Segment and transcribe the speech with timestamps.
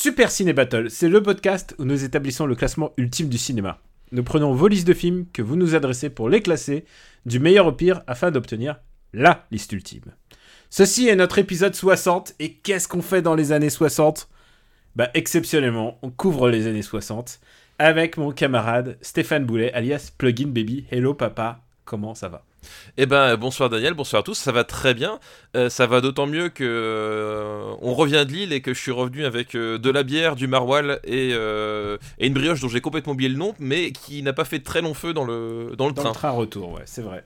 [0.00, 3.80] Super Ciné Battle, c'est le podcast où nous établissons le classement ultime du cinéma.
[4.12, 6.84] Nous prenons vos listes de films que vous nous adressez pour les classer
[7.26, 8.78] du meilleur au pire afin d'obtenir
[9.12, 10.14] LA liste ultime.
[10.70, 14.28] Ceci est notre épisode 60 et qu'est-ce qu'on fait dans les années 60
[14.94, 17.40] Bah exceptionnellement, on couvre les années 60
[17.80, 20.86] avec mon camarade Stéphane Boulet alias Plugin Baby.
[20.92, 22.44] Hello papa, comment ça va?
[22.96, 25.20] Eh ben bonsoir Daniel, bonsoir à tous, ça va très bien.
[25.56, 28.90] Euh, ça va d'autant mieux que euh, on revient de Lille et que je suis
[28.90, 33.12] revenu avec euh, de la bière, du maroilles et, et une brioche dont j'ai complètement
[33.12, 35.92] oublié le nom, mais qui n'a pas fait très long feu dans le, dans le
[35.92, 36.10] Dans train.
[36.10, 37.24] le train retour, ouais, c'est vrai.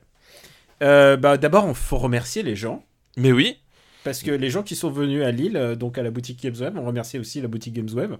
[0.80, 2.84] Bah d'abord, il faut remercier les gens.
[3.16, 3.58] Mais oui,
[4.04, 6.76] Parce que les gens qui sont venus à Lille, donc à la boutique Games Web,
[6.76, 8.14] on remercie aussi la boutique Games Web.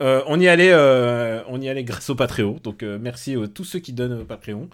[0.00, 0.74] On y allait,
[1.48, 2.58] on y allait grâce au Patreon.
[2.62, 4.68] Donc merci à tous ceux qui donnent au Patreon.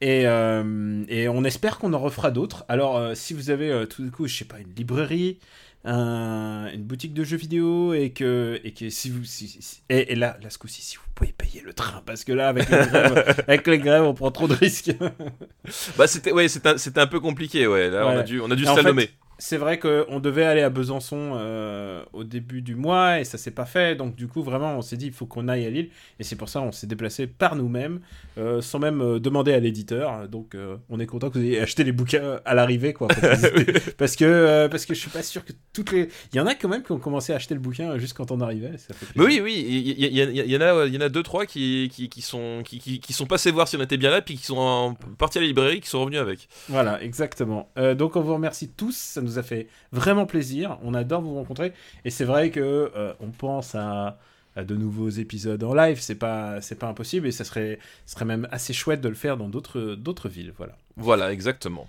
[0.00, 2.64] Et, euh, et on espère qu'on en refera d'autres.
[2.68, 5.38] Alors euh, si vous avez euh, tout du coup, je sais pas, une librairie,
[5.84, 10.12] un- une boutique de jeux vidéo et que et que si vous si- si- et,
[10.12, 12.68] et là là ce coup-ci si vous pouvez payer le train parce que là avec
[12.70, 14.92] les grèves, avec les grèves on prend trop de risques.
[15.96, 17.90] bah c'était ouais, un, un peu compliqué, ouais.
[17.90, 19.10] Là on a dû, on a dû se la nommer.
[19.42, 23.50] C'est vrai qu'on devait aller à Besançon euh, au début du mois et ça s'est
[23.50, 23.96] pas fait.
[23.96, 25.88] Donc du coup, vraiment, on s'est dit il faut qu'on aille à Lille.
[26.18, 28.00] Et c'est pour ça on s'est déplacé par nous-mêmes,
[28.36, 30.28] euh, sans même euh, demander à l'éditeur.
[30.28, 30.54] Donc
[30.90, 33.08] on est content que vous ayez acheté les bouquins à l'arrivée, quoi.
[33.98, 36.08] parce que parce que je suis pas sûr que toutes les.
[36.34, 38.30] Il y en a quand même qui ont commencé à acheter le bouquin juste quand
[38.30, 38.76] on arrivait.
[38.76, 41.46] Ça fait Mais oui, oui, il y, en a, il y en a deux, trois
[41.46, 44.20] qui, qui, qui sont, qui, qui, qui sont passés voir si on était bien là,
[44.20, 46.48] puis qui sont en- partis à la librairie, qui sont revenus avec.
[46.68, 47.70] Voilà, exactement.
[47.96, 51.72] Donc on vous remercie tous, ça nous a fait vraiment plaisir, on adore vous rencontrer,
[52.04, 54.18] et c'est vrai que euh, on pense à,
[54.56, 58.24] à de nouveaux épisodes en live, c'est pas c'est pas impossible, et ça serait serait
[58.24, 60.76] même assez chouette de le faire dans d'autres d'autres villes, voilà.
[60.96, 61.86] Voilà, exactement.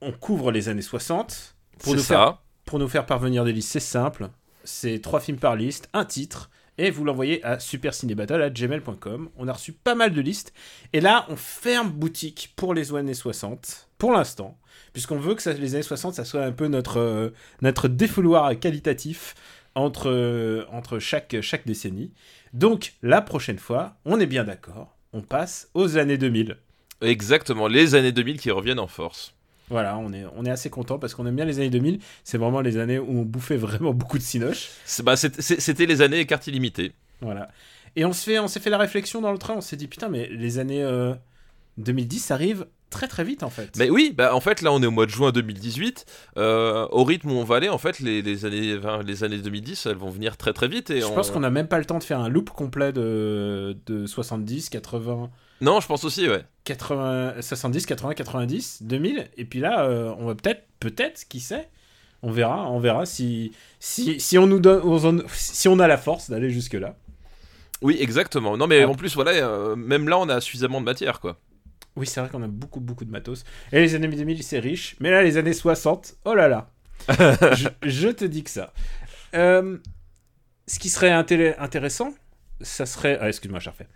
[0.00, 2.14] On couvre les années 60 pour nous ça.
[2.14, 4.28] faire pour nous faire parvenir des listes, c'est simple,
[4.64, 6.50] c'est trois films par liste, un titre.
[6.82, 9.28] Et vous l'envoyez à supercinébattle.gmail.com.
[9.36, 10.52] On a reçu pas mal de listes.
[10.92, 14.58] Et là, on ferme boutique pour les années 60, pour l'instant
[14.92, 19.34] puisqu'on veut que les années 60, ça soit un peu notre, euh, défouloir qualitatif
[19.74, 22.12] entre, euh, chaque décennie.
[22.52, 26.58] Donc, la prochaine fois, on est bien d'accord, on passe aux années 2000.
[27.00, 29.34] Exactement, les années 2000 qui reviennent en force.
[29.72, 31.98] Voilà, on est, on est assez content parce qu'on aime bien les années 2000.
[32.22, 34.68] C'est vraiment les années où on bouffait vraiment beaucoup de cinoche.
[34.84, 36.92] C'est- bah, C'était les années carte illimitée.
[37.20, 37.48] Voilà.
[37.96, 40.08] Et on se fait, s'est fait la réflexion dans le train, on s'est dit, putain,
[40.08, 41.14] mais les années euh,
[41.78, 43.70] 2010 arrivent très très vite en fait.
[43.78, 46.04] Mais oui, bah en fait là on est au mois de juin 2018.
[46.36, 49.38] euh, au rythme où on va aller, en fait les, les années, enfin, les années
[49.38, 50.90] 2010 elles vont venir très très vite.
[50.90, 52.92] Et Je on- pense qu'on n'a même pas le temps de faire un loop complet
[52.92, 55.30] de, de 70, 80,
[55.62, 56.42] Non, je pense aussi, ouais.
[56.64, 59.28] 80, 70, 80, 90, 2000.
[59.38, 61.68] Et puis là, euh, on va peut-être, peut-être, qui sait
[62.24, 65.96] On verra, on verra si, si, si on nous donne, on- si on a la
[65.96, 66.94] force d'aller jusque là.
[67.80, 68.56] Oui, exactement.
[68.56, 68.88] Non mais Ah.
[68.88, 71.40] en plus voilà, euh, même là on a suffisamment de matière quoi.
[71.96, 73.44] Oui, c'est vrai qu'on a beaucoup, beaucoup de matos.
[73.72, 74.94] Et les années 2000, c'est riche.
[75.00, 76.70] Mais là, les années 60, oh là là.
[77.54, 78.72] je, je te dis que ça.
[79.34, 79.76] Euh,
[80.68, 82.14] ce qui serait inté- intéressant,
[82.60, 83.18] ça serait.
[83.20, 83.88] Ah, excuse-moi, je refais.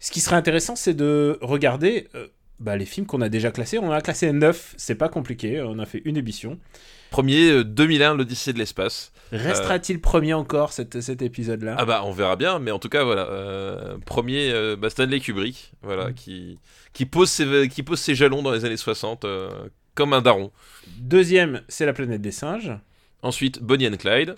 [0.00, 2.28] Ce qui serait intéressant, c'est de regarder euh,
[2.60, 3.78] bah, les films qu'on a déjà classés.
[3.78, 5.60] On en a classé 9, c'est pas compliqué.
[5.60, 6.58] On a fait une émission.
[7.10, 9.12] Premier euh, 2001, l'Odyssée de l'espace.
[9.32, 11.74] Restera-t-il premier encore cet, cet épisode-là?
[11.78, 15.20] Ah bah on verra bien, mais en tout cas voilà, euh, premier euh, bah, Stanley
[15.20, 16.14] Kubrick, voilà, Mm.
[16.14, 16.58] qui
[16.94, 19.50] qui pose ses qui pose ses jalons dans les années 60 euh,
[19.94, 20.50] comme un daron.
[20.98, 22.72] Deuxième, c'est La planète des singes.
[23.20, 24.34] Ensuite Bonnie and Clyde.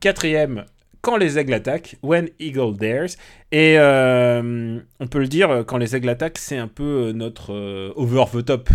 [0.00, 0.64] Quatrième,
[1.02, 3.10] Quand les aigles attaquent, When Eagle Dares.
[3.50, 7.52] Et euh, on peut le dire, quand les aigles attaquent, c'est un peu euh, notre
[7.52, 8.70] euh, over the top.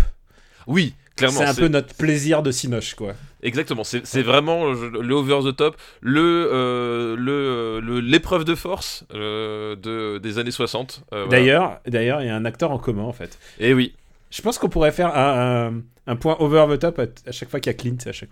[0.66, 1.38] Oui, clairement.
[1.38, 3.14] C'est un peu notre plaisir de Cinoche, quoi.
[3.42, 10.18] Exactement, c'est vraiment le over the top, le euh, le le- l'épreuve de force de
[10.18, 11.04] des années 60.
[11.12, 11.28] euh, voilà.
[11.30, 13.38] D'ailleurs, d'ailleurs, il y a un acteur en commun, en fait.
[13.60, 13.94] Et oui.
[14.30, 15.82] Je pense qu'on pourrait faire un, un-
[16.12, 17.96] un point over the top à, à chaque fois qu'il y a Clint.
[18.06, 18.28] À chaque...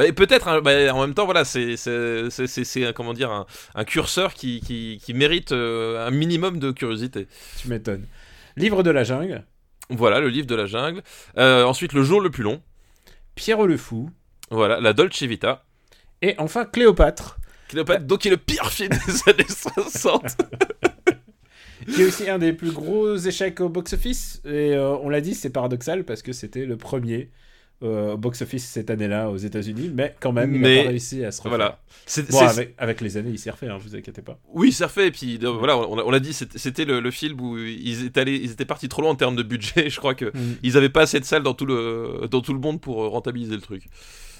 [0.00, 3.44] Bah, peut-être, hein, bah, en même temps, voilà, c'est un- comment dire un,
[3.74, 7.26] un curseur qui, qui, qui mérite euh, un minimum de curiosité.
[7.58, 8.06] Tu m'étonnes.
[8.56, 9.44] Livre de la jungle,
[9.90, 11.02] Voilà, le livre de la jungle.
[11.36, 12.62] Euh, ensuite, le jour le plus long.
[13.34, 14.08] Pierrot le fou,
[14.50, 15.66] Voilà, la Dolce Vita.
[16.22, 17.36] et enfin Cléopâtre.
[17.68, 20.24] Cléopâtre, donc qui est le pire film des années 60.
[21.94, 24.40] qui est aussi un des plus gros échecs au box-office.
[24.46, 27.26] Et euh, on l'a dit, c'est paradoxal parce que c'était le premier euh,
[27.80, 31.30] au box-office cette année-là aux États-Unis, mais quand même, il Mais- a pas réussi à
[31.32, 31.50] se refaire.
[31.56, 31.80] Voilà.
[32.30, 34.38] Bon, avec, avec les années, il s'est refait, hein, vous inquiétez pas.
[34.52, 35.08] Oui, c'est refait.
[35.08, 37.56] Et puis euh, voilà, on, a- on l'a dit, c'était c'était le, le film où
[37.58, 39.88] ils étaient, allés, ils étaient partis trop loin en termes de budget.
[39.90, 40.56] Je crois que Mm.
[40.62, 43.08] ils avaient pas assez de salles dans tout le dans tout le monde pour euh,
[43.08, 43.84] rentabiliser le truc.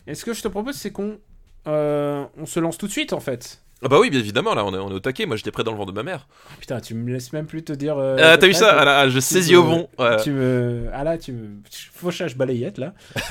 [0.06, 1.18] Et ce que je te propose, c'est qu'on
[1.66, 3.60] euh, on se lance tout de suite en fait.
[3.82, 4.54] Ah bah oui, bien évidemment.
[4.54, 5.24] Là, on est, on est au taquet.
[5.24, 6.28] Moi, j'étais prêt dans le ventre de ma mère.
[6.50, 7.96] Oh, putain, tu me laisses même plus te dire.
[7.96, 9.88] euh, ah, t'as vu ça Ah là, je saisis au bon.
[10.22, 10.88] Tu me.
[10.92, 11.48] Ah là, tu me.
[11.94, 12.92] Fauchage balayette là.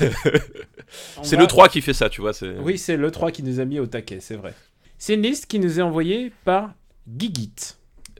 [1.22, 2.32] C'est va- le 3 qui fait ça, tu vois.
[2.32, 4.54] c'est- Oui, c'est le 3 qui nous a mis au taquet, c'est vrai.
[4.98, 6.72] C'est une liste qui nous est envoyée par
[7.16, 7.54] Gigit.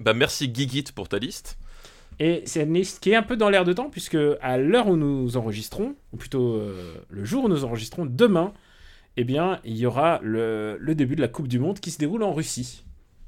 [0.01, 1.59] Bah merci Gigit pour ta liste.
[2.21, 4.87] Et c'est une liste qui est un peu dans l'air de temps, puisque à l'heure
[4.89, 8.53] où nous enregistrons, ou plutôt euh, le jour où nous enregistrons, demain,
[9.21, 11.99] eh bien, il y aura le, le début de la Coupe du Monde qui se
[11.99, 12.85] déroule en Russie.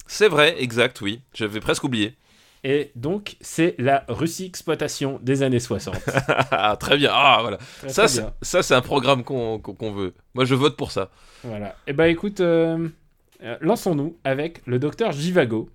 [0.07, 1.21] C'est vrai, exact, oui.
[1.35, 2.15] J'avais presque oublié.
[2.65, 5.95] Et donc, c'est la Russie exploitation des années 60.
[6.51, 7.11] Ah, très bien.
[7.13, 7.59] Ah, voilà.
[7.79, 8.33] Très, Ça, très c'est- bien.
[8.41, 10.15] ça, c'est un programme qu'on qu'on veut.
[10.35, 11.11] Moi, je vote pour ça.
[11.45, 11.77] Voilà.
[11.87, 12.89] Et bah écoute, euh,
[13.43, 15.69] euh, lançons-nous avec le docteur Jivago.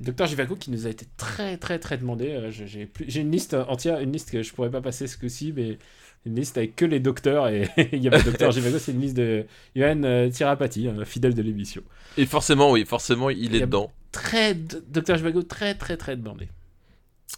[0.00, 2.28] Docteur Jivago qui nous a été très très très demandé.
[2.30, 5.78] Euh, j'ai une liste entière, une liste que je pourrais pas passer ce coup-ci, mais
[6.26, 8.92] une liste avec que les docteurs et il y a pas de docteur Jivago, c'est
[8.92, 11.82] une liste de Yohan euh, Tirapati, un fidèle de l'émission.
[12.16, 13.92] Et forcément, oui, forcément, il est dedans.
[14.12, 16.48] Très docteur Jivago très très très demandé.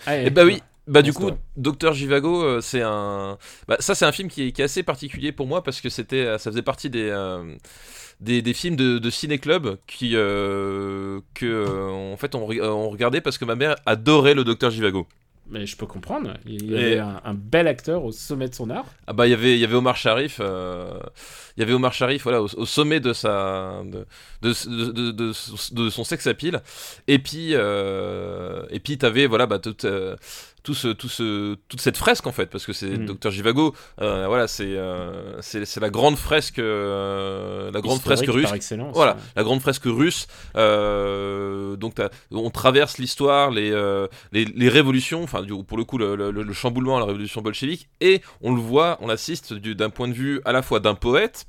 [0.07, 0.63] Allez, Et bah oui.
[0.87, 1.31] Bah du coup.
[1.57, 3.37] Docteur Jivago, euh, c'est un,
[3.67, 5.91] bah, ça c'est un film qui est, qui est assez particulier pour moi parce que
[5.91, 7.57] c'était, euh, ça faisait partie des, euh,
[8.21, 12.89] des, des films de, de ciné club qui, euh, que, euh, en fait, on, on
[12.91, 15.07] regardait parce que ma mère adorait le Docteur Jivago.
[15.51, 16.35] Mais je peux comprendre.
[16.47, 18.85] Il y Et- avait un, un bel acteur au sommet de son art.
[19.07, 20.91] Ah bah il y avait il y avait Omar Sharif euh,
[21.57, 24.07] il y avait Omar Sharif voilà au, au sommet de sa de
[24.43, 26.61] de, de, de, de- de son sex appeal
[27.07, 30.17] et puis euh, et puis t'avais voilà bah toute euh,
[30.69, 33.07] tout ce, tout ce, toute cette fresque en fait parce que c'est Mhm.
[33.07, 38.27] Dr Jivago euh, voilà c'est euh, c'est c'est la grande fresque euh, la grande fresque
[38.35, 38.53] russe par
[38.93, 40.27] voilà, la grande fresque russe.
[41.79, 41.95] donc
[42.31, 43.71] on traverse l'histoire, les,
[44.33, 47.89] les, les révolutions, enfin pour le coup le, le- le chamboulement à la révolution bolchevique,
[48.03, 50.95] et on le voit, on assiste du- d'un point de vue à la fois d'un
[50.95, 51.47] poète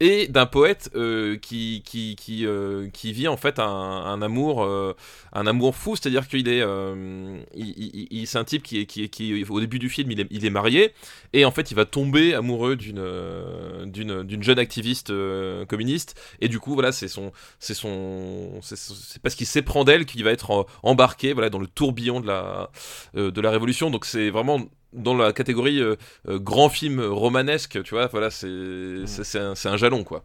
[0.00, 4.62] et d'un poète euh, qui qui qui, euh, qui vit en fait un, un amour
[4.62, 4.94] euh,
[5.32, 5.96] un amour fou.
[5.96, 9.02] C'est à dire qu'il est euh, il, il- il- c'est un type qui est, qui
[9.04, 10.92] est qui au début du film il est, il est marié.
[11.32, 16.14] Et en fait il va tomber amoureux d'une euh, d'une d'une jeune activiste euh, communiste.
[16.40, 20.30] Et du coup voilà c'est son c'est son c'est parce qu'il s'éprend d'elle qu'il va
[20.30, 22.70] être embarqué voilà dans le tourbillon de la
[23.16, 23.90] euh, de la révolution.
[23.90, 24.60] Donc c'est vraiment
[24.92, 25.96] dans la catégorie euh,
[26.28, 30.24] euh, grand film romanesque tu vois voilà c'est c'est un, jalon quoi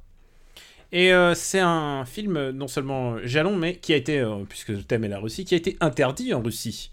[0.92, 4.70] Et euh, c'est un film euh, non seulement jalon, mais qui a été, euh, puisque
[4.70, 6.92] le thème est la Russie, qui a été interdit en Russie.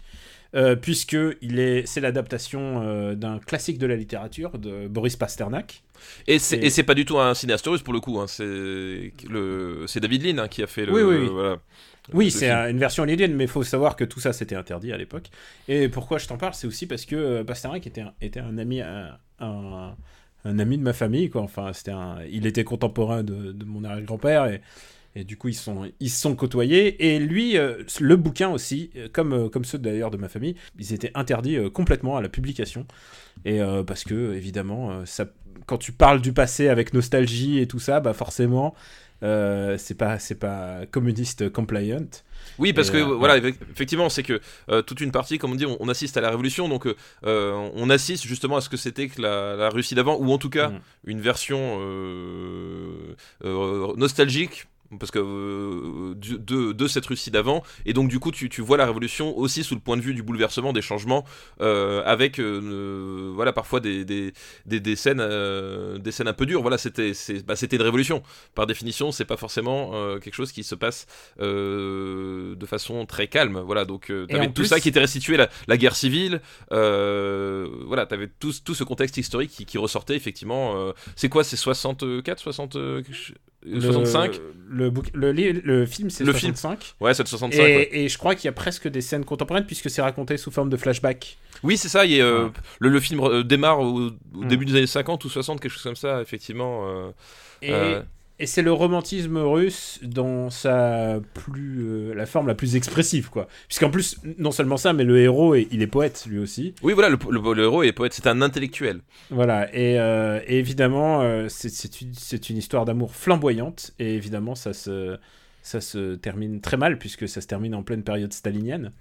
[0.55, 5.83] Euh, puisque il est, c'est l'adaptation euh, d'un classique de la littérature de Boris Pasternak.
[6.27, 8.43] et c'est Et- pas du tout un cinéaste russe pour le coup hein, c'est
[9.29, 11.29] le c'est David Lean hein, qui a fait le Oui, oui, oui.
[11.31, 11.57] voilà,
[12.13, 14.55] Oui, le c'est un- une version lydienne, mais il faut savoir que tout ça c'était
[14.55, 15.29] interdit à l'époque.
[15.67, 18.57] Et pourquoi je t'en parle, c'est aussi parce que euh, Pasternak était un, était un
[18.57, 19.95] ami, un, un-
[20.43, 21.41] un ami de ma famille, quoi.
[21.41, 21.93] Enfin, c'était
[22.29, 24.61] il était contemporain de, de mon arrière-grand-père et,
[25.15, 27.13] et du coup ils sont, ils se sont côtoyés.
[27.15, 30.55] Et lui, euh, le bouquin aussi, euh, comme, euh, comme ceux d'ailleurs de ma famille,
[30.79, 32.87] ils étaient interdits euh, complètement à la publication.
[33.45, 35.25] Et euh, parce que évidemment, euh, ça,
[35.65, 38.75] quand tu parles du passé avec nostalgie et tout ça, bah forcément.
[39.23, 42.05] Euh, c'est pas c'est pas communiste compliant
[42.57, 45.51] Oui, parce Et, que euh, voilà, eff- effectivement, c'est que euh, toute une partie, comme
[45.51, 46.87] on dit, on, on assiste à la révolution, donc
[47.23, 50.49] on assiste justement à ce que c'était que la, la Russie d'avant, ou en tout
[50.49, 50.79] cas Mm.
[51.05, 51.79] une version
[53.97, 54.67] nostalgique.
[54.99, 58.61] Parce que euh, du- de, de cette Russie d'avant, et donc du coup tu, tu
[58.61, 61.23] vois la révolution aussi sous le point de vue du bouleversement, des changements,
[61.61, 64.33] euh, avec euh, voilà parfois des, des,
[64.65, 65.25] des, des scènes
[65.99, 66.61] des scènes un peu dures.
[66.61, 67.13] Voilà, c'était
[67.45, 68.21] bah, c'était une révolution.
[68.53, 71.05] Par définition, c'est pas forcément quelque chose qui se passe
[71.39, 73.59] de façon très calme.
[73.65, 76.41] Voilà, donc t'avais en tout plus- ça qui était restitué, la, la guerre civile.
[76.69, 80.93] voilà, t'avais tout, tout ce contexte historique qui, qui ressortait effectivement.
[81.15, 83.01] c'est quoi C'est 64, 60, euh,
[83.63, 84.39] Le- 65
[84.73, 85.33] le, bouc- le,
[85.85, 86.55] film, c'est Le film.
[86.55, 86.95] 65.
[87.01, 87.61] Ouais, c'est 65.
[87.61, 87.89] Et, ouais.
[87.91, 90.69] et je crois qu'il y a presque des scènes contemporaines puisque c'est raconté sous forme
[90.69, 91.37] de flashback.
[91.63, 92.03] Oui, c'est ça.
[92.21, 92.51] euh, Ouais.
[92.79, 94.47] le, le film euh, démarre au, au Mm.
[94.47, 96.87] début des années 50 ou 60, quelque chose comme ça, effectivement.
[96.87, 97.09] euh,
[97.61, 98.01] Et, Euh.
[98.41, 103.47] Et c'est le romantisme russe dans sa plus euh, la forme la plus expressive quoi.
[103.67, 106.73] Puisqu'en plus non seulement ça, mais le héros est- il est poète lui aussi.
[106.83, 109.01] Oui, voilà, le, le- le héros est poète, c'est un intellectuel.
[109.29, 109.73] Voilà.
[109.75, 112.11] Et, euh, et évidemment euh, c'est- une,
[112.49, 115.17] une histoire d'amour flamboyante et évidemment ça se
[115.63, 118.91] ça se termine très mal puisque ça se termine en pleine période stalinienne.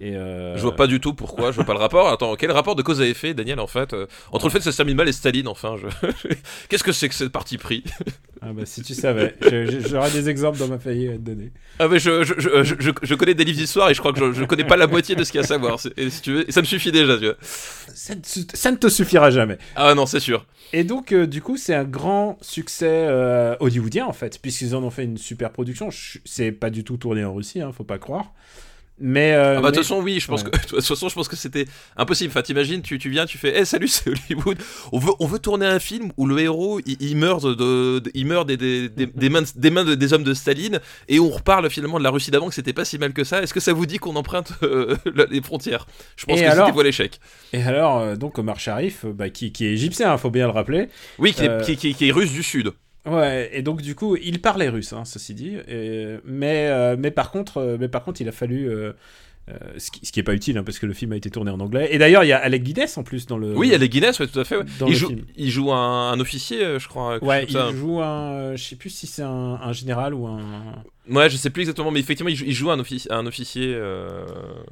[0.00, 2.08] Et euh, Je vois pas du tout pourquoi, je vois pas le rapport.
[2.08, 4.64] Attends, quel rapport de cause à effet, Daniel, en fait euh, Entre le fait que
[4.64, 5.86] ça se termine mal et Staline, enfin, je...
[6.68, 7.84] qu'est-ce que c'est que ce parti pris
[8.46, 9.34] Ah bah si tu savais,
[9.88, 11.50] j'aurais des exemples dans ma feuille à te donner.
[11.78, 14.18] Ah, mais je, je, je, je, je connais des livres d'histoire et je crois que
[14.20, 15.78] je, je connais pas la moitié de ce qu'il y a à savoir.
[15.96, 17.36] Et, si tu veux, et ça me suffit déjà, tu vois.
[17.40, 19.56] Ça, ne su- ça ne te suffira jamais.
[19.76, 20.44] Ah non, c'est sûr.
[20.74, 24.82] Et donc, euh, du coup, c'est un grand succès euh, hollywoodien, en fait, puisqu'ils en
[24.82, 25.90] ont fait une super production.
[25.90, 28.32] Je- C'est pas du tout tourné en Russie, hein, faut pas croire.
[29.00, 29.32] Mais.
[29.32, 30.50] euh, Ah bah de toute façon oui, je pense Ouais.
[30.50, 32.30] que de toute façon je pense que c'était impossible.
[32.30, 34.56] Enfin t'imagines, tu, tu viens, tu fais, eh salut c'est Hollywood.
[34.92, 38.26] On veut on veut tourner un film où le héros il, il meurt de, il
[38.26, 41.28] meurt des, des, des, des mains des mains de- des hommes de Staline et on
[41.30, 43.42] reparle finalement de la Russie d'avant que c'était pas si mal que ça.
[43.42, 44.96] Est-ce que ça vous dit qu'on emprunte euh,
[45.30, 45.86] les frontières?
[46.16, 47.18] Je pense Et que alors c'était l'échec.
[47.52, 50.52] Et alors, euh, donc, Omar Sharif, bah, qui, qui est égyptien, hein, faut bien le
[50.52, 50.88] rappeler.
[51.18, 52.70] Oui, qui est, Euh, qui, qui- qui est russe du sud.
[53.06, 55.56] Ouais, et donc, du coup, il parlait russe, hein, ceci dit.
[55.68, 58.68] Et- mais, euh, mais, par contre, euh, mais par contre, il a fallu.
[58.70, 58.92] euh,
[59.50, 61.50] euh, ce, qui, qui est pas utile, hein, parce que le film a été tourné
[61.50, 61.88] en anglais.
[61.90, 63.54] Et d'ailleurs, il y a Alec Guinness en plus dans le.
[63.54, 64.56] Oui, il y a les Guinness, ouais, tout à fait.
[64.56, 64.64] ouais.
[64.78, 65.24] dans Il le joue, film.
[65.36, 67.22] il joue un, un officier, je crois.
[67.22, 67.70] Ouais, il ça.
[67.72, 68.56] joue un.
[68.56, 69.28] je sais plus si c'est un,
[69.62, 70.40] un général ou un.
[71.10, 73.78] Ouais, je sais plus exactement, mais effectivement, il joue, il joue un, offici- un officier.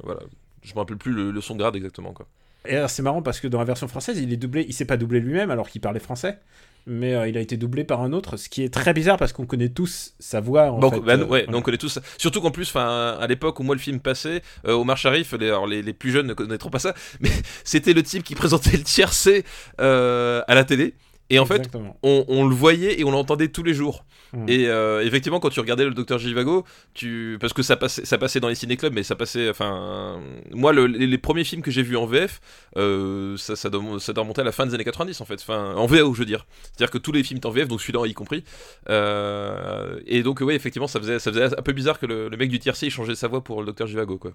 [0.03, 0.21] voilà.
[0.63, 2.25] Je me rappelle plus le, le son grade exactement, quoi.
[2.67, 4.65] Et c'est marrant parce que dans la version française, il est doublé.
[4.67, 6.39] Il s'est pas doublé lui-même alors qu'il parlait français.
[6.85, 9.31] Mais euh, il a été doublé par un autre, ce qui est très bizarre parce
[9.31, 10.71] qu'on connaît tous sa voix.
[10.71, 11.57] En Bon, fait, bah, euh, ouais, voilà.
[11.57, 11.99] on connaît tous.
[12.17, 15.47] Surtout qu'en plus, enfin, à l'époque où moi le film passait, euh, Omar Sharif, les,
[15.47, 17.29] alors, les, les plus jeunes ne connaîtront pas ça, mais
[17.63, 19.45] c'était le type qui présentait le tiercé
[19.79, 20.93] euh, à la télé.
[21.29, 21.69] Et en fait,
[22.03, 24.05] on, on le voyait et on l'entendait tous les jours.
[24.33, 24.45] Mm.
[24.49, 26.63] Et euh, effectivement, quand tu regardais le Docteur Givago,
[26.93, 29.49] tu parce que ça passait, ça passait dans les ciné-clubs, mais ça passait.
[29.49, 30.19] Enfin,
[30.51, 32.39] moi, le- les, les premiers films que j'ai vus en VF,
[32.77, 35.35] euh, ça, ça, doit, ça doit remonter à la fin des années 90 en fait.
[35.41, 36.45] Enfin, en VO, je veux dire.
[36.63, 38.43] C'est-à-dire que tous les films étaient en VF, donc celui-là y compris.
[38.89, 42.37] Euh, et donc, oui, effectivement, ça faisait, ça faisait un peu bizarre que le, le
[42.37, 44.33] mec du tiercé il changeait sa voix pour le Docteur Givago, quoi.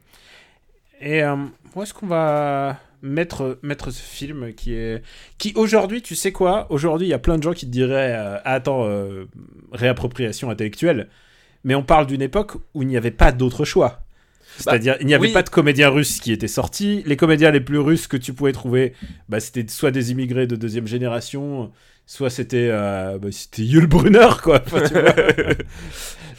[1.01, 1.23] Et
[1.75, 5.03] où est-ce qu'on va mettre, mettre ce film qui est.
[5.39, 6.67] Qui aujourd'hui, tu sais quoi?
[6.71, 9.27] Aujourd'hui, il y a plein de gens qui te diraient euh, Attends, euh,
[9.73, 11.09] réappropriation intellectuelle.
[11.65, 14.03] Mais on parle d'une époque où il n'y avait pas d'autre choix.
[14.57, 15.33] C'est-à-dire, il n'y avait oui.
[15.33, 17.03] pas de comédiens russes qui étaient sortis.
[17.07, 18.95] Les comédiens les plus russes que tu pouvais trouver,
[19.29, 21.71] bah, c'était soit des immigrés de deuxième génération,
[22.07, 24.63] soit c'était euh, bah, c'était Yul Brunner, quoi.
[24.67, 25.15] Enfin, tu vois.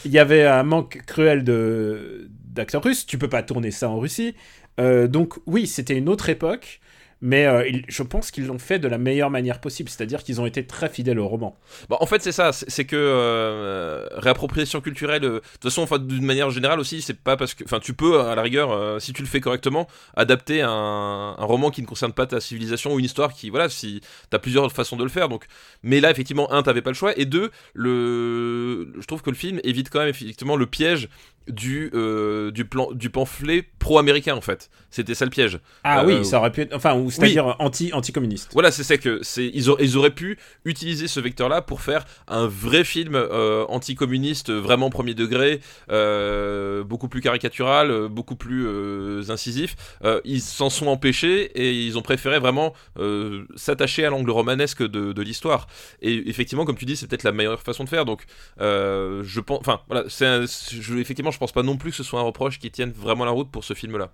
[0.05, 3.05] il y avait un manque cruel de d'acteurs russes.
[3.05, 4.35] Tu peux pas tourner ça en Russie.
[4.79, 6.79] Euh, donc oui, c'était une autre époque,
[7.21, 10.45] mais euh, je pense qu'ils l'ont fait de la meilleure manière possible, c'est-à-dire qu'ils ont
[10.45, 11.57] été très fidèles au roman.
[11.89, 16.23] Bah, en fait, c'est ça, c'est que euh, réappropriation culturelle, de toute façon, enfin, d'une
[16.23, 17.65] manière générale aussi, c'est pas parce que.
[17.65, 19.85] Enfin, tu peux, à la rigueur, si tu le fais correctement,
[20.15, 23.49] adapter un, un roman qui ne concerne pas ta civilisation ou une histoire qui.
[23.49, 23.99] Voilà, si
[24.29, 25.27] t'as plusieurs façons de le faire.
[25.27, 25.45] Donc,
[25.83, 29.35] mais là, effectivement, un, t'avais pas le choix, et deux, le, je trouve que le
[29.35, 31.09] film évite quand même, effectivement, le piège
[31.49, 34.69] du, euh, du, plan, du pamphlet pro-américain, en fait.
[34.89, 35.59] C'était ça le piège.
[35.83, 38.49] Ah Euh, oui, ça aurait pu être, enfin, c'est-à-dire anti anti-communiste.
[38.53, 42.05] Voilà, c'est ça que c'est ils, auraient- ils auraient pu utiliser ce vecteur-là pour faire
[42.27, 45.59] un vrai film euh, anticommuniste, vraiment premier degré,
[45.91, 49.75] euh, beaucoup plus caricatural, euh, beaucoup plus euh, incisif.
[50.03, 54.81] Euh, ils s'en sont empêchés et ils ont préféré vraiment euh, s'attacher à l'angle romanesque
[54.83, 55.67] de, de l'histoire.
[56.01, 58.05] Et effectivement, comme tu dis, c'est peut-être la meilleure façon de faire.
[58.05, 58.23] Donc,
[58.61, 61.95] euh, je pense, enfin, voilà, c'est un- je, effectivement, je pense pas non plus que
[61.95, 64.11] ce soit un reproche qui tienne vraiment la route pour ce film-là.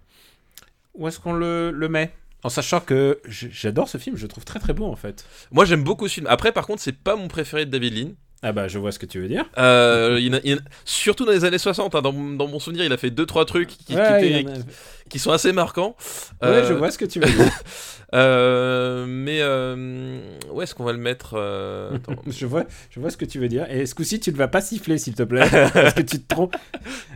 [0.93, 2.13] Où est-ce qu'on le, le met
[2.43, 5.25] En sachant que j'adore ce film, je le trouve très très beau en fait.
[5.51, 6.27] Moi, j'aime beaucoup ce film.
[6.29, 8.09] Après, par contre, c'est pas mon préféré de David Lean.
[8.43, 9.45] Ah bah je vois ce que tu veux dire.
[9.57, 12.59] Euh, il a- il a- surtout dans les années 60, hein, dans, mon- dans mon
[12.59, 15.95] souvenir, il a fait 2-3 trucs qui, Ouais, a- sont assez marquants.
[16.43, 17.51] Ouais, Euh, je vois ce que tu veux dire.
[18.13, 20.19] euh, mais euh,
[20.51, 22.15] où est-ce qu'on va le mettre euh, attends.
[22.27, 23.65] je vois, je vois ce que tu veux dire.
[23.69, 26.27] Et ce coup-ci, tu ne vas pas siffler, s'il te plaît, parce que tu te
[26.33, 26.55] trompes.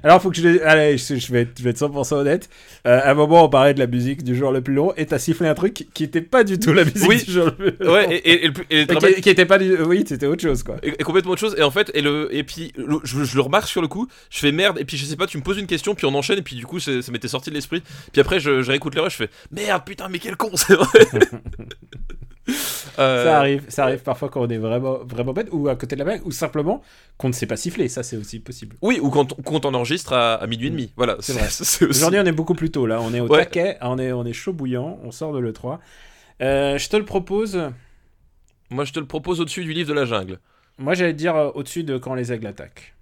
[0.03, 2.49] Alors, faut que je, le- allez, je, je vais, être, je vais être 100% honnête.
[2.87, 5.05] Euh, à un moment, on parlait de la musique du jour le plus long, et
[5.05, 7.23] t'as sifflé un truc qui était pas du tout la musique Oui.
[7.23, 7.93] du jour le plus long.
[7.93, 9.75] Ouais, et, et- et le plus- et le Et dramatique- qui, qui était pas du,
[9.83, 10.77] oui, c'était autre chose quoi.
[10.83, 11.55] et- complètement autre chose.
[11.57, 14.07] Et en fait, et, le, et puis le- je, je le remarque sur le coup,
[14.29, 16.15] je fais merde, et puis je sais pas, tu me poses une question, puis on
[16.15, 17.81] enchaîne, et puis du coup, ça m'était sorti de l'esprit.
[18.11, 20.87] Puis après, je, je réécoute l'heure, je fais merde, putain, mais quel con, c'est vrai.
[22.97, 25.95] Euh, Ça arrive, ça arrive parfois quand on est vraiment, vraiment bête, ou à côté
[25.95, 26.81] de la blague, ou simplement
[27.17, 27.87] qu'on ne sait pas siffler.
[27.87, 28.75] Ça, c'est aussi possible.
[28.81, 30.91] Oui, ou quand, on- quand on enregistre à, à minuit et demi.
[30.97, 31.45] Voilà, C'est vrai.
[31.61, 32.99] aussi- Aujourd'hui, on est beaucoup plus tôt là.
[33.01, 33.39] On est au Ouais.
[33.45, 35.77] taquet, on est, on est chaud bouillant, on sort de l'E3.
[36.41, 37.61] Euh, je te le propose.
[38.71, 40.39] Moi, je te le propose au-dessus du livre de la jungle.
[40.79, 42.95] Moi, j'allais dire euh, au-dessus de quand les aigles attaquent.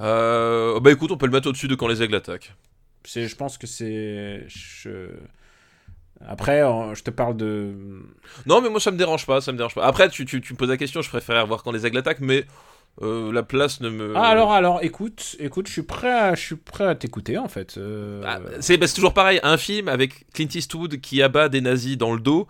[0.00, 2.52] Euh, bah écoute, on peut le mettre au-dessus de quand les aigles attaquent.
[3.06, 4.44] Je pense que c'est.
[4.48, 5.14] je-
[6.28, 6.60] Après,
[6.94, 7.72] je te parle de.
[8.46, 9.84] Non, mais moi ça me dérange pas, ça me dérange pas.
[9.84, 12.20] Après, tu, tu, tu me poses la question, je préfère voir quand les aigles attaquent,
[12.20, 12.44] mais
[13.02, 14.14] Euh, la place ne me.
[14.16, 17.46] Ah alors alors écoute écoute je suis prêt à je suis prêt à t'écouter en
[17.46, 17.74] fait.
[17.76, 21.60] Euh, Ah, c'est bah, c'est toujours pareil, un film avec Clint Eastwood qui abat des
[21.60, 22.48] nazis dans le dos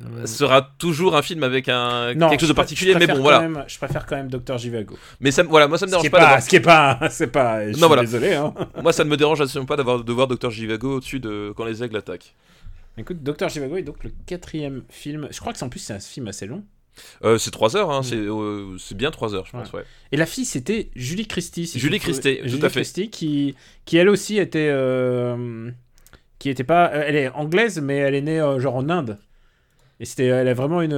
[0.00, 3.40] euh, sera toujours un film avec un non, quelque chose de particulier, mais bon voilà.
[3.40, 4.96] même- je préfère quand même Dr Jivago.
[5.18, 6.40] Mais ça, voilà, moi ça me dérange pas.
[6.40, 7.66] ce qui est pas c'est pas.
[7.66, 8.02] Je suis voilà.
[8.02, 8.54] désolé hein.
[8.80, 11.64] Moi ça ne me dérange absolument pas d'avoir de voir Dr Jivago au-dessus de quand
[11.64, 12.32] les aigles attaquent.
[12.98, 15.28] Écoute Dr Jivago est donc le quatrième film.
[15.30, 16.64] Je crois que c'est en plus c'est un film assez long.
[17.22, 18.04] Euh, c'est 3 heures, hein, Mm.
[18.04, 19.72] c'est euh, c'est bien 3 heures, je pense.
[19.72, 19.84] Ouais.
[20.10, 21.66] Et la fille, c'était Julie Christie.
[21.68, 22.00] si Julie.
[22.00, 22.80] Christie, tout Julie à fait.
[22.80, 24.68] Christie, qui, qui elle aussi était.
[24.70, 25.70] euh,
[26.40, 26.90] qui était pas.
[26.92, 29.18] Elle est anglaise, mais elle est née genre en Inde.
[30.00, 30.26] Et c'était.
[30.26, 30.92] Elle a vraiment une.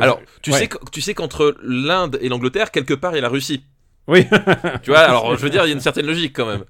[0.00, 0.58] Alors, tu ouais.
[0.58, 3.64] sais, tu sais qu'entre l'Inde et l'Angleterre, quelque part, il y a la Russie.
[4.08, 4.24] Oui.
[4.82, 6.64] Tu vois, alors je veux dire, il y a une certaine logique quand même.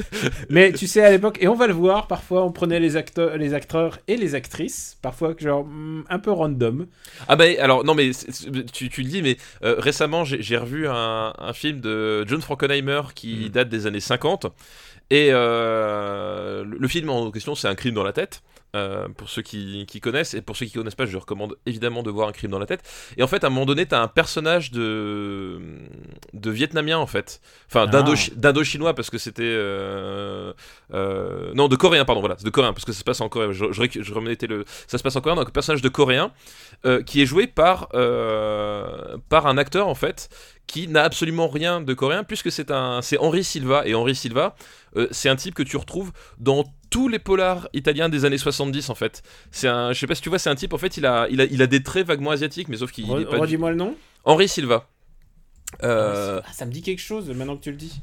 [0.50, 3.36] mais tu sais, à l'époque, et on va le voir, parfois on prenait les acteurs,
[3.38, 6.86] les acteurs et les actrices, parfois genre hmm, un peu random.
[7.28, 8.10] Ah bah alors non mais
[8.72, 13.02] tu, tu le dis mais euh, récemment j'ai revu un, un film de John Frankenheimer
[13.14, 13.48] qui Mm.
[13.48, 14.46] date des années 50
[15.10, 18.42] et euh, le, le film en question c'est un crime dans la tête
[18.74, 22.02] euh, pour ceux qui, qui connaissent et pour ceux qui connaissent pas je recommande évidemment
[22.02, 22.82] de voir un crime dans la tête.
[23.16, 25.60] Et en fait à un moment donné t'as un personnage de
[26.32, 27.40] de vietnamien en fait.
[27.68, 27.86] Enfin Ah.
[27.86, 30.52] d'indo- d'indo-chinois parce que c'était euh,
[30.94, 33.52] euh, non de coréen pardon voilà de coréen parce que ça se passe en Corée.
[33.52, 36.32] Je, je, je remettais le ça se passe en coréen donc un personnage de coréen
[37.06, 37.88] qui est joué par,
[39.28, 40.28] par un acteur en fait
[40.66, 43.86] qui n'a absolument rien de coréen puisque c'est un c'est Henri Silva.
[43.86, 44.54] Et Henri Silva
[44.96, 48.88] euh, c'est un type que tu retrouves dans tous les polars italiens des années 70
[48.90, 50.96] en fait c'est un je sais pas si tu vois c'est un type en fait
[50.96, 53.24] il a il a, il a des traits vaguement asiatiques mais sauf qu'il Re- est
[53.24, 53.96] pas du- Redis-moi le nom.
[54.24, 54.86] Henri Silva
[55.82, 58.00] Euh, Ah, ça me dit quelque chose maintenant que tu le dis.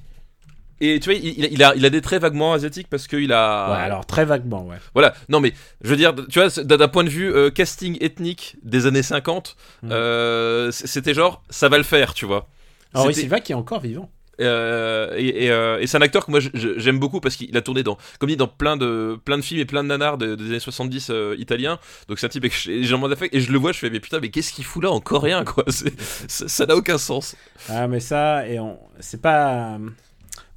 [0.82, 3.72] et tu vois il, il a, il a des traits vaguement asiatiques parce qu'il a
[3.72, 4.78] Ouais, alors très vaguement, ouais.
[4.94, 8.56] Voilà, non mais je veux dire, tu vois, d'un point de vue euh, casting ethnique
[8.64, 9.90] des années 50, Mm.
[9.92, 12.48] euh, c'était genre, ça va le faire, tu vois.
[12.94, 14.10] Henri Silva qui est encore vivant.
[14.40, 17.62] Euh, et et, euh, et c'est un acteur que moi j'aime beaucoup parce qu'il a
[17.62, 20.36] tourné dans, comme dit, dans plein de, plein de films et plein de nanars de-
[20.36, 21.80] des années 70 euh, italiens.
[22.08, 24.00] Donc c'est un type avec j'ai vraiment d'affect et je le vois, je fais mais
[24.00, 25.64] putain, mais qu'est-ce qu'il fout là en coréen quoi?
[26.28, 27.36] Ça n'a aucun sens.
[27.68, 28.80] Ah, mais ça, et on...
[29.00, 29.78] c'est pas.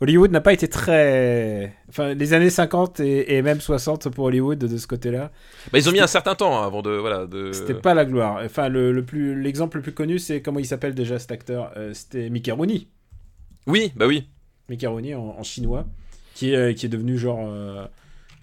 [0.00, 1.76] Hollywood n'a pas été très.
[1.88, 5.30] Enfin, les années 50 et, et même 60 pour Hollywood de ce côté-là,
[5.72, 7.52] Bah, ils ont mis un certain temps hein, avant de voilà de.
[7.52, 8.40] c'était pas la gloire.
[8.44, 11.72] Enfin, le, le plus, l'exemple le plus connu, c'est comment il s'appelle déjà cet acteur?
[11.76, 12.88] Euh, C'était Mickey Rooney.
[13.66, 14.28] Oui, bah oui.
[14.84, 15.86] Rooney en, en chinois,
[16.34, 17.40] qui est, euh, qui est devenu genre.
[17.46, 17.84] euh,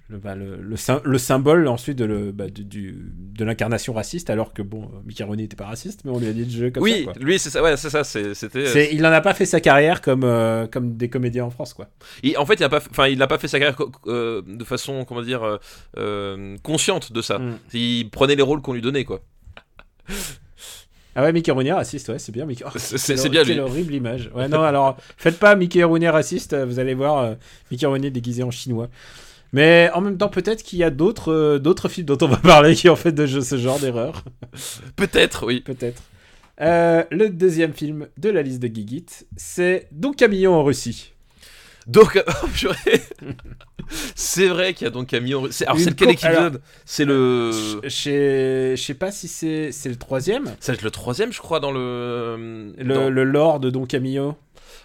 [0.10, 4.53] le, bah, le, le, sym- le symbole ensuite de, le, bah, de l'incarnation raciste, alors
[4.53, 6.82] que bon, euh, Rooney n'était pas raciste, mais on lui a dit de jouer comme
[6.82, 7.13] oui, ça.
[7.13, 7.21] quoi.
[7.21, 8.34] lui c'est ça, ouais, c'est ça, c'était.
[8.34, 11.73] C'est- il n'en a pas fait sa carrière comme, euh, comme des comédiens en France,
[11.75, 11.89] quoi.
[12.23, 13.77] Il- en fait, il a pas, enfin, il n'a pas fait sa carrière
[14.08, 15.58] euh, de façon, comment dire, euh,
[15.97, 17.38] euh, consciente de ça.
[17.38, 17.58] Mm.
[17.73, 19.21] Il prenait les rôles qu'on lui donnait, quoi.
[21.19, 22.45] Ah ouais, Mickey Rooney raciste, ouais, c'est bien.
[22.45, 22.63] Mickey...
[22.65, 24.32] Oh, C'est- bien Quelle horrible image.
[24.34, 27.34] Ouais, non, alors, faites pas Mickey Rooney raciste, euh, vous allez voir euh,
[27.71, 28.88] Mickey Rooney déguisé en chinois.
[29.51, 32.38] Mais en même temps, peut-être qu'il y a d'autres euh, d'autres films dont on va
[32.41, 34.23] parler qui ont fait de ce genre d'erreur.
[34.95, 35.60] Peut-être, oui.
[35.60, 36.01] Peut-être.
[36.62, 39.05] Euh, le deuxième film de la liste de Gigit,
[39.36, 41.12] c'est Don Camillon en Russie.
[41.89, 43.02] Donc, oh, purée.
[44.15, 45.47] c'est vrai qu'il y a donc Camillon.
[45.49, 47.52] c'est- Alors, c'est lequel épisode C'est le.
[47.84, 51.60] Je sais pas si c'est c'est le troisième, Ça va être le troisième, je crois,
[51.60, 52.73] dans le.
[52.78, 54.36] le, dans- le lore de Don Camillo.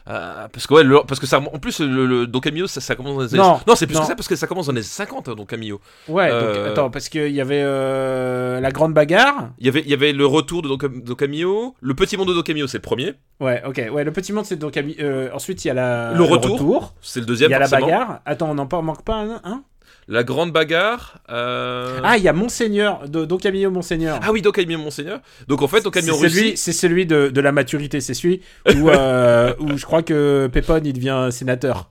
[0.06, 2.82] Ah, parce que ouais, le- parce que ça, en plus le, le Don Camillo, ça,
[2.82, 3.42] ça commence dans les années.
[3.66, 4.02] Non, c'est plus non.
[4.02, 5.80] que ça parce que ça commence dans les 50, hein, Don Camillo.
[6.08, 9.50] Ouais, donc, Euh, attends, parce qu'il y avait euh, la grande bagarre.
[9.58, 12.28] Il y avait, il y avait le retour de Don, Don Camillo, le petit monde
[12.28, 13.82] de Don Camillo, c'est le premier, Ouais, ok.
[13.92, 14.96] Ouais, le petit monde, c'est Don Camillo.
[15.00, 16.92] euh, ensuite, il y a la, Le retour.
[17.00, 17.50] c'est le Il deuxième.
[17.50, 18.20] y a la bagarre.
[18.26, 19.62] Attends, on n'en manque pas un, un?
[20.08, 21.18] La grande bagarre.
[21.30, 24.20] euh, Ah, il y a Monseigneur, de, Don Camillo Monseigneur.
[24.22, 25.20] Ah oui, Don Camillo Monseigneur.
[25.48, 26.56] Donc en fait, Don Camillo celui, Russie.
[26.56, 28.40] c'est celui de, de la maturité, c'est celui
[28.76, 31.90] où, euh, où je crois que Pépone il devient sénateur.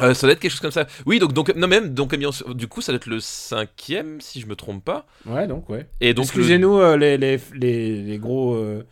[0.00, 0.86] Euh, ça doit être quelque chose comme ça.
[1.04, 2.30] Oui, donc, donc non même Don Camillo.
[2.54, 5.04] Du coup, ça doit être le cinquième, si je me trompe pas.
[5.26, 5.86] Ouais, donc ouais.
[6.00, 8.54] Et donc le- Excusez-nous euh, les, les, les, les gros.
[8.54, 8.86] euh.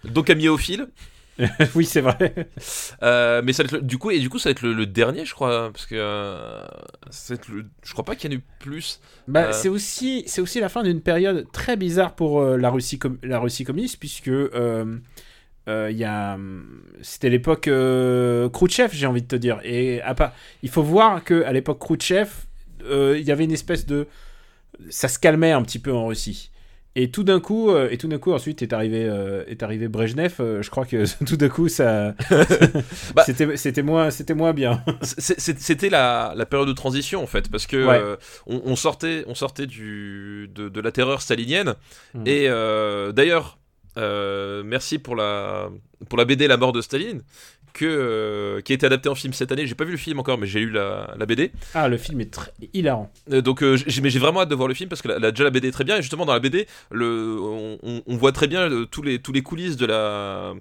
[1.74, 2.48] oui, c'est vrai.
[3.02, 4.72] Euh, mais ça va être le- du coup et du coup ça va être le,
[4.72, 6.60] le dernier, je crois, parce que euh,
[7.10, 9.00] ça va être le- je crois pas qu'il y en ait eu plus.
[9.28, 9.52] Bah, Euh.
[9.52, 13.64] c'est aussi c'est aussi la fin d'une période très bizarre pour la Russie la Russie
[13.64, 16.38] communiste puisque il y a
[17.02, 17.68] c'était l'époque
[18.52, 21.78] Khrouchtchev j'ai envie de te dire et à part il faut voir que à l'époque
[21.78, 22.30] Khrouchtchev
[22.90, 24.06] il y avait une espèce de
[24.90, 26.50] ça se calmait un petit peu en Russie
[27.00, 29.86] et tout d'un coup euh, et tout d'un coup ensuite est arrivé euh, est arrivé
[29.88, 32.14] Brejnev euh, je crois que tout d'un coup ça
[33.14, 33.22] Bah.
[33.24, 37.66] c'était c'était moins c'était moins bien C'était la, la période de transition en fait, parce
[37.66, 38.00] que Ouais.
[38.02, 41.74] euh, on, on sortait on sortait du de, de la terreur stalinienne
[42.14, 42.22] Mm.
[42.26, 42.48] et
[43.12, 43.58] d'ailleurs.
[44.64, 45.68] merci pour la,
[46.08, 47.22] pour la BD La mort de Staline,
[47.78, 49.66] que, euh, qui a été adapté en film cette année.
[49.66, 51.52] J'ai pas vu le film encore, mais j'ai lu la, la BD.
[51.74, 53.10] Ah, le film est très hilarant.
[53.32, 55.18] Euh, donc, euh, j'ai, mais j'ai vraiment hâte de voir le film parce que la,
[55.18, 55.96] la- déjà la BD est très bien.
[55.96, 59.42] Et justement, dans la BD, le, on, on- voit très bien tous, les, tous les
[59.42, 60.54] coulisses de la.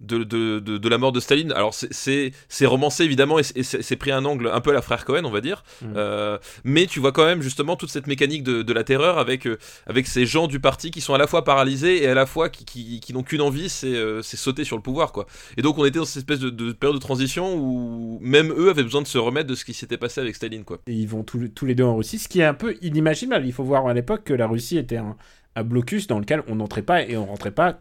[0.00, 1.52] De, de, de, de la mort de Staline.
[1.52, 2.32] Alors c'est-
[2.66, 5.42] romancé évidemment et c'est- pris un angle un peu à la frère Cohen on va
[5.42, 5.62] dire.
[5.82, 5.86] Mm.
[5.94, 9.46] Euh, mais tu vois quand même justement toute cette mécanique de, de la terreur avec,
[9.46, 12.24] euh, avec ces gens du parti qui sont à la fois paralysés et à la
[12.24, 15.26] fois qui, qui, qui n'ont qu'une envie, c'est euh, sauter sur le pouvoir quoi.
[15.58, 18.70] Et donc on était dans cette espèce de, de période de transition où même eux
[18.70, 20.78] avaient besoin de se remettre de ce qui s'était passé avec Staline quoi.
[20.86, 23.44] Et ils vont tous, tous les deux en Russie, ce qui est un peu inimaginable.
[23.44, 25.16] Il faut voir à l'époque que la Russie était un,
[25.56, 27.80] un blocus dans lequel on n'entrait pas et on rentrait pas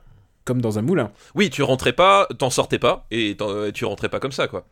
[0.49, 1.11] comme dans un moulin.
[1.35, 3.37] Oui, tu rentrais pas, t'en sortais pas et
[3.71, 4.65] tu rentrais pas comme ça quoi.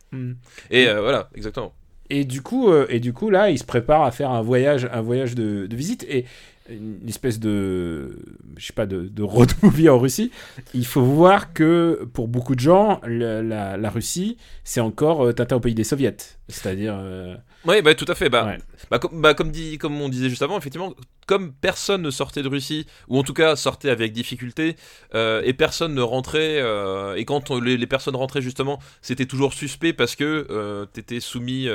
[0.72, 1.72] Et euh, voilà, exactement.
[2.10, 4.88] Et du coup, euh, et du coup là, il se prépare à faire un voyage,
[4.92, 6.24] un voyage de, de visite et
[6.68, 8.18] une espèce de,
[8.56, 10.32] je sais pas, de, de road movie en Russie.
[10.74, 15.60] Il faut voir que pour beaucoup de gens, la Russie, c'est encore euh, Tintin au
[15.60, 16.37] pays des soviets.
[16.48, 17.34] C'est-à-dire, euh,
[17.66, 18.28] Oui, bah tout à fait.
[18.30, 18.58] Bah, Ouais.
[18.90, 20.94] bah, comme, bah, comme, dit, comme on disait juste avant, effectivement,
[21.26, 24.76] comme personne ne sortait de Russie, ou en tout cas sortait avec difficulté,
[25.14, 29.26] euh, et personne ne rentrait, euh, et quand on- les, les personnes rentraient justement, c'était
[29.26, 31.68] toujours suspect parce que t'étais soumis,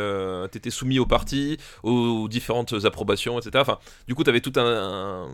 [0.52, 3.52] t'étais soumis au parti, aux, différentes approbations, etc.
[3.58, 5.28] Enfin, du coup, t'avais tout un, un-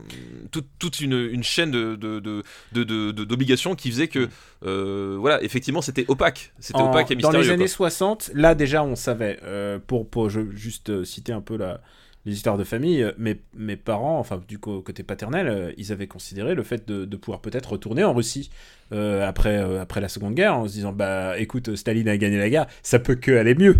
[0.52, 4.28] tout- toute une, une chaîne de, de, de, de- de- de- d'obligations qui faisait que,
[4.65, 7.41] euh, voilà, effectivement, c'était opaque, c'était opaque et dans mystérieux.
[7.41, 7.54] les quoi.
[7.54, 11.58] années 60, là déjà on savait, euh, pour, pour je- juste euh, citer un peu
[11.58, 11.82] la,
[12.26, 16.08] les histoires de famille, euh, mes, mes parents, enfin du côté paternel, euh, ils avaient
[16.08, 18.50] considéré le fait de, de pouvoir peut-être retourner en Russie
[18.92, 22.38] euh, après, euh, après la Seconde Guerre en se disant bah écoute Staline a gagné
[22.38, 23.78] la guerre, ça peut que aller mieux.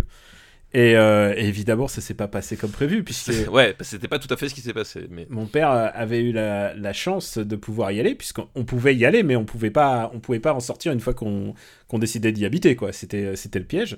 [0.72, 4.32] Et, et évidemment ça s'est pas passé comme prévu puisque Ouais, bah, c'était pas tout
[4.32, 5.26] à fait ce qui s'est passé, mais.
[5.28, 9.04] mon père avait eu la, la chance de pouvoir y aller, puisqu'on on pouvait y
[9.04, 11.54] aller, mais on pouvait pas, on pouvait pas en sortir une fois qu'on
[11.88, 12.92] qu'on décidait d'y habiter, quoi.
[12.92, 13.96] C'était le piège.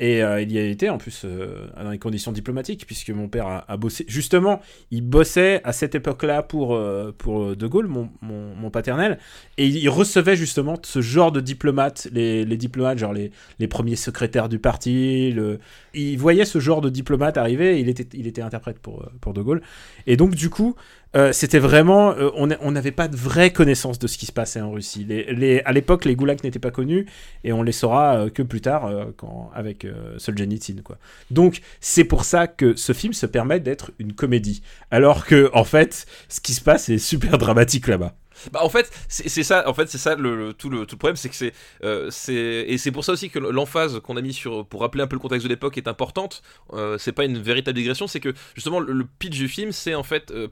[0.00, 3.28] Et euh, il y a été en plus euh, dans les conditions diplomatiques, puisque mon
[3.28, 4.04] père a, bossé.
[4.08, 9.18] Justement, il bossait à cette époque-là pour, euh, pour De Gaulle, mon, mon, paternel,
[9.56, 13.30] et il recevait justement ce genre de diplomates, les, les diplomates, genre les,
[13.60, 15.30] les premiers secrétaires du parti.
[15.30, 15.60] Le...
[15.92, 19.42] Il voyait ce genre de diplomate arriver, il était, il était interprète pour, pour De
[19.42, 19.62] Gaulle.
[20.08, 20.74] Et donc, du coup,
[21.14, 22.12] euh, c'était vraiment.
[22.12, 25.04] euh, on n'avait pas de vraie connaissance de ce qui se passait en Russie.
[25.08, 27.06] Les, les- à l'époque, les goulags n'étaient pas connus
[27.44, 29.86] et on les saura euh, que plus tard euh, quand, avec
[30.18, 30.82] Solzhenitsyn.
[30.82, 30.98] Quoi.
[31.30, 34.62] Donc, c'est pour ça que ce film se permet d'être une comédie.
[34.90, 38.14] Alors que, en fait, ce qui se passe est super dramatique là-bas.
[38.52, 41.16] Bah en fait c'est ça en fait c'est ça le, tout le tout le problème
[41.16, 44.66] c'est que c'est euh, et c'est pour ça aussi que l'emphase qu'on a mis sur
[44.66, 46.42] pour rappeler un peu le contexte de l'époque est importante
[46.72, 50.02] Euh, c'est pas une véritable digression c'est que justement le, pitch du film c'est en
[50.02, 50.48] fait euh,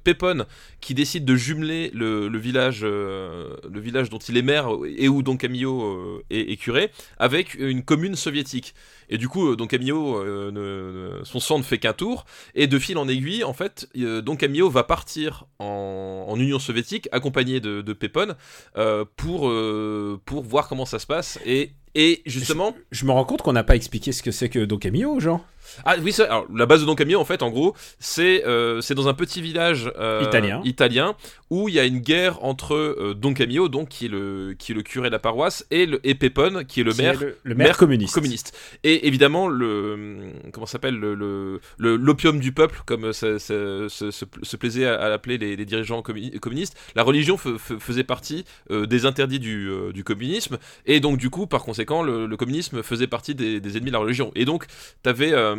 [0.80, 5.22] qui décide de jumeler le, village euh, le village dont il est maire et où
[5.22, 8.74] Don Camillo euh, est, curé avec une commune soviétique.
[9.08, 12.78] Et du coup euh, Don Camillo euh, son sang ne fait qu'un tour et de
[12.78, 17.71] fil en aiguille en fait euh, Don Camillo va partir en Union soviétique accompagné de,
[17.80, 18.34] de Pépon
[18.76, 23.24] euh, pour, euh, pour voir comment ça se passe et, et justement Je me rends
[23.24, 25.44] compte qu'on n'a pas expliqué ce que c'est que Don Camillo aux gens.
[25.84, 28.80] Ah oui ça, alors la base de Don Camillo en fait en gros c'est euh,
[28.80, 30.60] c'est dans un petit village euh, Italien.
[30.64, 31.14] italien
[31.50, 34.72] où il y a une guerre entre euh, Don Camillo donc qui est le qui
[34.72, 37.14] est le curé de la paroisse et le et Pépon qui est le Qui maire
[37.22, 38.14] est le, le maire, maire communiste.
[38.14, 38.56] communiste.
[38.84, 44.56] Et évidemment, le comment s'appelle le l'opium du peuple, comme ça, ça- se, se- se
[44.56, 46.76] plaisait à, à l'appeler les, les dirigeants commu- communistes.
[46.94, 52.02] La religion faisait partie des interdits du, du communisme, et donc du coup, par conséquent,
[52.02, 54.32] le, le communisme faisait partie des, des ennemis de la religion.
[54.34, 54.66] Et donc,
[55.02, 55.54] t'avais t'as-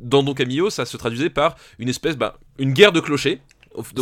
[0.00, 3.40] dans Don Camillo, ça se traduisait par une espèce, bah, une guerre de clochers.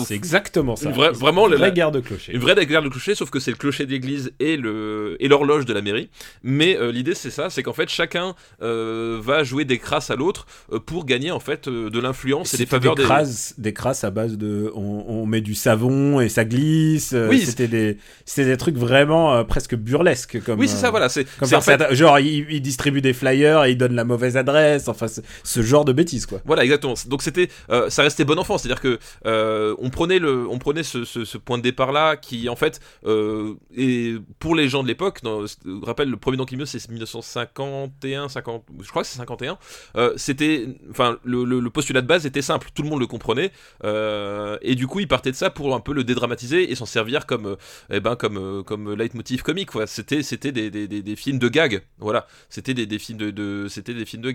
[0.04, 0.88] C'est exactement ça.
[0.88, 2.32] Une vraie- vraiment, une la- vraie la- guerre de clocher.
[2.32, 5.64] une vraie guerre de clocher, sauf que c'est le clocher d'église et le et l'horloge
[5.64, 6.10] de la mairie.
[6.42, 10.16] Mais euh, l'idée c'est ça, c'est qu'en fait chacun euh, va jouer des crasses à
[10.16, 14.04] l'autre euh, pour gagner en fait de l'influence et des faveurs des crasses, des crasses
[14.04, 17.14] à base de, on, on met du savon et ça glisse.
[17.30, 20.58] Oui, c'était des, c'était des trucs vraiment presque burlesques comme.
[20.58, 23.70] Oui c'est ça voilà, c'est c'est en fait genre il, il distribue des flyers et
[23.72, 24.88] il donne la mauvaise adresse.
[24.88, 26.40] Enfin, c'est- ce genre de bêtises quoi.
[26.44, 26.94] Voilà, exactement.
[27.06, 27.48] Donc c'était,
[27.88, 28.98] ça restait bon enfant, c'est-à-dire que
[29.62, 33.54] euh, on prenait le, on prenait ce, point de départ là, qui en fait, euh,
[33.76, 38.64] et pour les gens de l'époque, je rappelle le premier Don Camillo c'est 1951, 50,
[38.82, 39.58] je crois que c'est 51.
[39.96, 43.50] euh, c'était, enfin, le, le- postulat de base était simple, tout le monde le comprenait,
[43.84, 46.86] euh, et du coup il partait de ça pour un peu le dédramatiser et s'en
[46.86, 47.56] servir comme, euh,
[47.90, 49.70] eh ben comme, euh, comme leitmotiv comique.
[49.70, 49.86] Quoi.
[49.86, 51.82] C'était, c'était des, des, des, films de gag.
[51.98, 54.30] Voilà, c'était des, films de, c'était des films de.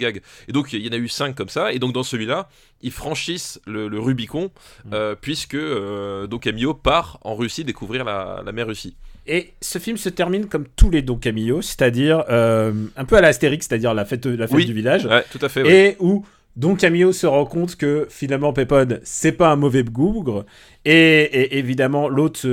[0.48, 1.74] Et donc il y en a eu cinq comme ça.
[1.74, 2.50] Et donc dans celui-là,
[2.82, 4.52] ils franchissent le, le Rubicon
[4.86, 4.90] Mm.
[4.94, 8.96] euh, puisque euh, donc Camillo part en Russie découvrir la, la mer Russie.
[9.26, 13.22] Et ce film se termine comme tous les Don Camillo, c'est-à-dire euh, un peu à
[13.22, 14.66] la Astérix, c'est-à-dire la fête, la fête Oui.
[14.66, 15.63] du village, Ouais, tout à fait.
[15.63, 15.90] ouais.
[15.92, 20.46] et où Don Camillo se rend compte que finalement Pépone, c'est pas un mauvais bougre,
[20.86, 22.48] et, et évidemment l'autre,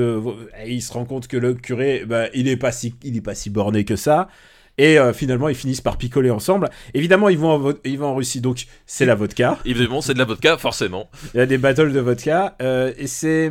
[0.67, 3.35] il se rend compte que le curé, bah, il est pas si, il est pas
[3.35, 4.29] si borné que ça.
[4.79, 6.69] Et euh, finalement, ils finissent par picoler ensemble.
[6.95, 9.59] Évidemment, ils vont en, vo- ils vont en Russie, donc c'est la vodka.
[9.65, 11.09] Évidemment, c'est de la vodka, forcément.
[11.35, 12.57] Il y a des battles de vodka.
[12.61, 13.51] euh, et c'est.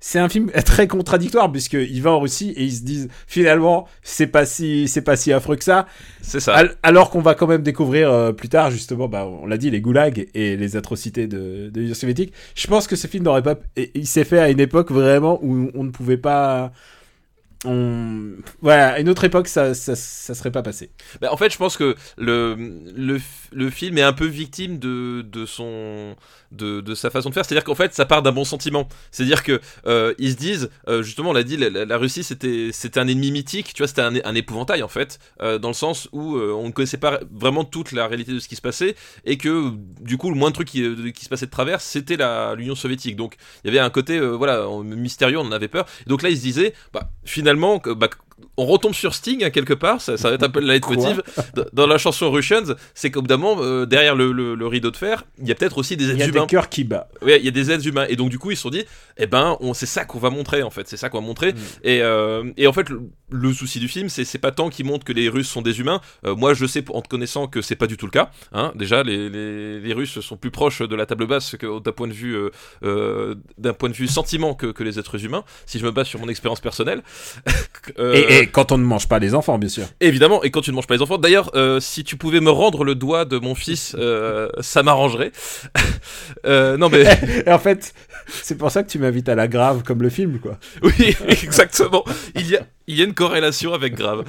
[0.00, 4.26] C'est un film très contradictoire puisqu'il va en Russie et ils se disent finalement c'est
[4.26, 5.86] pas si c'est pas si affreux que ça
[6.20, 6.52] C'est ça.
[6.54, 9.70] Al- alors qu'on va quand même découvrir euh, plus tard justement bah, on l'a dit
[9.70, 13.42] les goulags et les atrocités de, de l'Union soviétique je pense que ce film n'aurait
[13.42, 13.54] pas
[13.94, 16.70] il s'est fait à une époque vraiment où on ne pouvait pas
[17.64, 20.90] on voilà à une autre époque ça ça, ça serait pas passé.
[21.20, 22.56] Bah, en fait, je pense que le,
[22.94, 23.20] le,
[23.54, 26.16] le film est un peu victime de, son
[26.50, 27.44] de, sa façon de faire.
[27.44, 28.88] C'est-à-dire qu'en fait, ça part d'un bon sentiment.
[29.10, 33.00] C'est-à-dire que euh, ils se disent, euh, justement, on l'a dit, la, Russie c'était c'était
[33.00, 33.72] un ennemi mythique.
[33.74, 36.96] Tu vois, c'était un, épouvantail en fait, euh, dans le sens où on ne connaissait
[36.96, 40.36] pas vraiment toute la réalité de ce qui se passait et que du coup, le
[40.36, 42.16] moins de qui, se passait de travers, c'était
[42.56, 43.16] l'Union soviétique.
[43.16, 45.86] Donc, il y avait un côté voilà mystérieux, on en avait peur.
[46.06, 48.08] Et donc là, ils se disaient, bah, finalement, bah,
[48.56, 51.22] on retombe sur Sting hein, quelque part, ça, ça va être un peu le leitmotiv
[51.54, 54.66] dans- dans la chanson Russians, c'est qu'au bout d'un moment, euh, derrière le, le- le
[54.66, 56.40] rideau de fer, il y a peut-être aussi des il êtres y a humains.
[56.42, 58.06] des cœurs qui battent Ouais, il y a des êtres humains.
[58.08, 58.84] Et donc, du coup, ils se sont dit,
[59.16, 60.86] eh ben, c'est ça qu'on va montrer, en fait.
[60.88, 61.52] C'est ça qu'on va montrer.
[61.52, 61.56] Mm.
[61.84, 65.04] Et, euh, et en fait, le, le souci du film, c'est, pas tant qu'ils montrent
[65.04, 66.00] que les Russes sont des humains.
[66.26, 68.30] Euh, moi, je sais, en te connaissant, que c'est pas du tout le cas.
[68.52, 68.72] Hein.
[68.74, 72.12] Déjà, les, les, les Russes sont plus proches de la table basse d'un point de
[72.12, 72.36] vue,
[72.82, 75.44] d'un point de vue sentiment que, que les êtres humains.
[75.66, 77.02] Si je me base sur mon expérience personnelle.
[78.28, 80.70] et, et quand on ne mange pas les enfants bien sûr Évidemment, et quand tu
[80.70, 81.18] ne manges pas les enfants.
[81.18, 85.32] D'ailleurs, euh, si tu pouvais me rendre le doigt de mon fils, euh, ça m'arrangerait.
[86.46, 87.04] Euh, non mais
[87.46, 87.94] et en fait
[88.26, 92.04] c'est pour ça que tu m'invites à la grave comme le film quoi oui, exactement.
[92.34, 94.24] Il y a il y a une corrélation avec grave.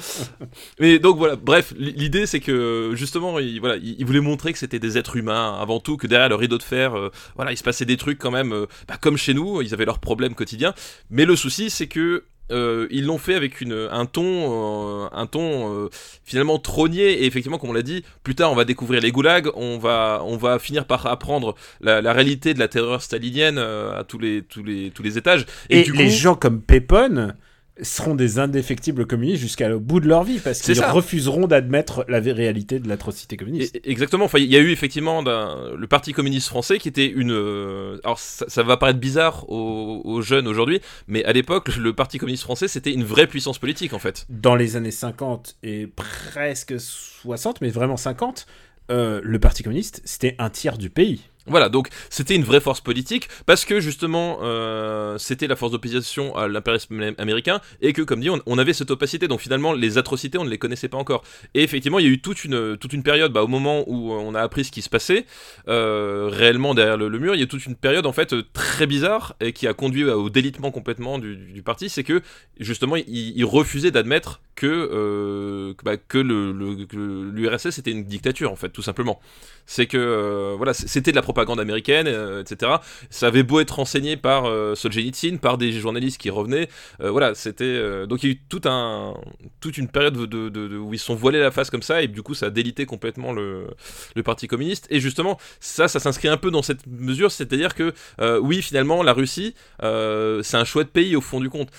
[0.79, 4.59] Mais donc voilà, bref, l'idée c'est que justement, il, voilà, il, il voulait montrer que
[4.59, 7.57] c'était des êtres humains avant tout, que derrière le rideau de fer, euh, voilà, il
[7.57, 10.35] se passait des trucs quand même, euh, bah, comme chez nous, ils avaient leurs problèmes
[10.35, 10.73] quotidiens.
[11.09, 15.25] Mais le souci c'est que euh, ils l'ont fait avec une, un ton, euh, un
[15.25, 15.89] ton euh,
[16.23, 19.49] finalement trônier et effectivement, comme on l'a dit, plus tard on va découvrir les goulags,
[19.55, 24.03] on va, on va finir par apprendre la, la réalité de la terreur stalinienne à
[24.07, 25.45] tous les, tous les, tous les étages.
[25.69, 27.35] Et, du les coup- gens comme Pépone
[27.81, 32.79] seront des indéfectibles communistes jusqu'au bout de leur vie parce qu'ils refuseront d'admettre la réalité
[32.79, 33.75] de l'atrocité communiste.
[33.75, 34.25] Et- Exactement.
[34.25, 37.31] Enfin, il y a eu effectivement le Parti communiste français qui était une.
[37.31, 41.93] euh, alors, ça, ça va paraître bizarre aux, aux jeunes aujourd'hui, mais à l'époque, le
[41.93, 44.25] Parti communiste français c'était une vraie puissance politique en fait.
[44.29, 48.45] Dans les années 50 et presque 60, mais vraiment 50,
[48.91, 51.21] euh, le Parti communiste, c'était un tiers du pays.
[51.47, 56.35] Voilà, donc c'était une vraie force politique parce que justement euh, c'était la force d'opposition
[56.35, 59.27] à l'impérialisme américain et que comme dit on, avait cette opacité.
[59.27, 61.23] Donc finalement les atrocités on ne les connaissait pas encore.
[61.53, 64.11] Et effectivement il y a eu toute une toute une période bah, au moment où
[64.11, 65.25] on a appris ce qui se passait
[65.67, 68.87] euh, réellement derrière le, mur il y a toute une période en fait euh, très
[68.87, 71.89] bizarre et qui a conduit euh, au délitement complètement du, parti.
[71.89, 72.21] C'est que
[72.59, 78.81] justement il, refusait d'admettre que euh, bah, que l'URSS était une dictature en fait tout
[78.81, 79.19] simplement.
[79.65, 82.71] C'est que euh, voilà c'était de la propagande américaine euh, etc
[83.09, 86.69] ça avait beau être renseigné par euh, Solzhenitsyn par des journalistes qui revenaient
[87.01, 87.75] euh, voilà c'était
[88.07, 89.13] donc il y a eu tout un
[89.59, 92.01] toute une période de, de- de- où ils se sont voilés la face comme ça
[92.01, 93.67] et du coup ça a délité complètement le,
[94.15, 94.87] le parti communiste.
[94.89, 97.93] Et justement ça ça s'inscrit un peu dans cette mesure c'est à dire que
[98.39, 101.69] oui finalement la Russie c'est un chouette pays au fond du compte.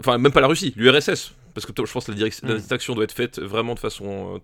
[0.00, 2.94] Enfin même pas la Russie l'URSS parce que je pense que la, direc- la Mm.
[2.94, 4.40] doit être faite vraiment de façon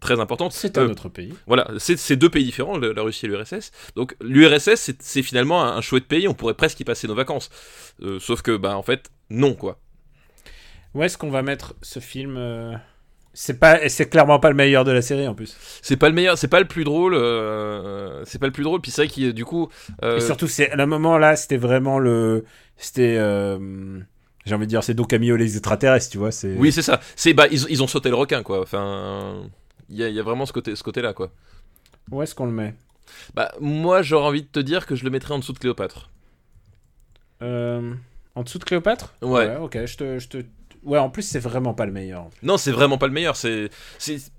[0.00, 1.32] très importante C'est Euh, un autre pays.
[1.46, 3.70] voilà, c'est deux pays différents, le- la Russie et l'URSS.
[3.96, 7.50] Donc l'URSS, c'est- finalement un, un chouette pays, on pourrait presque y passer nos vacances.
[8.02, 9.78] Euh, sauf que, bah en fait, non, quoi.
[10.94, 12.74] Où est-ce qu'on va mettre ce film euh,
[13.34, 15.56] C'est pas, c'est clairement pas le meilleur de la série en plus.
[15.82, 18.80] C'est pas le meilleur, c'est pas le plus drôle, euh, c'est pas le plus drôle,
[18.80, 19.68] puis c'est vrai qu'il du coup...
[20.02, 22.44] euh, Et surtout, c'est à un moment là, c'était vraiment le,
[22.78, 23.98] c'était, euh,
[24.46, 26.30] j'ai envie de dire, c'est Don Camillo les extraterrestres, tu vois.
[26.32, 26.54] C'est.
[26.56, 27.00] Oui, c'est ça.
[27.14, 28.62] C'est bah ils, ils ont sauté le requin, quoi.
[28.62, 29.42] Enfin,
[29.88, 31.30] il y a, il y a vraiment ce côté, ce côté-là, quoi.
[32.10, 32.74] Où est-ce qu'on le met?
[33.34, 36.10] Bah moi, j'aurais envie de te dire que je le mettrais en dessous de Cléopâtre.
[37.42, 37.94] Euh,
[38.34, 39.14] En dessous de Cléopâtre?
[39.22, 39.56] Ouais.
[39.56, 40.38] ok, je te, je te.
[40.82, 42.28] Ouais, en plus, c'est vraiment pas le meilleur.
[42.42, 43.34] Non, c'est vraiment pas le meilleur.
[43.36, 43.70] C'est,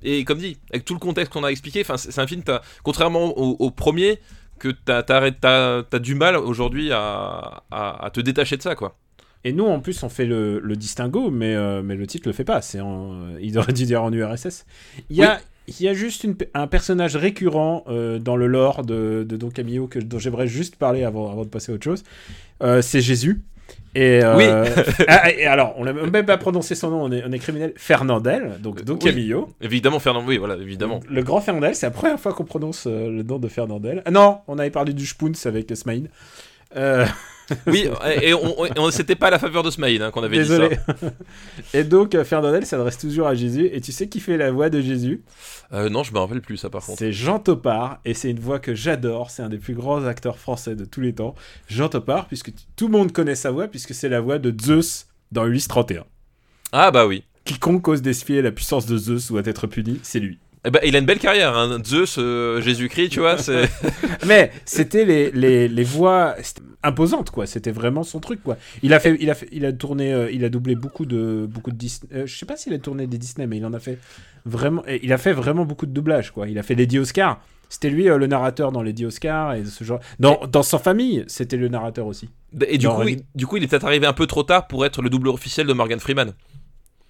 [0.01, 2.41] et comme dit, avec tout le contexte qu'on a expliqué, c'est un film,
[2.83, 4.19] contrairement au, au premier,
[4.57, 8.95] que t'as, t'as, t'as du mal aujourd'hui à, à, à te détacher de ça, quoi.
[9.43, 12.33] Et nous, en plus, on fait le, le distinguo, mais, euh, mais le titre le
[12.33, 12.61] fait pas.
[12.61, 14.65] C'est en, il aurait dû dire en URSS.
[15.09, 18.83] Il y a, il y a juste une, un personnage récurrent euh, dans le lore
[18.83, 21.83] de, de Don Camillo que, dont j'aimerais juste parler avant, avant de passer à autre
[21.83, 22.03] chose.
[22.63, 23.41] Euh, c'est Jésus.
[23.95, 24.45] Et, Oui.
[25.07, 27.73] ah, et alors, on n'a même pas prononcé son nom, on est, on est criminel.
[27.77, 28.99] Fernandel, donc Don Oui.
[28.99, 29.49] Camillo.
[29.61, 30.99] Évidemment, Fernand, oui, voilà, évidemment.
[31.09, 34.01] Le grand Fernandel, c'est la première fois qu'on prononce le nom de Fernandel.
[34.05, 36.07] Ah non, on avait parlé du Spoons avec Smaïn.
[36.75, 37.05] Euh,
[37.67, 37.87] Oui,
[38.21, 40.75] et on, c'était pas à la faveur de Smile hein, qu'on avait dit désolé.
[40.75, 40.95] ça.
[41.73, 43.69] et donc, euh, Fernandel s'adresse toujours à Jésus.
[43.71, 45.21] Et tu sais qui fait la voix de Jésus?
[45.73, 46.99] Euh, non, je me rappelle plus ça par contre.
[46.99, 47.99] C'est Jean Topard.
[48.05, 49.29] Et c'est une voix que j'adore.
[49.29, 51.35] C'est un des plus grands acteurs français de tous les temps.
[51.67, 55.07] Jean Topard, puisque tout le monde connaît sa voix, puisque c'est la voix de Zeus
[55.31, 56.05] dans Ulysse 31.
[56.71, 57.23] Ah bah oui.
[57.45, 60.37] Quiconque ose défier la puissance de Zeus doit être puni, c'est lui.
[60.67, 61.79] Eh ben, il a une belle carrière, hein.
[61.85, 63.69] Zeus, euh, Jésus-Christ, tu vois, c'est...
[64.27, 66.35] Mais c'était les, les, les voix
[66.83, 67.45] imposantes, quoi.
[67.45, 68.57] C'était vraiment son truc, quoi.
[68.83, 71.47] Il a fait, il a fait, il a tourné, euh, il a doublé beaucoup de,
[71.49, 72.11] beaucoup de Disney.
[72.13, 73.97] euh, je sais pas s'il a tourné des Disney, mais il en a fait
[74.45, 74.83] vraiment.
[75.01, 76.49] Il a fait vraiment beaucoup de doublage, quoi.
[76.49, 77.39] Il a fait Lady Oscar.
[77.69, 79.99] C'était lui euh, le narrateur dans Lady Oscar et ce genre.
[80.19, 82.29] Dans, dans Sans famille, c'était le narrateur aussi.
[82.67, 84.85] Et du coup, il, du coup, il est peut-être arrivé un peu trop tard pour
[84.85, 86.33] être le doubleur officiel de Morgan Freeman.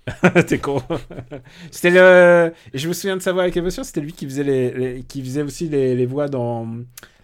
[0.48, 0.82] T'es con.
[1.72, 2.54] c'était le.
[2.74, 3.84] Et je me souviens de sa voix avec émotion.
[3.84, 6.68] C'était lui qui faisait les, les- qui faisait aussi les, les voix dans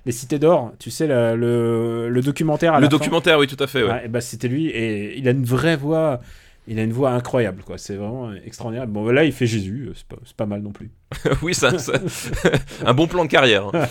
[0.06, 0.74] les Cités d'Or.
[0.80, 2.74] Tu sais le, le, le documentaire.
[2.74, 2.90] À le fin.
[2.90, 4.06] documentaire, oui, tout à fait, ouais.
[4.06, 6.20] Et bah, c'était lui et il a une vraie voix.
[6.66, 7.78] Il a une voix incroyable, quoi.
[7.78, 8.88] C'est vraiment extraordinaire.
[8.88, 9.88] Bon, là, il fait Jésus.
[9.90, 10.92] euh, C'est pas, pas mal non plus.
[11.42, 11.92] oui, ça, ça-
[12.86, 13.70] un bon plan de carrière.
[13.74, 13.86] hein.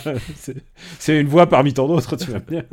[0.99, 2.65] c'est, une voix parmi tant d'autres, tu vas me dire.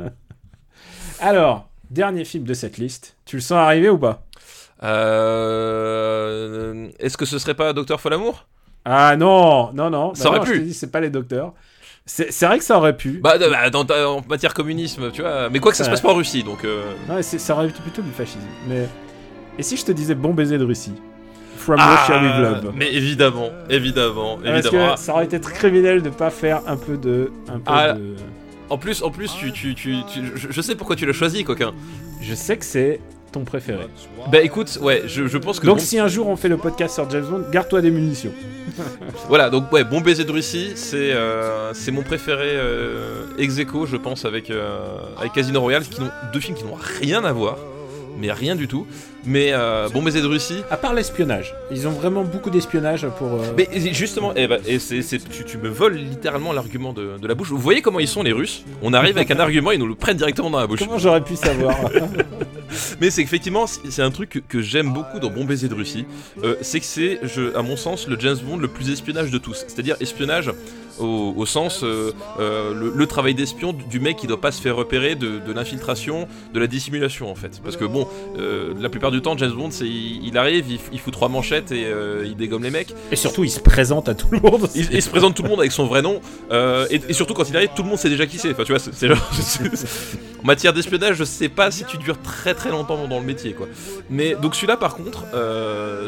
[1.20, 3.16] Alors, dernier film de cette liste.
[3.26, 4.26] Tu le sens arriver ou pas?
[6.98, 8.46] Est-ce que ce serait pas Docteur Folamour?
[8.84, 10.14] Ah non, non, non.
[10.14, 10.72] Ça aurait non, je pu.
[10.72, 11.52] c'est pas les docteurs.
[12.06, 13.20] C'est, vrai que ça aurait pu.
[13.22, 15.48] Bah, de- bah, dans ta- en matière communisme, tu vois.
[15.50, 15.92] Mais quoi que ça se Ouais.
[15.94, 16.64] passe pas en Russie, donc.
[16.64, 16.82] euh,
[17.20, 18.40] c'est- ça aurait été plutôt du fascisme.
[18.68, 18.88] Mais
[19.58, 20.94] et si je te disais bon baiser de Russie?
[21.56, 22.72] From Ah, Russia with Love.
[22.74, 24.94] mais évidemment, évidemment, Parce évidemment.
[24.94, 27.92] que ça aurait été très criminel de pas faire un peu de, un peu Ah.
[27.92, 28.14] de.
[28.70, 31.44] En plus, en plus, tu, tu, tu, tu- je, je sais pourquoi tu l'as choisi,
[31.44, 31.72] coquin.
[32.22, 33.00] Je sais que c'est
[33.32, 33.86] ton préféré.
[34.30, 35.66] Bah écoute, ouais, je, je pense que.
[35.66, 38.32] Donc bon- si un jour on fait le podcast sur James Bond, garde-toi des munitions.
[39.28, 43.86] Voilà, donc ouais, Bon baiser de Russie, c'est euh, c'est mon préféré euh, ex aequo,
[43.86, 46.00] je pense, avec, euh, avec Casino Royale, qui
[46.32, 47.56] deux films qui n'ont rien à voir,
[48.20, 48.86] mais rien du tout.
[49.26, 50.62] Mais euh, Bon baiser de Russie.
[50.70, 53.34] À part l'espionnage, ils ont vraiment beaucoup d'espionnage pour.
[53.34, 57.18] euh, Mais justement, eh ben, et c'est, c'est- tu, tu me voles littéralement l'argument de,
[57.20, 57.48] de la bouche.
[57.48, 58.64] Vous voyez comment ils sont les Russes?
[58.82, 60.78] On arrive avec un argument, ils nous le prennent directement dans la bouche.
[60.80, 61.76] Comment j'aurais pu savoir?
[63.00, 65.74] Mais c'est qu'effectivement, c'est c'est un truc que, que j'aime beaucoup dans Bon baiser de
[65.74, 66.06] Russie.
[66.44, 69.38] Euh, c'est que c'est, je- à mon sens, le James Bond le plus espionnage de
[69.38, 69.64] tous.
[69.66, 70.50] C'est-à-dire espionnage
[71.00, 74.60] au, au sens euh, euh, le, le travail d'espion du- mec qui doit pas se
[74.62, 77.60] faire repérer, de, de l'infiltration, de la dissimulation en fait.
[77.62, 78.06] Parce que bon,
[78.38, 81.28] euh, la plupart du temps, James Bond, c'est il, il arrive, il, il fout trois
[81.28, 81.86] manchettes et
[82.24, 82.94] il dégomme les mecs.
[83.12, 84.68] Et surtout, il se présente à tout le monde.
[84.74, 87.48] Il, il se présente tout le monde avec son vrai nom et, et surtout quand
[87.48, 89.18] il arrive tout le monde sait déjà qui c'est enfin tu vois c'est genre
[90.42, 93.52] en matière d'espionnage je sais pas si tu dures très très longtemps dans le métier
[93.52, 93.66] quoi
[94.08, 95.24] mais donc celui-là par contre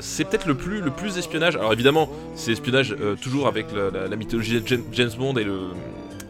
[0.00, 4.09] c'est peut-être le plus le plus espionnage alors évidemment c'est espionnage toujours avec la, la-
[4.09, 5.68] la mythologie de James- James Bond et le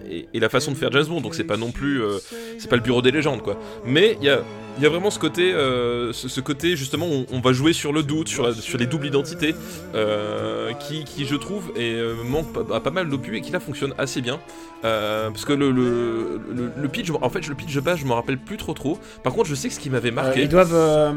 [0.09, 2.19] et, la façon de faire James Bond donc c'est pas non plus euh,
[2.59, 3.59] c'est pas le bureau des légendes quoi.
[3.85, 4.43] Mais il y a
[4.79, 7.73] il y a vraiment ce côté, euh, ce, ce côté justement, où on, va jouer
[7.73, 9.55] sur le doute, sur, la- sur les doubles identités,
[9.95, 13.53] euh, qui, qui, je trouve est, euh, manque pas- à pas mal d'opus et qui
[13.53, 14.41] là fonctionne assez bien.
[14.83, 18.13] Parce que le, le, le, le pitch, en fait, le pitch de base, je me
[18.13, 18.99] rappelle plus trop trop.
[19.23, 20.43] Par contre, je sais que ce qui m'avait marqué.
[20.43, 21.15] ils doivent,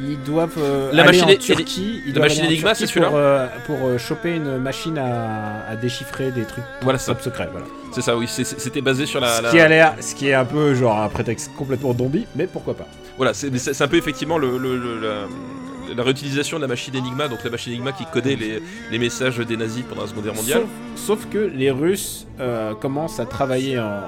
[0.00, 0.58] ils doivent
[0.92, 2.02] La aller machine en Turquie.
[2.06, 6.44] Ils la machine Enigma, c'est celui-là pour, pour choper une machine à, à déchiffrer des
[6.44, 7.48] trucs Voilà, top secrets.
[7.50, 7.66] Voilà.
[7.94, 9.36] C'est ça, oui, c'était basé sur la.
[9.38, 12.26] Ce la- qui a l'air, ce qui est un peu genre un prétexte complètement zombie,
[12.34, 12.86] mais pourquoi pas.
[13.16, 17.28] Voilà, c'est un peu effectivement le, le- le- la, la réutilisation de la machine Enigma,
[17.28, 20.34] donc la machine Enigma qui codait les, les messages des nazis pendant la Seconde Guerre
[20.34, 20.62] mondiale.
[20.96, 24.00] Sauf, sauf que les Russes euh, commencent à travailler en,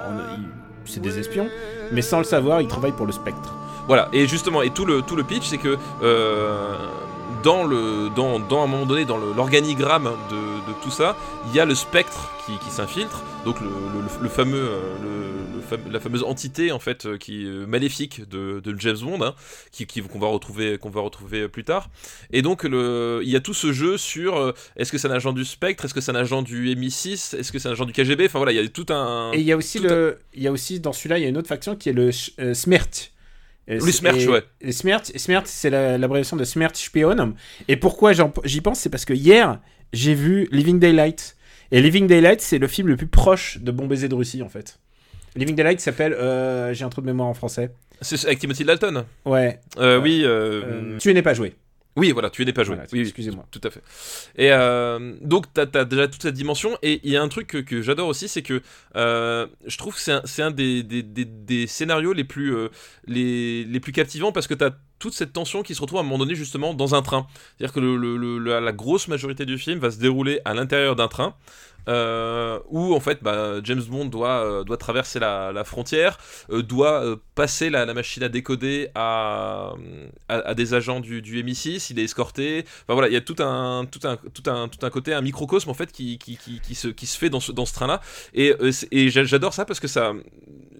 [0.84, 1.48] c'est des espions,
[1.92, 3.54] mais sans le savoir, ils travaillent pour le Spectre.
[3.86, 6.74] Voilà, et justement, et tout le, tout le pitch, c'est que euh,
[7.44, 11.14] dans, le, dans, dans un moment donné, dans l'organigramme de, de tout ça,
[11.48, 15.08] il y a le spectre qui, qui s'infiltre, donc le, le- le fameux, euh, le-
[15.86, 19.34] le la fameuse entité en fait euh, qui est maléfique de, de James Bond, hein,
[19.72, 21.88] qui, qu'on va retrouver, qu'on va retrouver plus tard.
[22.32, 25.12] Et donc le, il y a tout ce jeu sur euh, est-ce que c'est un
[25.14, 27.84] agent du spectre, est-ce que c'est un agent du MI6, est-ce que c'est un agent
[27.84, 28.26] du KGB.
[28.26, 29.32] Enfin voilà, il y a tout un.
[29.32, 31.26] Et il y a aussi tout le, il y a aussi dans celui-là, il y
[31.26, 32.54] a une autre faction qui est le euh,
[33.80, 34.44] c'est- Smerch, et- ouais.
[34.60, 37.34] et Smerch, Smerch, c'est la- l'abréviation de Smerch Spion.
[37.66, 38.12] Et pourquoi
[38.44, 39.58] j'y pense, c'est parce que hier,
[39.92, 41.35] j'ai vu Living Daylight.
[41.72, 44.48] Et Living Daylight, c'est le film le plus proche de Bon baiser de Russie, en
[44.48, 44.78] fait.
[45.34, 47.70] Living Daylight s'appelle, euh, j'ai un trou de mémoire en français.
[48.00, 49.04] C'est avec Timothy Dalton?
[49.24, 49.60] Ouais.
[49.78, 50.22] Euh, oui.
[50.24, 51.54] euh, euh, tu n'es pas joué.
[51.96, 52.74] Oui, voilà, tu n'es pas joué.
[52.76, 53.46] Voilà, oui, excusez-moi.
[53.50, 53.82] Tout à fait.
[54.36, 56.76] Et euh, donc, tu as, déjà toute cette dimension.
[56.82, 58.60] Et il y a un truc que, que j'adore aussi, c'est que
[58.96, 62.68] euh, je trouve que c'est un, des, des, des, des scénarios les plus, euh,
[63.06, 66.02] les, les plus captivants parce que tu as toute cette tension qui se retrouve à
[66.02, 67.26] un moment donné justement dans un train.
[67.56, 70.52] C'est-à-dire que le, le- le- la, la grosse majorité du film va se dérouler à
[70.54, 71.34] l'intérieur d'un train.
[71.88, 76.18] Euh, où en fait bah, James Bond doit, euh, traverser la, frontière,
[76.50, 79.74] euh, doit passer la, machine à décoder à,
[80.56, 82.64] des agents du, du MI6, il est escorté.
[82.82, 83.86] Enfin voilà, il y a tout un,
[84.90, 86.18] côté, un microcosme en fait qui,
[86.74, 88.00] se, fait dans ce, train-là.
[88.34, 88.52] Et,
[89.10, 90.12] j'adore ça parce que ça,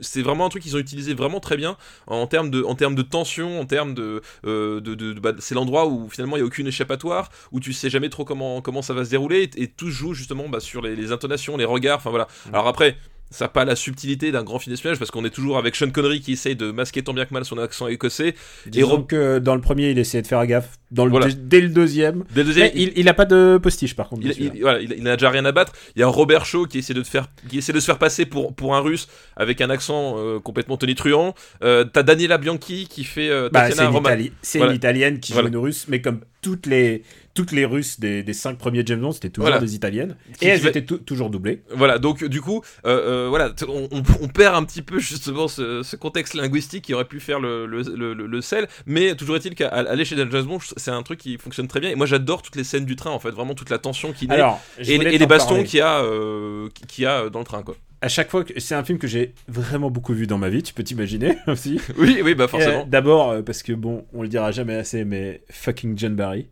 [0.01, 1.77] c'est vraiment un truc qu'ils ont utilisé vraiment très bien
[2.07, 5.33] en termes de, en termes de tension, en termes de, euh, de, de- de- bah,
[5.39, 8.61] c'est l'endroit où finalement il y a aucune échappatoire, où tu sais jamais trop comment,
[8.63, 11.13] comment ça va se dérouler, et, et tout se joue justement bah, sur les, les
[11.13, 11.99] intonations, les regards.
[11.99, 12.29] Enfin voilà.
[12.53, 12.97] Alors après.
[13.31, 15.91] Ça n'a pas la subtilité d'un grand film d'espionnage parce qu'on est toujours avec Sean
[15.91, 18.35] Connery qui essaye de masquer tant bien que mal son accent écossais.
[18.67, 20.79] Disons Rob- que dans le premier, il essayait de faire gaffe.
[20.93, 21.27] Dans le Voilà.
[21.37, 22.23] dès le deuxième.
[22.33, 24.23] Dès le deuxième, il, il a pas de postiche par contre.
[24.25, 25.73] Il, il- voilà, il, il n'a déjà rien à battre.
[25.97, 27.99] Il y a Robert Shaw qui essaie de, te faire, qui essaie de se faire
[27.99, 31.35] passer pour, pour un russe avec un accent euh, complètement tonitruant.
[31.65, 34.71] Euh, T'as Daniela Bianchi qui fait euh, Bah, c'est une, Itali- Voilà.
[34.71, 37.03] une italienne qui joue une russe, mais comme toutes les,
[37.37, 39.61] toutes les russes des, des cinq premiers James Bond, c'était toujours Voilà.
[39.61, 40.17] des italiennes.
[40.39, 41.63] Qui- Et elles étaient tou- toujours doublées.
[41.71, 45.47] Voilà, donc du coup, euh, euh, voilà, on, on- on perd un petit peu justement
[45.47, 49.15] ce, ce contexte linguistique qui aurait pu faire le, le, le, le- le sel, mais
[49.15, 51.91] toujours est-il qu'à l'échelle d'un James Bond, c'est un truc qui fonctionne très bien.
[51.91, 54.27] Et moi, j'adore toutes les scènes du train, en fait, vraiment toute la tension qui
[54.27, 54.43] naît
[54.79, 56.69] et, et les bastons qu'il y a, euh,
[56.99, 57.77] y a dans le train, quoi.
[58.03, 60.63] À chaque fois, que c'est un film que j'ai vraiment beaucoup vu dans ma vie,
[60.63, 61.81] tu peux t'imaginer aussi.
[61.99, 62.87] Oui, oui, bah Euh, forcément.
[62.87, 66.47] D'abord, euh, parce que bon, on le dira jamais assez, mais fucking John Barry.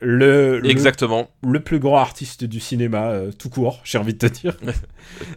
[0.00, 1.30] Le, Exactement.
[1.42, 4.56] le plus grand artiste du cinéma, euh, tout court, j'ai envie de te dire.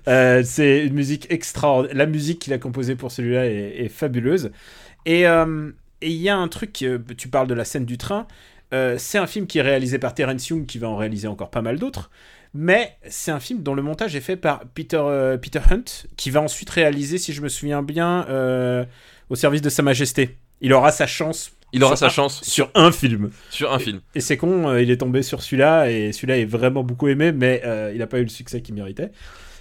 [0.07, 1.95] Euh, c'est une musique extraordinaire.
[1.95, 4.51] La musique qu'il a composée pour celui-là est, est fabuleuse.
[5.05, 6.83] Et euh, et il y a un truc,
[7.17, 8.25] tu parles de la scène du train.
[8.71, 11.61] c'est un film qui est réalisé par Terence Young, qui va en réaliser encore pas
[11.61, 12.09] mal d'autres.
[12.55, 16.41] Mais c'est un film dont le montage est fait par Peter, Peter Hunt, qui va
[16.41, 18.25] ensuite réaliser, si je me souviens bien,
[19.29, 20.37] au service de Sa Majesté.
[20.61, 21.51] Il aura sa chance.
[21.73, 23.29] Il aura sur sa un- chance Sur un film.
[23.49, 24.01] sur un film.
[24.15, 27.31] Et c'est con, euh, il est tombé sur celui-là, et celui-là est vraiment beaucoup aimé,
[27.31, 29.11] mais euh, il n'a pas eu le succès qu'il méritait.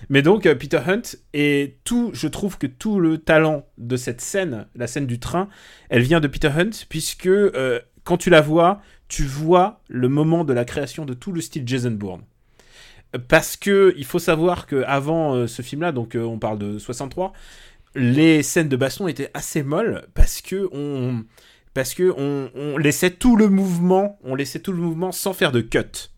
[0.08, 4.20] Mais donc, euh, Peter Hunt, et tout, je trouve que tout le talent de cette
[4.20, 5.48] scène, la scène du train,
[5.90, 7.28] elle vient de Peter Hunt, puisque
[8.04, 11.64] quand tu la vois, tu vois le moment de la création de tout le style
[11.66, 12.22] Jason Bourne.
[13.28, 17.32] Parce que il faut savoir que avant euh, ce film-là, donc on parle de 63,
[17.94, 21.24] les scènes de baston étaient assez molles parce que on
[21.78, 25.60] parce que on, laissait tout le mouvement, on laissait tout le mouvement sans faire de
[25.60, 26.10] cut.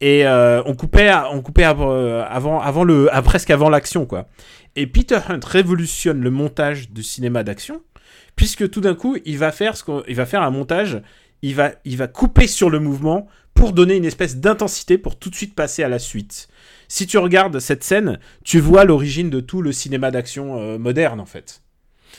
[0.00, 4.26] Et euh, on coupait, on coupait euh, avant, le, presque avant l'action, quoi.
[4.74, 7.80] Et Peter Hunt révolutionne le montage du cinéma d'action,
[8.34, 11.00] puisque tout d'un coup, il va faire ce va faire un montage,
[11.42, 15.30] il va, il va couper sur le mouvement pour donner une espèce d'intensité pour tout
[15.30, 16.48] de suite passer à la suite.
[16.88, 21.20] Si tu regardes cette scène, tu vois l'origine de tout le cinéma d'action euh, moderne,
[21.20, 21.61] en fait.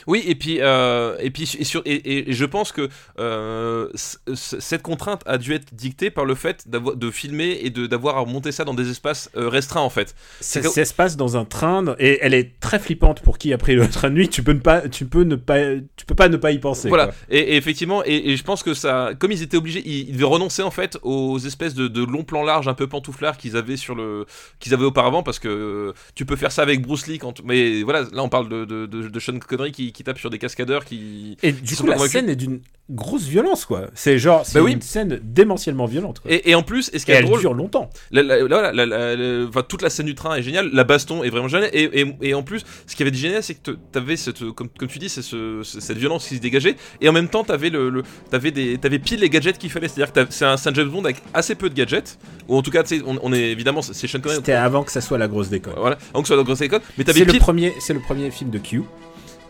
[0.06, 2.88] Oui, et puis, euh, et, puis et, sur, et, et- et je pense que
[3.18, 3.88] euh,
[4.34, 8.52] cette contrainte a dû être dictée par le fait de filmer et d'avoir à monter
[8.52, 10.14] ça dans des espaces euh, restreints en fait.
[10.40, 13.74] Ça, se passe dans un train et elle est très flippante pour qui a pris
[13.74, 14.28] le train de nuit.
[14.28, 15.58] Tu peux ne pas, tu peux ne pas,
[15.96, 16.88] tu peux pas ne pas y penser.
[16.88, 17.14] voilà, quoi.
[17.30, 20.62] et, effectivement, et, je pense que ça, comme ils étaient obligés, ils, ils devaient renoncer
[20.62, 23.94] en fait aux espèces de, de longs plans larges un peu pantouflards qu'ils avaient sur
[23.94, 24.26] le,
[24.60, 28.02] qu'ils avaient auparavant, parce que tu peux faire ça avec Bruce Lee quand, mais voilà,
[28.12, 30.84] là on parle de, de, de, de Sean Connery qui, qui tape sur des cascadeurs
[30.84, 32.12] qui, Et du coup, la convaincus.
[32.12, 33.86] scène est d'une grosse violence, quoi.
[33.94, 34.72] C'est genre, c'est Bah oui.
[34.72, 36.20] une scène démentiellement violente.
[36.20, 36.30] Quoi.
[36.32, 37.88] Et, en plus, et ce qui est elle drôle, dure longtemps.
[38.10, 41.70] La- la- enfin, toute la scène du train est géniale, la baston est vraiment géniale,
[41.72, 44.50] et, et, et en plus, ce qui avait de génial, c'est que tu avais cette,
[44.50, 47.28] comme, comme tu dis, c'est ce, ce- cette violence qui se dégageait, et en même
[47.28, 50.44] temps, t'avais le, le t'avais des, t'avais pile les gadgets qu'il fallait, c'est-à-dire que c'est
[50.44, 52.18] un, c'est un James Bond avec assez peu de gadgets,
[52.48, 55.00] ou en tout cas, on, on est évidemment, c'est Sean Connery, C'était avant que ça
[55.00, 55.74] soit la grosse déconne.
[55.78, 58.00] voilà, avant que ce soit la grosse école, mais t'avais C'est le premier, c'est le
[58.00, 58.82] premier film de Q.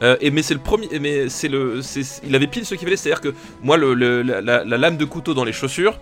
[0.03, 1.81] euh, et mais c'est le premier, mais c'est le,
[2.27, 4.97] il avait pile ce qu'il fallait, c'est-à-dire que moi, le, le- la, la- la lame
[4.97, 5.99] de couteau dans les chaussures,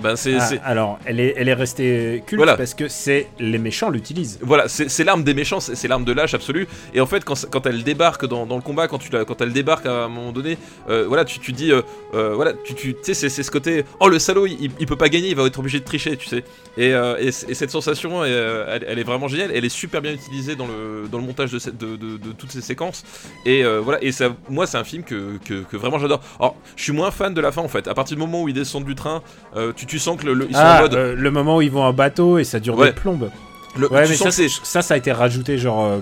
[0.00, 2.56] ben c'est, Ah, alors, elle est, elle est restée culte Voilà.
[2.56, 4.38] parce que c'est les méchants l'utilisent.
[4.42, 6.66] Voilà, c'est l'arme des méchants, c'est l'arme de lâche absolue.
[6.94, 9.86] Et en fait, quand, elle débarque dans, dans le combat, quand, tu quand elle débarque
[9.86, 10.56] à un moment donné,
[10.88, 11.82] euh, voilà, tu, tu dis, euh,
[12.14, 14.96] euh, voilà, tu, tu tu sais, c'est ce côté, oh le salaud, il, il peut
[14.96, 16.44] pas gagner, il va être obligé de tricher, tu sais.
[16.78, 20.56] Et, et, et cette sensation, elle, elle est vraiment géniale, elle est super bien utilisée
[20.56, 23.04] dans le, dans le montage de, cette, de, de- de toutes ces séquences.
[23.44, 26.20] Et voilà, et ça, moi, c'est un film que, que, que vraiment j'adore.
[26.38, 27.88] Alors, je suis moins fan de la fin en fait.
[27.88, 29.22] À partir du moment où ils descendent du train,
[29.56, 30.94] euh, tu, tu sens que le, le- ils sont en Ah, mode.
[30.94, 32.86] euh, le moment où ils vont en bateau et ça dure Ouais.
[32.88, 33.30] des plombes.
[33.76, 35.98] le- Ouais, mais ça, ça, ça a été rajouté, genre, euh,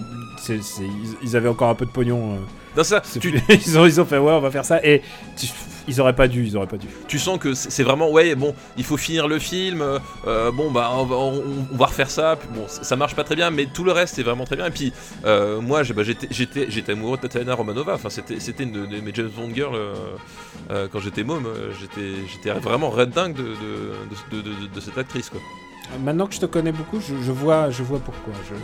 [0.48, 0.60] ils,
[1.22, 2.34] ils avaient encore un peu de pognon.
[2.34, 2.36] euh,
[2.76, 4.84] dans ça, tu, ils, ont, ils ont fait, ouais, on va faire ça.
[4.84, 5.02] Et
[5.36, 5.46] tu-
[5.90, 6.86] Ils auraient pas dû, ils auraient pas dû.
[7.08, 10.70] Tu sens que c'est vraiment, ouais, bon, il faut finir le film, euh, euh, bon,
[10.70, 13.50] bah, on va, on- on va refaire ça, puis bon, ça marche pas très bien,
[13.50, 14.66] mais tout le reste est vraiment très bien.
[14.66, 14.92] Et puis,
[15.24, 19.10] euh, moi, bah, j'étais amoureux de Tatiana Romanova, enfin, c'était c'était une de, de mes
[19.14, 19.94] James Bond girls euh,
[20.70, 21.46] euh, quand j'étais môme,
[21.80, 25.40] j'étais j'étais vraiment red dingue de, de, de, de- de- de cette actrice, quoi.
[26.04, 28.32] Maintenant que je te connais beaucoup, je, je vois, je vois pourquoi.
[28.48, 28.54] Je,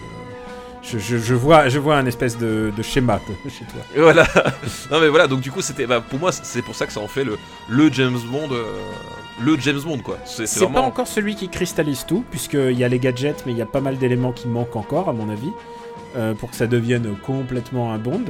[0.90, 3.80] je, je, je vois, je vois un espèce de, de schéma de- chez toi.
[3.94, 4.24] Et Voilà.
[4.90, 7.00] non mais voilà, donc du coup c'était, bah, pour moi c'est pour ça que ça
[7.00, 7.36] en fait le,
[7.68, 8.64] le James Bond, euh,
[9.42, 10.18] le James Bond quoi.
[10.24, 13.52] C'est c'est C'est pas encore celui qui cristallise tout, puisqu'il y a les gadgets, mais
[13.52, 15.50] il y a pas mal d'éléments qui manquent encore, à mon avis,
[16.16, 18.24] euh, pour que ça devienne complètement un Bond.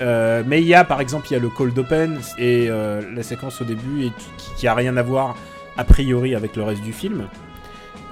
[0.00, 3.02] Euh, mais il y a, par exemple, il y a le cold open et euh,
[3.14, 5.36] la séquence au début et qui, qui a rien à voir
[5.76, 7.26] a priori avec le reste du film.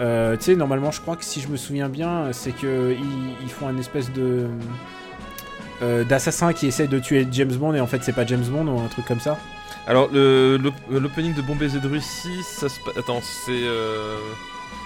[0.01, 2.95] Euh, tu sais, normalement, je crois que si je me souviens bien, c'est que
[3.43, 4.47] ils, font un espèce de
[5.83, 8.67] euh, d'assassin qui essaie de tuer James Bond et en fait c'est pas James Bond
[8.67, 9.39] ou un truc comme ça.
[9.87, 12.79] Alors l'opening de Bon Baiser de Russie, ça se.
[12.99, 13.53] Attends, c'est.
[13.53, 14.17] euh,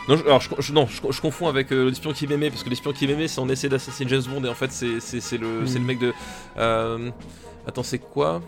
[0.08, 2.62] Non, je, alors, je, je- non, je, je confonds avec euh, l'espion qui m'aimait, parce
[2.62, 4.86] que l'espion qui m'aimait, c'est on essaie d'assassiner James Bond, et en fait, c'est
[5.38, 5.84] le, c'est le Mm.
[5.86, 6.12] mec de.
[6.58, 7.11] euh,
[7.66, 8.40] Attends, c'est quoi?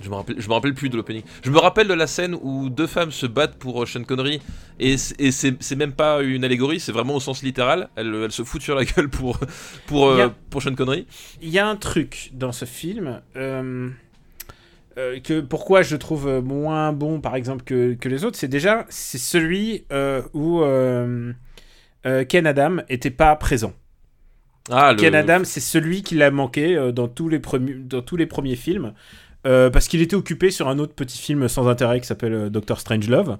[0.00, 1.22] Je me, rappelle, je me rappelle plus de l'opening.
[1.44, 4.40] Je me rappelle de la scène où deux femmes se battent pour euh, Sean Connery,
[4.78, 7.88] et c'est- et c'est c'est même pas une allégorie, c'est vraiment au sens littéral.
[7.96, 9.38] Elles, elles se foutent sur la gueule pour,
[9.86, 11.06] pour, euh, a- pour Sean Connery.
[11.42, 13.90] Il y a un truc dans ce film euh,
[14.98, 18.86] euh, que pourquoi je trouve moins bon par exemple que, que les autres, c'est déjà
[18.88, 20.60] c'est celui euh, où
[22.28, 23.72] Ken Adam était pas présent.
[24.70, 24.98] Ah, le.
[24.98, 28.56] Ken Adam, c'est celui qui l'a manqué dans tous les premiers dans tous les premiers
[28.56, 28.92] films.
[29.46, 32.48] Euh, parce qu'il était occupé sur un autre petit film sans intérêt qui s'appelle euh,
[32.50, 33.38] Doctor Strangelove.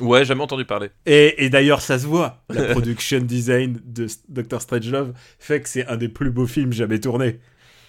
[0.00, 0.90] Ouais, jamais entendu parler.
[1.06, 2.42] Et, et d'ailleurs, ça se voit.
[2.50, 7.00] La production design de Doctor Strangelove fait que c'est un des plus beaux films jamais
[7.00, 7.38] tournés.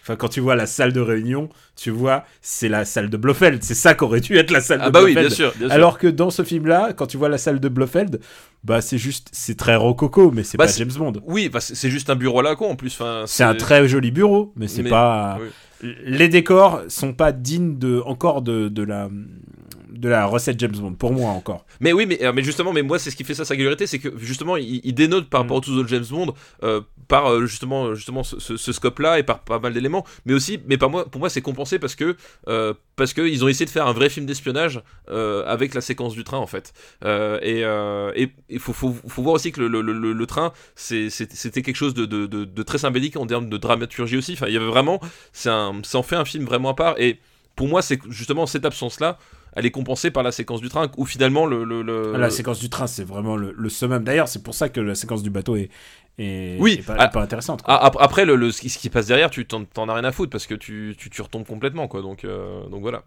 [0.03, 3.61] Enfin, quand tu vois la salle de réunion, tu vois, c'est la salle de Blofeld.
[3.61, 5.27] C'est ça qu'aurait dû être la salle Ah de bah oui, Blofeld.
[5.27, 5.73] bien sûr, bien sûr.
[5.75, 8.21] Alors que dans ce film-là, quand tu vois la salle de Blofeld,
[8.63, 11.11] bah c'est juste, c'est très rococo, mais c'est Bah, pas James Bond.
[11.25, 12.93] Oui, bah, c'est c'est juste un bureau à la con en plus.
[12.93, 15.39] Enfin, C'est un très joli bureau, mais c'est Mais- pas.
[15.41, 15.47] oui.
[15.81, 19.09] Les décors sont pas dignes de encore de, de la
[19.99, 21.65] de la recette James Bond pour moi encore.
[21.79, 23.99] Mais oui, mais, euh, mais justement, mais moi, c'est ce qui fait sa singularité, c'est
[23.99, 26.33] que justement, il, il dénote par rapport aux autres James Bond,
[26.63, 30.05] euh, par euh, justement, justement ce, ce- ce scope-là et par pas mal d'éléments.
[30.25, 32.15] Mais aussi, mais par moi, pour moi, c'est compensé parce que
[32.47, 35.81] euh, parce que ils ont essayé de faire un vrai film d'espionnage euh, avec la
[35.81, 36.73] séquence du train en fait.
[37.05, 37.63] Et
[38.49, 41.93] il faut, faut, faut voir aussi que le, le, le, le train, c'était quelque chose
[41.93, 44.33] de, de, de, de très symbolique en termes de dramaturgie aussi.
[44.33, 44.99] Enfin, il y avait vraiment,
[45.33, 46.99] c'est ça en fait un film vraiment à part.
[46.99, 47.19] Et
[47.55, 49.17] pour moi, c'est justement cette absence-là.
[49.59, 52.59] Elle est compensée par la séquence du train où finalement le, le, le- La séquence
[52.59, 54.03] du train, c'est vraiment le, le summum.
[54.03, 55.69] D'ailleurs, c'est pour ça que la séquence du bateau est,
[56.19, 57.63] est, Oui, est pas, ah, pas intéressante.
[57.63, 57.73] quoi.
[57.73, 60.29] Ah, ap- après, le, le- ce, qui, passe derrière, tu t'en, as rien à foutre
[60.29, 62.03] parce que tu, tu, tu retombes complètement, quoi.
[62.03, 63.01] Donc, euh, donc voilà.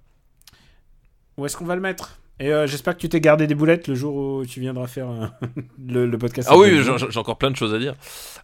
[1.36, 2.18] Où est-ce qu'on va le mettre?
[2.40, 5.09] Et euh, j'espère que tu t'es gardé des boulettes le jour où tu viendras faire
[5.09, 5.26] euh,
[5.86, 6.48] le, le podcast.
[6.51, 7.94] Ah oui, j'ai, encore plein de choses à dire.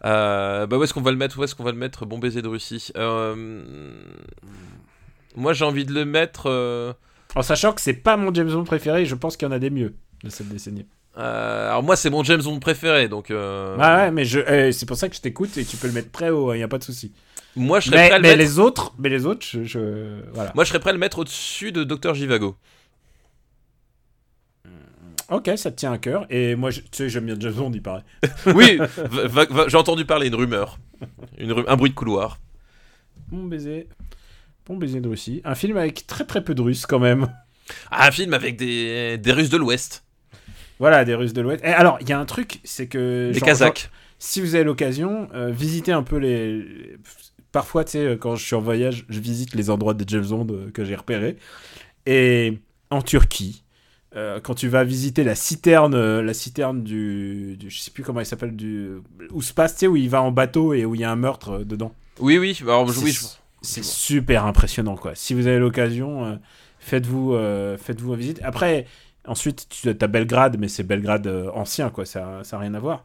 [0.01, 1.37] Bah, où est-ce qu'on va le mettre?
[1.39, 2.05] Où est-ce qu'on va le mettre?
[2.05, 2.89] Bon baiser de Russie.
[5.35, 6.95] Moi, j'ai envie de le mettre.
[7.35, 9.59] En sachant que c'est pas mon James Bond préféré, je pense qu'il y en a
[9.59, 10.85] des mieux de cette décennie.
[11.17, 13.07] euh, alors, moi, c'est mon James Bond préféré.
[13.07, 15.77] Donc, euh, Ah ouais, mais je, eh, c'est pour ça que je t'écoute et tu
[15.77, 17.11] peux le mettre très haut, il n'y a pas de souci.
[17.55, 18.39] moi, je serais Mais, prêt à le mais mettre.
[18.39, 20.51] les autres, mais les autres, je, je- voilà.
[20.55, 22.13] Moi, je serais prêt à le mettre au-dessus de Dr.
[22.15, 22.55] Jivago.
[25.29, 26.25] Ok, ça te tient à cœur.
[26.29, 28.03] Et moi, je- tu sais, j'aime bien James Bond, il paraît.
[28.55, 28.79] Oui,
[29.67, 30.79] j'ai entendu parler une rumeur.
[31.37, 32.39] Une ru- un bruit de couloir.
[33.29, 33.89] Bon baiser.
[34.67, 35.41] Bon baiser de Russie.
[35.45, 37.27] Un film avec très très peu de Russes quand même.
[37.91, 40.03] Ah, un film avec des, des Russes de l'Ouest.
[40.79, 41.63] Voilà, des Russes de l'Ouest.
[41.63, 43.31] Et alors, il y a un truc, c'est que.
[43.33, 43.79] Genre- Kazakhs.
[43.83, 46.57] genre, si vous avez l'occasion, euh, visitez un peu les.
[46.59, 46.97] les-
[47.51, 50.25] Parfois, tu sais, euh, quand je suis en voyage, je visite les endroits de James
[50.27, 51.37] Bond euh, que j'ai repérés.
[52.05, 52.59] Et
[52.91, 53.63] en Turquie,
[54.15, 58.19] euh, quand tu vas visiter la citerne, la citerne du, du- je sais plus comment
[58.19, 58.89] il s'appelle, du
[59.31, 61.11] où se passe, tu sais, où il va en bateau et où il y a
[61.11, 61.93] un meurtre dedans.
[62.19, 62.57] Oui, oui.
[62.63, 63.25] Alors, oui, je-
[63.67, 65.13] C'est super impressionnant, quoi.
[65.15, 66.35] Si vous avez l'occasion, euh,
[66.79, 68.39] faites-vous euh, faites-vous une visite.
[68.43, 68.85] Après,
[69.27, 72.05] ensuite, tu as Belgrade, mais c'est Belgrade euh, ancien, quoi.
[72.05, 73.03] Ça n'a rien à voir.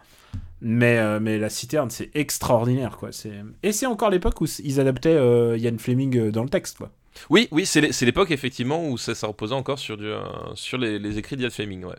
[0.60, 3.10] Mais, euh, mais la citerne, c'est extraordinaire, quoi.
[3.10, 3.32] C'est...
[3.64, 6.90] Et c'est encore l'époque où ils adaptaient euh, Ian Fleming dans le texte, quoi.
[7.28, 10.20] Oui, oui, c'est l'é- c'est l'époque effectivement où ça, ça reposait encore sur, du, euh,
[10.54, 11.96] sur les, les écrits d'Ian Fleming, ouais.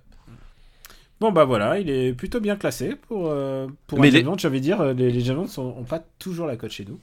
[1.19, 3.31] Bon, bah voilà, il est plutôt bien classé pour,
[3.87, 4.83] pour Mais les- j'avais dire.
[4.93, 6.99] Les, les James Bond sont, ont pas toujours la cote chez nous.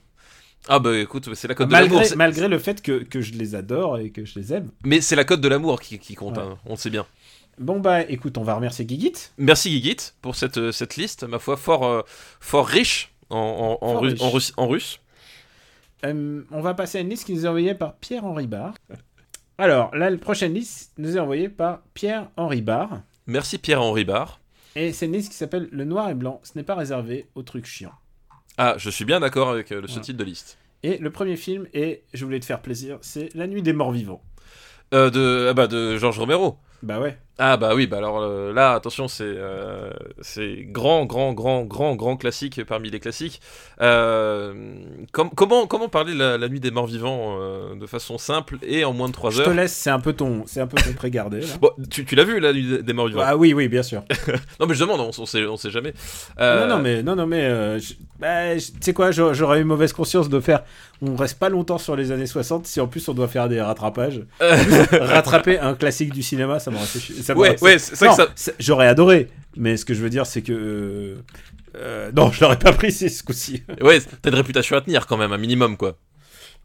[0.73, 2.01] Ah bah écoute, c'est la cote de l'amour.
[2.17, 4.71] Malgré, le fait que, que je les adore et que je les aime.
[4.85, 6.45] Mais c'est la cote de l'amour qui, qui compte, Ouais.
[6.45, 7.07] hein, on le sait bien.
[7.59, 9.13] Bon, bah écoute, on va remercier Guigit.
[9.37, 12.03] Merci Guigit pour cette, euh, cette liste, ma foi, fort, euh,
[12.41, 13.37] fort riche en,
[13.83, 14.21] en, en, Fort ru- riche.
[14.23, 14.53] en russe.
[14.57, 15.01] En russe.
[16.07, 18.75] Euh, on va passer à une liste qui nous est envoyée par Pierre-Henri Barre.
[19.59, 23.03] Alors, là, la prochaine liste nous est envoyée par Pierre-Henri Barr.
[23.27, 24.41] Merci Pierre-Henri Barr.
[24.77, 26.41] Et c'est une liste qui s'appelle Le noir et blanc.
[26.45, 27.93] Ce n'est pas réservé aux trucs chiants.
[28.57, 30.01] Ah, je suis bien d'accord avec euh, ce Voilà.
[30.03, 30.57] titre de liste.
[30.83, 33.93] Et le premier film, et je voulais te faire plaisir, c'est La nuit des morts
[33.93, 34.23] vivants.
[34.93, 36.59] Euh, de, ah bah, de Georges Romero.
[36.83, 37.17] Bah ouais.
[37.43, 41.97] Ah bah oui, bah alors euh, là, attention, c'est euh, c'est grand, grand, grand, grand,
[41.97, 43.41] grand classique parmi les classiques.
[43.81, 44.53] Euh,
[45.13, 47.39] com- comment, comment parler la, la nuit des morts vivants
[47.75, 50.13] de façon simple et en moins de 3 Je te heures laisse, c'est un peu
[50.13, 51.41] ton, c'est un peu ton pré-gardé.
[51.63, 54.03] Bon, tu, tu l'as vu la nuit des morts vivants Ah oui, oui, bien sûr.
[54.61, 55.95] Non mais je demande, on, on sait, on sait jamais.
[56.39, 57.79] Non, non, mais, non, non, mais,
[58.19, 60.63] bah, tu sais quoi, j'aurais j'aurais eu mauvaise conscience de faire.
[61.03, 63.63] On reste pas longtemps sur les années 60 si en plus on doit faire des
[63.63, 64.21] rattrapages.
[64.93, 67.23] Rattraper un classique du cinéma, ça m'aurait fait chier.
[67.23, 70.43] ça m'aurait- Ouais, ouais, c'est ça J'aurais adoré, mais ce que je veux dire, c'est
[70.43, 70.53] que.
[70.53, 71.15] euh,
[71.77, 73.63] euh, non, je l'aurais pas pris ce coup-ci.
[73.81, 75.99] Ouais, t'as une réputation à tenir quand même, un minimum quoi.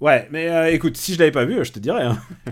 [0.01, 2.03] Ouais, mais euh, écoute, si je l'avais pas vu, je te dirais.
[2.03, 2.17] hein.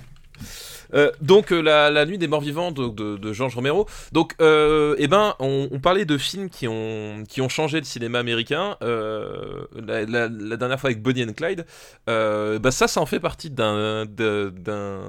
[0.93, 2.87] Euh, donc euh, la, la nuit des morts vivants de,
[3.17, 3.87] de, Georges Romero.
[4.11, 8.19] Donc euh, eh ben on, parlait de films qui ont qui ont changé le cinéma
[8.19, 8.77] américain.
[8.81, 11.65] La, la- dernière fois avec Bonnie and Clyde.
[12.07, 15.01] Bah ça ça en fait partie d'un d'un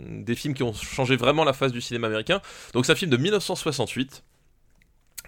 [0.00, 2.40] des films qui ont changé vraiment la face du cinéma américain.
[2.74, 4.22] Donc c'est un film de 1968.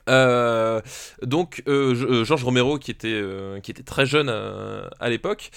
[0.08, 0.80] Euh,
[1.22, 5.50] donc euh, euh, Georges Romero qui était euh, qui était très jeune à l'époque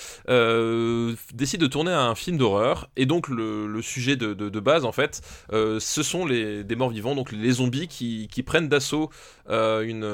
[1.33, 2.89] décide de tourner un film d'horreur.
[2.95, 5.21] Et donc le, sujet de, base en fait
[5.51, 9.09] ce sont les morts vivants donc les zombies qui, prennent d'assaut
[9.49, 10.05] une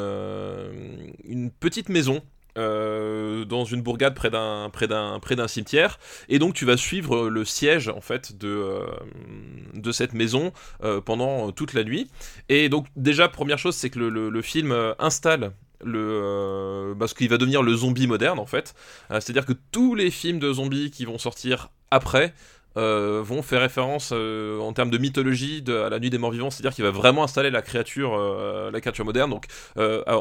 [1.59, 2.21] petite maison
[2.57, 5.99] euh, dans une bourgade près d'un cimetière.
[6.29, 10.51] Et donc tu vas suivre le siège en fait de euh, cette maison
[10.83, 12.09] euh, pendant toute la nuit.
[12.49, 15.51] Et donc déjà première chose c'est que le, le- film euh, installe
[15.83, 18.73] le euh, bah, ce qui va devenir le zombie moderne en fait.
[19.11, 22.33] Euh, c'est-à-dire que tous les films de zombies qui vont sortir après
[22.77, 26.49] euh, vont faire référence euh, en termes de mythologie à la nuit des morts vivants,
[26.49, 29.45] c'est-à-dire qu'il va vraiment installer la créature, euh, la créature moderne, donc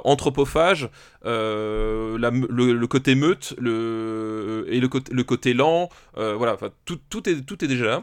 [0.04, 0.88] anthropophage,
[1.24, 7.84] le, côté meute, et le côté, le côté lent, voilà, tout, est, tout est déjà
[7.84, 8.02] là.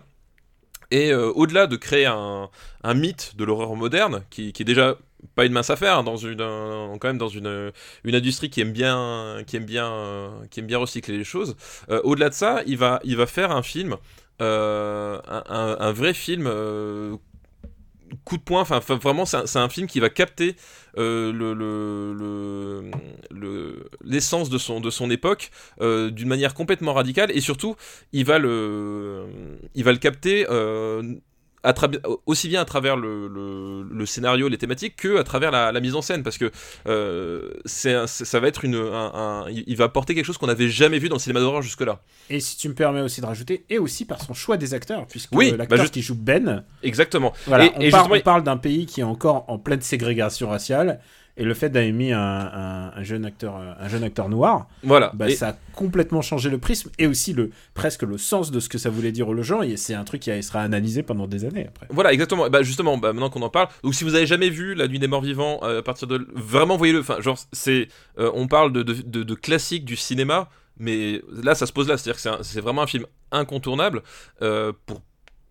[0.92, 2.50] Et au-delà de créer un,
[2.84, 4.96] un mythe de l'horreur moderne, qui, qui est déjà
[5.36, 7.74] pas une mince affaire, hein, dans une, un- quand même dans une,
[8.06, 11.58] une industrie qui aime bien, qui aime bien, qui aime bien recycler les choses.
[11.90, 13.98] Au-delà de ça, il va, il va faire un film,
[14.40, 16.46] un, un- vrai film.
[16.48, 17.18] euh,
[18.24, 20.56] coup de poing, enfin vraiment c'est un, film qui va capter
[20.98, 22.92] euh, le, le- le-
[23.32, 27.76] le- l'essence de son, de son époque euh, d'une manière complètement radicale et surtout
[28.14, 29.26] il va le,
[29.76, 31.04] il va le capter euh,
[31.64, 31.74] à
[32.26, 35.80] aussi bien à travers le, le- le scénario, les thématiques, que à travers la, la
[35.80, 36.52] mise en scène, parce que
[36.88, 40.38] euh, c'est un- c'est- ça va être une, un, un- il va apporter quelque chose
[40.38, 42.00] qu'on n'avait jamais vu dans le cinéma d'horreur jusque-là.
[42.30, 45.06] Et si tu me permets aussi de rajouter, et aussi par son choix des acteurs,
[45.08, 47.34] puisque Oui, l'acteur bah, juste- qui joue Ben, Exactement.
[47.48, 49.82] voilà, Et- on, et par- justement- on parle d'un pays qui est encore en pleine
[49.82, 51.00] ségrégation raciale,
[51.38, 54.68] et le fait d'avoir mis un, un- un jeune acteur, euh, un jeune acteur noir,
[54.84, 55.12] Voilà.
[55.14, 58.60] bah, Et- ça a complètement changé le prisme et aussi le presque le sens de
[58.60, 59.62] ce que ça voulait dire aux gens.
[59.62, 61.88] Et c'est un truc qui sera analysé pendant des années après.
[61.92, 62.50] Voilà, exactement.
[62.50, 65.00] Bah, justement, bah, maintenant qu'on en parle, donc si vous avez jamais vu La Nuit
[65.00, 67.00] des Morts Vivants, euh, à partir de vraiment voyez-le.
[67.02, 67.88] Enfin, genre, c'est,
[68.20, 71.88] euh, on parle de, de, de, de classique du cinéma, mais là, ça se pose
[71.88, 74.02] là, c'est-à-dire que c'est, vraiment un film incontournable
[74.42, 75.02] euh, pour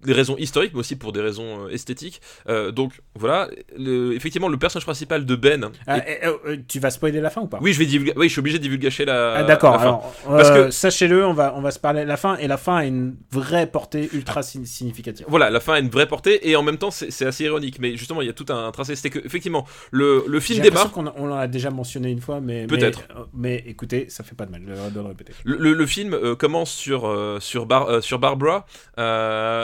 [0.05, 2.20] des raisons historiques, mais aussi pour des raisons euh, esthétiques.
[2.49, 5.70] Euh, donc voilà, le- effectivement, le personnage principal de Ben.
[5.86, 7.59] Ah, est- et, euh, tu vas spoiler la fin ou pas?
[7.62, 9.34] Oui, je vais divulga- oui, je suis obligé de divulgacher la.
[9.36, 12.16] Ah, D'accord, alors Parce euh, que- sachez-le, on va, on va se parler de la
[12.18, 15.24] fin, et la fin a une vraie portée ultra sign- significative.
[15.28, 17.78] Voilà, la fin a une vraie portée et en même temps c'est, assez ironique.
[17.80, 18.97] Mais justement, il y a tout un tracé.
[18.97, 20.92] C'était que effectivement, le, le film démarre.
[20.92, 23.01] qu'on on l'a déjà mentionné une fois, mais Peut-être.
[23.34, 25.32] Mais, mais écoutez, ça fait pas de mal de, le répéter.
[25.44, 28.66] Le, le- film commence sur, sur, Bar- sur Barbara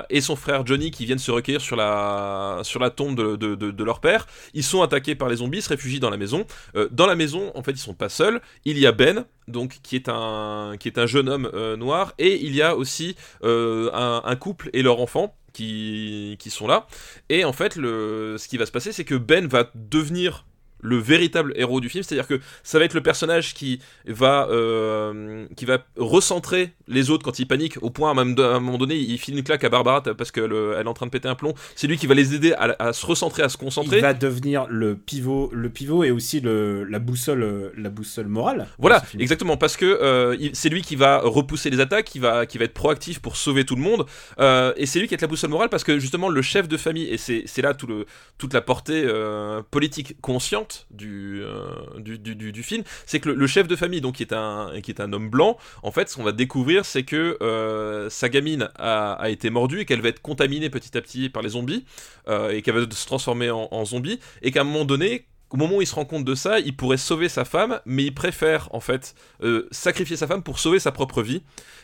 [0.08, 2.62] et son frère Johnny qui viennent se recueillir sur la,
[2.94, 4.26] tombe de, leur père.
[4.54, 6.46] Ils sont attaqués par les zombies, se réfugient dans la maison.
[6.76, 8.40] Euh, dans la maison, en fait, ils sont pas seuls.
[8.64, 12.14] Il y a Ben, donc qui est un, qui est un jeune homme euh, noir,
[12.18, 15.36] et il y a aussi euh, un, couple et leur enfant.
[15.52, 16.86] Qui, sont là
[17.28, 20.46] et en fait ce qui va se passer c'est que Ben va devenir
[20.82, 25.46] le véritable héros du film, c'est-à-dire que ça va être le personnage qui va, euh,
[25.56, 28.78] qui va recentrer les autres quand ils paniquent, au point même de- à un moment
[28.78, 31.28] donné, il file une claque à Barbara parce qu'elle euh, est en train de péter
[31.28, 31.54] un plomb.
[31.76, 33.96] C'est lui qui va les aider à, à se recentrer, à se concentrer.
[33.98, 38.66] Il va devenir le pivot, le pivot et aussi le, la boussole, la boussole morale.
[38.78, 42.58] Voilà, exactement, parce que euh, c'est lui qui va repousser les attaques, qui va, qui
[42.58, 44.04] va être proactif pour sauver tout le monde,
[44.40, 46.76] euh, et c'est lui qui est la boussole morale parce que justement le chef de
[46.76, 48.06] famille, et c'est c'est là tout le,
[48.38, 51.64] toute la portée euh, politique consciente du, euh,
[51.98, 54.90] du, du, du- film, c'est que le, chef de famille, donc qui est un, qui
[54.90, 58.68] est un homme blanc, en fait, ce qu'on va découvrir, c'est que euh, sa gamine
[58.76, 61.84] a, été mordue et qu'elle va être contaminée petit à petit par les zombies
[62.28, 65.76] euh, et qu'elle va se transformer en, zombie et qu'à un moment donné, au moment
[65.76, 68.68] où il se rend compte de ça, il pourrait sauver sa femme, mais il préfère
[68.72, 69.14] en fait
[69.70, 71.42] sacrifier sa femme pour sauver sa propre vie.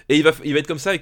[0.09, 0.93] Et il va, il va être comme ça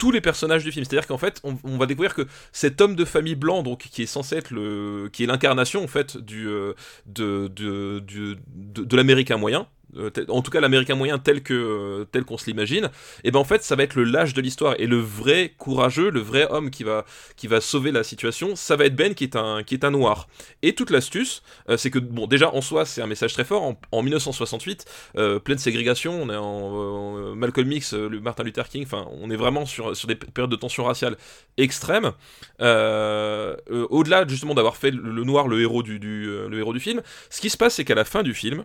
[0.00, 0.84] tous les personnages du film.
[0.84, 4.06] C'est-à-dire qu'en fait, on, va découvrir que cet homme de famille blanc, donc qui est
[4.06, 6.72] censé être le, qui est l'incarnation en fait du, euh,
[7.06, 8.36] de, de, de,
[8.82, 9.68] de l'américain moyen.
[9.96, 12.90] Euh, en tout cas l'américain moyen tel que euh, tel qu'on se l'imagine
[13.24, 14.74] et ben en fait ça va être le lâche de l'histoire.
[14.78, 17.04] Et le vrai courageux le vrai homme qui va
[17.36, 19.90] qui va sauver la situation ça va être Ben qui est un qui est un
[19.90, 20.28] noir.
[20.62, 23.62] Et toute l'astuce euh, c'est que bon déjà en soi c'est un message très fort.
[23.62, 24.84] En, en 1968
[25.16, 29.36] euh, pleine ségrégation on est en Malcolm X le Martin Luther King enfin on est
[29.36, 31.16] vraiment sur sur des périodes de tension raciale
[31.56, 32.12] extrêmes
[32.60, 36.80] euh, au-delà justement d'avoir fait le, le noir le héros du, du, le héros du
[36.80, 38.64] film ce qui se passe c'est qu'à la fin du film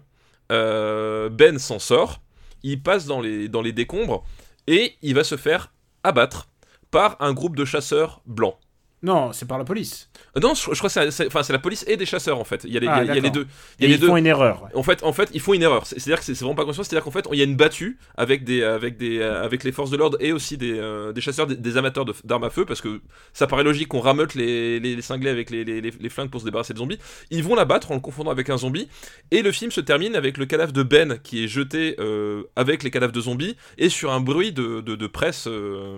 [0.49, 2.21] Ben s'en sort
[2.65, 4.23] il passe dans les dans les décombres
[4.67, 5.71] et il va se faire
[6.03, 6.47] abattre
[6.89, 8.57] par un groupe de chasseurs blancs
[9.03, 10.09] Non, c'est par la police.
[10.37, 12.63] Euh, Non, je, je crois que c'est- enfin, la police et des chasseurs en fait.
[12.65, 13.33] Il y a les, Ah, il y a- il y a les d'accord.
[13.43, 13.47] deux.
[13.79, 14.07] Il y a Et les ils deux.
[14.07, 14.63] font une erreur.
[14.63, 14.69] ouais.
[14.73, 15.85] En fait, en fait, ils font une erreur.
[15.85, 16.83] C'est- C'est-à-dire que c'est vraiment pas conscient.
[16.83, 19.71] C'est-à-dire qu'en fait, il y a une battue avec des, avec des, euh, avec les
[19.71, 22.49] forces de l'ordre et aussi des, euh, des chasseurs, des, des amateurs de- d'armes à
[22.49, 23.01] feu, parce que
[23.33, 25.63] ça paraît logique qu'on rameute les, les, les cinglés avec les,
[26.09, 26.99] flingues pour se débarrasser des zombies.
[27.31, 28.87] Ils vont la battre en le confondant avec un zombie.
[29.31, 32.83] Et le film se termine avec le cadavre de Ben qui est jeté euh, avec
[32.83, 35.97] les cadavres de zombies et sur un bruit de, de, de presse, euh,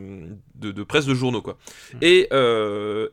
[0.56, 1.58] de, de presse de journaux quoi.
[2.02, 2.30] Et,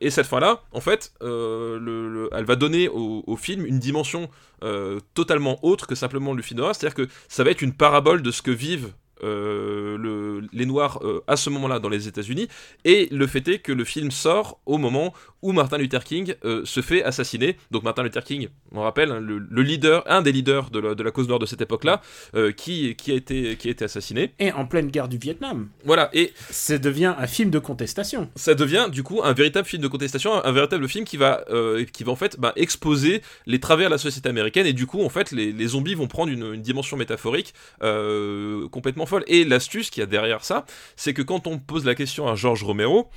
[0.01, 4.29] et cette fois-là, en fait, euh, le, le- elle va donner au, film une dimension
[4.63, 6.61] euh, totalement autre que simplement le film.
[6.73, 8.93] C'est-à-dire que ça va être une parabole de ce que vivent
[9.23, 12.49] euh, le- les Noirs à ce moment-là dans les États-Unis.
[12.85, 15.13] Et le fait est que le film sort au moment
[15.45, 17.57] où Martin Luther King euh, se fait assassiner.
[17.71, 20.95] Donc Martin Luther King, on rappelle, hein, le, le leader, un des leaders de la,
[20.95, 22.01] de la cause noire de cette époque-là,
[22.35, 24.33] euh, qui, qui, a été, qui a été assassiné.
[24.39, 28.31] Et en pleine guerre du Vietnam, Voilà, et ça devient un film de contestation.
[28.35, 31.45] ça devient du coup un véritable film de contestation, un, un véritable film qui va,
[31.51, 34.87] euh, qui va en fait bah, exposer les travers de la société américaine et du
[34.87, 37.53] coup en fait les, les zombies vont prendre une, une dimension métaphorique
[38.71, 39.25] complètement folle.
[39.27, 40.65] Et l'astuce qu'il y a derrière ça,
[40.97, 43.11] c'est que quand on pose la question à George Romero,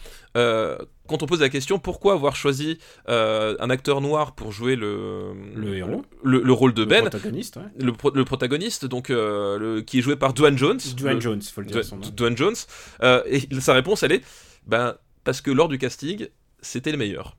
[1.08, 2.78] quand on pose la question pourquoi avoir choisi
[3.10, 6.03] euh, un acteur noir pour jouer le, Le héros.
[6.24, 7.64] le, le rôle de Le Ben, protagoniste, ouais.
[7.84, 11.41] le, pro- le protagoniste, donc euh, le- qui est joué par Dwayne Jones, Dwayne Jones,
[11.41, 12.08] faut le dire son nom.
[12.16, 12.55] Dwayne Jones.
[13.03, 14.22] Euh, et sa réponse, elle est
[14.68, 16.28] ben, parce que lors du casting,
[16.62, 17.36] c'était le meilleur.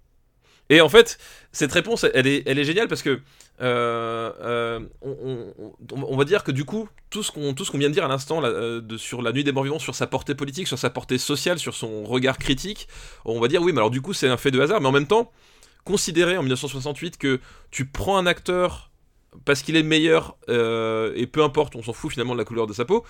[0.71, 1.19] Et en fait,
[1.53, 3.21] cette réponse, elle est, géniale parce que
[3.61, 4.81] euh, euh,
[5.93, 8.83] on, va dire que du coup, tout ce qu'on vient de dire à l'instant euh,
[8.99, 11.75] sur la nuit des morts vivants, sur sa portée politique, sur sa portée sociale, sur
[11.75, 12.87] son regard critique,
[13.25, 14.81] on va dire oui, mais alors du coup, c'est un fait de hasard.
[14.81, 15.33] Mais en même temps,
[15.85, 17.41] considérer en 1968 que
[17.71, 18.91] tu prends un acteur
[19.45, 22.67] parce qu'il est le meilleur et peu importe, on s'en fout finalement de la couleur
[22.67, 23.05] de sa peau.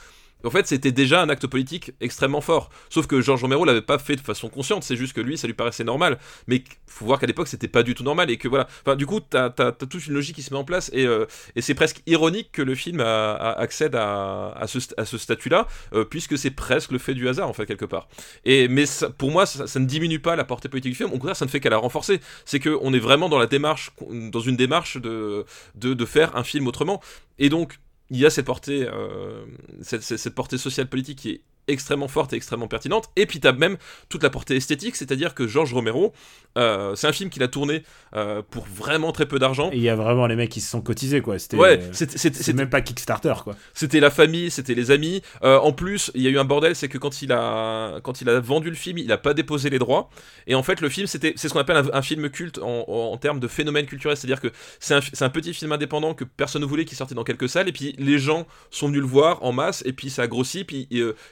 [0.44, 2.70] En fait, c'était déjà un acte politique extrêmement fort.
[2.90, 4.84] Sauf que Georges Romero l'avait pas fait de façon consciente.
[4.84, 6.18] C'est juste que lui, ça lui paraissait normal.
[6.46, 8.68] Mais faut voir qu'à l'époque, c'était pas du tout normal et que voilà.
[8.82, 11.26] Enfin, du coup, t'as as, toute une logique qui se met en place et, euh,
[11.56, 16.04] et c'est presque ironique que le film accède à, à ce, à ce statut-là, euh,
[16.04, 18.08] puisque c'est presque le fait du hasard en fait quelque part.
[18.44, 18.84] Et mais
[19.18, 21.10] pour moi, ça, ça ne diminue pas la portée politique du film.
[21.10, 22.20] Au contraire, ça ne fait qu'à la renforcer.
[22.44, 26.36] C'est que on est vraiment dans la démarche, dans une démarche de de, de faire
[26.36, 27.00] un film autrement.
[27.38, 27.78] Et donc,
[28.10, 29.44] il y a cette portée, euh,
[29.82, 33.10] cette, cette- cette portée sociale politique qui est extrêmement forte et extrêmement pertinente.
[33.16, 33.76] Et puis t'as même
[34.08, 36.12] toute la portée esthétique, c'est-à-dire que Georges Romero,
[36.56, 37.82] euh, c'est un film qu'il a tourné
[38.16, 39.70] euh, pour vraiment très peu d'argent.
[39.72, 41.38] Il y a vraiment les mecs qui se sont cotisés, quoi.
[41.38, 43.54] C'était Ouais, euh, c'était- même pas Kickstarter, quoi.
[43.74, 45.22] c'était la famille, c'était les amis.
[45.44, 48.20] Euh, en plus, il y a eu un bordel, c'est que quand il a quand
[48.20, 50.08] il a vendu le film, il a pas déposé les droits.
[50.46, 52.84] Et en fait, le film, c'était c'est ce qu'on appelle un, un film culte en,
[52.88, 54.48] en- en termes de phénomène culturel, c'est-à-dire que
[54.80, 57.68] c'est un, un petit film indépendant que personne ne voulait, qui sortait dans quelques salles,
[57.68, 60.64] et puis les gens sont venus le voir en masse, et puis ça a grossi,
[60.64, 60.88] puis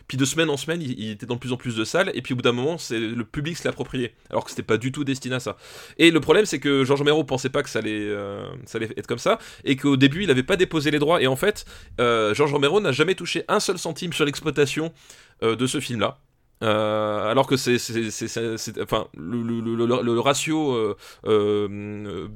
[0.07, 2.23] puis de semaine en semaine, il, était dans de plus en plus de salles, et
[2.23, 4.77] puis au bout d'un moment, c'est le public se l'a approprié, alors que c'était pas
[4.77, 5.57] du tout destiné à ça.
[5.99, 8.91] Et le problème, c'est que Georges Romero pensait pas que ça allait euh, ça allait
[8.97, 11.65] être comme ça, et qu'au début, il avait pas déposé les droits, et en fait,
[12.01, 14.93] euh, Georges Romero n'a jamais touché un seul centime sur l'exploitation
[15.43, 16.19] euh, de ce film-là.
[16.63, 17.77] Euh, alors que c'est,
[19.15, 20.97] le, ratio, euh,
[21.27, 22.27] euh,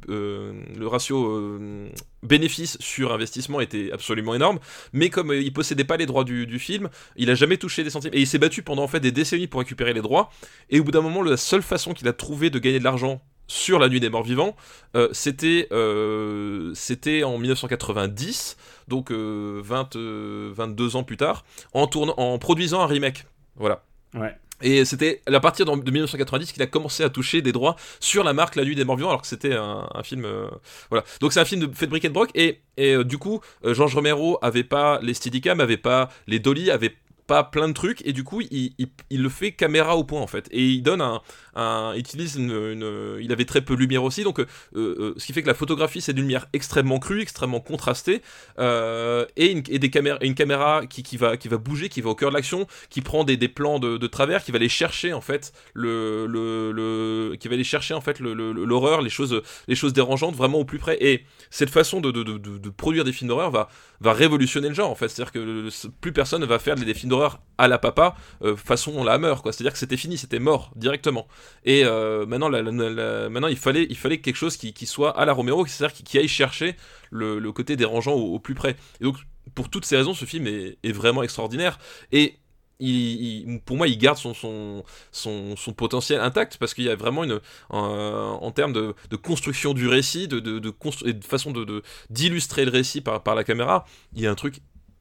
[2.22, 4.58] bénéfice sur investissement était absolument énorme.
[4.92, 8.14] Mais comme il possédait pas les droits du, film, il a jamais touché des centimes
[8.14, 10.30] et il s'est battu pendant en fait des décennies pour récupérer les droits.
[10.68, 13.22] Et au bout d'un moment, la seule façon qu'il a trouvé de gagner de l'argent
[13.46, 14.54] sur la nuit des morts vivants,
[15.12, 18.56] c'était en 1990,
[18.90, 23.24] donc euh, 20, euh, 22 ans plus tard, en, en produisant un remake.
[23.56, 23.82] Voilà.
[24.62, 28.24] Et c'était à partir de de 1990 qu'il a commencé à toucher des droits sur
[28.24, 30.24] la marque La Nuit des Morts alors que c'était un, film.
[30.24, 30.48] euh,
[30.90, 31.04] voilà.
[31.20, 33.94] Donc c'est un film de, fait de brick and et, euh, du coup, euh, Georges
[33.94, 36.94] Romero avait pas les Steadicam, avait pas les Dolly, avait
[37.26, 38.72] pas plein de trucs et du coup il
[39.12, 41.22] le fait caméra au point en fait et il donne un,
[41.96, 44.46] utilise une, une- il avait très peu de lumière aussi donc euh,
[44.76, 48.22] euh, ce qui fait que la photographie c'est d'une lumière extrêmement crue extrêmement contrastée
[48.58, 52.00] euh, et, une, et des caméras une caméra qui, qui va qui va bouger qui
[52.00, 54.56] va au cœur de l'action qui prend des, des plans de, de travers qui va
[54.56, 59.10] aller chercher en fait le, le, le qui va aller chercher en fait l'horreur les
[59.10, 60.96] choses les choses dérangeantes vraiment au plus près.
[61.00, 63.68] Et cette façon de, de, de, produire des films d'horreur va
[64.00, 65.08] va révolutionner le genre en fait.
[65.08, 65.68] C'est à dire que
[66.00, 68.14] plus personne ne va faire des, films d'horreur à la papa
[68.56, 69.52] façon la Hammer quoi.
[69.52, 71.26] C'est à dire que c'était fini c'était mort directement
[71.64, 75.66] et euh, maintenant maintenant il fallait il fallait quelque chose qui, soit à la Romero
[75.66, 76.76] c'est à dire qui, aille chercher
[77.10, 78.76] le, côté dérangeant au, plus près.
[79.00, 79.16] Et donc
[79.54, 81.78] pour toutes ces raisons ce film est, vraiment extraordinaire.
[82.12, 82.36] Et
[83.66, 84.84] pour moi, il garde son,
[85.76, 90.40] potentiel intact parce qu'il y a vraiment une, en termes de, construction du récit, de,
[90.40, 90.74] de,
[91.22, 91.52] façon
[92.08, 93.84] d'illustrer le récit par, par la caméra,
[94.14, 94.60] il y a un truc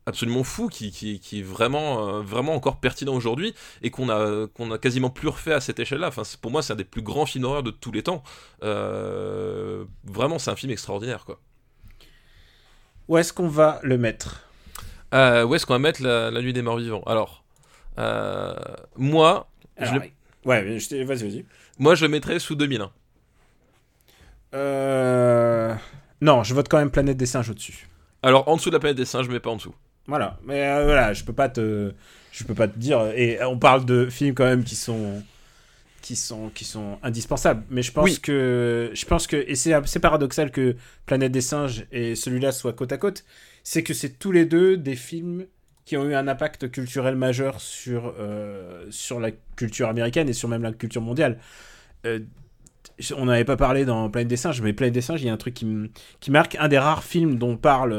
[0.09, 4.47] absolument fou qui, qui, qui est vraiment, euh, vraiment encore pertinent aujourd'hui et qu'on a,
[4.47, 6.07] qu'on a quasiment plus refait à cette échelle-là.
[6.09, 8.23] Enfin, pour moi, c'est un des plus grands films d'horreur de tous les temps.
[8.63, 11.39] Euh, vraiment, c'est un film extraordinaire, quoi.
[13.07, 14.47] Où est-ce qu'on va le mettre?
[15.13, 17.03] Euh, où est-ce qu'on va mettre la, la nuit des morts vivants?
[17.07, 17.43] Alors,
[18.97, 19.47] moi,
[19.79, 20.09] je Alors, le-
[20.45, 21.45] Ouais, je vas-y, vas-y.
[21.79, 22.91] moi, je le mettrais sous 2001.
[24.53, 25.75] Euh...
[26.21, 27.87] Non, je vote quand même Planète des singes au-dessus.
[28.23, 29.73] Alors, en dessous de la planète des singes, mais pas en dessous.
[30.09, 31.93] Voilà, mais euh, voilà, je peux pas te,
[32.31, 33.05] je peux pas te dire.
[33.15, 35.23] Et on parle de films quand même qui sont,
[36.01, 37.63] qui sont, qui sont indispensables.
[37.69, 38.19] Mais je pense Oui.
[38.19, 42.91] que, je pense que, et c'est paradoxal que Planète des singes et celui-là soient côte
[42.91, 43.23] à côte,
[43.63, 45.45] c'est que c'est tous les deux des films
[45.85, 50.47] qui ont eu un impact culturel majeur sur, euh, sur la culture américaine et sur
[50.47, 51.39] même la culture mondiale.
[52.05, 52.19] Euh,
[53.15, 55.33] on n'avait pas parlé dans Planète des singes, mais Planète des singes, il y a
[55.33, 55.65] un truc qui,
[56.19, 57.93] qui marque un des rares films dont parle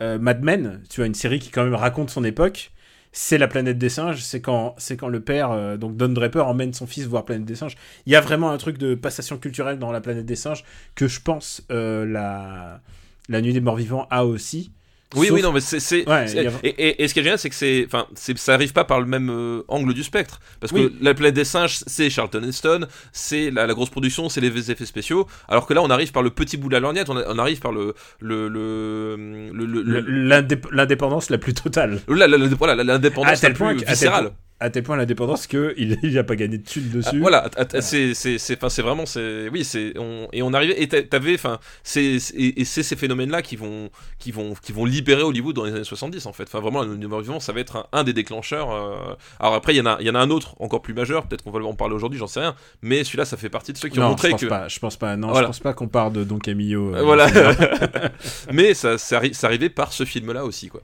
[0.00, 2.72] euh, Mad Men, tu vois, une série qui quand même raconte son époque.
[3.14, 6.46] C'est la planète des singes, c'est quand, c'est quand le père, euh, donc Don Draper,
[6.46, 7.76] emmène son fils voir Planète des singes.
[8.06, 10.64] Il y a vraiment un truc de passation culturelle dans la planète des singes
[10.94, 12.80] que je pense euh, la,
[13.28, 14.72] la nuit des morts vivants a aussi.
[15.14, 15.80] Oui, Sauf- oui, non, mais c'est.
[15.80, 18.36] c'est- Ouais, a- et, et- et ce qui est génial, c'est que c'est, enfin, c'est,
[18.38, 20.40] ça arrive pas par le même euh, angle du spectre.
[20.60, 20.88] Parce Oui.
[20.98, 24.70] que La planète des singes, c'est Charlton Heston, c'est la, la grosse production, c'est les
[24.70, 25.26] effets spéciaux.
[25.48, 27.38] Alors que là, on arrive par le petit bout de la lorgnette, on, a- on
[27.38, 27.94] arrive par le.
[28.20, 29.16] le, le,
[29.52, 32.00] le, le- Le- L'indépendance la plus totale.
[32.08, 34.30] la- la- la- la- l'indépendance À tel la point plus viscérale.
[34.62, 37.18] À tel point l'indépendance qu'il il a pas gagné de thunes Ah, dessus.
[37.18, 37.50] voilà,
[37.80, 41.58] c'est vraiment c'est oui c'est on, et on arrivait et t'a- t'avais enfin
[41.96, 42.18] et,
[42.64, 45.84] c'est ces phénomènes là qui vont qui vont qui vont libérer Hollywood dans les années
[45.84, 48.70] 70 en fait enfin vraiment le numéro vivant ça va être un, un des déclencheurs
[48.70, 49.14] euh.
[49.40, 51.26] alors après il y en a il y en a un autre encore plus majeur
[51.26, 53.78] peut-être qu'on va en parler aujourd'hui j'en sais rien mais celui-là ça fait partie de
[53.78, 54.68] ceux qui ont je montré pense que pas.
[54.68, 55.16] Je pense pas.
[55.16, 55.42] Non, Voilà.
[55.42, 56.94] je pense pas qu'on parle de Don Camillo.
[56.94, 57.26] euh, voilà
[58.52, 60.82] mais ça ça, ça arrivait par ce film là aussi quoi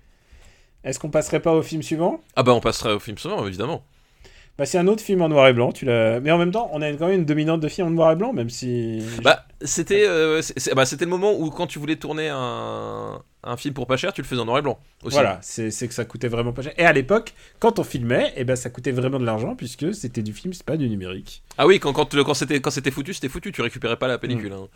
[0.84, 2.20] Est-ce qu'on passerait pas au film suivant?
[2.36, 3.84] Ah bah on passerait au film suivant évidemment
[4.56, 6.20] Bah, c'est un autre film en noir et blanc, tu l'as.
[6.20, 8.16] Mais en même temps, on a quand même une dominante de films en noir et
[8.16, 9.02] blanc, même si.
[9.22, 10.40] Bah, c'était euh,
[10.74, 14.12] bah, c'était le moment où quand tu voulais tourner un, un film pour pas cher,
[14.12, 15.14] tu le faisais en noir et blanc aussi.
[15.14, 16.72] voilà, c'est c'est que ça coûtait vraiment pas cher.
[16.78, 20.22] Et à l'époque, quand on filmait, eh ben ça coûtait vraiment de l'argent puisque c'était
[20.22, 21.42] du film, c'est pas du numérique.
[21.58, 24.18] Ah oui, quand, quand, quand c'était quand c'était foutu, c'était foutu, tu récupérais pas la
[24.18, 24.52] pellicule.
[24.52, 24.68] hein.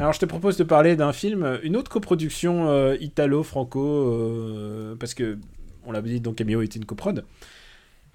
[0.00, 5.12] Alors je te propose de parler d'un film, une autre coproduction euh, italo-franco, euh, parce
[5.12, 5.36] que
[5.84, 7.26] on l'a dit, donc Camillo était une coprode.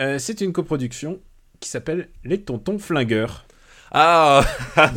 [0.02, 1.20] Euh, c'est une coproduction
[1.60, 3.46] qui s'appelle Les Tontons Flingueurs
[3.92, 4.44] Ah,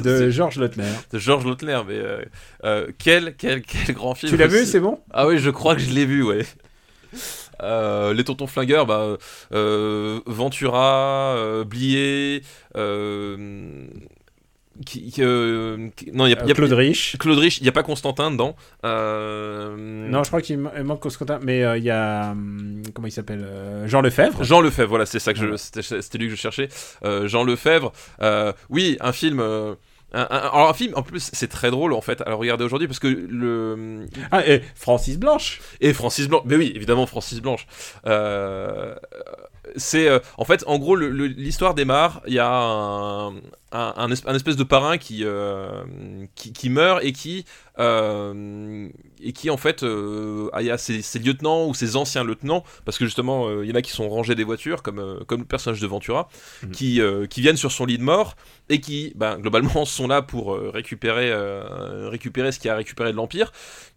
[0.03, 0.89] de Georges Lautner.
[1.13, 2.23] de Georges Lautner, mais euh,
[2.65, 4.33] euh, quel, quel, quel grand film.
[4.33, 4.99] Tu l'as vu, c'est bon?
[5.13, 6.47] Ah oui, je crois que je l'ai vu, ouais.
[7.63, 9.19] Euh, les tontons flingueurs, bah,
[10.25, 12.43] Ventura, Blier,
[12.77, 13.87] euh,
[14.87, 17.17] qui, qui, euh, qui- non, il y a, Euh, y a- Claude Rich.
[17.19, 18.55] Claude Rich, il n'y a pas Constantin dedans.
[18.85, 22.31] Euh, Non, je crois qu'il ma- il manque Constantin, mais euh, il y a.
[22.33, 24.43] hum, comment il s'appelle euh, Jean Lefebvre.
[24.45, 26.69] Jean Lefebvre, voilà, c'est ça que je, c'était, lui que je cherchais.
[27.05, 29.41] Euh, Jean Lefebvre, euh, oui, un film.
[29.41, 29.75] euh,
[30.15, 32.65] un, un- alors un film, en plus, c'est très drôle en fait à le regarder
[32.65, 35.61] aujourd'hui parce que le Ah, et Francis Blanche.
[35.83, 37.67] et Francis Blanche, mais oui, évidemment Francis Blanche.
[38.07, 38.95] Euh,
[39.77, 42.23] c'est euh, en fait, en gros, l'histoire démarre.
[42.27, 43.35] Il y a un, un,
[43.73, 45.83] un es- un espèce de parrain qui, euh,
[46.35, 47.45] qui, qui meurt et qui
[47.79, 48.89] euh,
[49.23, 52.99] et qui en fait, il y a ses, ses lieutenants ou ses anciens lieutenants, parce
[52.99, 55.81] que justement, il y en a qui sont rangés des voitures, comme comme le personnage
[55.81, 56.29] de Ventura,
[56.63, 56.71] Mhm.
[56.73, 57.01] qui
[57.31, 58.35] qui viennent sur son lit de mort
[58.69, 61.31] et qui, ben, globalement, sont là pour récupérer
[62.11, 63.53] récupérer ce qui a récupéré de l'empire.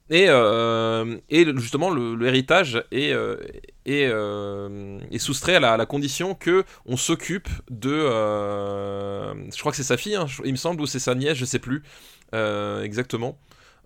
[0.09, 3.37] Et, euh, et justement, le- l'héritage est, euh,
[3.85, 7.91] est, euh, soustrait à la, condition que on s'occupe de.
[7.91, 11.37] euh, je crois que c'est sa fille, hein, il me semble, ou c'est sa nièce,
[11.37, 11.83] je sais plus
[12.33, 13.37] euh, exactement.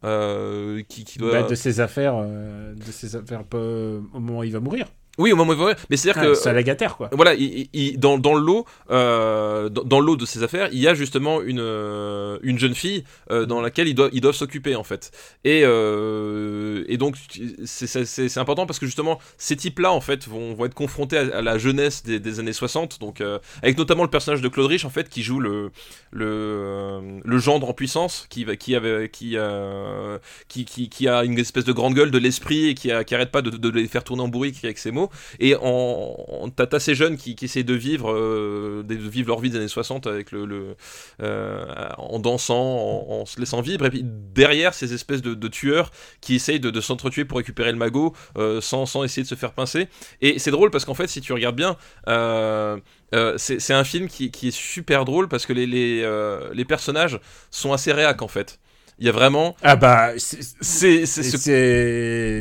[0.03, 1.31] euh, qui, doit.
[1.31, 4.87] Bah, de ses affaires, de ses affaires au moment où il va mourir.
[5.17, 6.49] Oui, au moment où mais c'est-à-dire Ouais, que c'est
[6.97, 7.09] quoi.
[7.13, 10.69] voilà, il, il- dans, dans le lot, euh, dans, dans le lot de ces affaires,
[10.71, 14.21] il y a justement une, euh, une jeune fille euh, dans laquelle ils doivent, ils
[14.21, 15.11] doivent s'occuper en fait.
[15.43, 17.15] Et, et donc
[17.65, 21.41] c'est- important parce que justement ces types-là en fait vont, vont être confrontés à, à
[21.41, 23.21] la jeunesse des, des années 60, donc
[23.63, 25.71] avec notamment le personnage de Claude Rich en fait qui joue le
[26.11, 29.35] le, le gendre en puissance, qui va- qui avait qui,
[30.47, 33.15] qui, qui qui a une espèce de grande gueule de l'esprit et qui, a- qui
[33.15, 35.04] arrête pas de, de les faire tourner en bourrique avec ses mots.
[35.39, 38.83] Et en- t'as ces jeunes qui, qui essaient de vivre, euh,
[39.25, 40.75] leur vie des années 60 avec le,
[41.21, 41.65] euh,
[41.97, 43.85] en dansant, en, se laissant vivre.
[43.85, 45.91] Et puis derrière ces espèces de, tueurs
[46.21, 49.53] qui essayent de, de s'entretuer pour récupérer le magot euh, sans, essayer de se faire
[49.53, 49.87] pincer.
[50.21, 51.77] Et c'est drôle parce qu'en fait, si tu regardes bien.
[53.37, 57.19] c'est un film qui, est super drôle parce que les personnages
[57.51, 58.59] sont assez réacs en fait.
[58.97, 59.55] Il y a vraiment.
[59.61, 60.41] Ah bah, c'est-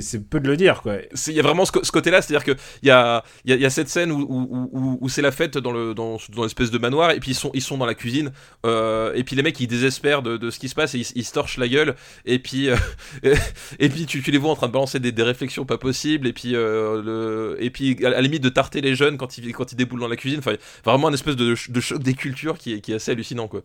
[0.01, 0.99] ce peu de le dire, quoi.
[1.27, 2.53] il y a vraiment ce, ce côté-là, c'est-à-dire que
[2.83, 5.33] il y a, y, a, y a cette scène où, où, où, où c'est la
[5.33, 7.87] fête dans le dans, dans l'espèce de manoir et puis ils sont ils sont dans
[7.87, 8.31] la cuisine
[8.67, 11.07] euh, et puis les mecs ils désespèrent de, de ce qui se passe et ils,
[11.17, 11.95] ils se torchent la gueule
[12.25, 12.77] et puis euh,
[13.79, 16.27] et puis tu, tu les vois en train de balancer des, des réflexions pas possibles
[16.27, 19.53] et puis euh, le, et puis à la limite de tarter les jeunes quand ils
[19.53, 22.59] quand ils déboulent dans la cuisine enfin vraiment un espèce de, de choc des cultures
[22.59, 23.63] qui est, qui est assez hallucinant quoi.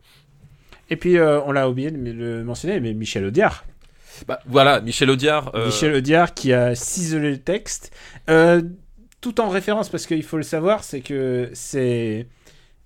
[0.90, 3.66] Et puis, euh, on l'a oublié de le mentionner, mais Michel Audiard.
[4.28, 5.52] Bah voilà Michel Audiard.
[5.56, 7.92] euh, Michel Audiard qui a ciselé le texte,
[8.30, 8.62] euh,
[9.22, 12.28] tout en référence, parce qu'il faut le savoir, c'est que c'est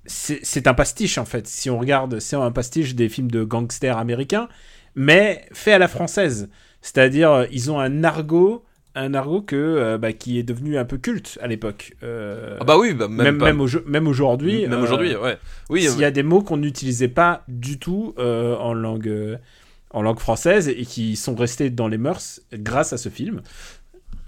[0.05, 1.47] c'est un pastiche en fait.
[1.47, 4.47] Si on regarde, c'est un pastiche des films de gangsters américains,
[4.95, 6.49] mais fait à la française.
[6.81, 8.65] C'est-à-dire, ils ont un argot,
[8.95, 11.93] un argot que euh, bah, qui est devenu un peu culte à l'époque.
[12.03, 14.61] Euh, ah bah oui bah, même même pas- même, au- même aujourd'hui.
[14.67, 15.37] même euh, aujourd'hui ouais
[15.69, 19.39] oui s'il y a des mots qu'on n'utilisait pas du tout en langue
[19.91, 23.41] en langue française et qui sont restés dans les mœurs grâce à ce film.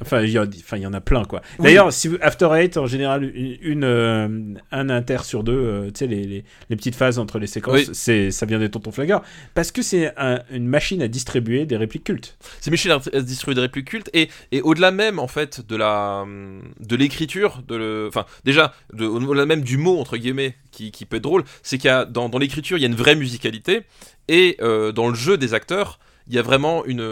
[0.02, 1.41] Enfin, il y, enfin, y en a plein, quoi.
[1.60, 1.66] Oui.
[1.66, 5.86] D'ailleurs, si vous- After Eight, en général, une, une, euh, un inter sur deux, euh,
[5.88, 7.89] tu sais, les, les, les petites phases entre les séquences, Oui.
[7.93, 9.22] c'est, ça vient des tontons flaggeurs.
[9.54, 12.38] Parce que c'est un- une machine à distribuer des répliques cultes.
[12.60, 15.76] C'est Michel à se distribuer des répliques cultes et, et au-delà même en fait de
[15.76, 20.91] la de l'écriture, de le, enfin déjà de, au-delà même du mot entre guillemets qui,
[20.91, 22.96] qui peut être drôle, c'est qu'il y a dans, dans l'écriture il y a une
[22.96, 23.82] vraie musicalité
[24.28, 27.08] et euh, dans le jeu des acteurs il y a vraiment une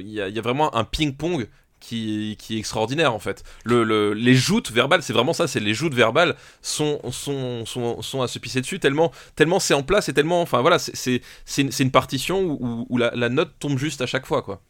[0.00, 1.48] il y a, il y a vraiment un ping-pong
[1.82, 3.42] qui, qui est extraordinaire en fait.
[3.64, 8.00] Le, le- les joutes verbales, c'est vraiment ça, c'est les joutes verbales sont, sont, sont,
[8.00, 11.20] sont à se pisser dessus tellement, tellement c'est en place et tellement, enfin voilà, c'est-
[11.62, 14.62] une, partition où- où la, la note tombe juste à chaque fois quoi.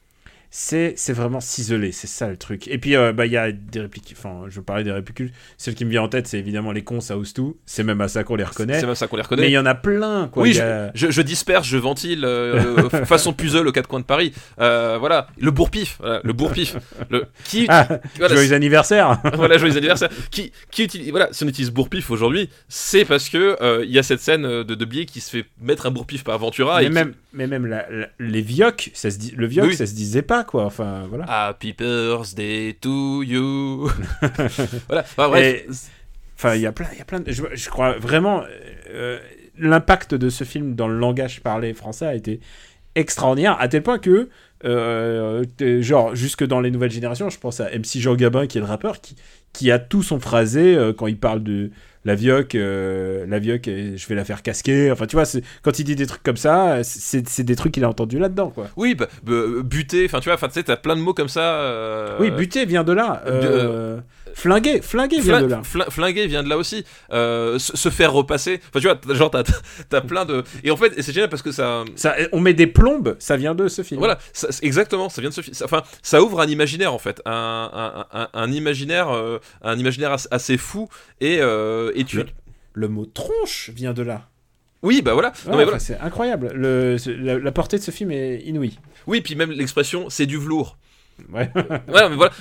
[0.54, 2.68] C'est, vraiment ciselé, c'est ça le truc.
[2.68, 5.32] Et puis, euh, bah, il y a des répliques, enfin, je parlais des répliques.
[5.56, 7.56] Celle qui me vient en tête, c'est évidemment les cons, ça ose tout.
[7.64, 8.78] C'est même à ça qu'on les reconnaît.
[8.78, 9.48] C'est même ça qu'on les Mais reconnaît.
[9.48, 10.42] il y en a plein, quoi.
[10.42, 14.00] oui, je, a- je, je disperse, je ventile, euh, euh, façon puzzle aux quatre coins
[14.00, 14.34] de Paris.
[14.60, 16.76] Euh, voilà, le bourre-pif, voilà, le bourre-pif.
[17.08, 17.88] Le, qui, Ah,
[18.18, 20.10] voilà, joyeux anniversaire voilà, joyeux anniversaire.
[20.30, 24.02] Qui, qui utilise, voilà, si on utilise bourre-pif aujourd'hui, c'est parce que il y a
[24.02, 26.76] cette scène de, de Blier qui se fait mettre un bourre-pif par Ventura.
[26.80, 29.66] mais et qui- même, mais même la- la- les vioques, ça se dit, le vioc,
[29.68, 29.76] Oui.
[29.76, 30.64] ça se disait pas, quoi.
[30.64, 31.24] Enfin, voilà.
[31.28, 33.88] Happy birthday to you.
[34.88, 35.44] voilà, enfin, bref.
[35.44, 35.66] Et-
[36.36, 37.30] Enfin, il y a plein, il y a plein de...
[37.30, 38.42] je, je crois vraiment,
[38.90, 39.20] euh,
[39.58, 42.40] l'impact de ce film dans le langage parlé français a été
[42.96, 44.28] extraordinaire, à tel point que,
[44.64, 45.44] euh,
[45.80, 48.66] genre, jusque dans les nouvelles générations, je pense à MC Jean Gabin, qui est le
[48.66, 49.14] rappeur, qui,
[49.52, 51.70] qui a tout son phrasé euh, quand il parle de
[52.04, 54.90] la vioque, euh, la vioque, euh, je vais la faire casquer.
[54.90, 55.24] Enfin, tu vois,
[55.62, 58.68] quand il dit des trucs comme ça, c'est des trucs qu'il a entendu là-dedans, quoi.
[58.76, 61.40] Oui, bah, bah, buter, enfin tu vois, tu sais, t'as plein de mots comme ça.
[61.60, 63.22] euh, Oui, buter vient de là.
[63.26, 63.98] Euh,
[64.34, 65.60] Flinguer, flinguer vient de là.
[65.62, 66.84] flinguer vient de là aussi.
[67.10, 68.60] Se, faire repasser.
[68.74, 69.42] Enfin, tu vois, genre, t'as,
[69.90, 70.42] t'as plein de.
[70.64, 71.84] Et en fait, c'est génial parce que ça.
[71.96, 73.98] Ça, on met des plombes, ça vient de ce film.
[73.98, 75.54] Voilà, ça- exactement, ça vient de ce film.
[75.62, 79.08] Enfin, ça ouvre un imaginaire en fait, un, un, un, un imaginaire,
[79.62, 80.88] un imaginaire as- assez fou.
[81.20, 81.38] Et,
[81.94, 82.16] et tu.
[82.18, 82.26] Le-
[82.74, 84.28] Le mot tronche vient de là.
[84.82, 85.32] Oui, bah voilà.
[85.46, 85.78] Non, Ouais, mais voilà.
[85.78, 86.50] C'est incroyable.
[86.54, 88.78] Le, la, la portée de ce film est inouïe.
[89.06, 90.76] Oui, puis même l'expression, c'est du velours.
[91.32, 91.50] Ouais.
[91.86, 92.32] voilà, mais voilà.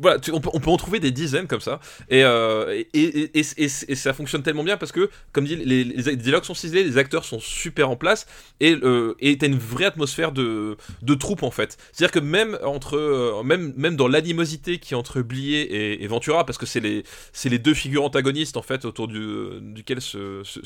[0.00, 3.44] Voilà, on, peut, on peut en trouver des dizaines comme ça, et, euh, et, et,
[3.58, 5.84] et, ça fonctionne tellement bien parce que, comme dit, les,
[6.16, 8.26] dialogues sont ciselés, les acteurs sont super en place,
[8.60, 11.76] et euh, t'as une vraie atmosphère de, de troupe en fait.
[11.92, 16.46] C'est-à-dire que même entre, euh, même, même dans l'animosité qui est entre Blier et, Ventura,
[16.46, 17.02] parce que c'est les,
[17.44, 19.18] les deux figures antagonistes en fait autour du,
[19.60, 20.60] duquel se, se,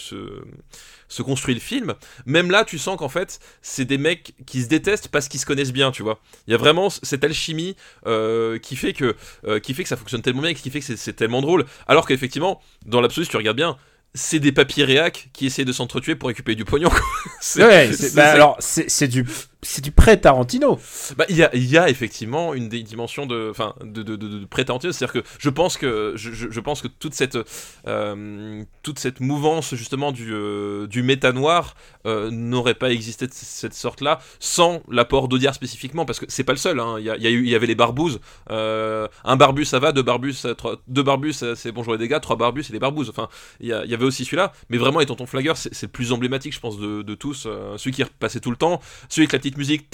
[1.09, 1.95] se, construit le film,
[2.27, 5.47] même là tu sens qu'en fait c'est des mecs qui se détestent parce qu'ils se
[5.47, 6.21] connaissent bien, tu vois.
[6.47, 7.77] Il y a vraiment cette alchimie
[8.07, 9.17] euh, qui fait que
[9.63, 11.65] qui fait que ça fonctionne tellement bien, et qui fait que c'est- c'est tellement drôle.
[11.89, 13.77] Alors qu'effectivement, dans l'absolu, si tu regardes bien,
[14.15, 16.91] c'est des papiers réac qui essaient de s'entretuer pour récupérer du pognon.
[17.41, 19.27] C'est- Ouais, c'est- c'est- bah, c'est- alors c'est c'est du
[19.65, 20.79] c'est du prêt Tarantino.
[21.17, 24.17] Bah, il y a, il y a effectivement une des dimensions de, enfin, de, de,
[24.17, 24.93] de, de pré-Tarantino.
[24.93, 27.39] c'est-à-dire que je pense que, je, je, pense que toute cette,
[27.87, 33.33] euh, toute cette mouvance justement du, euh, du méta noir euh, n'aurait pas existé de
[33.33, 36.81] cette sorte-là sans l'apport d'Audiard spécifiquement, parce que c'est pas le seul.
[36.81, 36.97] hein.
[36.99, 38.19] Il, y a, il y a avait les barbouzes.
[38.51, 42.35] Euh, un barbu ça va, deux barbus, trois, deux barbus c'est bonjour les dégâts, trois
[42.37, 43.11] barbus c'est les barbouzes.
[43.11, 43.29] Enfin,
[43.61, 46.55] il y, y avait aussi celui-là, mais vraiment les tontons flagueurs c'est le plus emblématique,
[46.55, 47.45] je pense, de, tous.
[47.47, 49.89] Euh, celui qui repassait tout le temps, celui avec la petite musique.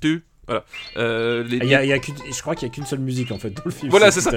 [0.00, 0.24] tu.
[0.48, 0.64] Voilà.
[0.96, 2.98] Euh, les- Il y a, il y a je crois qu'il y a qu'une seule
[2.98, 3.90] musique en fait dans le film.
[3.90, 4.32] Voilà, c'est ça.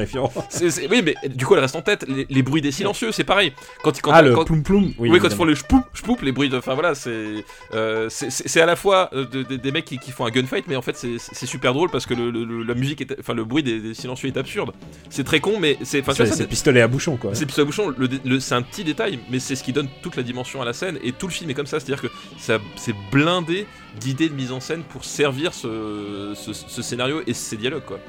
[0.49, 2.05] c'est- oui, mais du coup, elle reste en tête.
[2.07, 3.53] Les, les bruits des silencieux, c'est pareil.
[3.83, 4.93] Quand, quand, ah le quand- ploum ploum.
[4.99, 6.57] oui, quand ils font les chpoup, chpoup, les bruits de.
[6.57, 7.43] Enfin voilà, c'est
[7.73, 10.65] euh, c'est- à la fois euh, de- de- des mecs qui, qui font un gunfight,
[10.67, 13.33] mais en fait c'est c'est super drôle parce que le, le- la musique, est, enfin
[13.33, 14.71] le bruit des, des silencieux est absurde.
[15.09, 16.01] C'est très con, mais c'est.
[16.01, 17.33] Enfin, C'est pistolet à bouchon quoi.
[17.33, 19.87] c'est pistolet à bouchon, le, le- c'est un petit détail, mais c'est ce qui donne
[20.03, 22.07] toute la dimension à la scène, et tout le film est comme ça, c'est-à-dire que
[22.37, 23.65] ça- c'est blindé
[23.99, 27.99] d'idées de mise en scène pour servir ce, ce- ce scénario et ces dialogues, quoi.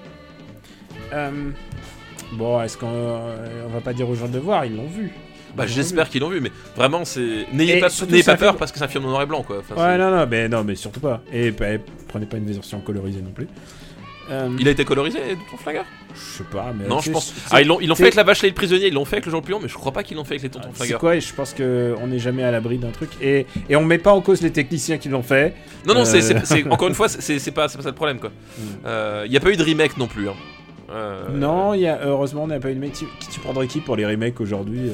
[1.13, 1.51] Euh,
[2.35, 5.11] Bon, est-ce qu'on euh, on va pas dire aux gens de voir Ils l'ont vu.
[5.55, 7.47] Bah j'espère qu'ils l'ont vu, mais vraiment c'est...
[7.53, 9.59] N'ayez pas, n'ayez pas peur parce que c'est un film en noir et blanc, quoi.
[9.59, 11.21] Enfin, Ouais, non, non, mais non, mais surtout pas.
[11.31, 11.67] Et bah,
[12.09, 13.49] prenez pas une version colorisée non plus.
[14.33, 15.19] Euh, Il a été colorisé,
[15.51, 16.89] ton flagueur Je sais pas, mais.
[16.89, 17.35] Non, je pense.
[17.51, 19.05] Ah, ils l'ont, ils l'ont c'est- fait avec la vache et le prisonnier, ils l'ont
[19.05, 20.69] fait avec le Jean Puyon, mais je crois pas qu'ils l'ont fait avec les tontons
[20.73, 21.01] C'est flagueurs.
[21.01, 23.11] quoi et Je pense que on n'est jamais à l'abri d'un truc.
[23.21, 25.55] Et, et on met pas en cause les techniciens qui l'ont fait.
[25.87, 26.41] Non, non, c'est, Euh.
[26.45, 27.21] c'est- encore une fois, c'est,
[27.51, 28.31] pas, c'est pas ça le problème, quoi.
[29.27, 30.29] Il y a pas eu de remake non plus.
[30.29, 30.35] Hein.
[30.91, 32.93] Euh, Non, il y a, heureusement, on n'a pas eu de mec.
[32.93, 34.93] Qui, qui tu prendrais qui pour les remakes aujourd'hui euh,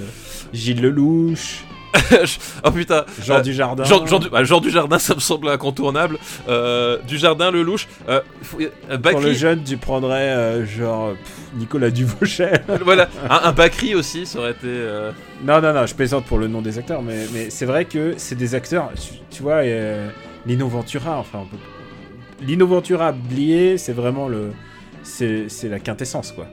[0.53, 1.65] Gilles Lelouch,
[2.65, 3.05] oh putain.
[3.23, 3.85] Jean Euh, Dujardin.
[3.85, 4.19] Jean, Jean
[4.61, 6.19] du, Dujardin, ça me semble incontournable.
[6.49, 7.89] Euh, Dujardin, le louche.
[8.09, 8.21] Euh,
[9.03, 12.63] Pour le jeune, tu prendrais genre pff, Nicolas Duvauchel.
[12.85, 13.09] voilà.
[13.31, 14.69] Un, un Bakri aussi, ça aurait été.
[15.45, 18.15] non, non, non, je plaisante pour le nom des acteurs, mais, mais c'est vrai que
[18.17, 18.91] c'est des acteurs.
[18.95, 19.63] Tu, tu vois,
[20.47, 21.57] Lino Ventura, enfin, on peut-
[22.47, 24.53] Lino Ventura, Blier, c'est vraiment le.
[25.03, 26.47] C'est la quintessence, quoi.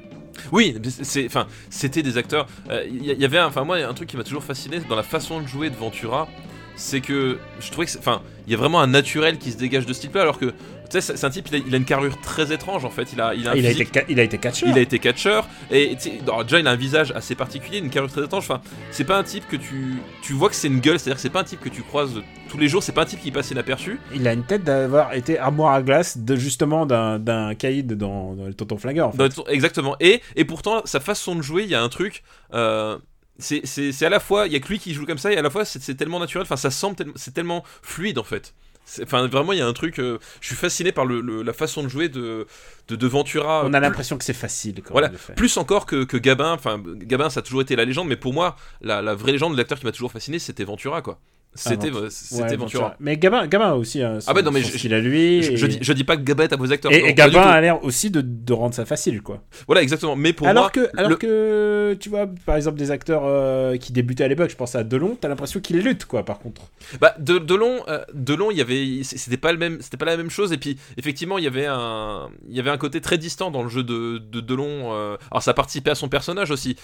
[0.52, 2.48] Oui, c'est, enfin, c'était des acteurs.
[2.90, 5.42] Il y, y avait, enfin moi, un truc qui m'a toujours fasciné dans la façon
[5.42, 6.28] de jouer de Ventura,
[6.76, 9.86] c'est que je trouvais que, enfin, il y a vraiment un naturel qui se dégage
[9.86, 10.54] de ce type-là, alors que,
[10.90, 13.12] tu sais, c'est un type, il a, il a une carrure très étrange en fait.
[13.14, 14.70] Il a, il a, un Ah, il, a été, il a été catcheur.
[14.70, 18.12] Il a été catcheur et alors, déjà il a un visage assez particulier, une carrure
[18.12, 18.44] très étrange.
[18.44, 18.62] Enfin,
[18.92, 21.30] c'est pas un type que tu tu vois que c'est une gueule, c'est-à-dire que c'est
[21.30, 23.52] pas un type que tu croises tous les jours, c'est pas un type qui passe
[23.52, 24.00] inaperçu.
[24.14, 28.46] Il a une tête d'avoir été armoire à glace de justement d'un caïd dans, dans
[28.46, 29.10] le tonton flagueur.
[29.10, 29.18] En fait.
[29.18, 29.96] Dans le- exactement.
[30.00, 32.24] Et et pourtant sa façon de jouer, il y a un truc.
[32.54, 32.98] euh,
[33.38, 35.42] c'est, à la fois, il y a que lui qui joue comme ça, et à
[35.42, 38.54] la fois c'est, tellement naturel, enfin ça semble, c'est tellement fluide en fait.
[39.02, 41.54] Enfin vraiment il y a un truc, euh, je suis fasciné par le, le- la
[41.54, 42.46] façon de jouer de,
[42.88, 43.64] de, de Ventura.
[43.66, 45.34] On a l'impression que c'est facile quand Voilà, fait.
[45.36, 48.34] plus encore que, que Gabin, enfin Gabin ça a toujours été la légende, mais pour
[48.34, 51.20] moi la, la vraie légende, l'acteur qui m'a toujours fasciné, c'était Ventura quoi.
[51.56, 52.96] C'était, c'était Ventura.
[53.00, 55.42] Mais Gabin, Gabin aussi un Ah bah non, mais son je- lui.
[55.42, 56.92] Je, et, je dis, je dis pas que Gabin est à vos acteurs.
[56.92, 59.42] et, non, Gabin a l'air aussi de, de rendre ça facile, quoi.
[59.66, 60.16] Voilà, exactement.
[60.18, 63.78] Mais pour alors moi, que, alors le- que, tu vois, par exemple, des acteurs euh,
[63.78, 66.64] qui débutaient à l'époque, je pense à Delon, t'as l'impression qu'ils luttent, quoi, par contre.
[67.00, 70.18] Bah, de, Delon, euh, Delon, il y avait, c'était pas le même, c'était pas la
[70.18, 70.52] même chose.
[70.52, 73.64] Et puis, effectivement, il y avait un, il y avait un côté très distant dans
[73.64, 74.94] le jeu de, de Delon.
[74.94, 76.76] euh, alors, ça participait à son personnage aussi.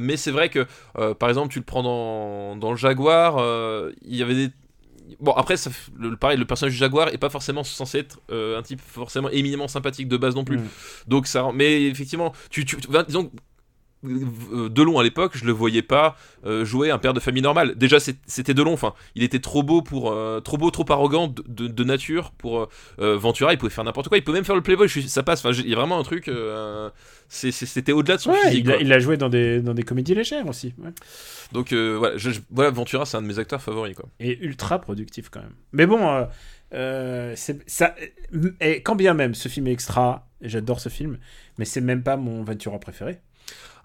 [0.00, 0.66] Mais c'est vrai que,
[1.18, 4.52] par exemple, tu le prends dans, dans le Jaguar, euh, il y avait des
[5.20, 8.58] Bon après ça le, pareil le personnage du Jaguar est pas forcément censé être euh,
[8.58, 10.68] un type forcément éminemment sympathique de base non plus Mm.
[11.08, 13.30] donc ça mais effectivement tu, tu disons
[14.04, 17.74] Delon à l'époque, je le voyais pas euh, jouer un père de famille normal.
[17.76, 18.72] Déjà, c'était Delon.
[18.72, 22.32] Enfin, il était trop beau pour, euh, trop beau, trop arrogant de, de- de nature
[22.32, 22.68] pour euh,
[23.00, 23.52] euh, Ventura.
[23.52, 24.18] Il pouvait faire n'importe quoi.
[24.18, 24.88] Il peut même faire le playboy.
[24.88, 25.44] Je ça passe.
[25.44, 26.28] Enfin, il y a vraiment un truc.
[26.28, 26.90] euh,
[27.28, 28.64] c'était au-delà de son Ouais, physique.
[28.64, 28.82] il a, quoi.
[28.82, 30.74] il a joué dans des, dans des comédies légères aussi.
[30.78, 30.90] ouais.
[31.52, 33.94] Donc euh, voilà, je- je- voilà, Ventura, c'est un de mes acteurs favoris.
[33.96, 34.08] Quoi.
[34.20, 35.54] Et ultra productif, quand même.
[35.72, 36.24] Mais bon, euh,
[36.74, 37.94] euh, ça,
[38.60, 41.18] et quand bien même, ce film est extra, j'adore ce film,
[41.58, 43.18] mais c'est même pas mon Ventura préféré.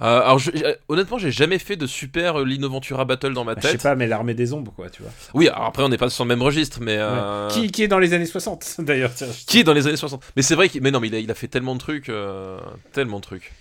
[0.02, 3.44] Euh, alors, je- euh, honnêtement, j'ai jamais fait de super euh, Lino Ventura battle dans
[3.44, 3.84] ma Bah, je sais tête.
[3.84, 5.12] pas, mais l'armée des ombres, quoi, tu vois.
[5.34, 7.90] Oui, alors après, on n'est pas sur le même registre, mais euh, Qui, qui est
[7.90, 9.12] dans les années 60, d'ailleurs.
[9.46, 10.24] qui est dans les années 60.
[10.38, 12.08] Mais c'est vrai qu'il, mais non, mais il a, il a fait tellement de trucs,
[12.10, 12.60] euh,
[12.94, 13.52] tellement de trucs.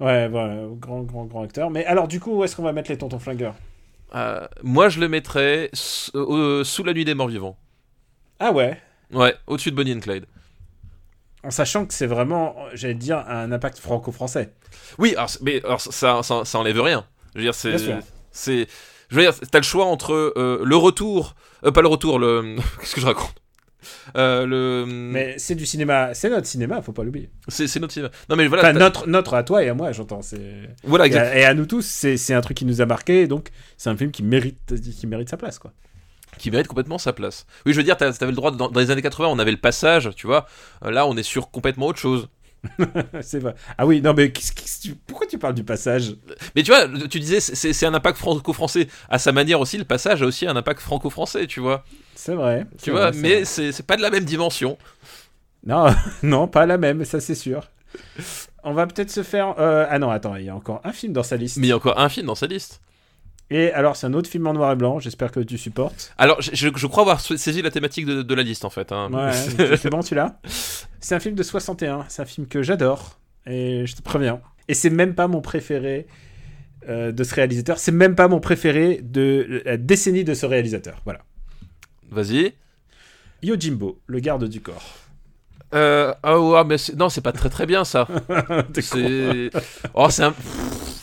[0.00, 1.70] Ouais, voilà, grand, grand, grand acteur.
[1.70, 3.54] Mais alors, du coup, où est-ce qu'on va mettre les tontons flingueurs?
[4.62, 7.56] Moi, je le mettrais s- euh, sous la nuit des morts vivants.
[8.40, 8.80] Ah ouais?
[9.12, 10.24] Ouais, au-dessus de Bonnie and Clyde.
[11.46, 14.52] En sachant que c'est vraiment, j'allais dire, un impact franco-français.
[14.98, 17.06] Oui, alors, mais alors, ça, ça, ça enlève rien.
[17.34, 17.76] Je veux dire, c'est,
[18.32, 18.66] c'est,
[19.10, 22.56] je veux dire, t'as le choix entre euh, le retour, euh, pas le retour, le,
[22.80, 23.34] qu'est-ce que je raconte?
[24.16, 24.86] Euh, le...
[24.88, 27.30] Mais c'est du cinéma, c'est notre cinéma, faut pas l'oublier.
[27.46, 28.10] C'est notre cinéma.
[28.28, 28.64] Non, mais voilà.
[28.64, 30.22] Enfin, notre, notre à toi et à moi, j'entends.
[30.22, 32.86] C'est Voilà, et, à, et à nous tous, c'est c'est un truc qui nous a
[32.86, 35.72] marqué, donc c'est un film qui mérite, qui mérite sa place, quoi.
[36.38, 37.46] Qui mérite complètement sa place.
[37.64, 39.56] Oui, je veux dire, t'avais le droit, dans, dans les années 80, on avait le
[39.56, 40.46] passage, tu vois.
[40.84, 42.28] Euh, Là, on est sur complètement autre chose.
[43.20, 43.54] c'est vrai.
[43.78, 44.32] Ah oui, non, mais
[45.06, 46.16] pourquoi tu parles du passage?
[46.54, 48.88] Mais tu vois, tu disais, c'est un impact franco-français.
[49.08, 51.84] À sa manière aussi, le passage a aussi un impact franco-français, tu vois.
[52.14, 52.66] C'est vrai.
[52.82, 54.78] Tu vois, vrai, mais c'est pas de la même dimension.
[55.64, 55.86] Non,
[56.22, 57.68] non, pas la même, ça c'est sûr.
[58.64, 59.54] On va peut-être se faire.
[59.58, 61.56] euh, Ah non, attends, il y a encore un film dans sa liste.
[61.58, 62.80] Mais il y a encore un film dans sa liste.
[63.50, 66.12] Et alors, c'est un autre film en noir et blanc, j'espère que tu supportes.
[66.18, 68.90] Alors, je, je- je crois avoir saisi la thématique de, de la liste, en fait.
[68.90, 69.08] hein.
[69.12, 70.40] Ouais, c'est bon celui-là
[71.00, 74.40] C'est un film de 61, c'est un film que j'adore, et je te préviens.
[74.68, 76.08] Et c'est même pas mon préféré
[76.88, 81.00] euh, de ce réalisateur, c'est même pas mon préféré de la décennie de ce réalisateur.
[81.04, 81.20] Voilà.
[82.10, 82.52] Vas-y.
[83.42, 84.94] Yojimbo, le garde du corps.
[85.74, 88.08] Euh, oh, ouais, mais non, c'est pas très très bien ça.
[88.80, 89.50] C'est.
[89.94, 90.34] Oh, c'est un.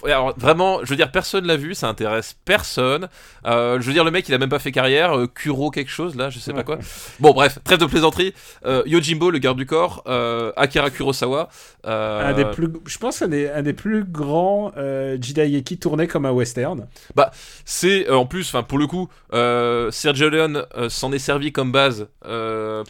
[0.05, 3.07] Alors, vraiment, je veux dire, personne l'a vu, ça intéresse personne.
[3.45, 5.17] Euh, je veux dire, le mec, il a même pas fait carrière.
[5.17, 6.79] Euh, Kuro, quelque chose, là, je sais pas quoi.
[7.19, 8.33] Bon, bref, trêve de plaisanterie.
[8.65, 10.03] Euh, Yojimbo, le garde du corps.
[10.57, 11.49] Akira Kurosawa.
[11.85, 14.71] Un des plus, je pense un des, un des plus grands
[15.19, 16.87] Jidaieki tournés comme un western.
[17.65, 19.09] C'est euh, en plus, enfin pour le coup,
[19.91, 22.07] Sergio Leone s'en est servi comme base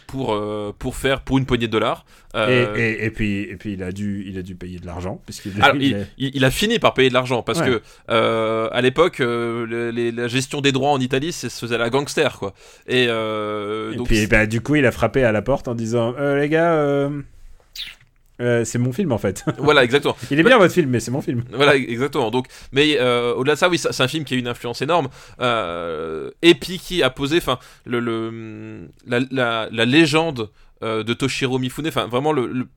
[0.08, 0.42] pour
[0.80, 2.06] pour faire pour une poignée de dollars.
[2.36, 5.22] Et, et, et puis, et puis il, a dû, il a dû payer de l'argent.
[5.24, 7.66] puisqu'il alors, il il, est- il- il a fini par payer de l'argent parce Ouais.
[7.68, 11.78] que euh, à l'époque, euh, la gestion des droits en Italie, c'est se faisait à
[11.80, 12.54] la gangster quoi.
[12.88, 15.76] Et, euh, et donc puis bah, du coup, il a frappé à la porte en
[15.76, 16.74] disant Les gars,
[18.42, 19.46] euh, c'est mon film en fait.
[19.60, 20.16] voilà exactement.
[20.32, 21.44] il est bien votre film, mais c'est mon film.
[21.54, 22.32] Voilà, exactement.
[22.32, 24.82] Donc, mais euh, au-delà de ça, oui, ça- c'est un film qui a une influence
[24.82, 25.08] énorme,
[25.40, 30.50] euh, et puis qui a posé, enfin, le, le- la, la- la légende
[30.82, 32.68] de Toshiro Mifune, enfin, vraiment le, le-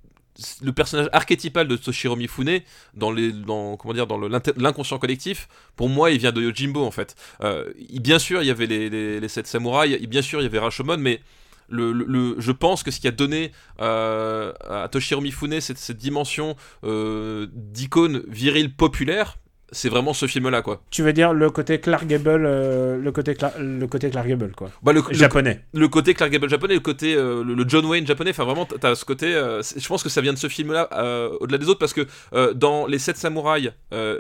[0.62, 2.60] le personnage archétypal de Toshiro Mifune
[2.94, 4.18] dans les, dans comment dire, dans
[4.56, 5.48] l'inconscient collectif.
[5.76, 7.14] Pour moi, il vient de Yojimbo en fait.
[7.42, 10.44] Euh, bien sûr, il y avait les, les, les sept samouraïs, et bien sûr, il
[10.44, 11.20] y avait Rashomon, mais
[11.68, 13.50] le- le- je pense que ce qui a donné
[13.80, 16.54] euh, à Toshiro Mifune cette, cette dimension
[16.84, 19.36] euh, d'icône virile populaire,
[19.72, 20.80] c'est vraiment ce film-là, quoi.
[20.90, 24.52] Tu veux dire le côté Clark Gable, euh, le, côté Cla- le côté Clark Gable,
[24.56, 24.70] quoi.
[24.82, 25.60] Bah, le, Japonais.
[25.74, 28.64] le côté Clark Gable japonais, le côté euh, le, le John Wayne japonais, enfin vraiment,
[28.66, 29.34] t'as- ce côté.
[29.34, 32.06] euh, je pense que ça vient de ce film-là, euh, au-delà des autres, parce que
[32.52, 33.70] dans les sept samouraïs,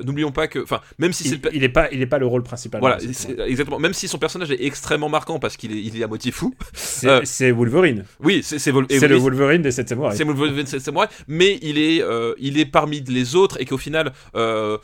[0.04, 2.26] n'oublions pas que, enfin, même si c'est Il, il est pas, il est pas le
[2.26, 2.80] rôle principal.
[2.80, 2.98] voilà,
[3.46, 3.78] exactement.
[3.78, 6.54] Même si son personnage est extrêmement marquant parce qu'il est, il est à moitié fou.
[6.74, 8.04] C'est Wolverine.
[8.20, 10.16] Oui, c'est et C'est le Wolverine des 7 samouraïs.
[10.18, 12.02] C'est Wolverine Sept Samouraïs, mais il est,
[12.38, 14.78] il est parmi les autres et qu'au final, euh,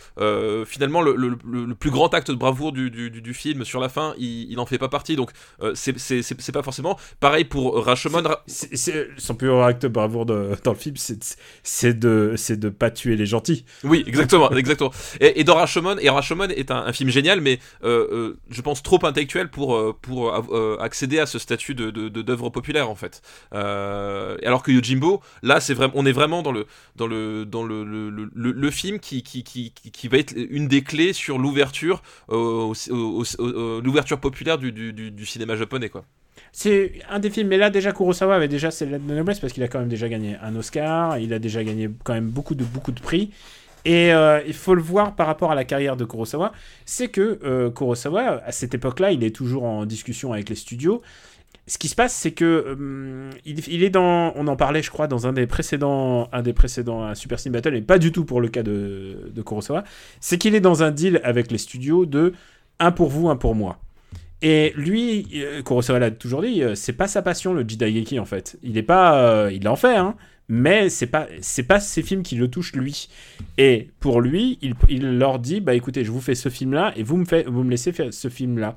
[0.53, 3.65] euh, finalement, le, le- le- plus grand acte de bravoure du, du- du- du film
[3.65, 5.16] sur la fin, il, il en fait pas partie.
[5.16, 5.31] Donc,
[5.62, 8.23] euh, c'est- pas forcément pareil pour Rashomon.
[8.47, 12.91] Son plus grand acte de bravoure de- dans le film, c'est de, c'est de pas
[12.91, 13.65] tuer les gentils.
[13.85, 14.91] Oui, exactement, exactement.
[15.20, 18.61] Et, et dans Rashomon, et Rashomon est un, un film génial, mais euh, euh, je
[18.62, 20.35] pense trop intellectuel pour euh, pour
[20.81, 23.23] accéder à ce statut de d'œuvre populaire en fait.
[23.53, 26.66] Alors que Yojimbo, là, c'est vraiment, on est vraiment dans le
[26.97, 30.69] dans le dans le le, le, film qui qui, qui qui qui va être une
[30.69, 36.05] des clés sur l'ouverture euh, au- l'ouverture populaire du, cinéma japonais quoi.
[36.52, 39.52] C'est un des films, mais là déjà Kurosawa avait déjà ses lettres de noblesse parce
[39.52, 42.55] qu'il a quand même déjà gagné un Oscar, il a déjà gagné quand même beaucoup
[42.55, 43.31] de, beaucoup de prix.
[43.85, 46.52] Et euh, il faut le voir par rapport à la carrière de Kurosawa,
[46.85, 51.02] c'est que euh, Kurosawa, à cette époque-là, il est toujours en discussion avec les studios.
[51.73, 55.07] Ce qui se passe, c'est que hum, il, est dans, on en parlait, je crois,
[55.07, 58.27] dans un des précédents, un des précédents un Super Cine Battle, et pas du tout
[58.27, 59.82] pour le cas de, de Kurosawa.
[60.20, 62.35] C'est qu'il est dans un deal avec les studios de
[62.78, 63.78] un pour vous, un pour moi.
[64.43, 68.27] Et lui, euh, Kurosawa l'a toujours dit, euh, c'est pas sa passion le Jidaigeki en
[68.27, 68.59] fait.
[68.62, 70.15] Il est pas, euh, il en fait, hein,
[70.48, 73.09] mais c'est pas, c'est pas ces films qui le touchent lui.
[73.59, 77.02] Et pour lui, il, il leur dit, bah écoutez, je vous fais ce film-là et
[77.02, 78.77] vous me vous me laissez faire ce film-là.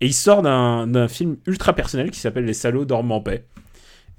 [0.00, 3.44] Et il sort d'un film ultra personnel qui s'appelle Les salauds dorment en paix.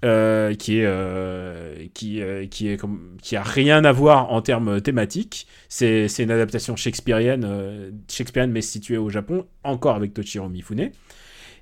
[0.05, 4.43] euh, qui est euh, qui euh, qui est comme qui a rien à voir en
[4.43, 10.91] termes thématiques c'est une adaptation shakespearienne shakespearienne mais située au Japon encore avec Toshiro Mifune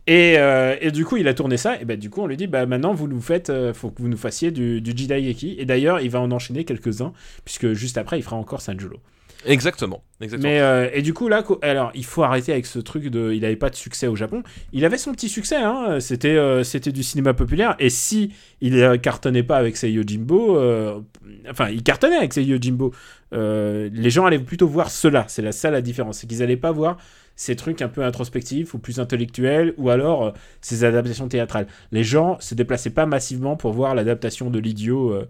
[0.08, 2.38] et, euh, et du coup il a tourné ça et ben du coup on lui
[2.38, 5.56] dit bah maintenant vous nous faites euh, faut que vous nous fassiez du, du Jidaigeki
[5.58, 7.14] et d'ailleurs il va en enchaîner quelques uns
[7.44, 9.00] puisque juste après il fera encore Sanjuro
[9.46, 10.04] Exactement.
[10.22, 10.50] Exactement.
[10.50, 13.46] Mais euh, et du coup là, alors il faut arrêter avec ce truc de, il
[13.46, 14.44] avait pas de succès au Japon.
[14.74, 16.00] Il avait son petit succès, hein.
[16.00, 17.76] C'était euh, c'était du cinéma populaire.
[17.80, 21.00] Et si il cartonnait pas avec ses Yojimbo, euh,
[21.50, 22.94] enfin il cartonnait avec ses Yojimbo,
[23.32, 25.26] les gens allaient plutôt voir cela.
[25.28, 26.98] C'est la ça la différence, c'est qu'ils allaient pas voir
[27.36, 30.32] ces trucs un peu introspectifs ou plus intellectuels ou alors euh,
[30.62, 31.68] ces adaptations théâtrales.
[31.92, 35.12] Les gens se déplaçaient pas massivement pour voir l'adaptation de l'idiot.
[35.12, 35.28] euh,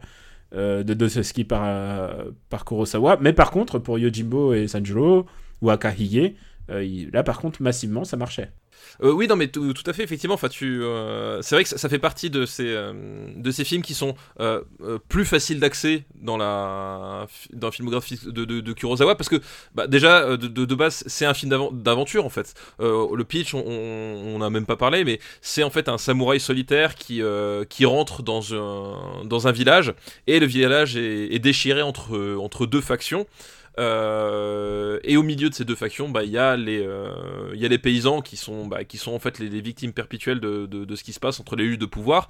[0.54, 2.16] euh, de Dostoevsky par,
[2.50, 3.18] par Kurosawa.
[3.20, 5.26] Mais par contre, pour Yojimbo et Sanjuro
[5.62, 6.34] ou Akahige,
[6.70, 8.52] là par contre, massivement, ça marchait.
[9.04, 10.36] Euh, oui, non, mais tout, tout à fait, effectivement.
[10.36, 12.94] Enfin, tu, euh, c'est vrai que ça, fait partie de ces, euh,
[13.36, 14.16] de ces films qui sont
[15.10, 19.42] plus faciles d'accès dans la, dans la filmographie de, de, Kurosawa, parce que
[19.74, 22.54] bah, déjà de, de, base, c'est un film d'aven- d'aventure en fait.
[22.80, 27.22] Le pitch, on- n'a même pas parlé, mais c'est en fait un samouraï solitaire qui,
[27.70, 29.94] qui rentre dans un, dans un village
[30.28, 33.26] et le village est, est déchiré entre, entre deux factions.
[33.80, 37.60] Euh, et au milieu de ces deux factions, bah, il y, a les, euh, il
[37.60, 41.14] y a les paysans qui sont, bah, en fait les, victimes perpétuelles de, ce qui
[41.14, 42.28] se passe entre les luttes de pouvoir.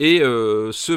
[0.00, 0.94] Et euh, ce,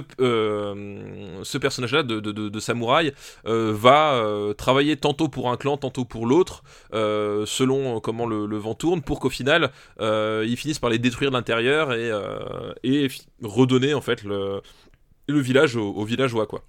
[1.57, 3.13] personnage-là de, samouraï
[3.45, 9.19] va travailler tantôt pour un clan, tantôt pour l'autre, selon comment le, vent tourne, pour
[9.19, 13.07] qu'au final, ils finissent par les détruire de l'intérieur et,
[13.43, 13.93] redonner
[15.29, 16.63] le village au, au villageois, quoi.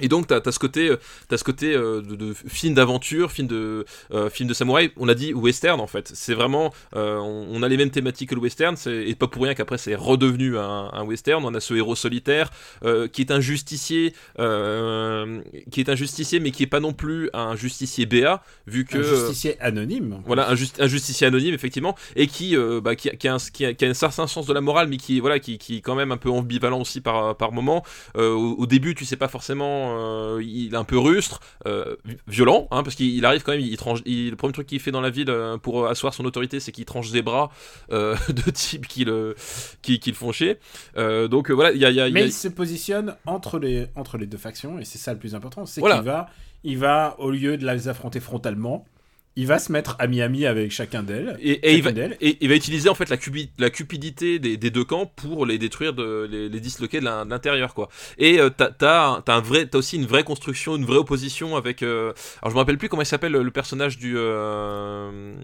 [0.00, 0.96] Et donc t'as as ce côté, euh,
[1.28, 4.90] t'as ce côté euh, de, de film d'aventure, film de euh, film de samouraï.
[4.96, 6.10] On a dit western en fait.
[6.14, 8.76] C'est vraiment, euh, on, on a les mêmes thématiques que le western.
[8.86, 11.44] Et pas pour rien qu'après c'est redevenu un, un western.
[11.44, 12.50] On a ce héros solitaire
[13.12, 14.12] qui est un justicier,
[15.70, 18.98] qui est un justicier, mais qui est pas non plus un justicier BA, vu que
[18.98, 20.22] Un justicier anonyme.
[20.26, 23.38] voilà, un, just- un justicier anonyme, effectivement, et qui, bah, qui, a, qui, a un,
[23.38, 25.78] qui, a, qui a un certain sens de la morale, mais qui, voilà, qui, qui
[25.78, 27.84] est quand même un peu ambivalent aussi par, par moment.
[28.16, 28.20] Au,
[28.58, 31.96] au début, tu sais pas forcément, euh, il est un peu rustre, euh,
[32.26, 34.80] violent, hein, parce qu'il il arrive quand même, il tranche, il- le premier truc qu'il
[34.80, 37.50] fait dans la ville euh, pour asseoir son autorité, c'est qu'il tranche des bras
[37.90, 39.34] de types qui le,
[39.82, 40.58] qui, qui le font chier.
[40.96, 43.16] Donc voilà, il y a, il y a- il y Mais a- il se positionne
[43.26, 45.66] entre les, entre les deux factions, et c'est ça le plus important.
[45.66, 45.96] C'est Voilà.
[45.96, 46.28] qu'il va,
[46.64, 48.84] il va, au lieu de les affronter frontalement,
[49.40, 51.36] il va se mettre ami-ami avec chacun d'elles.
[51.40, 52.16] Et, et il va, chacune d'elles.
[52.20, 55.46] et il va utiliser en fait la, cubi- la cupidité des, des deux camps pour
[55.46, 57.88] les détruire, de, les, les disloquer de l'in- de l'intérieur quoi.
[58.18, 61.82] Et euh, t'as un vrai, t'as aussi une vraie construction, une vraie opposition avec.
[61.82, 62.12] euh,
[62.42, 65.34] alors je me rappelle plus comment il s'appelle le, personnage du, euh,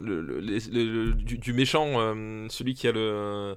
[0.00, 3.56] le, le- les- le- le- du, du méchant, euh, celui qui a le.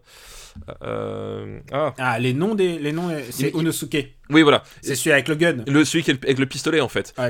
[0.81, 4.13] ah Ah, les noms des, les noms, c'est Unosuke.
[4.29, 4.63] oui voilà.
[4.81, 7.13] C'est celui avec le gun, Le celui qui est le- avec le pistolet en fait.
[7.17, 7.29] Ouais,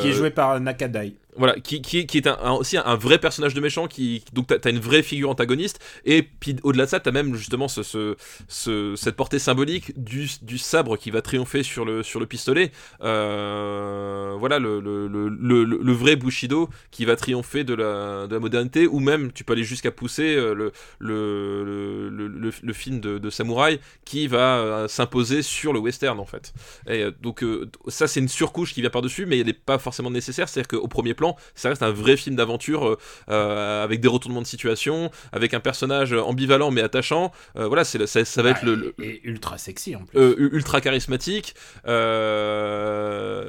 [0.00, 1.14] qui est joué par Nakadai.
[1.34, 4.70] Voilà, qui, qui, est un, aussi un, vrai personnage de méchant, qui, donc t'as as
[4.70, 8.16] une vraie figure antagoniste, et puis au-delà de ça, t'as même justement ce, ce,
[8.48, 10.28] ce- cette portée symbolique du,
[10.58, 12.70] sabre qui va triompher sur le, pistolet.
[13.02, 19.32] Euh, voilà, le, vrai Bushido qui va triompher de la, de la modernité, ou même,
[19.32, 25.72] tu peux aller jusqu'à pousser euh, le, film de, samouraï qui va euh, s'imposer sur
[25.72, 26.52] le western en fait.
[26.86, 27.42] Et donc
[27.88, 30.88] ça c'est une surcouche qui vient par-dessus, mais elle n'est pas forcément nécessaire, c'est-à-dire qu'au
[30.88, 31.21] premier plan,
[31.54, 32.98] ça reste un vrai film d'aventure euh,
[33.30, 37.32] euh, avec des retournements de situation, avec un personnage ambivalent mais attachant.
[37.56, 40.04] Euh, voilà, c'est ça, ça va être Ah, le, le- et, et ultra sexy en
[40.04, 40.18] plus.
[40.38, 41.54] ultra charismatique.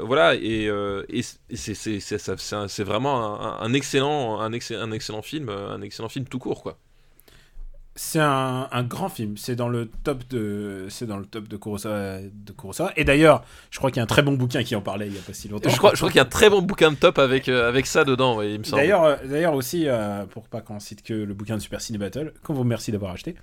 [0.06, 0.70] Voilà, et,
[1.54, 6.62] c'est- vraiment un, un excellent, un, excellent, un excellent film, un excellent film tout court
[6.64, 6.78] quoi.
[7.96, 9.38] C'est un, un grand film.
[9.38, 12.22] C'est dans le top de, c'est dans le top de Kurosawa.
[12.22, 12.92] De Kurosawa.
[12.98, 15.14] Et d'ailleurs, je crois qu'il y a un très bon bouquin qui en parlait il
[15.14, 15.70] y a pas si longtemps.
[15.70, 17.68] Je crois, je crois qu'il y a un très bon bouquin de top avec, euh,
[17.70, 18.82] avec ça dedans, ouais, il me semble.
[18.82, 22.00] D'ailleurs, euh, d'ailleurs aussi, euh, pour pas qu'on cite que le bouquin de Super Ciné
[22.00, 23.36] Battle, qu'on vous remercie d'avoir acheté,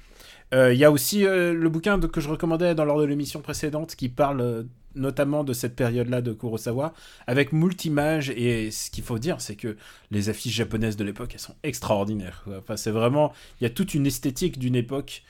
[0.53, 3.41] euh, il y a aussi le bouquin de- que je recommandais dans lors de l'émission
[3.41, 6.93] précédente qui parle notamment de cette période-là de Kurosawa,
[7.27, 8.31] avec multimages.
[8.31, 9.77] Et ce qu'il faut dire, c'est que
[10.11, 12.45] les affiches japonaises de l'époque, elles sont extraordinaires.
[12.77, 15.23] c'est vraiment, il y a toute une esthétique d'une époque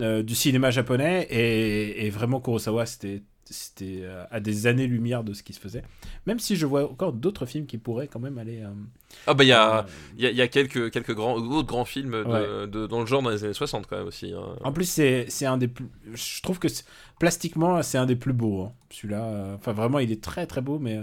[0.00, 5.32] euh, du cinéma japonais, et, et vraiment Kurosawa, c'était c'était euh, à des années-lumière de
[5.32, 5.82] ce qui se faisait.
[6.26, 8.62] Même si je vois encore d'autres films qui pourraient quand même aller...
[8.62, 8.68] euh,
[9.26, 9.82] Ah bah il y a, euh,
[10.16, 12.66] y a, y a quelques, quelques grands, d'autres grands films de, Ouais.
[12.68, 14.32] de- dans le genre dans les années 60 quand même aussi.
[14.32, 14.56] hein.
[14.62, 15.86] En plus, c'est un des plus.
[16.14, 16.68] Je trouve que
[17.18, 18.62] plastiquement, c'est un des plus beaux.
[18.64, 18.72] hein.
[18.90, 20.98] Celui-là, euh, enfin vraiment, il est très très beau, mais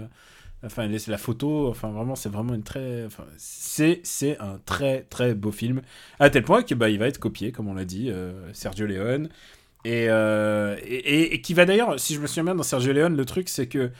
[0.64, 1.68] enfin c'est la photo.
[1.68, 3.04] Enfin vraiment, c'est vraiment une très.
[3.06, 5.82] Enfin, c'est c'est un très très beau film
[6.18, 8.86] à tel point que bah il va être copié, comme on l'a dit, euh, Sergio
[8.86, 9.28] Leone.
[9.86, 12.92] Et, euh, et, et- et qui va d'ailleurs, si je me souviens bien, dans Sergio
[12.92, 13.90] Leone, le truc c'est que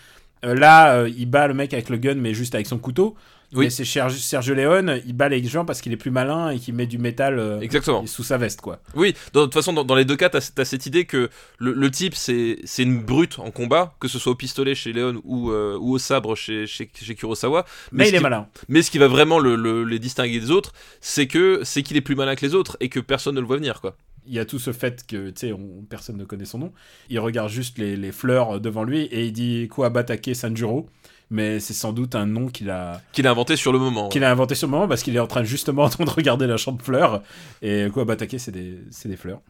[0.44, 3.16] Euh, là, euh, il bat le mec avec le gun, mais juste avec son couteau.
[3.54, 3.70] Oui.
[3.70, 6.86] C'est Sergio Leone, il bat les gens parce qu'il est plus malin et qu'il met
[6.86, 8.04] du métal euh, Exactement.
[8.06, 8.80] sous sa veste, quoi.
[8.94, 11.72] Oui, de toute façon, dans, dans les deux cas, t'as as cette idée que le,
[11.72, 15.50] le type, c'est une brute en combat, que ce soit au pistolet chez Léon ou,
[15.52, 17.64] euh, ou au sabre chez, chez, chez Kurosawa.
[17.92, 18.46] Mais, il est qui- malin.
[18.68, 21.96] Mais ce qui va vraiment le, le- les distinguer des autres, c'est que c'est qu'il
[21.96, 23.96] est plus malin que les autres et que personne ne le voit venir, quoi.
[24.28, 26.72] Il y a tout ce fait que, tu sais, on- personne ne connaît son nom.
[27.10, 30.88] Il regarde juste les, les fleurs devant lui et il dit Kuabatake Sanjuro.
[31.28, 34.08] Mais c'est sans doute un nom qu'il a, Qu'il a inventé sur le moment.
[34.08, 36.10] qu'il a inventé sur le moment parce qu'il est en train justement en train de
[36.10, 37.20] regarder la champ de fleurs.
[37.62, 39.40] Et Kuabatake, c'est des, c'est des fleurs.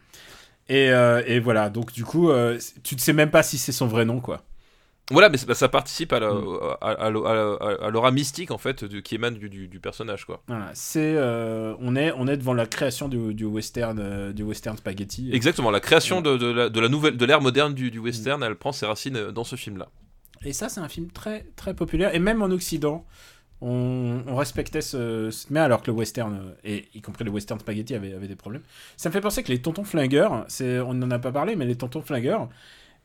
[0.71, 3.73] Et, euh, et voilà, donc du coup, euh, tu ne sais même pas si c'est
[3.73, 4.43] son vrai nom, quoi.
[5.13, 6.59] Voilà, mais bah, ça participe à Mm.
[6.81, 10.43] à- l'aura mystique, en fait, qui émane du, du- du personnage, quoi.
[10.49, 14.43] Voilà, c'est, euh, on, est, on est devant la création du, du western, euh, du
[14.43, 15.31] western spaghetti.
[15.33, 18.43] Exactement, la création de, de la, de la nouvelle, de l'ère moderne du, du western,
[18.43, 19.89] elle prend ses racines euh, dans ce film-là.
[20.45, 22.15] Et ça, c'est un film très, très populaire.
[22.15, 23.07] Et même en Occident,
[23.61, 27.59] on, on respectait ce, ce- Mais alors que le western, et y compris le western
[27.61, 28.63] spaghetti, avait, avait des problèmes.
[28.97, 31.65] Ça me fait penser que les tontons flingueurs, c'est, on n'en a pas parlé, mais
[31.65, 32.49] les tontons flingueurs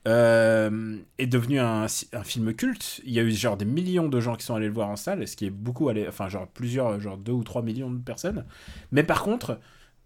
[0.07, 3.01] euh, est devenu un, un film culte.
[3.05, 4.95] Il y a eu genre des millions de gens qui sont allés le voir en
[4.95, 7.99] salle, ce qui est beaucoup allé, enfin genre plusieurs, genre 2 ou 3 millions de
[7.99, 8.45] personnes.
[8.91, 9.59] Mais par contre,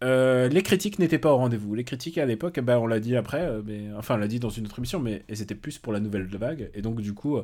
[0.04, 1.74] euh, les critiques n'étaient pas au rendez-vous.
[1.74, 4.42] Les critiques à l'époque, ben, on l'a dit après, euh, mais, enfin on l'a dit
[4.42, 6.70] dans une autre émission, mais elles étaient plus pour la nouvelle vague.
[6.74, 7.40] Et donc du coup,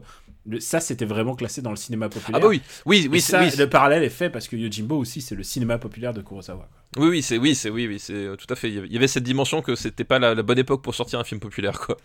[0.46, 2.36] le- ça c'était vraiment classé dans le cinéma populaire.
[2.40, 5.22] Ah bah oui, oui, oui, ça, oui, le parallèle est fait parce que Yojimbo aussi,
[5.22, 6.68] c'est le cinéma populaire de Kurosawa.
[6.94, 7.04] quoi.
[7.04, 8.68] Oui, oui, c'est oui, c'est oui, oui, c'est euh, tout à fait.
[8.68, 10.82] Il y avait- il y avait cette dimension que c'était pas la, la bonne époque
[10.84, 11.96] pour sortir un film populaire, quoi.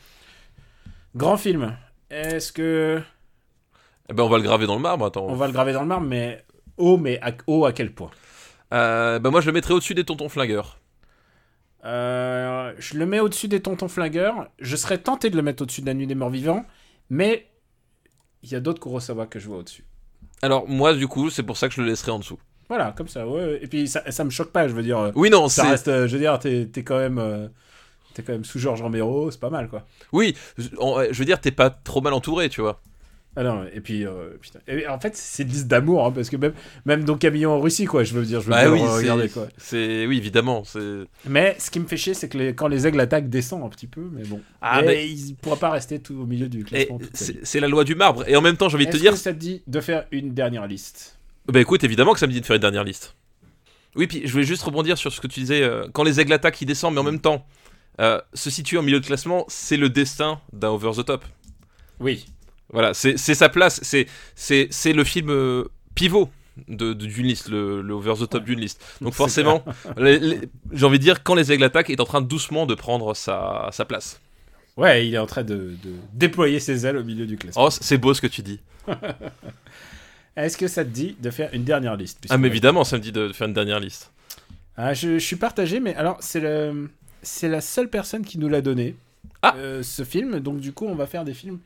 [1.16, 1.76] Grand film.
[2.10, 3.00] Est-ce que
[4.10, 5.06] Eh ben, on va le graver dans le marbre.
[5.06, 5.26] Attends.
[5.26, 6.44] on va le graver dans le marbre, mais
[6.76, 8.10] haut, mais à, haut à quel point?
[8.74, 10.78] Euh, bah moi, je le mettrais au-dessus des tontons flingueurs.
[11.84, 14.48] Euh, Je le mets au-dessus des tontons flingueurs.
[14.58, 16.64] Je serais tenté de le mettre au-dessus de la nuit des morts vivants,
[17.10, 17.46] mais
[18.42, 19.84] il y a d'autres Kurosawa que je vois au-dessus.
[20.42, 22.38] Alors moi, du coup, c'est pour ça que je le laisserai en dessous.
[22.68, 23.60] Voilà, comme ça, ouais.
[23.62, 24.98] Et puis ça, ça me choque pas, je veux dire.
[24.98, 27.50] euh, Oui, non, Ça c'est reste, je veux dire, t'es quand même.
[28.16, 29.84] T'es quand même sous Georges Romero, c'est pas mal quoi.
[30.12, 30.34] oui.
[30.56, 30.68] je-
[31.18, 32.80] veux dire, t'es pas trop mal entouré, tu vois.
[33.38, 34.60] Ah non, et puis, euh, putain.
[34.66, 36.54] Et en fait, c'est une liste d'amour, hein, parce que même,
[36.86, 39.48] même Don Camillon en Russie, quoi, je veux dire, je veux Bah oui, regarder, quoi.
[39.58, 40.62] C'est oui, évidemment.
[41.26, 43.68] Mais ce qui me fait chier, c'est que les- quand les aigles attaquent, descend un
[43.68, 44.40] petit peu, mais bon.
[44.62, 46.98] Ah, Et mais- il pourra pas rester tout au milieu du classement.
[47.12, 48.26] c'est la loi du marbre.
[48.26, 50.06] Et en même temps, j'ai envie de te dire, que ça te dit de faire
[50.12, 51.18] une dernière liste?
[51.46, 53.14] Bah écoute, évidemment que ça me dit de faire une dernière liste.
[53.96, 55.62] Oui, puis je voulais juste rebondir sur ce que tu disais.
[55.62, 57.46] euh, quand les aigles attaquent, ils descendent, mais en même temps,
[58.00, 61.24] euh, se situer en milieu de classement, c'est le destin d'un over the top.
[62.00, 62.26] Oui.
[62.70, 63.80] Voilà, c'est sa place.
[63.82, 65.64] C'est le film euh,
[65.94, 66.28] pivot
[66.68, 68.82] de de- d'une liste, le, le over the top d'une liste.
[69.00, 69.64] Donc forcément,
[69.98, 73.68] j'ai envie de dire, quand les aigles attaquent, est en train doucement de prendre sa,
[73.72, 74.20] sa place.
[74.76, 77.64] Ouais, il est en train de, de déployer ses ailes au milieu du classement.
[77.64, 78.60] Oh, c'est beau ce que tu dis.
[80.36, 83.02] Est-ce que ça te dit de faire une dernière liste Ah, mais évidemment, ça me
[83.02, 84.10] dit de faire une dernière liste.
[84.76, 86.90] Ah, je, je suis partagé, mais alors, c'est le...
[87.26, 88.96] c'est la seule personne qui nous l'a donné,
[89.42, 89.54] Ah.
[89.56, 90.40] euh, ce film.
[90.40, 91.58] Donc, du coup, on va faire des films.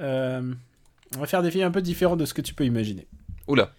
[0.00, 0.52] euh,
[1.16, 3.06] on va faire des films un peu différents de ce que tu peux imaginer.
[3.46, 3.72] Oula.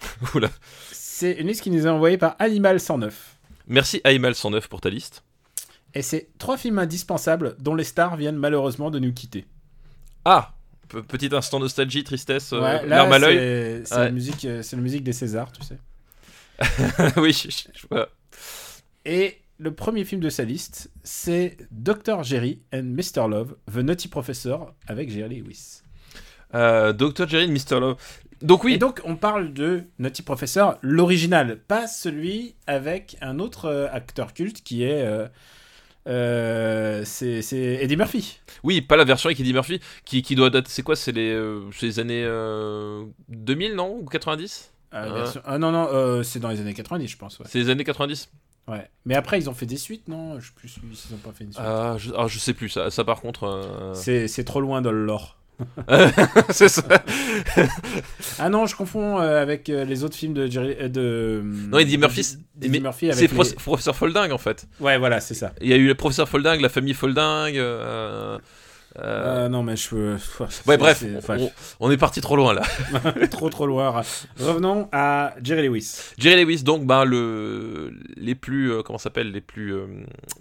[0.34, 0.50] Oula.
[0.92, 3.36] C'est une liste qui nous est envoyée par Animal 109.
[3.66, 5.24] Merci Aimal 109 pour ta liste.
[5.94, 9.46] Et c'est trois films indispensables dont les stars viennent malheureusement de nous quitter.
[10.24, 10.52] Ah
[10.88, 13.82] Pe- Petit instant nostalgie, tristesse, euh, Ouais, à l'œil.
[13.84, 14.04] c'est Ouais.
[14.04, 15.78] la musique, la musique des Césars, tu sais.
[17.16, 18.08] oui, je, je- je vois.
[19.04, 22.22] Et le premier film de sa liste, c'est Dr.
[22.22, 23.28] Jerry and Mr.
[23.28, 25.82] Love, The Nutty Professor, avec Jerry Lewis.
[26.54, 27.26] Euh, Dr.
[27.28, 27.80] Jerry, Mr.
[27.80, 27.96] Love.
[28.42, 33.64] Donc oui, Et donc, on parle de Nutty Professor, l'original, pas celui avec un autre
[33.64, 35.02] euh, acteur culte qui est.
[35.06, 35.26] euh,
[36.06, 37.40] euh, c'est
[37.80, 38.38] Eddie Murphy.
[38.62, 41.98] oui, pas la version avec Eddie Murphy, qui, qui doit dater, c'est quoi C'est les,
[41.98, 45.12] années euh, 2000, non Ou 90 Euh, Ah.
[45.14, 47.38] version- ah non, non, c'est dans les années 90, je pense.
[47.40, 47.46] Ouais.
[47.48, 48.28] C'est les années 90
[48.68, 48.88] ouais.
[49.04, 50.38] Mais après, ils ont fait des suites, non?
[50.40, 51.64] Je sais plus s'ils ont pas fait une suite.
[51.64, 53.44] ah je, ah, je sais plus, ça, ça par contre...
[53.44, 55.38] euh, C'est trop loin dans le lore.
[56.50, 56.82] c'est ça.
[58.38, 60.76] Ah non, je confonds euh, avec euh, les autres films de Jerry.
[60.78, 62.26] euh, de, Non, Eddie Murphy,
[62.60, 64.66] Eddie Murphy C'est les- Professeur Folding en fait.
[64.80, 65.52] Ouais, voilà, c'est ça.
[65.62, 67.56] Il y a eu le Professeur Folding, la famille Folding...
[67.56, 68.38] euh,
[68.98, 70.12] euh, Euh, non, mais je peux.
[70.40, 71.04] Ouais, c'est- bref,
[71.80, 72.62] on, est parti trop loin là.
[73.30, 74.02] trop trop loin.
[74.38, 75.98] Revenons à Jerry Lewis.
[76.18, 79.86] Jerry Lewis, donc, ben, le, les plus, euh, comment s'appelle, les plus euh,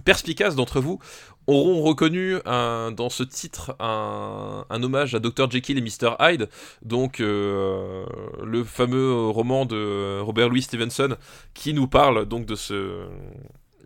[0.04, 1.00] perspicaces d'entre vous
[1.48, 5.50] auront reconnu un- dans ce titre un, un hommage à Dr.
[5.52, 6.16] Jekyll et Mr.
[6.20, 6.50] Hyde,
[6.82, 8.04] donc euh,
[8.44, 11.16] le fameux roman de Robert Louis Stevenson
[11.54, 13.04] qui nous parle donc de ce,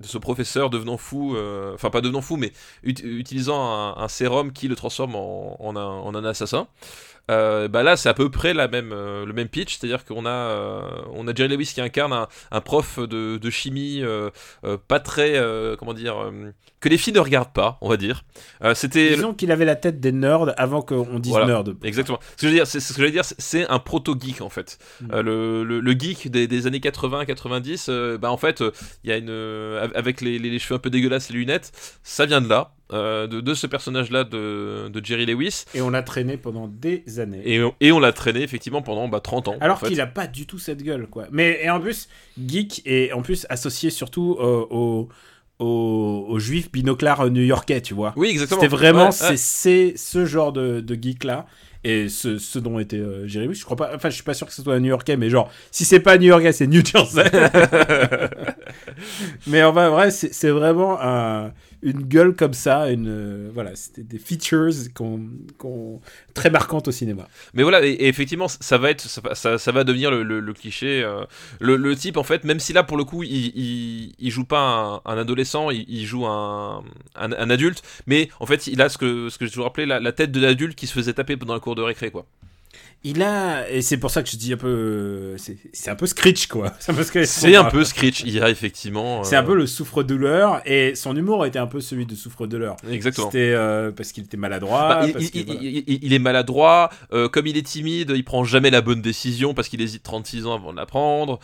[0.04, 2.52] ce professeur devenant fou, euh, enfin pas devenant fou, mais
[2.84, 6.68] ut- utilisant un, sérum qui le transforme en un assassin.
[7.30, 10.26] Euh, bah là, c'est à peu près la même, euh, le même pitch, c'est-à-dire qu'on
[10.26, 10.82] a, euh,
[11.14, 14.04] on a Jerry Lewis qui incarne un, un prof de, de chimie
[14.88, 15.36] pas très,
[15.78, 16.16] comment dire,
[16.80, 18.24] que les filles ne regardent pas, on va dire.
[18.74, 21.48] C'était Disons qu'il avait la tête des nerds avant qu'on dise Voilà.
[21.48, 21.76] nerd.
[21.84, 22.20] Exactement.
[22.36, 24.42] Ce que je veux dire, c'est ce que je veux dire, c'est- un proto geek
[24.42, 24.80] en fait.
[25.02, 25.08] Mm.
[25.14, 28.64] Euh, le, le, le geek des, des années 80-90, euh, bah en fait,
[29.04, 29.30] il y a une
[29.96, 31.72] avec les, les, les cheveux un peu dégueulasses les lunettes,
[32.04, 35.90] ça vient de là, euh, de, de ce personnage-là de, de Jerry Lewis, Et on
[35.92, 37.42] l'a traîné pendant des années.
[37.46, 39.58] et, on- et on l'a traîné effectivement pendant bah, 30 ans.
[39.62, 41.28] Alors qu'il a pas du tout cette gueule, quoi.
[41.32, 42.10] Mais et en plus,
[42.44, 45.10] geek est en plus associé surtout euh, aux,
[45.60, 48.14] aux, aux juifs binoclars new-yorkais, tu vois.
[48.16, 48.62] Oui, exactement.
[48.62, 49.38] C'était vraiment Ouais, c'est ouais.
[49.38, 51.46] c'est ce genre de, de geek là
[51.86, 53.56] et ce, ce dont était euh, Jerry Lewis.
[53.56, 53.92] Je crois pas.
[53.96, 56.18] Enfin, je suis pas sûr que ce soit un New-Yorkais, mais genre si c'est pas
[56.18, 57.24] New-Yorkais, c'est New Jersey.
[59.48, 64.04] mais enfin, vrai, c'est c'est vraiment un- une gueule comme ça, une euh, voilà, c'était
[64.04, 66.02] des features qu'on
[66.34, 67.28] très marquantes au cinéma.
[67.54, 71.04] Mais voilà, et, effectivement, ça va être, ça, ça, va devenir le, cliché.
[71.04, 71.26] euh,
[71.60, 75.18] le, type, en fait, même si là, pour le coup, il, il, joue pas un,
[75.18, 76.84] adolescent, il, joue un,
[77.16, 80.00] un, adulte, mais en fait, il a ce que, ce que j'ai toujours appelé la,
[80.00, 82.26] la tête de l'adulte qui se faisait taper pendant la cour de récré, quoi.
[83.06, 85.38] Il a et c'est pour ça que je dis un peu euh,
[85.72, 86.74] c'est un peu Screech quoi.
[86.80, 87.28] C'est un peu, Screech.
[87.28, 89.24] C'est un peu Screech, il y a effectivement.
[89.24, 92.76] C'est euh, un peu le souffre-douleur et son humour était un peu celui de souffre-douleur.
[92.92, 93.28] Exactement.
[93.32, 94.90] C'était euh, parce qu'il était maladroit.
[94.90, 95.62] Bah, il, parce il- que, voilà.
[95.62, 99.02] il- il- il est maladroit, euh, comme il est timide, il prend jamais la bonne
[99.02, 101.40] décision parce qu'il hésite 36 ans avant de la prendre.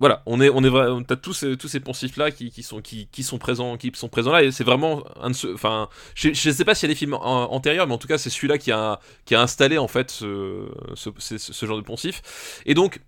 [0.00, 2.62] Voilà, on est, on est vrai, t'as tous ces, tous ces poncifs là qui, qui
[2.62, 5.52] sont, qui, qui sont présents, qui sont présents là et c'est vraiment un de ceux,
[5.54, 8.06] enfin, je, je sais pas s'il y a des films an- antérieurs, mais en tout
[8.06, 11.76] cas c'est celui-là qui a, qui a installé en fait ce, ce, ce- ce genre
[11.78, 12.62] de poncif.
[12.64, 13.00] Et donc,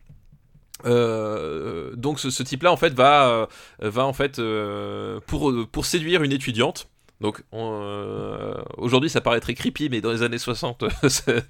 [0.87, 3.47] euh, donc ce, ce type-là en fait va, euh,
[3.81, 6.89] va en fait euh, pour, pour séduire une étudiante.
[7.21, 11.45] Donc on, euh, aujourd'hui ça paraît très creepy, mais dans les années 60, c'est-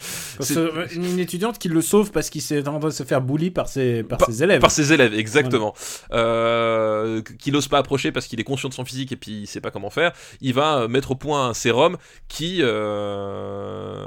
[0.54, 3.50] que, une étudiante qui le sauve parce qu'il s'est en train de se faire bully
[3.50, 4.60] par ses, par Par- ses élèves.
[4.60, 5.74] par ses élèves, exactement.
[6.12, 9.46] Euh, qui n'ose pas approcher parce qu'il est conscient de son physique et puis il
[9.46, 10.12] sait pas comment faire.
[10.40, 11.96] Il va euh, mettre au point un sérum
[12.28, 14.06] qui, euh,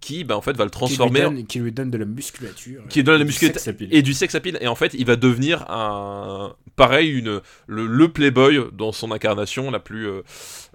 [0.00, 1.98] qui, bah, en fait, va le qui lui, transformer en- donne, qui lui donne de
[1.98, 2.82] la musculature.
[2.88, 5.64] Qui donne de la musculature et du sex appeal et en fait il va devenir
[5.70, 10.08] un pareil une le, le playboy dans son incarnation la plus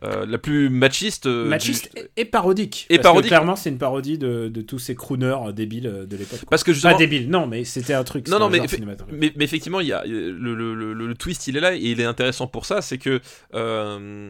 [0.03, 2.85] euh, la plus machiste euh, Machiste du- et, et parodique.
[2.89, 3.29] Et Parce que parodique.
[3.29, 6.39] clairement, c'est une parodie de, de tous ces crooners euh, débiles de l'époque.
[6.49, 8.27] parce que Pas justement débile, non, mais c'était un truc.
[8.27, 8.59] Non, non, mais
[9.11, 11.79] mais, mais effectivement, il y a le, le- le- le twist, il est là et
[11.79, 13.19] il est intéressant pour ça, c'est que
[13.53, 14.29] euh,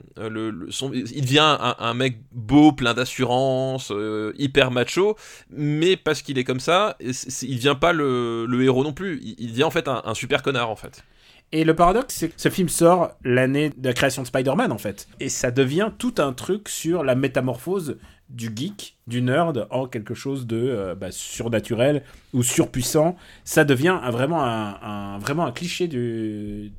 [0.70, 3.92] son- il devient un, un mec beau, plein d'assurance,
[4.38, 5.16] hyper macho,
[5.50, 9.20] mais parce qu'il est comme ça, il devient pas le, le héros non plus.
[9.24, 11.04] Il, il devient en fait un, un super connard en fait.
[11.52, 14.78] Et le paradoxe, c'est que ce film sort l'année de la création de Spider-Man, en
[14.78, 15.08] fait.
[15.20, 17.98] Et ça devient tout un truc sur la métamorphose
[18.30, 22.04] du geek, du nerd, en quelque chose de euh, bah, surnaturel
[22.34, 23.16] ou surpuissant.
[23.44, 26.72] Ça devient vraiment, un, cliché de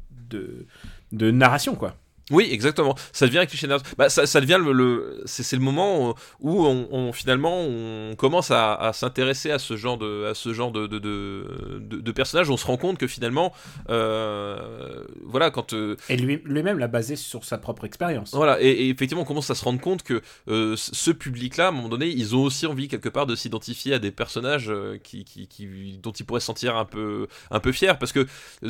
[1.13, 1.97] narration, quoi.
[2.33, 2.97] Oui, exactement.
[3.13, 3.69] Ça devient un cliché.
[3.97, 8.51] Bah, ça, ça devient le, le- c'est, le moment où on, on- finalement on commence
[8.51, 12.13] à, à s'intéresser à ce genre de, à ce genre de, de, de, de- de
[12.13, 12.51] personnages.
[12.51, 13.53] On se rend compte que finalement,
[13.91, 18.35] euh, voilà, quand euh, Et lui- lui-même l'a basé sur sa propre expérience.
[18.35, 21.69] voilà, et, et effectivement, on commence à se rendre compte que euh, ce public-là, à
[21.69, 24.73] un moment donné, ils ont aussi envie quelque part de s'identifier à des personnages
[25.03, 28.27] qui, qui, qui- dont ils pourraient se sentir un peu, un peu fiers, parce que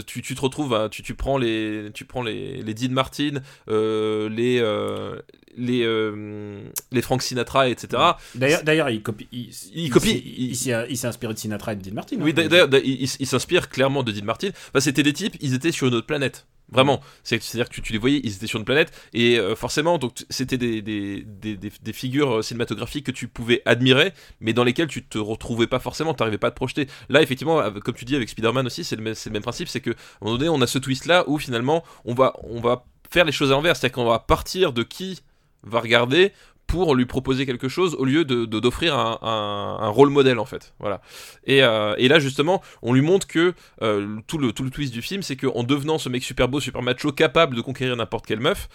[0.07, 3.41] tu, tu te retrouves, à- tu, tu prends les, tu prends les, les Dean Martin,
[3.69, 5.17] euh, les, euh,
[5.57, 6.61] les, euh,
[6.93, 8.03] les Frank Sinatra, etc.
[8.35, 9.27] D'ailleurs, d'ailleurs, il copie.
[9.33, 11.95] Il, Il copie, s'est- il- Il, s'est- il s'est inspiré de Sinatra et de Dean
[11.95, 12.17] Martin.
[12.21, 12.47] Oui, hein.
[12.47, 14.49] d'a- d'ailleurs, ils s'inspirent clairement de Dean Martin.
[14.49, 16.47] Enfin, c'était des types, ils étaient sur une autre planète.
[16.69, 19.55] Vraiment, C'est- c'est-à-dire que tu, tu les voyais, ils étaient sur une planète, et euh,
[19.55, 24.89] forcément, donc c'était des, des, des, figures cinématographiques que tu pouvais admirer, mais dans lesquelles
[24.89, 26.89] tu te retrouvais pas forcément, tu n'arrivais pas à te projeter.
[27.09, 29.81] Là, effectivement, avec- comme tu dis avec Spider-Man aussi, c'est le, le même principe, c'est
[29.81, 32.85] que à un moment donné, on a ce twist-là où finalement, on va, on va
[33.11, 35.21] faire les choses à l'envers, c'est-à-dire qu'on va partir de qui
[35.63, 36.33] va regarder
[36.67, 40.75] pour lui proposer quelque chose au lieu de d'offrir un, un, rôle modèle en fait.
[40.79, 41.01] Voilà.
[41.45, 44.93] Et, euh, et là justement on lui montre que euh, tout le tout le twist
[44.93, 48.27] du film c'est qu'en devenant ce mec super beau super macho capable de conquérir n'importe
[48.27, 48.69] quelle meuf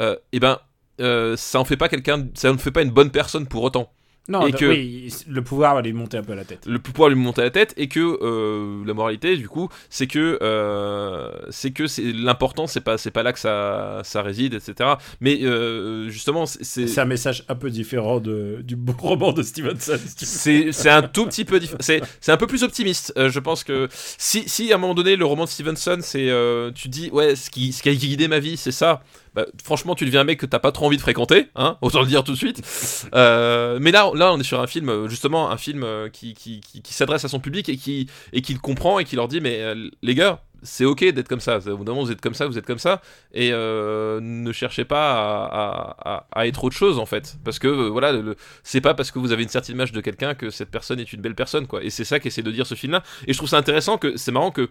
[0.00, 0.58] euh, et ben
[1.00, 3.92] euh, ça en fait pas quelqu'un ça ne fait pas une bonne personne pour autant
[4.26, 6.64] Non, et que- oui, le pouvoir va lui monter un peu à la tête.
[6.66, 10.06] le pouvoir lui monter à la tête et que euh, la moralité du coup c'est
[10.06, 14.54] que euh, c'est que c'est l'important c'est pas c'est pas là que ça ça réside
[14.54, 19.32] etc mais euh, justement c'est- c'est un message un peu différent de, du beau roman
[19.32, 19.98] de Stevenson.
[20.16, 21.60] si c'est c'est un tout petit peu.
[21.80, 23.12] C'est c'est un peu plus optimiste.
[23.18, 26.30] Euh, je pense que si, si à un moment donné le roman de Stevenson, c'est
[26.74, 29.02] tu dis ouais ce qui ce qui a guidé ma vie, c'est ça.
[29.34, 32.00] Bah, franchement, tu deviens un mec que t'as pas trop envie de fréquenter, hein, autant
[32.00, 32.62] le dire tout de suite.
[33.14, 36.60] Euh, mais là, là, on est sur un film, justement, un film euh, qui, qui,
[36.60, 39.28] qui, qui s'adresse à son public et qui, et qui le comprend et qui leur
[39.28, 41.58] dit, mais euh, les gars, c'est ok d'être comme ça.
[41.58, 43.02] Au bout d'un moment, vous êtes comme ça, vous êtes comme ça,
[43.32, 47.68] et euh, ne cherchez pas à, à, à- être autre chose en fait, parce que
[47.68, 48.14] euh, voilà,
[48.62, 51.12] c'est pas parce que vous avez une certaine image de quelqu'un que cette personne est
[51.12, 51.84] une belle personne, quoi.
[51.84, 53.02] Et c'est ça qu'essaie de dire ce film-là.
[53.26, 54.68] Et je trouve ça intéressant que c'est marrant que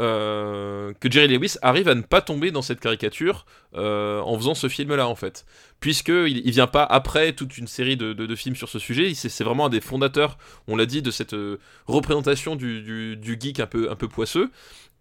[0.00, 3.44] euh, que Jerry Lewis arrive à ne pas tomber dans cette caricature
[3.74, 5.44] euh, en faisant ce film-là en fait,
[5.78, 9.12] puisque il, vient pas après toute une série de, films sur ce sujet.
[9.14, 13.66] C'est vraiment un des fondateurs, on l'a dit, de cette euh, représentation du, geek un
[13.66, 14.50] peu poisseux.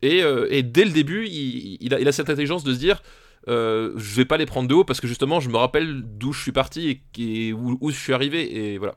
[0.02, 0.22] Et,
[0.64, 3.02] dès le début, il, a, cette intelligence de se dire.
[3.48, 6.42] je vais pas les prendre de haut parce que justement je me rappelle d'où je
[6.42, 8.96] suis parti et, et où, où je suis arrivé et voilà.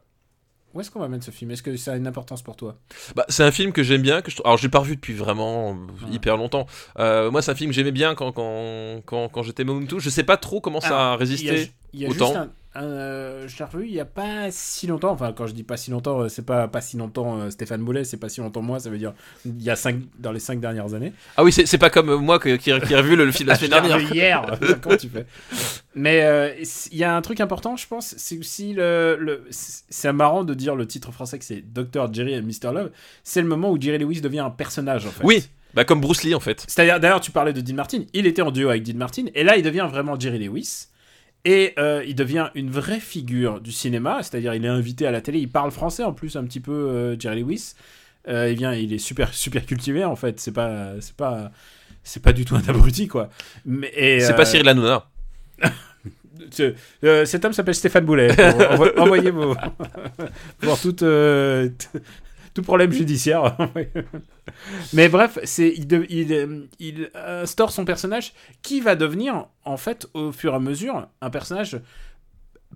[0.75, 1.51] Où est-ce qu'on va mettre ce film?
[1.51, 2.77] Est-ce que ça a une importance pour toi?
[3.15, 4.39] Bah, c'est un film que j'aime bien, que je...
[4.45, 5.77] alors j'ai pas revu depuis vraiment Ouais.
[6.13, 6.67] hyper longtemps.
[6.99, 10.01] Euh, moi, c'est un film que j'aimais bien quand, quand, quand, quand j'étais Momentum.
[10.01, 11.47] Je sais pas trop comment ça a résisté.
[11.47, 12.27] Il y a, il y a autant.
[12.27, 12.51] juste un.
[12.77, 15.11] Euh, je l'ai revu il y a pas si longtemps.
[15.13, 17.83] Enfin, quand je dis pas si longtemps, euh, c'est pas pas si longtemps euh, Stéphane
[17.83, 18.81] Boulet, c'est pas si longtemps moi.
[18.81, 19.13] Ça veut dire
[19.45, 21.13] il y a cinq dans les cinq dernières années.
[21.37, 23.49] Ah oui, c'est pas comme euh, moi que- qui, qui ai revu le, le film
[23.49, 24.01] la semaine dernière.
[24.01, 24.59] hier.
[24.83, 25.27] Comment tu fais?
[25.95, 26.51] Mais euh,
[26.91, 28.15] il y a un truc important, je pense.
[28.17, 29.17] C'est aussi le.
[29.21, 32.91] le c'est marrant de dire le titre français que c'est Dr Jerry et Mr Love.
[33.23, 35.25] C'est le moment où Jerry Lewis devient un personnage en fait.
[35.25, 36.65] Oui, bah comme Bruce Lee en fait.
[36.67, 38.05] C'est-à-dire, d'ailleurs, tu parlais de Dean Martin.
[38.15, 40.87] Il était en duo avec Dean Martin, et là, il devient vraiment Jerry Lewis.
[41.45, 45.21] Et euh, il devient une vraie figure du cinéma, c'est-à-dire il est invité à la
[45.21, 47.75] télé, il parle français en plus un petit peu, euh, Jerry Lewis.
[48.29, 50.39] Euh, il vient, il est super super cultivé en fait.
[50.39, 51.51] C'est pas, c'est pas,
[52.05, 53.29] c'est pas du tout un abruti quoi.
[53.67, 53.91] Mais
[54.21, 55.09] C'est euh, pas Cyril Hanouna.
[56.51, 56.75] ce-
[57.05, 58.29] euh, cet homme s'appelle Stéphane Boulet.
[58.31, 59.57] Envo- Envoyez vos
[60.61, 61.99] pour tout, euh, t-
[62.55, 63.57] tout problème judiciaire.
[64.93, 69.77] Mais bref, c'est il, de- il, euh, il instaure son personnage qui va devenir en
[69.77, 71.81] fait au fur et à mesure un personnage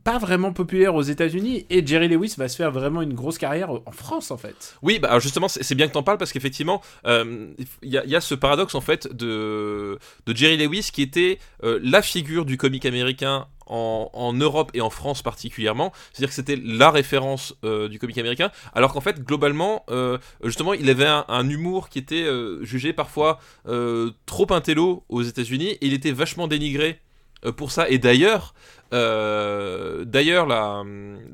[0.04, 3.70] pas vraiment populaire aux États-Unis et Jerry Lewis va se faire vraiment une grosse carrière
[3.70, 4.76] en France en fait.
[4.82, 7.48] Oui, bah alors justement, c'est bien que t'en parles parce qu'effectivement, euh,
[7.82, 11.00] il y, a- il y a ce paradoxe en fait de, de Jerry Lewis qui
[11.02, 15.92] était euh, la figure du comique américain en, Europe et en France particulièrement.
[16.12, 20.74] C'est-à-dire que c'était la référence euh, du comique américain, alors qu'en fait, globalement, euh, justement,
[20.74, 23.38] il avait un, humour qui était euh, jugé parfois
[24.26, 27.00] trop intello aux États-Unis et il était vachement dénigré
[27.56, 27.88] pour ça.
[27.88, 28.54] Et d'ailleurs,
[28.92, 30.82] euh, d'ailleurs, la,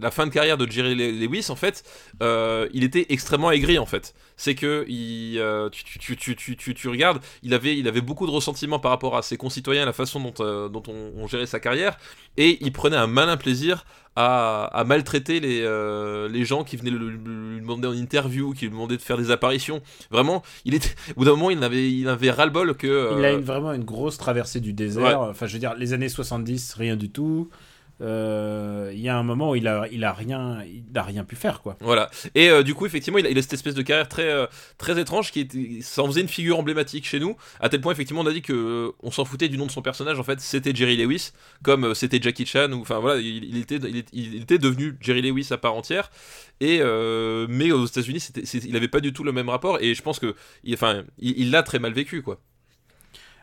[0.01, 1.85] la fin de carrière de Jerry Lewis, en fait,
[2.23, 4.15] euh, il était extrêmement aigri en fait.
[4.37, 8.01] C'est que il, euh, tu, tu, tu, tu, tu, tu regardes, il avait, il avait
[8.01, 11.47] beaucoup de ressentiment par rapport à ses concitoyens, la façon dont, dont on, on gérait
[11.47, 11.97] sa carrière,
[12.37, 13.85] et il prenait un malin plaisir
[14.16, 15.61] à, à maltraiter les,
[16.31, 19.81] les gens qui venaient lui demander en interview, qui lui demandaient de faire des apparitions.
[20.11, 23.19] Vraiment, il était, au bout d'un moment, il avait, il avait ras-le-bol que.
[23.19, 25.20] Il a une- vraiment une grosse traversée du désert.
[25.31, 27.41] Enfin, je veux dire, les années 70, rien du tout.
[28.03, 31.62] Euh, Il y a un moment où il a, rien, il a rien pu faire
[31.62, 31.77] quoi.
[31.81, 32.11] Voilà.
[32.35, 34.47] Et euh, du coup, effectivement, il a, cette espèce de carrière très, euh,
[34.79, 37.37] très étrange qui était, en faisait une figure emblématique chez nous.
[37.61, 39.83] À tel point, effectivement, on a dit que on s'en foutait du nom de son
[39.83, 40.19] personnage.
[40.19, 41.31] En fait, c'était Jerry Lewis,
[41.62, 42.73] comme c'était Jackie Chan.
[42.73, 46.11] Enfin voilà, il, était, devenu Jerry Lewis à part entière.
[46.61, 46.81] Et
[47.49, 48.29] mais aux États-Unis,
[48.65, 49.81] il avait pas du tout le même rapport.
[49.81, 50.35] Et je pense que,
[50.65, 52.41] il- enfin, il l'a très mal vécu, quoi.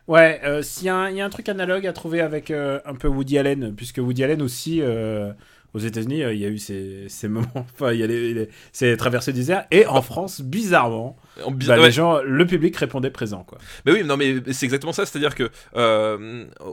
[0.09, 2.49] Ouais, euh, s'il y, a un- il y a un truc analogue à trouver avec
[2.49, 5.31] euh, un peu Woody Allen, puisque Woody Allen aussi, euh,
[5.75, 8.33] aux États-Unis, euh, il y a eu ces, ces moments, enfin, il y a les,
[8.33, 11.15] les- ces traversées du désert, et en France, bizarrement,
[11.45, 11.85] En bah, ouais.
[11.85, 13.59] les gens, le public répondait présent, quoi.
[13.85, 15.05] Mais oui, non, mais c'est exactement ça.
[15.05, 15.51] C'est-à-dire que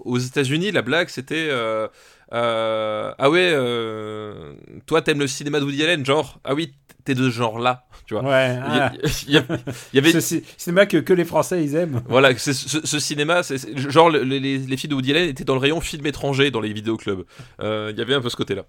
[0.05, 1.51] aux États-Unis, la blague, c'était
[2.33, 3.53] ah ouais,
[4.87, 6.73] toi t'aimes le cinéma de Woody Allen, genre ah oui,
[7.05, 8.23] t'es de ce genre-là, tu vois.
[8.24, 8.93] Ouais, Il y, a- ah,
[9.27, 9.45] il y a-
[9.93, 12.03] il y avait ce ci- cinéma que, que les Français, ils aiment.
[12.09, 15.45] voilà ce, ce cinéma, c'est genre le- les, les, les films de Woody Allen étaient
[15.45, 17.24] dans le rayon film étranger dans les vidéoclubs.
[17.61, 18.65] Euh, Il y avait un peu ce côté-là.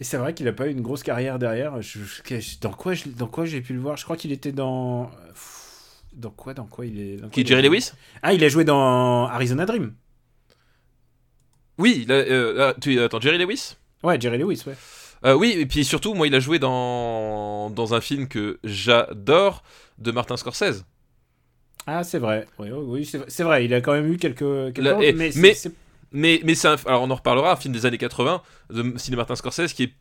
[0.00, 1.80] Et c'est vrai qu'il a pas eu une grosse carrière derrière.
[1.80, 3.96] Je- je- dans quoi je- dans quoi j'ai pu le voir?
[3.96, 5.10] Je crois qu'il était dans.
[6.14, 7.92] Dans quoi Dans quoi il est dans Qui Jerry Lewis?
[8.22, 9.94] Ah, il a joué dans Arizona Dream.
[11.78, 13.76] Oui, là, euh, là, tu, attends, Jerry Lewis?
[14.02, 14.74] Ouais, Jerry Lewis, ouais.
[15.24, 19.62] Euh, oui, et puis surtout, moi, il a joué dans, dans un film que j'adore
[19.98, 20.84] de Martin Scorsese.
[21.86, 22.46] Ah, c'est vrai.
[22.58, 23.64] Oui, oui, c'est vrai.
[23.64, 24.38] Il a quand même eu quelques.
[24.38, 25.74] quelques Là, rôles, et- mais c'est- mais-
[26.14, 29.16] Mais, mais c'est un, alors on en reparlera, un film des années 80 de ciné
[29.16, 29.92] Martin Scorsese qui est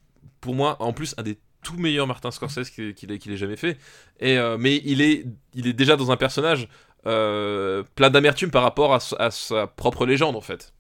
[0.42, 3.78] pour moi en plus un des tout meilleurs Martin Scorsese qu'il ait, jamais fait.
[4.20, 6.68] Et, euh, mais il est, il est déjà dans un personnage
[7.08, 9.00] euh, plein d'amertume par rapport à
[9.32, 10.74] sa propre légende en fait.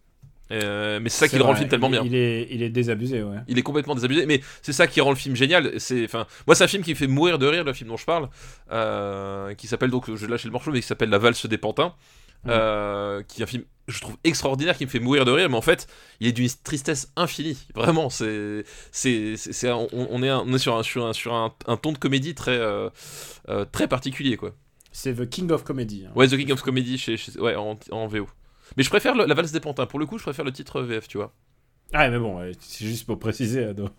[0.51, 2.03] Euh, mais c'est ça qui le rend le film tellement il, bien.
[2.05, 3.37] Il est, il est désabusé, ouais.
[3.47, 5.79] Il est complètement désabusé, mais c'est ça qui rend le film génial.
[5.79, 8.05] C'est, enfin, moi, c'est un film qui fait mourir de rire, le film dont je
[8.05, 8.29] parle,
[8.71, 11.57] euh, qui s'appelle donc, je vais lâcher le morceau, mais qui s'appelle La valse des
[11.57, 11.93] pantins.
[12.47, 15.57] euh, qui est un film je trouve extraordinaire qui me fait mourir de rire mais
[15.57, 15.85] en fait
[16.19, 20.57] il est d'une tristesse infinie vraiment c'est c'est c'est on, on est un- on est
[20.57, 22.59] sur un sur un sur un, un ton de comédie très
[23.71, 24.55] très particulier quoi
[24.91, 26.05] C'est The King of Comedy.
[26.07, 26.11] hein.
[26.15, 28.27] ouais The King of Comedy chez, chez- ouais en, en VO
[28.77, 30.81] mais je préfère le- la valse des pantins pour le coup je préfère le titre
[30.81, 31.33] VF tu vois
[31.93, 33.89] Ah, mais bon, c'est juste pour préciser à nos,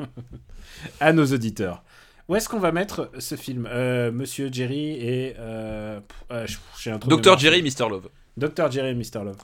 [1.01, 1.83] à nos auditeurs.
[2.29, 3.69] Où est-ce qu'on va mettre ce film?
[3.71, 5.35] Euh, Monsieur Jerry et.
[5.39, 6.01] Euh,
[6.31, 6.47] euh,
[6.87, 7.39] un Dr mémoire.
[7.39, 8.71] Jerry Mr Love Dr.
[8.71, 9.25] Jerry et Mr.
[9.25, 9.37] Love.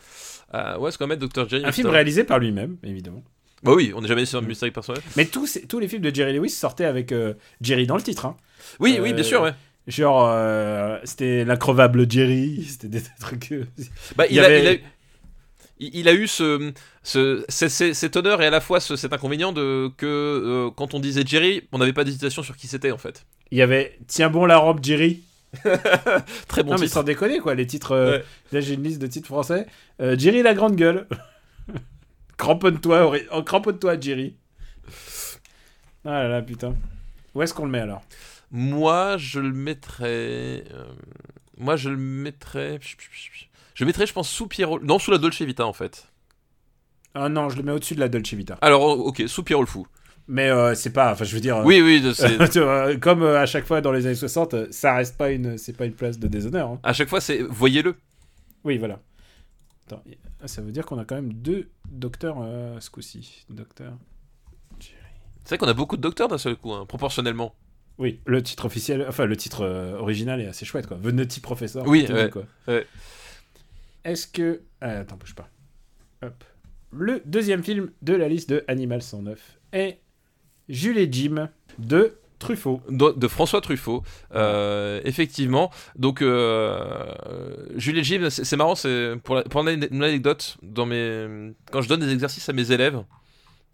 [0.54, 1.72] euh, ouais est-ce qu'on va mettre Dr Jerry Un Mr.
[1.72, 1.94] film Love?
[1.94, 3.22] réalisé par lui-même, évidemment.
[3.62, 6.14] bah oui on n'est jamais sur un mystérieux personnel Mais tous, tous les films de
[6.14, 8.24] Jerry Lewis sortaient avec euh, Jerry dans le titre.
[8.24, 8.36] hein.
[8.80, 9.52] oui oui bien sûr ouais
[9.88, 10.28] Genre,
[11.04, 13.54] c'était l'increvable Jerry, c'était des trucs.
[14.16, 14.72] Bah, Il il, y a, avait- il, a,
[15.80, 16.72] il- il a eu ce,
[17.02, 20.70] ce, ce- ce- cet honneur et à la fois ce- cet inconvénient de que euh,
[20.70, 23.24] quand on disait Jerry, on n'avait pas d'hésitation sur qui c'était en fait.
[23.50, 25.22] Il y avait Tiens bon la robe Jerry.
[26.48, 26.92] Très bon non, mais titre.
[26.92, 27.92] sans déconner, quoi, les titres.
[27.92, 28.24] euh, Ouais.
[28.52, 29.66] Là, j'ai une liste de titres français.
[30.00, 31.06] Euh, Jerry la grande gueule.
[32.36, 34.36] cramponne-toi, oh, cramponne-toi, Jerry.
[36.04, 36.74] Ah là là, putain.
[37.34, 38.02] Où est-ce qu'on le met alors?
[38.50, 40.64] Moi, je le mettrais.
[41.56, 42.78] moi, je le mettrais.
[43.78, 44.80] Je mettrais, je pense, sous Pierrot.
[44.80, 46.08] Non, sous la Dolce Vita en fait.
[47.14, 48.58] Ah non, je le mets au-dessus de la Dolce Vita.
[48.60, 49.86] Alors, ok, sous Pierrot le fou.
[50.26, 51.12] Mais euh, c'est pas.
[51.12, 51.58] Enfin, je veux dire.
[51.58, 52.98] euh, Oui, oui, c'est.
[53.00, 55.76] comme euh, à chaque fois dans les années 60, euh, ça reste pas une, c'est
[55.76, 56.70] pas une place de déshonneur.
[56.70, 56.80] hein.
[56.82, 57.38] à chaque fois, c'est.
[57.42, 57.94] Voyez-le.
[58.64, 58.98] Oui, voilà.
[59.86, 60.02] Attends,
[60.42, 63.46] ah, ça veut dire qu'on a quand même deux docteurs euh, ce coup-ci.
[63.48, 63.92] Docteur.
[65.44, 67.54] C'est vrai qu'on a beaucoup de docteurs d'un seul coup, hein, proportionnellement.
[67.96, 70.98] Oui, le titre officiel, enfin le titre euh, original est assez chouette quoi.
[71.00, 71.84] Veneti professeur.
[71.86, 72.42] Oui, ouais, quoi.
[72.66, 72.86] ouais.
[74.08, 75.48] Est-ce que ah, attends, bouge pas.
[76.22, 76.44] Hop.
[76.92, 79.98] Le deuxième film de la liste de Animal 109 est
[80.68, 81.48] Jules et Jim
[81.78, 82.80] de Truffaut.
[82.88, 84.02] de, François Truffaut,
[84.34, 85.70] euh, effectivement.
[85.96, 87.12] Donc, euh,
[87.76, 92.00] Jules et Jim, c'est marrant, c'est pour, la- une anecdote, dans mes, quand je donne
[92.00, 93.02] des exercices à mes élèves,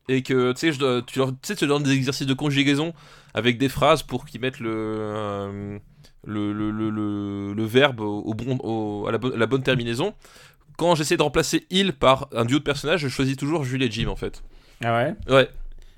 [0.09, 2.94] et que tu sais, je tu leur sais, tu leur donnes des exercices de conjugaison
[3.35, 5.78] avec des phrases pour qu'ils mettent le, euh,
[6.26, 10.14] le, le, le, le- verbe au, bon, au- à, la bonne, à la bonne terminaison.
[10.76, 13.90] Quand j'essaie de remplacer il par un duo de personnages, je choisis toujours Jules et
[13.90, 14.42] Jim en fait.
[14.82, 15.14] Ah ouais?
[15.32, 15.48] Ouais,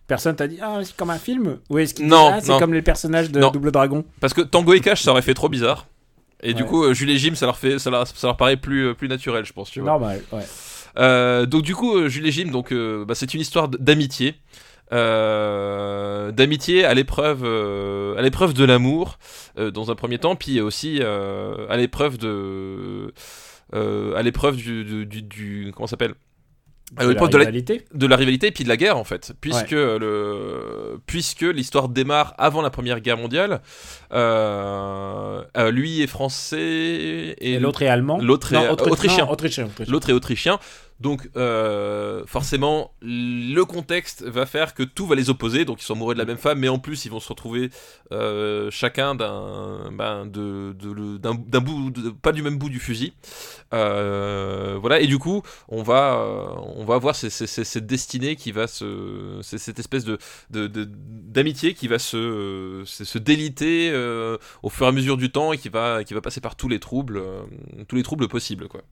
[0.06, 1.58] Personne t'a dit ah c'est comme un film?
[1.70, 3.50] Ou est-ce qu'il Non, ah, c'est comme les personnages de Non.
[3.50, 4.04] Double Dragon?
[4.20, 5.86] Parce que Tango et Cash, ça aurait fait trop bizarre.
[6.42, 8.58] Et du coup, euh, Jules et Jim, ça leur, fait, ça leur, ça leur paraît
[8.58, 9.70] plus, euh, plus naturel, je pense.
[9.70, 9.90] Tu vois.
[9.92, 10.20] Normal.
[10.30, 10.42] Ouais.
[10.98, 14.34] Euh, donc du coup, Jules et Jim, donc, euh, bah, c'est une histoire d'amitié.
[14.92, 19.18] Euh, d'amitié à l'épreuve euh, à l'épreuve de l'amour
[19.58, 23.12] euh, dans un premier temps puis aussi à l'épreuve de
[23.72, 26.14] à l'épreuve du, du, du- du- comment s'appelle?
[27.00, 27.84] De la de la, rivalité.
[27.92, 32.34] de la rivalité et puis de la guerre en fait puisque le puisque l'histoire démarre
[32.38, 33.60] avant la première guerre mondiale
[34.12, 38.18] euh, euh, lui est français et, Et l'autre est allemand?
[38.22, 39.26] l'autre est- autrichien.
[39.88, 40.60] l'autre est autrichien
[40.98, 45.64] donc euh, forcément le contexte va faire que tout va les opposer.
[45.64, 47.70] Donc ils sont amoureux de la même femme mais en plus ils vont se retrouver
[48.12, 51.92] euh, chacun d'un ben, d'un d'un bout
[52.22, 53.12] pas du même bout du fusil.
[53.74, 55.00] Euh, voilà.
[55.00, 56.18] Et du coup on va
[56.76, 60.18] on va avoir cette destinée qui va se cette espèce de
[60.50, 63.90] d'amitié qui va se se, déliter
[64.62, 66.68] au fur et à mesure du temps et qui va qui va passer par tous
[66.68, 67.22] les troubles
[67.88, 68.82] tous les troubles possibles quoi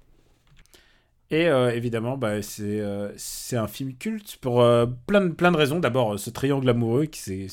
[1.31, 5.51] Et euh, évidemment, bah, c'est euh, c'est un film culte pour euh, plein, de, plein
[5.53, 5.81] de raisons.
[5.81, 7.49] D'abord, ce triangle amoureux qui, c'est,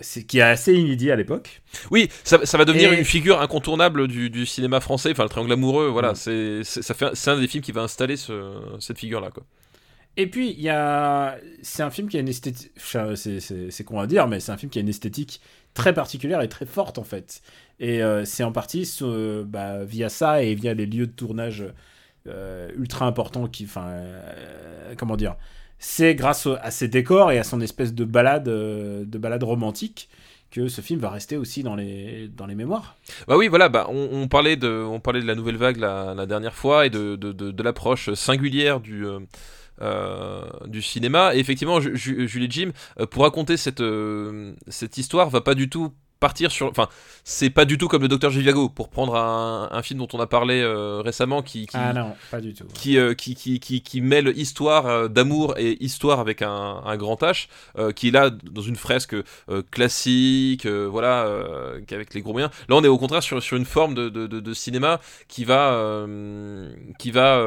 [0.00, 1.62] c'est qui est assez inédit à l'époque.
[1.90, 5.28] Oui, ça, ça va devenir Et- une figure incontournable du, du cinéma français, enfin le
[5.28, 6.62] triangle amoureux, voilà, Mm.
[6.64, 9.44] c'est un des films qui va installer ce, cette figure là quoi.
[10.16, 11.38] Et puis, il y a...
[11.62, 12.72] c'est un film qui a une esthétique.
[12.76, 15.40] c'est con à dire, mais c'est un film qui a une esthétique
[15.74, 17.40] très particulière et très forte en fait.
[17.80, 18.88] Et euh, c'est en partie
[19.46, 21.64] bah, via ça et via les lieux de tournage
[22.26, 23.64] euh, ultra importants qui.
[23.64, 25.36] Enfin, euh, comment dire
[25.78, 30.08] C'est grâce à ses décors et à son espèce de balade, de balade romantique
[30.50, 32.96] que ce film va rester aussi dans les, dans les mémoires.
[33.26, 36.54] Bah oui, voilà, bah, on, parlait de, on parlait de la nouvelle vague la, dernière
[36.54, 39.04] fois et de, de, de, l'approche singulière du,
[40.64, 41.34] du cinéma.
[41.34, 42.70] Et effectivement, Ju- Ju- Julie Jim,
[43.10, 46.66] pour raconter cette, euh, cette histoire, va pas du tout partir sur.
[46.68, 46.88] Enfin,
[47.24, 50.20] c'est pas du tout comme le Docteur Givago, pour prendre un, un film dont on
[50.20, 51.66] a parlé euh, récemment qui.
[51.66, 52.64] qui Ah non, pas du tout.
[52.74, 56.96] qui, euh, qui, qui, qui, qui mêle histoire euh, d'amour et histoire avec un, un
[56.96, 57.48] grand H,
[57.94, 59.16] qui est là dans une fresque
[59.70, 61.26] classique, voilà,
[61.90, 62.50] avec les gros moyens.
[62.68, 65.44] Là, on est au contraire sur, sur une forme de, de, de, de cinéma qui
[65.44, 66.06] va,
[66.98, 67.44] qui va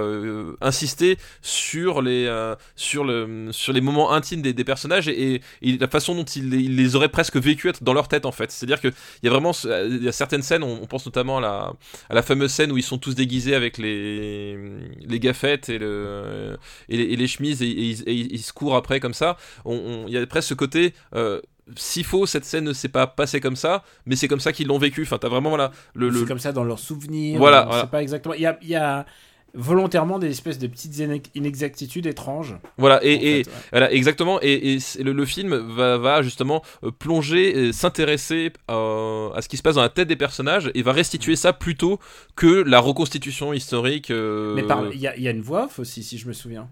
[0.61, 2.27] insister sur les,
[2.76, 6.23] sur, le, sur les moments intimes des, des personnages et, et- et la façon dont
[6.23, 8.52] ils, ils les auraient presque vécu dans leur tête, en fait.
[8.62, 8.94] C'est-à-dire qu'il
[9.24, 11.74] y a vraiment il y a certaines scènes, on, on pense notamment à la,
[12.10, 14.58] à la fameuse scène où ils sont tous déguisés avec les,
[15.02, 16.58] les gaffettes et, le,
[16.90, 19.38] et, les, et les chemises et, et ils, et ils se courent après comme ça.
[19.66, 20.94] On- on- Il y a presque ce côté.
[21.16, 21.42] euh,
[21.78, 24.68] s'il faut, cette scène ne s'est pas passée comme ça, mais c'est comme ça qu'ils
[24.68, 25.04] l'ont vécu.
[25.04, 27.38] Enfin, t'as vraiment voilà, le, le- C'est comme ça dans leurs souvenirs.
[27.38, 27.88] Voilà, on voilà.
[27.88, 28.34] pas exactement.
[28.36, 29.06] Il y a, il y a
[29.53, 32.56] volontairement des espèces de petites inex- inexactitudes étranges.
[32.78, 33.56] voilà, et, en et- fait, ouais.
[33.72, 34.40] Voilà, exactement.
[34.41, 39.61] Et, le, le film va, va justement euh, plonger, s'intéresser euh, à ce qui se
[39.61, 41.99] passe dans la tête des personnages et va restituer ça plutôt
[42.36, 44.10] que la reconstitution historique.
[44.11, 44.64] euh, Mais
[44.94, 46.69] il y, a- il y a une voix off aussi, si je me souviens.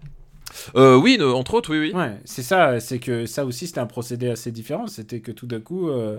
[0.74, 1.92] euh, oui, entre autres, oui, oui.
[1.92, 2.80] Ouais, c'est ça.
[2.80, 4.86] C'est que ça aussi, c'était un procédé assez différent.
[4.86, 6.18] C'était que tout d'un coup, euh,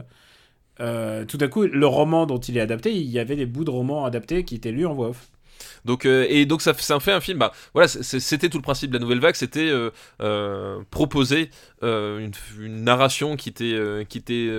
[0.80, 3.64] euh, tout d'un coup, le roman dont il est adapté, il y avait des bouts
[3.66, 5.30] de romans adaptés qui étaient lus en voix off.
[5.86, 7.40] Donc euh, et donc ça, ça fait un film.
[7.40, 9.90] Bah voilà, c'était tout le principe de la nouvelle vague, c'était euh,
[10.22, 11.50] euh, proposer
[11.82, 13.76] une, narration qui était
[14.08, 14.50] qui était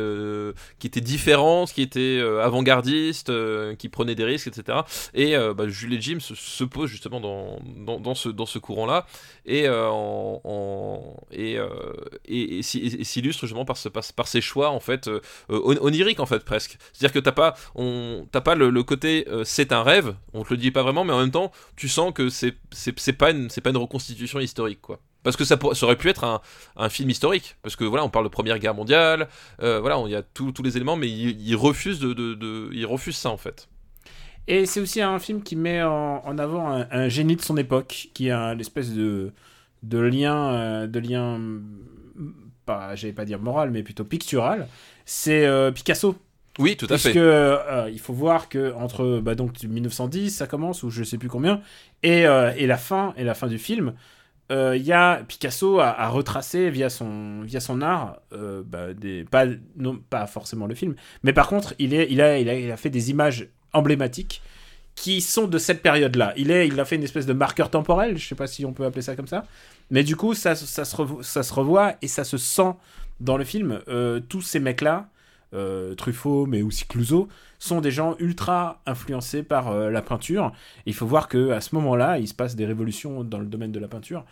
[0.78, 3.32] qui était différente, qui était avant-gardiste,
[3.76, 4.80] qui prenait des risques, etc.
[5.14, 7.60] Et bah, Jules et Jim se, se posent justement dans,
[7.98, 9.06] dans, ce dans ce courant-là
[9.46, 11.58] et en, et,
[12.26, 16.26] et, s'illustre justement par ce par, par ses choix en fait euh, on- oniriques en
[16.26, 16.76] fait presque.
[16.92, 20.56] C'est-à-dire que t'as pas on t'as pas le, côté c'est un rêve, on te le
[20.56, 23.70] dit pas vraiment, mais en même temps tu sens que c'est pas une c'est pas
[23.70, 25.00] une reconstitution historique quoi.
[25.22, 26.42] Parce que ça, aurait pu être
[26.76, 29.28] un, film historique, parce que voilà, on parle de Première Guerre mondiale,
[29.62, 33.68] euh, voilà, il y a tous les éléments, mais il, refuse de, ça en fait.
[34.48, 38.30] Et c'est aussi un film qui met en, avant un, génie de son époque, qui
[38.30, 39.32] a une espèce de,
[39.84, 41.40] de lien, euh, de lien,
[42.66, 44.66] pas, j'allais pas dire moral, mais plutôt pictural.
[45.04, 46.16] C'est euh, Picasso.
[46.58, 47.18] Oui, tout à Puisque fait.
[47.18, 51.28] euh, il faut voir que entre bah, donc 1910 ça commence ou je sais plus
[51.28, 51.60] combien
[52.02, 53.94] et, euh, et la fin et la fin du film
[54.50, 58.92] euh, il y a Picasso a, a retracé via son via son art euh, bah,
[58.92, 59.46] des pas
[59.76, 62.70] non pas forcément le film mais par contre il est il a il a, il
[62.70, 64.42] a fait des images emblématiques
[64.94, 67.70] qui sont de cette période là il est il a fait une espèce de marqueur
[67.70, 69.46] temporel je sais pas si on peut appeler ça comme ça
[69.90, 72.72] mais du coup ça ça se revo- ça se revoit et ça se sent
[73.20, 73.80] dans le film
[74.28, 75.08] tous ces mecs là
[75.54, 80.52] euh, Truffaut, mais aussi Clouseau, sont des gens ultra influencés par euh, la peinture.
[80.86, 83.72] Il faut voir que à ce moment-là, il se passe des révolutions dans le domaine
[83.72, 84.24] de la peinture.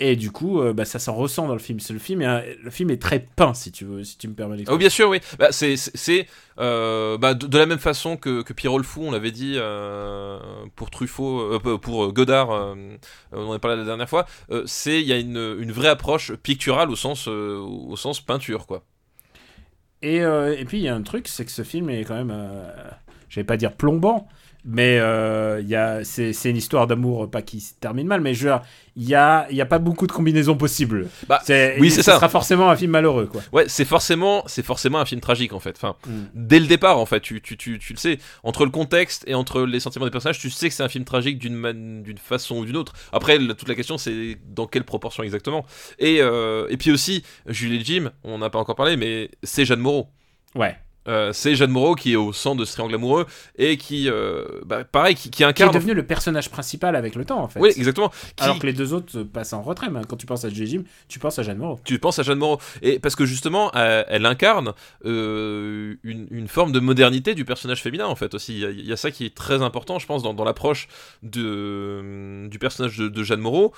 [0.00, 1.78] Et du coup, euh, bah, ça s'en ressent dans le film.
[1.88, 4.54] Le film, est le film est très peint, si tu veux, si tu me permets
[4.54, 4.78] Oh, l'expression.
[4.78, 5.20] bien sûr, oui.
[5.38, 6.26] Bah, c'est
[6.56, 9.56] bah, de, la même façon que, que Pierrot le Fou, on l'avait dit
[10.74, 12.48] pour Truffaut, pour Godard,
[13.32, 14.26] on en a parlé la dernière fois.
[14.66, 18.82] c'est il y a une, vraie approche picturale au sens au sens peinture, quoi.
[20.04, 22.14] Et, euh, et puis, il y a un truc, c'est que ce film est quand
[22.14, 22.70] même, euh,
[23.30, 24.28] je vais pas dire plombant,
[24.64, 28.20] mais euh, il y a, c'est, c'est une histoire d'amour, pas qui se termine mal,
[28.20, 28.48] mais je
[28.96, 31.08] il y a, y a pas beaucoup de combinaisons possibles.
[31.28, 32.14] Bah, c'est, oui, c'est ce ça.
[32.14, 33.42] sera forcément un film malheureux, quoi.
[33.52, 35.74] Ouais, c'est forcément c'est forcément un film tragique en fait.
[35.76, 36.22] Enfin, Mm.
[36.34, 38.18] dès le départ en fait, tu, tu, tu, tu le sais.
[38.44, 41.04] Entre le contexte et entre les sentiments des personnages, tu sais que c'est un film
[41.04, 42.92] tragique d'une man- d'une façon ou d'une autre.
[43.12, 45.66] Après, la- toute la question c'est dans quelle proportion exactement.
[45.98, 49.64] Et, euh, et puis aussi, Julie et Jim, on n'a pas encore parlé, mais c'est
[49.64, 50.06] Jeanne Moreau.
[50.54, 50.76] Ouais.
[51.06, 53.26] Euh, c'est Jeanne Moreau qui est au centre de ce triangle amoureux
[53.58, 55.74] et qui, euh, bah, pareil, qui, qui Qui est incarne.
[55.74, 57.60] devenu le personnage principal avec le temps, en fait.
[57.60, 58.08] Oui, exactement.
[58.36, 59.90] Qui- Alors que les deux autres euh, passent en retrait.
[59.90, 60.48] mais Quand tu penses à.
[60.48, 61.78] Jim, tu penses à Jeanne Moreau.
[61.84, 62.58] tu penses à Jeanne Moreau.
[62.82, 64.72] Et parce que justement, elle, elle incarne
[65.04, 68.54] euh, une, une forme de modernité du personnage féminin, en fait, aussi.
[68.54, 70.44] Il y a, il y a ça qui est très important, je pense, dans, dans
[70.44, 70.88] l'approche
[71.22, 73.72] du personnage de, de Jeanne Moreau,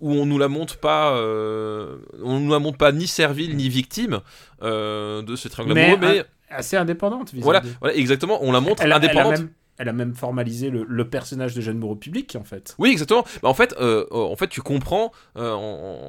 [0.00, 3.68] où on nous la montre pas, euh, on nous la montre pas ni servile ni
[3.68, 4.20] victime
[4.62, 8.82] euh, de ce triangle Mais, amoureux, mais Assez indépendante, voilà, voilà, exactement, on la montre
[8.82, 9.38] Elle, a- elle a indépendante.
[9.40, 12.76] même, elle a même formalisé le, le personnage de Jeanne Moreau public, en fait.
[12.78, 13.24] Oui, exactement.
[13.42, 15.40] Bah, en fait, euh, en fait, tu comprends en,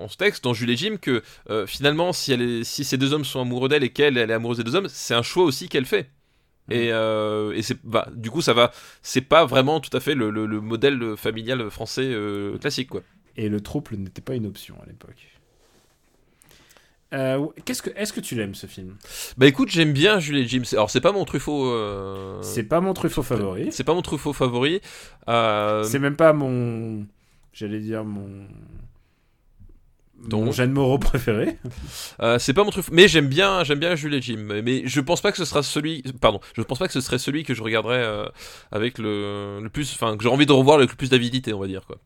[0.03, 1.23] en ce texte, dans Jules et Jim, que
[1.65, 4.34] finalement, si, elle est, si ces deux hommes sont amoureux d'elle et qu'elle, elle est
[4.34, 6.11] amoureuse des deux hommes, c'est un choix aussi qu'elle fait.
[6.69, 8.72] Et, euh, et c'est, bah, du coup, ça va.
[9.01, 13.01] C'est pas vraiment tout à fait le, le- le modèle familial français euh, classique, quoi.
[13.38, 15.27] Et le trouble n'était pas une option à l'époque.
[17.14, 18.97] Euh, qu'est-ce que, est-ce que tu l'aimes, ce film?
[19.38, 20.64] Bah écoute, j'aime bien Jules et Jim.
[20.73, 21.68] Alors, c'est pas mon Truffaut.
[21.72, 23.72] euh, C'est pas mon Truffaut favori.
[23.72, 24.81] C'est pas mon Truffaut favori.
[25.30, 27.05] Euh, C'est même pas mon...
[27.53, 28.47] J'allais dire mon...
[30.30, 31.57] Ton- Mon Jeanne Moreau préféré.
[32.22, 34.47] Euh, c'est pas mon truc, mais j'aime bien, j'aime bien Jules et Jim.
[34.64, 37.19] Mais je pense pas que ce sera celui, pardon, je pense pas que ce serait
[37.19, 38.26] celui que je regarderais euh,
[38.72, 41.59] avec le, le plus, enfin, que j'ai envie de revoir avec le plus d'avidité, on
[41.59, 41.97] va dire quoi.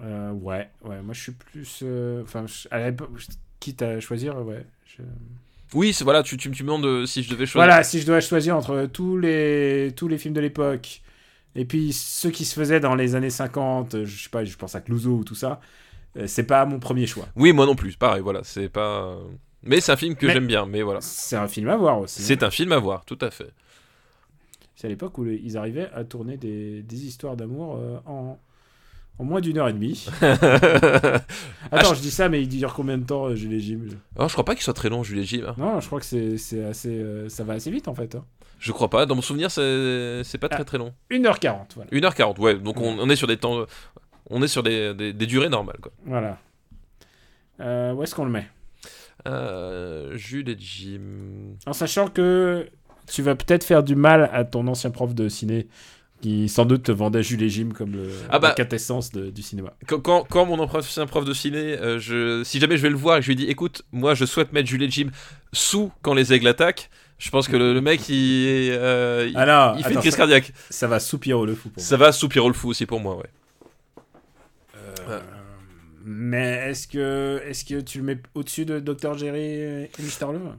[0.00, 1.80] Euh, ouais, ouais, moi je suis plus...
[1.82, 3.10] euh, Enfin, l'époque,
[3.60, 4.64] quitte à choisir, ouais.
[4.86, 5.02] je-
[5.74, 7.68] Oui, c'est voilà, tu, tu, tu me demandes euh, si je devais choisir.
[7.68, 11.02] Voilà, si je dois choisir entre tous les, tous les films de l'époque
[11.56, 14.56] et puis ceux qui se faisaient dans les années 50, euh, je sais pas, je
[14.56, 15.60] pense à Clouseau ou tout ça,
[16.16, 17.26] euh, c'est pas mon premier choix.
[17.36, 19.18] Oui, moi non plus, pareil, voilà, c'est pas.
[19.64, 21.00] Mais c'est un film que j'aime bien, mais voilà.
[21.00, 22.22] C'est un film à voir aussi.
[22.22, 23.50] C'est un film à voir, tout à fait.
[24.76, 28.38] C'est à l'époque où ils arrivaient à tourner des, des histoires d'amour euh, en,
[29.18, 30.06] en moins d'une heure et demie.
[30.22, 31.20] Attends,
[31.90, 33.80] Ah, je dis ça, mais il dure combien de temps, euh, Jules Jim?
[34.16, 35.42] Oh, je crois pas qu'il soit très long, Julie Jim.
[35.48, 35.54] hein.
[35.58, 38.14] Non, je crois que c'est c'est assez, euh, ça va assez vite en fait.
[38.14, 38.24] hein.
[38.58, 39.06] Je crois pas.
[39.06, 40.64] Dans mon souvenir, c'est c'est pas très Ah.
[40.64, 40.92] très long.
[41.10, 41.90] 1h40, voilà.
[41.90, 42.58] 1h40, ouais.
[42.58, 43.64] Donc on, on est sur des temps.
[44.30, 45.92] On est sur des, des, des durées normales, quoi.
[46.04, 46.38] Voilà.
[47.60, 48.46] Euh, où est-ce qu'on le met?
[49.26, 51.00] Euh, Jules et Jim.
[51.66, 52.68] En sachant que
[53.10, 55.66] tu vas peut-être faire du mal à ton ancien prof de ciné
[56.20, 58.48] qui sans doute te vendait Jules et Jim comme le, Ah bah.
[58.48, 59.72] la quintessence de- du cinéma.
[59.86, 62.96] Quand, quand, quand mon ancien prof de ciné, euh, je, si jamais je vais le
[62.96, 65.10] voir et que je lui dis écoute, moi je souhaite mettre Jules et Jim
[65.52, 69.38] sous quand les aigles attaquent, je pense que le, le mec il, euh, il, fait
[69.38, 70.52] attends, une crise ça, cardiaque.
[70.70, 71.88] ça va soupir le fou pour moi.
[71.88, 73.30] Ça va soupir le fou aussi pour moi, ouais.
[75.08, 75.20] Euh,
[76.04, 79.16] Mais est-ce que, est que tu le mets au-dessus de Dr.
[79.16, 80.32] Jerry et Mr.
[80.32, 80.56] Love?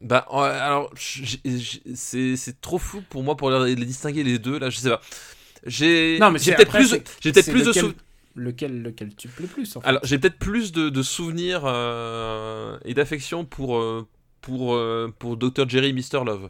[0.00, 4.78] Bah alors c'est trop flou pour moi pour les, les distinguer les deux là, je
[4.78, 5.00] sais pas.
[5.66, 6.18] J'ai
[6.56, 7.94] peut-être plus, c'est- j'ai peut-être c'est plus de lequel- sou-
[8.34, 9.86] lequel, lequel tu plais plus en fait.
[9.88, 14.06] Alors, j'ai peut-être plus de, de souvenirs euh, et d'affection pour, euh,
[14.40, 15.68] pour, euh, pour Dr.
[15.68, 16.24] Jerry Mr.
[16.24, 16.48] Love.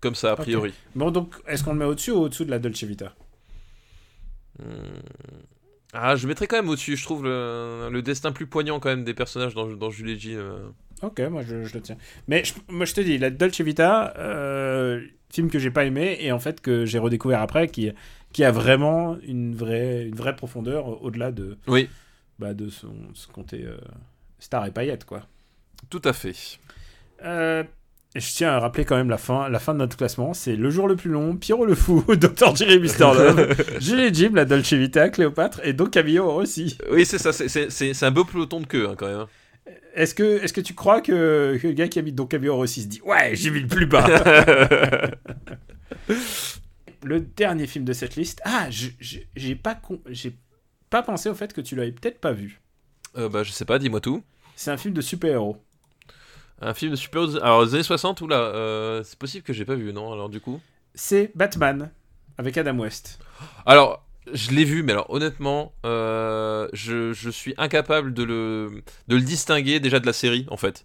[0.00, 0.72] Comme ça, a priori.
[0.94, 3.14] Bon, donc, est-ce qu'on le met au-dessus ou au-desssus de la Dolce Vita?
[4.60, 4.64] Hmm.
[5.92, 6.96] Ah, je mettrais quand même au-dessus.
[6.96, 10.36] Je trouve le, le destin plus poignant quand même des personnages dans, dans Julie G.
[11.04, 11.08] euh.
[11.08, 11.96] Ok, moi je, je le tiens.
[12.28, 15.00] Mais je, moi je te dis, la Dolce Vita, euh,
[15.32, 17.90] film que j'ai pas aimé et en fait que j'ai redécouvert après, qui,
[18.32, 21.88] qui a vraiment une vraie, une vraie profondeur au-delà de, Oui,
[22.38, 23.76] bah, de son, ce côté euh,
[24.38, 25.22] star et paillettes, quoi.
[25.90, 26.34] tout à fait.
[27.24, 27.62] Euh,
[28.16, 30.34] je tiens à rappeler quand même la fin, la fin de notre classement.
[30.34, 32.54] C'est Le Jour le plus long, Pierrot le Fou, Dr.
[32.54, 32.98] Jerry Mr.
[33.00, 36.78] Love, Julie et Jim, la Dolce Vita, Cléopâtre et donc Camillo aussi.
[36.92, 37.32] Oui, c'est ça.
[37.32, 39.26] c'est- un beau peloton de queue hein, quand même.
[39.94, 42.82] Est-ce que, est que tu crois que, que le gars qui habite Don Camillo aussi
[42.82, 44.04] se dit Ouais, j'ai mis le plus bas
[47.02, 48.40] Le dernier film de cette liste.
[48.44, 49.80] Ah, j'ai pas,
[50.90, 52.60] pas pensé au fait que tu l'avais peut-être pas vu.
[53.16, 54.22] Euh, bah, je sais pas, dis-moi tout.
[54.56, 55.56] C'est un film de super-héros.
[56.60, 59.64] Un film de super Alors, les années 60, ou là euh, C'est possible que j'ai
[59.64, 60.60] pas vu, non Alors, du coup?
[60.94, 61.90] C'est Batman
[62.38, 63.18] avec Adam West.
[63.66, 68.70] Alors, je l'ai vu, mais alors honnêtement, euh, je, je suis incapable de le,
[69.08, 70.84] de le distinguer déjà de la série, en fait.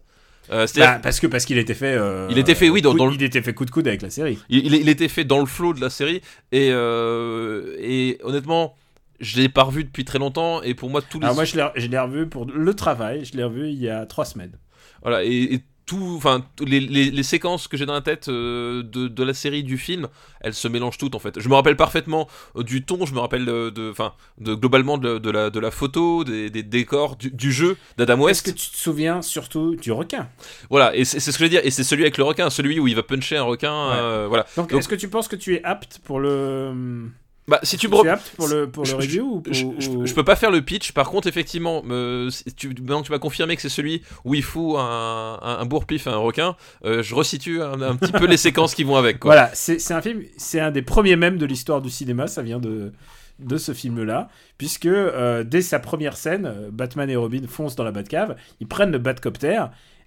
[0.52, 1.94] Euh, Bah, parce que parce qu'il était fait.
[1.96, 3.88] euh, Il était fait, oui, dans- coup- dans le- Il était fait coup de coude
[3.88, 4.40] avec la série.
[4.50, 6.22] il, il- il était fait dans le flow de la série,
[6.52, 8.76] et, et honnêtement,
[9.20, 11.26] je l'ai pas revu depuis très longtemps, et pour moi, tous les.
[11.26, 13.26] Alors moi, je l'ai, je l'ai revu pour le travail.
[13.26, 14.54] Je l'ai revu il y a trois semaines.
[15.02, 18.84] Voilà, et, et tout, enfin, les, les- les séquences que j'ai dans la tête euh,
[18.84, 20.08] de, de la série, du film,
[20.42, 21.40] elles se mélangent toutes en fait.
[21.40, 25.18] Je me rappelle parfaitement euh, du ton, je me rappelle de, enfin, de, globalement de,
[25.18, 28.46] de la, de la photo, des, des décors, du, du jeu d'Adam Est-ce West.
[28.46, 30.30] que tu te souviens surtout du requin?
[30.70, 32.50] Voilà, et c'est c'est ce que je veux dire, et c'est celui avec le requin,
[32.52, 33.96] celui où il va puncher un requin, Ouais.
[33.98, 34.46] euh, voilà.
[34.56, 37.10] Donc, Donc- est-ce que tu penses que tu es apte pour le
[37.50, 40.06] Bah, si tu me apte pour le pour le je- review ou pour- je, ou-
[40.06, 43.20] je peux pas faire le pitch, par contre, effectivement, me- tu, maintenant que tu m'as
[43.20, 46.56] confirmé que c'est celui où il faut un, un, un bourre-pif et un requin,
[46.86, 49.20] euh, je resitue un, un petit peu les séquences qui vont avec.
[49.20, 49.34] Quoi.
[49.34, 52.60] Voilà, c'est un film, c'est un des premiers mèmes de l'histoire du cinéma, ça vient
[52.60, 52.94] de,
[53.40, 57.84] de ce film-là, puisque euh, dès sa première scène, euh, Batman et Robin foncent dans
[57.84, 59.64] la Batcave, ils prennent le Batcopter,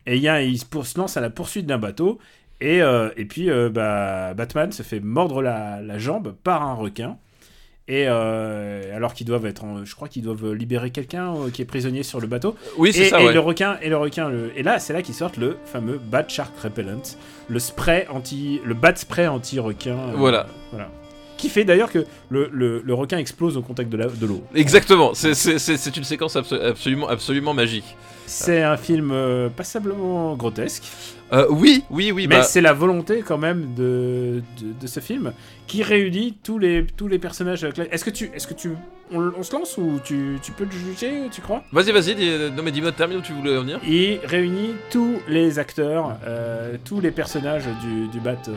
[0.06, 2.19] et il y a, ils se pour- se lancent à la poursuite d'un bateau,
[2.60, 7.16] et, euh, et puis bah, Batman se fait mordre la, la jambe par un requin.
[7.89, 11.63] Et euh, alors qu'ils doivent être, en- je crois qu'ils doivent libérer quelqu'un euh, qui
[11.63, 12.55] est prisonnier sur le bateau.
[12.79, 13.33] Oui, c'est ça, et ouais.
[13.33, 14.53] le requin, et le requin, le...
[14.57, 17.03] et là, c'est là qu'ils sortent le fameux Bat Shark Repellent,
[17.49, 19.99] le spray anti, le bat spray anti requin.
[19.99, 20.47] euh, Voilà.
[20.71, 20.89] voilà.
[21.37, 24.43] Qui fait d'ailleurs que le, le, le requin explose au contact de la- de l'eau.
[24.55, 27.97] Exactement, c'est- une séquence abso- absolument, absolument magique.
[28.27, 30.85] C'est un film euh, passablement grotesque,
[31.33, 35.01] Euh, oui, oui, oui, mais bah, c'est la volonté quand même de, de, de ce
[35.01, 35.33] film
[35.67, 37.65] qui réunit tous les, tous les personnages.
[37.91, 38.73] Est-ce que tu, est-ce que tu,
[39.13, 41.65] on, on se lance ou tu, tu peux le juger, tu crois?
[41.73, 43.81] Vas-y, vas-y, dis- non mais dis-moi, termine où tu voulais en venir.
[43.87, 48.53] Il réunit tous les acteurs, euh, tous les personnages du, du, bat, euh,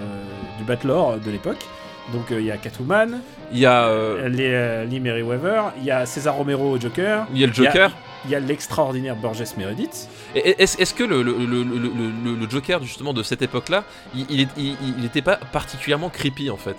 [0.59, 1.65] du Batlore de l'époque.
[2.13, 3.19] Donc euh, il y a Catwoman,
[3.51, 7.25] Il y a, euh, les, euh, Lee Merriweather, il y a César Romero au Joker,
[7.33, 7.91] il y a le Joker.
[8.25, 10.07] il y a l'extraordinaire Burgess Meredith.
[10.35, 11.77] Est-ce que le, le, le, le,
[12.23, 13.83] le- le Joker justement de cette époque-là,
[14.15, 16.75] il, il, est- il, il était pas particulièrement creepy en fait?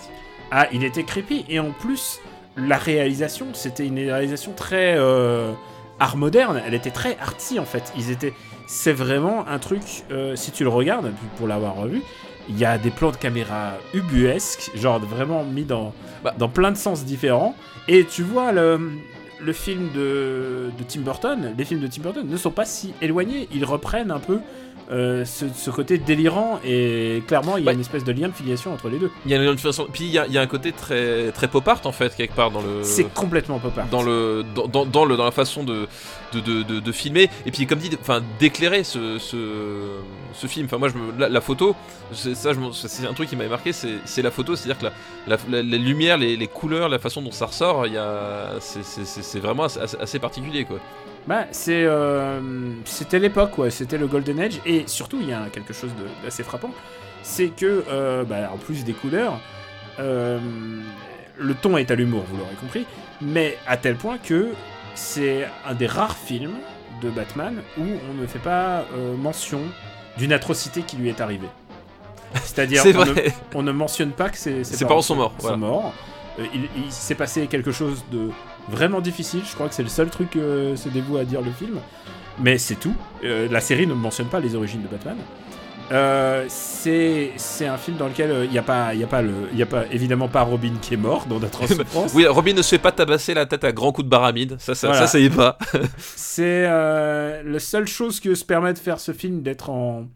[0.51, 2.19] Ah, il était creepy et en plus
[2.55, 5.51] la réalisation, c'était une réalisation très euh,
[5.99, 6.61] art moderne.
[6.65, 7.91] Elle était très arty en fait.
[7.97, 8.33] Ils étaient,
[8.67, 9.81] c'est vraiment un truc.
[10.11, 12.01] euh, si tu le regardes pour l'avoir revu,
[12.49, 15.93] il y a des plans de caméra ubuesques, genre vraiment mis dans
[16.23, 16.33] Bah.
[16.37, 17.55] dans plein de sens différents.
[17.87, 18.91] Et tu vois le
[19.39, 22.93] le film de, de Tim Burton, les films de Tim Burton ne sont pas si
[23.01, 23.47] éloignés.
[23.53, 24.39] Ils reprennent un peu
[24.89, 27.73] euh, ce, ce côté délirant et clairement il y a Ouais.
[27.73, 29.11] une espèce de lien de filiation entre les deux.
[29.25, 29.87] Il y a une façon.
[29.91, 32.15] Puis il y a, il y a un côté très très pop art en fait
[32.15, 32.83] quelque part dans le.
[32.83, 33.87] C'est complètement pop art.
[33.89, 35.87] dans le dans, dans, dans le dans la façon de
[36.33, 39.37] de, de, de, de filmer et puis comme dit enfin d'éclairer ce, ce
[40.33, 41.75] ce film enfin moi je me la, la photo
[42.11, 44.85] c'est ça c'est un truc qui m'avait marqué c'est la photo c'est à dire que
[44.85, 44.91] la,
[45.27, 47.97] la, la- les lumières les, les couleurs la façon dont ça ressort il
[48.59, 50.79] c'est vraiment assez, assez- assez particulier quoi
[51.27, 52.39] Bah, c'est, euh,
[52.85, 56.23] c'était l'époque, ouais, c'était le Golden Age, et surtout il y a quelque chose de-
[56.23, 56.71] d'assez frappant,
[57.21, 59.39] c'est que, euh, bah, en plus des couleurs,
[59.99, 60.39] euh,
[61.37, 62.85] le ton est à l'humour, vous l'aurez compris,
[63.21, 64.51] mais à tel point que
[64.95, 66.55] c'est un des rares films
[67.01, 68.85] de Batman où on ne fait pas
[69.21, 69.59] mention
[70.17, 71.49] d'une atrocité qui lui est arrivée.
[72.43, 75.33] C'est-à-dire, c'est on ne, vrai on ne mentionne pas que ses, Ses parents sont morts,
[75.37, 75.57] sont voilà.
[75.57, 75.93] morts.
[76.39, 78.29] Il il s'est passé quelque chose de
[78.69, 79.41] vraiment difficile.
[79.47, 81.79] Je crois que c'est le seul truc que se dévoue à dire le film.
[82.39, 82.93] Mais c'est tout.
[83.23, 85.17] Euh, la série ne mentionne pas les origines de Batman.
[85.89, 87.31] Euh, c'est
[87.65, 89.61] un film dans lequel euh, il n'y a pas il a pas le il y
[89.63, 92.11] a pas évidemment pas Robin qui est mort dans notre souffrance.
[92.13, 94.75] oui Robin ne se fait pas tabasser la tête à grands coups de baramide ça
[94.75, 95.03] ça, Voilà.
[95.03, 95.57] ça ça y est pas
[95.97, 100.07] C'est euh, la seule chose que se permet de faire ce film d'être en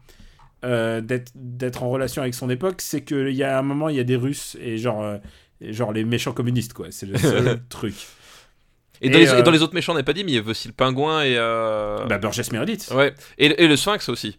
[0.62, 1.00] euh,
[1.34, 4.04] d'être en relation avec son époque, c'est qu'il y a un moment il y a
[4.04, 5.16] des Russes et genre euh,
[5.62, 6.88] genre les méchants communistes quoi.
[6.90, 7.94] C'est le seul truc.
[9.02, 10.32] Et dans, Et, les, euh, et dans les autres méchants on n'a pas dit mais
[10.32, 12.04] il y avait aussi le pingouin et euh...
[12.06, 12.90] Bah Burgess Meredith.
[12.94, 14.38] ouais et, et le sphinx aussi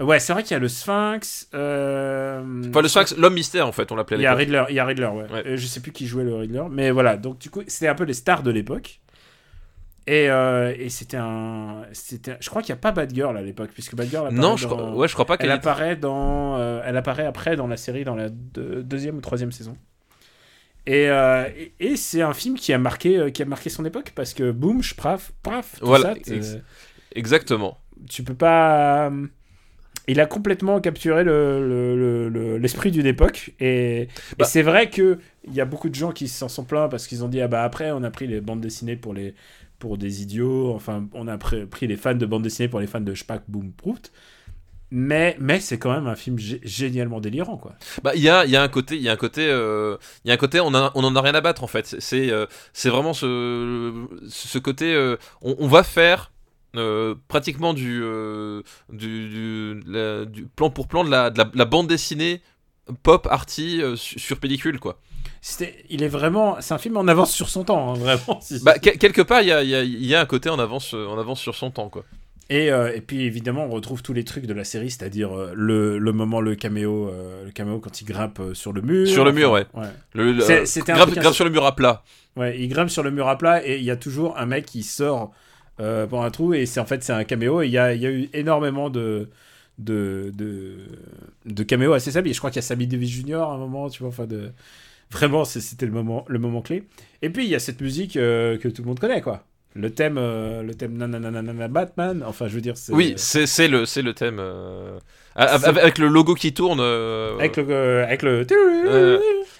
[0.00, 1.48] Ouais, c'est vrai qu'il y a le Sphinx.
[1.54, 2.42] Euh...
[2.70, 4.34] enfin le sphinx l'homme mystère en fait on l'appelait Il y a.
[4.34, 5.30] Riddler, il y a Riddler, ouais.
[5.30, 5.42] Ouais.
[5.46, 7.16] Euh, je sais plus qui jouait le Riddler, mais voilà.
[7.16, 8.98] Donc du coup, c'était un peu les stars de l'époque.
[10.08, 13.70] Et, euh, et c'était un, c'était, je crois qu'il n'y a pas Batgirl à l'époque,
[13.72, 15.94] puisque Batgirl apparaît non je dans- crois ouais je crois pas elle qu'elle est- apparaît
[15.94, 19.76] dans, elle apparaît après dans la série, dans la deux- deuxième ou troisième saison.
[20.86, 23.84] Et, euh, et, et c'est un film qui a marqué, euh, qui a marqué son
[23.84, 26.58] époque parce que boum, paf, paf, tout Voilà, ça, ex-
[27.14, 27.78] exactement
[28.08, 29.08] tu peux pas.
[29.10, 29.26] euh,
[30.08, 33.52] Il a complètement capturé le- le- le- le- l'esprit d'une époque.
[33.60, 35.18] Et, et Bah- c'est vrai qu'il
[35.52, 37.62] y a beaucoup de gens qui s'en sont plaints parce qu'ils ont dit Ah bah
[37.64, 39.34] après, on a pris les bandes dessinées pour, les,
[39.78, 40.74] pour des idiots.
[40.74, 43.44] Enfin, on a pris, pris les fans de bandes dessinées pour les fans de Spack
[43.48, 44.12] Boom Prout.
[44.94, 47.72] Mais, mais c'est quand même un film gé- génialement délirant, quoi.
[48.02, 49.96] Bah, il y a, il y a un côté, il y a un côté, euh,
[50.24, 51.96] il y a un côté, on, a, on en a rien à battre en fait.
[51.98, 52.44] C'est- euh,
[52.74, 53.92] c'est vraiment ce,
[54.28, 56.30] ce côté, euh, on, on va faire
[57.28, 58.02] pratiquement du,
[58.90, 62.40] du, du, la- du plan pour plan de la, de la, de la bande dessinée
[63.02, 64.98] pop arty su- sur pellicule quoi.
[65.90, 66.56] Il est vraiment.
[66.60, 68.40] C'est un film en avance sur son temps, hein, vraiment.
[68.64, 70.58] Bah, que- quelque part, il y a, y, a, il y a un côté en
[70.58, 72.04] avance, en avance sur son temps quoi.
[72.54, 75.52] Et, euh, et puis évidemment, on retrouve tous les trucs de la série, c'est-à-dire euh,
[75.54, 79.08] le, le moment, le caméo, euh, le caméo quand il grimpe sur le mur.
[79.08, 79.64] Sur le mur, ouais.
[79.74, 79.86] ouais.
[80.12, 82.02] Le, le- c'était ins- sur le mur à plat.
[82.36, 84.66] Ouais, il grimpe sur le mur à plat et il y a toujours un mec
[84.66, 85.32] qui sort
[85.78, 88.00] par un trou et c'est en fait c'est un caméo et il y a, il
[88.02, 89.28] y a eu énormément de
[89.78, 90.76] de, de,
[91.46, 92.32] de caméos assez sablés.
[92.32, 93.36] Je crois qu'il y a Sammy Davis Jr.
[93.36, 94.52] à un moment, tu vois, enfin de
[95.10, 96.84] vraiment c'était le moment le moment clé.
[97.22, 99.44] Et puis il y a cette musique que tout le monde connaît quoi.
[99.74, 103.68] Le thème euh, le thème nananana Batman, enfin je veux dire c'est Oui, c'est c'est
[103.68, 104.38] le, c'est le thème.
[104.38, 104.98] euh,
[105.34, 106.80] avec le logo qui tourne.
[106.80, 108.44] euh, avec le euh, avec le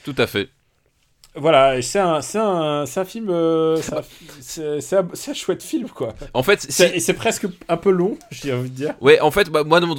[0.04, 0.48] tout à fait.
[1.34, 3.28] Voilà, c'est un, un, un film.
[3.30, 3.76] euh,
[4.40, 6.14] c'est un- un, chouette film, quoi.
[6.34, 8.94] En fait, si- Et c'est presque un peu long, j'ai envie de dire.
[9.00, 9.96] Ouais, en fait, bah, moi, dans mon,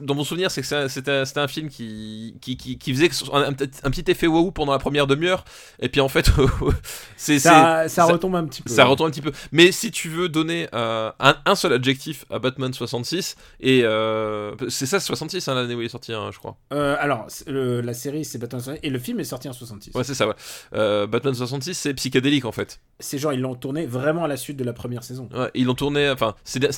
[0.00, 4.10] dans mon souvenir, c'est que c'était un, film qui, qui, qui, qui faisait un, petit-
[4.10, 5.44] effet waouh pendant la première demi-heure,
[5.80, 6.30] et puis en fait,
[7.16, 8.70] c'est Ça, ça, ça- retombe un petit peu.
[8.72, 9.32] ça retombe un petit peu.
[9.52, 14.86] Mais si tu veux donner euh, un, seul adjectif à Batman 66, et euh, c'est
[14.86, 16.56] ça 66 hein, l'année où il est sorti, hein, je crois.
[16.70, 19.90] Alors, le- la série, c'est Batman 66, et le film est sorti en 66.
[19.94, 20.34] Ouais, c'est ça, ouais.
[20.74, 22.80] Euh, Batman 66, c'est psychédélique en fait.
[23.00, 25.28] Ces gens, ils l'ont tourné vraiment à la suite de la première saison.
[25.34, 26.68] Ouais, ils l'ont tourné, enfin, c'était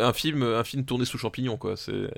[0.00, 1.76] un film, un film tourné sous champignons, quoi.
[1.76, 2.08] C'est.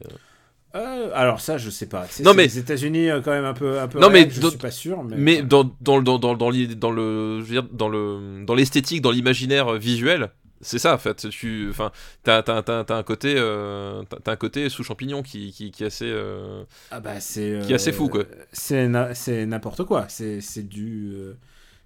[0.74, 2.06] Euh, alors ça, je sais pas.
[2.10, 3.98] C'est, Non, c'est mais- les États-Unis euh, quand même un peu, un peu.
[3.98, 5.02] Non, mais je dans- suis pas sûr.
[5.04, 9.00] Mais, Mais dans, dans, dans, dans, dans, le, je veux dire, dans le, dans l'esthétique,
[9.00, 10.30] dans l'imaginaire visuel,
[10.60, 11.28] c'est ça en fait.
[11.30, 11.92] Tu, enfin,
[12.22, 15.82] t'as, t'as, t'as, t'as un côté, euh, t'as, un côté sous champignon qui, qui, qui
[15.84, 16.08] est assez.
[16.10, 17.60] euh, ah bah c'est.
[17.64, 18.24] qui est assez fou, quoi.
[18.52, 20.06] C'est, na- c'est n'importe quoi.
[20.08, 21.34] C'est, c'est du, euh,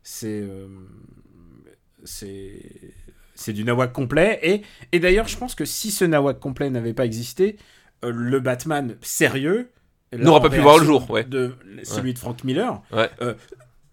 [0.03, 0.67] c'est, euh,
[2.05, 2.63] c'est,
[3.35, 4.39] c'est du nawak complet.
[4.43, 7.57] Et, et d'ailleurs, je pense que si ce nawak complet n'avait pas existé,
[8.05, 9.71] euh, le Batman sérieux
[10.13, 11.23] N'aura pas pu voir le jour, ouais.
[11.23, 12.83] De celui de Frank Miller.
[12.93, 13.09] Ouais.
[13.23, 13.35] euh,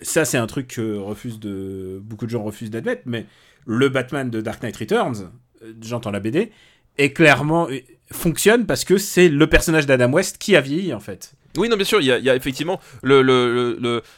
[0.02, 3.28] ça, c'est un truc que refuse de beaucoup de gens refusent d'admettre, mais
[3.68, 5.30] le Batman de Dark Knight Returns,
[5.64, 6.52] euh, j'entends la BD,
[6.98, 7.78] est clairement euh,
[8.12, 11.34] fonctionne parce que c'est le personnage d'Adam West qui a vieilli en fait.
[11.58, 13.76] Oui, non, bien sûr, il y a, il y a effectivement le, le,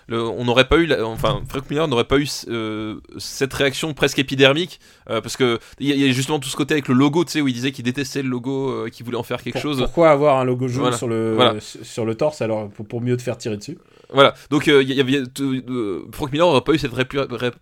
[0.10, 3.94] le, on n'aurait pas eu, la- enfin, Frank Miller n'aurait pas eu euh, cette réaction
[3.94, 6.74] presque épidermique euh, parce que il y, a- il y a justement tout ce côté
[6.74, 9.18] avec le logo, tu sais, où il disait qu'il détestait le logo, euh, qu'il voulait
[9.18, 9.78] en faire quelque Pour- chose.
[9.80, 10.98] Pourquoi avoir un logo jaune Voilà.
[10.98, 11.56] sur, le, Voilà.
[11.62, 13.78] sur le torse alors pour, pour mieux te faire tirer dessus?
[14.12, 16.94] Voilà, donc euh, il y avait euh, Frank Miller n'aurait pas eu cette,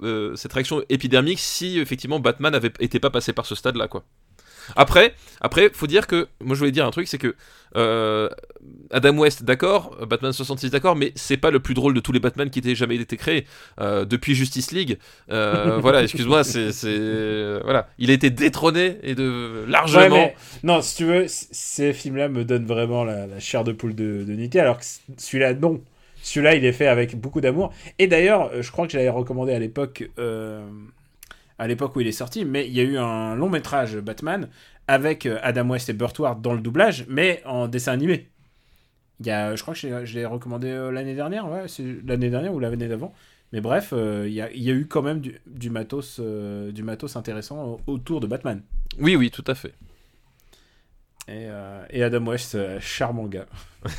[0.02, 4.06] euh, cette réaction épidermique si effectivement Batman avait été pas passé par ce stade-là, quoi.
[4.76, 7.36] Après, après, faut dire que moi je voulais dire un truc, c'est que
[7.76, 8.30] euh,
[8.92, 12.20] Adam West, d'accord, Batman 66, d'accord, mais c'est pas le plus drôle de tous les
[12.20, 13.46] Batman qui aient jamais été créés
[13.80, 14.98] Euh, depuis Justice League.
[15.32, 20.32] euh, voilà, excuse-moi, c'est, euh, voilà, il a été détrôné et de largement.
[20.64, 24.60] Non, si tu veux, ces films-là me donnent vraiment la, chair de poule de, de
[24.60, 24.86] alors que
[25.18, 25.82] celui-là, non.
[26.28, 27.74] Celui-là, il est fait avec beaucoup d'amour.
[28.00, 30.68] Et d'ailleurs, euh, je crois que je l'avais recommandé à l'époque, euh,
[31.58, 34.50] à l'époque où il est sorti, mais il y a eu un long métrage Batman
[34.90, 38.28] avec euh, Adam West et Burt Ward dans le doublage, mais en dessin animé.
[39.22, 42.54] Il y a, je crois que je l'ai- recommandé l'année dernière, ouais, c'est l'année dernière
[42.54, 43.14] ou l'année d'avant.
[43.54, 46.18] Mais bref, euh, il y, a, il y a eu quand même du, du matos,
[46.20, 48.62] euh, du matos intéressant autour de Batman.
[49.00, 49.74] Oui, oui, tout à fait.
[51.30, 53.46] Et, euh, et Adam West, charmant gars.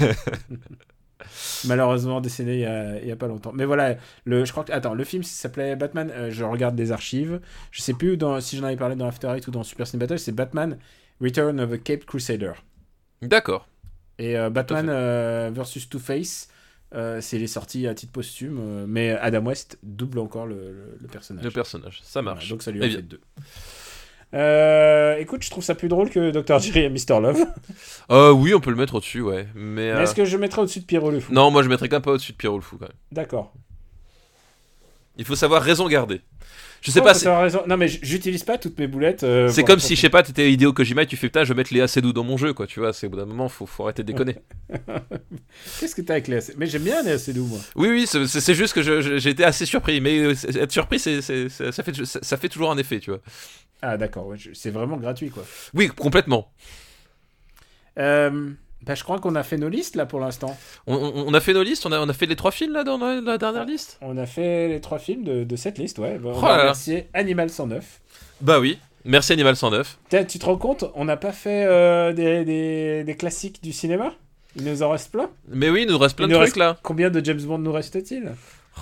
[1.67, 3.53] Malheureusement décédé il y, a, il y a pas longtemps.
[3.53, 4.73] Mais voilà, le, je crois que.
[4.73, 6.11] Attends, le film s'appelait Batman.
[6.15, 7.41] euh, je regarde des archives.
[7.71, 10.01] Je sais plus dans, si j'en avais parlé dans After Eight ou dans Super Ciné
[10.01, 10.19] Battle.
[10.19, 10.79] C'est Batman
[11.21, 12.53] Return of a Cape Crusader.
[13.23, 13.69] D'accord.
[14.19, 16.49] Et euh, Batman euh, versus Two-Face,
[16.95, 18.87] euh, c'est les sorties à titre posthume.
[18.87, 21.45] mais Adam West double encore le, le- le personnage.
[21.45, 22.49] Le personnage, ça Voilà, marche.
[22.49, 22.97] donc ça lui Eh a bien.
[22.97, 23.21] fait deux.
[24.35, 26.59] Euh, écoute, je trouve ça plus drôle que Dr.
[26.59, 27.21] Jerry et Mr.
[27.21, 27.45] Love.
[28.11, 29.47] Euh, oui, on peut le mettre au-dessus, ouais.
[29.55, 31.31] Mais, Mais euh, est-ce que je mettrais au-dessus de Pierrot le Fou?
[31.33, 32.97] Non, moi je mettrais quand même pas au-dessus de Pierrot le fou quand même.
[33.13, 33.53] D'accord.
[35.19, 36.23] Il faut savoir raison garder.
[36.81, 37.63] Je sais pas, c'est- raison.
[37.67, 39.25] Non, mais j'utilise pas toutes mes boulettes.
[39.25, 41.53] euh, c'est comme si, je sais pas, t'étais Hideo Kojima et tu fais putain, je
[41.53, 43.49] vais mettre Léa Seydoux dans mon jeu, quoi, tu vois, c'est au bout d'un moment,
[43.51, 44.37] faut, faut arrêter de déconner.
[45.81, 47.59] Qu'est-ce que t'as avec les AC Mais j'aime bien les assez doux, moi.
[47.77, 50.99] oui, oui, c'est juste que je- je- j'ai été assez surpris, mais euh, être surpris,
[51.01, 53.21] c'est c'est- c'est- ça, fait, ça, ça fait toujours un effet, tu vois.
[53.83, 54.33] Ah, d'accord.
[54.55, 55.45] c'est vraiment gratuit, quoi.
[55.75, 56.51] Oui, complètement.
[57.99, 58.51] Euh,
[58.83, 60.57] bah, je crois qu'on a fait nos listes là pour l'instant.
[60.87, 62.73] On, on- on a fait nos listes, on a, on a fait les trois films
[62.73, 63.99] là dans la, la dernière liste?
[64.01, 66.19] On a fait les trois films de, de cette liste, ouais.
[66.19, 68.01] Bah, on Oh va remercier Animal 109.
[68.41, 69.99] Bah oui, merci Animal 109.
[70.09, 73.73] Tiens, tu te rends compte On n'a pas fait euh, des, des- des classiques du
[73.73, 74.13] cinéma?
[74.57, 75.31] Il nous en reste plein?
[75.49, 76.79] Mais oui, il nous reste plein Il de trucs reste là.
[76.83, 78.33] Combien de James Bond nous reste-t-il?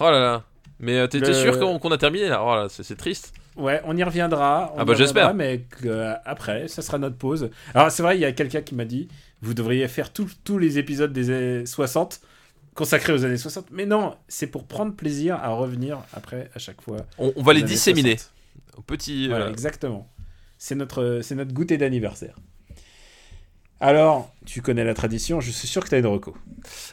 [0.00, 0.44] Oh là là.
[0.78, 2.42] Mais euh, Le- sûr qu'on a terminé là?
[2.44, 3.32] Oh là, c'est triste.
[3.56, 4.72] Ouais, on y reviendra.
[4.74, 5.32] on Ah bah, j'espère.
[5.34, 7.50] Mais euh, après, ça sera notre pause.
[7.74, 9.08] Alors c'est vrai, il y a quelqu'un qui m'a dit,
[9.42, 12.20] vous devriez faire tous- les épisodes des années 60
[12.74, 13.68] consacrés aux années 60.
[13.70, 16.98] Mais non, c'est pour prendre plaisir à revenir après à chaque fois.
[17.18, 18.18] On, on va les disséminer.
[18.18, 18.32] 60.
[18.78, 19.28] Au petit.
[19.28, 20.06] Voilà, euh, exactement.
[20.58, 22.36] C'est notre, c'est notre goûter d'anniversaire.
[23.80, 26.34] Alors, tu connais la tradition, je suis sûr que tu as une reco.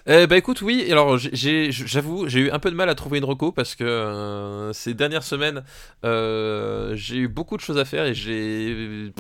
[0.07, 3.23] Eh bah écoute, oui, alors j'avoue, j'ai eu un peu de mal à trouver une
[3.25, 5.63] reco parce que euh, ces dernières semaines,
[6.03, 9.13] euh, j'ai eu beaucoup de choses à faire et j'ai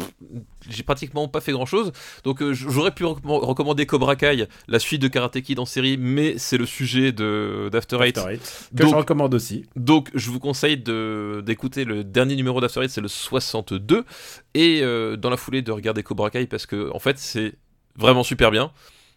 [0.85, 1.91] pratiquement pas fait grand chose.
[2.23, 5.97] Donc euh, j'aurais pu recomm- recommander Cobra Kai, la suite de Karate Kid en série,
[5.97, 8.17] mais c'est le sujet de d'After Eight.
[8.17, 9.65] After Eight, que Donc- je recommande aussi.
[9.75, 14.05] Donc je vous conseille de- d'écouter le dernier numéro d'After Eight, c'est le 62,
[14.53, 17.53] et euh, dans la foulée de regarder Cobra Kai parce que en fait c'est
[17.97, 18.71] vraiment super bien.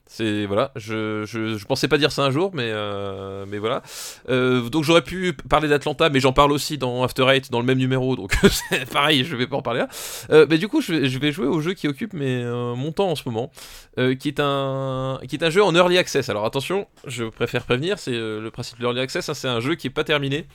[0.09, 3.82] C'est voilà, je, je, pensais pas dire ça un jour, mais euh, mais voilà.
[4.28, 7.66] Euh, donc j'aurais pu parler d'Atlanta, mais j'en parle aussi dans After Eight, dans le
[7.66, 8.32] même numéro, donc
[8.93, 9.89] pareil, je vais pas en parler là.
[10.31, 13.16] Euh, mais du coup, je vais, jouer au jeu qui occupe mes, mon temps en
[13.16, 13.51] ce moment,
[13.97, 16.28] qui est un qui est un jeu en early access.
[16.28, 19.74] Alors attention, je préfère prévenir, c'est le principe de l'early access, hein, c'est un jeu
[19.74, 20.47] qui est pas terminé.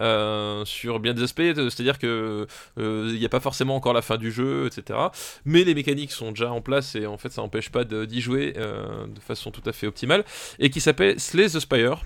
[0.00, 2.46] Euh, sur bien des aspects, de- c'est-à-dire que
[2.78, 4.98] euh, il n'y a pas forcément encore la fin du jeu, etc.
[5.44, 8.54] Mais les mécaniques sont déjà en place et en fait ça n'empêche pas d'y jouer
[8.56, 10.24] euh, de façon tout à fait optimale.
[10.58, 12.02] Et qui s'appelle Slay the Spire.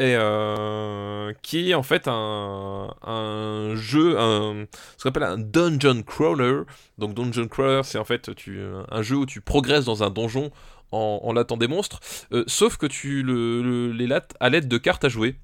[0.00, 4.12] Et euh, qui est en fait un, un jeu,
[4.96, 6.60] ce qu'on appelle un dungeon crawler.
[6.98, 8.30] Donc dungeon crawler, c'est en fait
[8.92, 10.52] un jeu où tu progresses dans un donjon
[10.92, 11.98] en, en des monstres,
[12.32, 15.36] euh, sauf que tu le, le- les lattes à l'aide de cartes à jouer.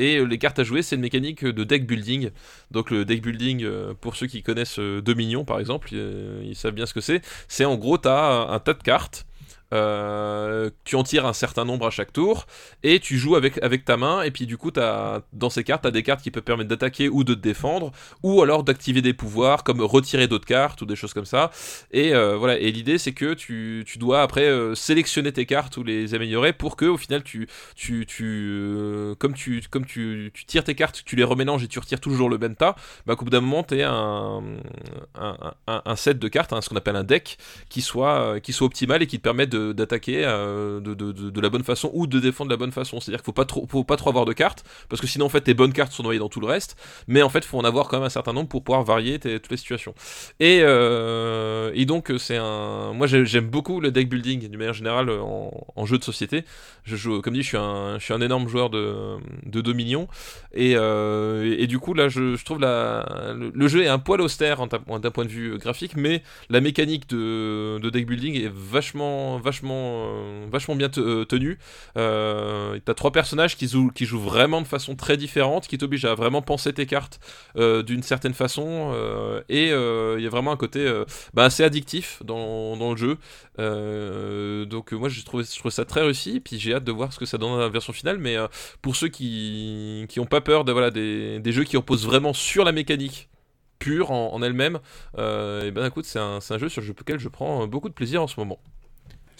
[0.00, 2.30] Et euh, les cartes à jouer, c'est une mécanique de deck building.
[2.70, 6.72] Donc le deck building, euh, pour ceux qui connaissent euh, Dominion par exemple, ils savent
[6.72, 7.20] bien ce que c'est.
[7.48, 9.26] C'est en gros, tu as un tas de cartes.
[9.72, 12.46] Euh, tu en tires un certain nombre à chaque tour
[12.82, 15.82] et tu joues avec, avec ta main et puis du coup as, dans ces cartes
[15.82, 17.92] tu as des cartes qui peuvent permettre d'attaquer ou de te défendre
[18.24, 21.50] ou alors d'activer des pouvoirs comme retirer d'autres cartes ou des choses comme ça.
[21.92, 22.58] Et euh, voilà.
[22.58, 26.52] Et l'idée c'est que tu, tu dois après euh, sélectionner tes cartes ou les améliorer
[26.52, 31.02] pour que au final tu, tu, tu comme tu comme tu, tu tires tes cartes
[31.04, 32.74] tu les remélanges et tu retires toujours le même tas
[33.06, 34.42] bah qu'au bout d'un moment tu un,
[35.14, 37.38] un, set de cartes hein, ce qu'on appelle un deck
[37.68, 41.40] qui soit qui soit optimal et qui te permet de- d'attaquer euh, de, de, de-
[41.40, 43.00] la bonne façon ou de défendre de la bonne façon.
[43.00, 45.28] C'est-à-dire qu'il faut pas trop, faut pas trop avoir de cartes parce que sinon en
[45.28, 46.76] fait tes bonnes cartes sont noyées dans tout le reste.
[47.08, 49.38] Mais en fait, faut en avoir quand même un certain nombre pour pouvoir varier tes-
[49.40, 49.94] toutes les situations.
[50.40, 54.74] Et, euh, et donc c'est un, moi j'ai- j'aime beaucoup le deck building d'une manière
[54.74, 56.44] générale en, en jeu de société.
[56.84, 59.16] Je joue, comme dit, je suis un, je suis un énorme joueur de,
[59.46, 60.08] de Dominion
[60.52, 64.20] et, euh, et, du coup là, je, je trouve la, le, jeu est un poil
[64.20, 69.38] austère d'un point de vue graphique, mais la mécanique de, de deck building est vachement,
[69.38, 71.58] vachement, euh, vachement bien euh, tenue.
[71.96, 76.04] Euh, T'as trois personnages qui jouent, qui jouent vraiment de façon très différente, qui t'obligent
[76.06, 77.20] à vraiment penser tes cartes
[77.56, 78.92] euh, d'une certaine façon,
[79.48, 80.90] et il y a vraiment un côté
[81.34, 83.18] bah, assez addictif dans, le jeu.
[84.66, 87.18] Donc moi je trouve, je trouve ça très réussi, puis j'ai hâte de voir ce
[87.18, 88.36] que ça donne dans la version finale, mais
[88.82, 92.32] pour ceux qui, qui ont pas peur de, voilà, des, des jeux qui reposent vraiment
[92.32, 93.28] sur la mécanique
[93.78, 94.78] pure en, elle-même,
[95.16, 98.26] et ben écoute, c'est un, un jeu sur lequel je prends beaucoup de plaisir en
[98.26, 98.58] ce moment.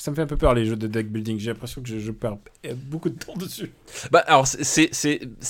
[0.01, 1.39] Ça me fait un peu peur les jeux de deck building.
[1.39, 2.39] J'ai l'impression que je, perds
[2.87, 3.71] beaucoup de temps dessus.
[4.11, 4.91] Bah alors c'est-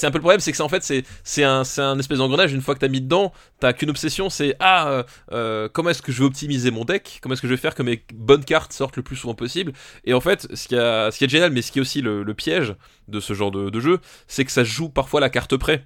[0.02, 0.82] un peu le problème c'est que en fait
[1.22, 4.56] c'est un un espèce d'engrenage une fois que t'as mis dedans t'as qu'une obsession c'est
[4.59, 7.20] ah euh, euh, comment est-ce que je vais optimiser mon deck?
[7.22, 9.72] Comment est-ce que je vais faire que mes bonnes cartes sortent le plus souvent possible?
[10.05, 12.01] Et en fait ce qui a ce qui est génial mais ce qui est aussi
[12.01, 12.74] le, le piège
[13.06, 15.85] de ce genre de, de jeu c'est que ça joue parfois la carte près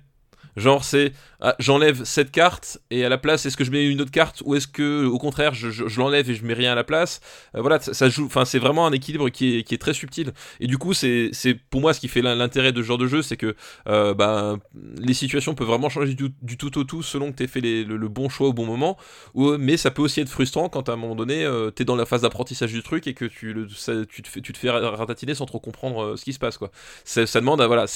[0.56, 1.12] Genre c'est
[1.46, 4.42] ah, j'enlève cette carte et à la place est-ce que je mets une autre carte
[4.46, 7.20] ou est-ce que au contraire je, l'enlève et je mets rien à la place?
[7.54, 10.32] Euh, voilà ça, joue enfin c'est vraiment un équilibre qui est, très subtil.
[10.60, 11.30] Et du coup c'est
[11.68, 13.54] pour moi ce qui fait l'in- l'intérêt de ce genre de jeu c'est que
[13.88, 14.56] euh, bah,
[14.96, 18.08] les situations peuvent vraiment changer du, tout au tout selon que tu fait les- le,
[18.08, 18.96] bon choix au bon moment.
[19.34, 21.96] Ou, mais ça peut aussi être frustrant quand à un moment donné euh, t'es dans
[21.96, 23.54] la phase d'apprentissage du truc et que tu,
[24.08, 26.58] tu, te fais, tu ratatiner sans trop comprendre euh, ce qui se passe
[27.04, 27.86] ça, demande voilà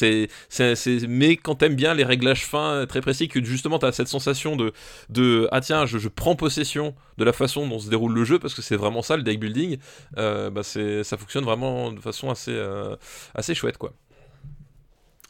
[1.09, 4.57] mais quand t'aimes bien les réglages fins euh, très précis que justement t'as cette sensation
[4.57, 4.73] de
[5.09, 8.55] de ah tiens je, prends possession de la façon dont se déroule le jeu parce
[8.55, 9.79] que c'est vraiment ça le deck building
[10.17, 12.97] euh, bah ça fonctionne vraiment de façon assez euh,
[13.35, 13.93] assez chouette quoi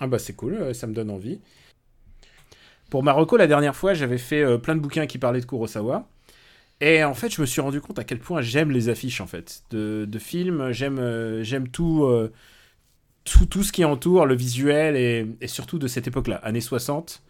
[0.00, 1.40] Ah bah c'est cool, euh, ça me donne envie.
[2.90, 6.08] Pour Marocco, la dernière fois, j'avais fait euh, plein de bouquins qui parlaient de Kurosawa.
[6.80, 9.26] Et en fait, je me suis rendu compte à quel point j'aime les affiches en
[9.26, 10.70] fait de, de films.
[10.70, 12.08] J'aime j'aime tout,
[13.24, 17.22] tout tout ce qui entoure le visuel et, et surtout de cette époque-là, années 60.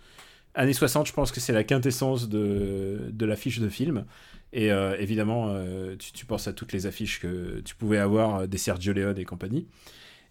[0.55, 4.05] Années 60, je pense que c'est la quintessence de, de l'affiche de film.
[4.53, 8.37] Et euh, évidemment, euh, tu, tu penses à toutes les affiches que tu pouvais avoir
[8.41, 9.67] euh, des Sergio Leone et compagnie.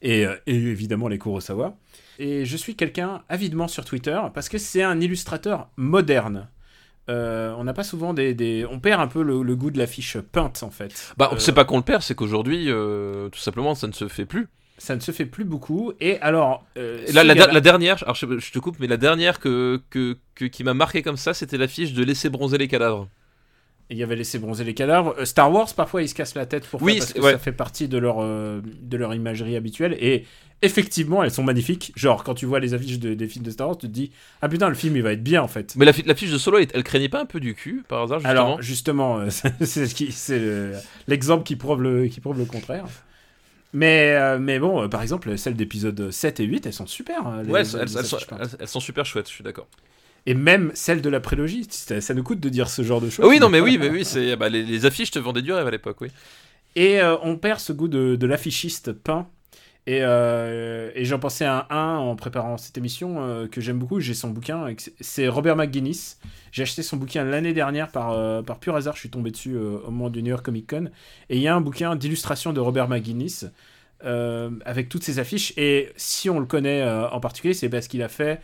[0.02, 1.76] Et, et évidemment les Kurosawa.
[2.19, 6.48] Et je suis quelqu'un avidement sur Twitter parce que c'est un illustrateur moderne.
[7.10, 9.77] Euh, on n'a pas souvent des, des- On perd un peu le, le goût de
[9.77, 11.14] l'affiche peinte en fait.
[11.18, 14.49] bah c'est pas qu'on le perd c'est qu'aujourd'hui tout simplement ça ne se fait plus
[14.79, 15.93] Ça ne se fait plus beaucoup.
[15.99, 16.65] Et alors.
[16.77, 20.63] euh, la, dernière alors je, je te coupe mais la dernière que, que, que- qui
[20.63, 23.07] m'a marqué comme ça c'était l'affiche de laisser bronzer les cadavres
[23.89, 25.15] Il y avait laissé bronzer les cadavres.
[25.17, 27.31] Euh, Star Wars, parfois, ils se cassent la tête pour Oui, ça parce que ouais.
[27.33, 29.95] ça fait partie de leur, euh, de leur imagerie habituelle.
[29.99, 30.25] Et
[30.61, 31.93] effectivement, elles sont magnifiques.
[31.95, 34.11] Genre, quand tu vois les affiches de- des films de Star Wars, tu te dis
[34.41, 35.73] Ah putain, le film, il va être bien en fait.
[35.77, 37.83] mais la, fi- la fiche de Solo elle, elle craignait pas un peu du cul
[37.87, 39.29] par hasard justement Alors, justement, euh,
[39.61, 40.41] c'est
[41.07, 42.85] l'exemple qui, prouve le- qui prouve le contraire.
[43.73, 47.27] Mais, euh, mais bon, euh, par exemple, celles d'épisode 7 et 8, elles sont super.
[47.27, 48.39] hein, les- ouais les elles, sont, affiches peintes.
[48.41, 49.68] elles- elles sont super chouettes je suis d'accord
[50.26, 51.68] Et même celles de la prélogie.
[51.69, 53.26] Ça, ça nous coûte de dire ce genre de choses.
[53.26, 55.52] Ah oui non mais oui mais oui c'est bah, les, les affiches te vendaient du
[55.53, 56.10] rêve à l'époque oui
[56.76, 59.27] Et euh, on perd ce goût de, de l'affichiste peint.
[59.88, 64.01] Et, euh, et j'en pensais à un en préparant cette émission euh, que j'aime beaucoup.
[64.01, 64.68] J'ai son bouquin.
[64.99, 66.19] c'est- Robert McGuinness.
[66.51, 68.95] J'ai acheté son bouquin l'année dernière par, euh, par pur hasard.
[68.95, 70.89] Je suis tombé dessus au moment du New York Comic Con.
[71.30, 73.45] Et il y a un bouquin d'illustration de Robert McGuinness
[74.03, 75.53] avec toutes ses affiches.
[75.57, 78.41] Et si on le connaît en particulier, c'est parce qu'il a fait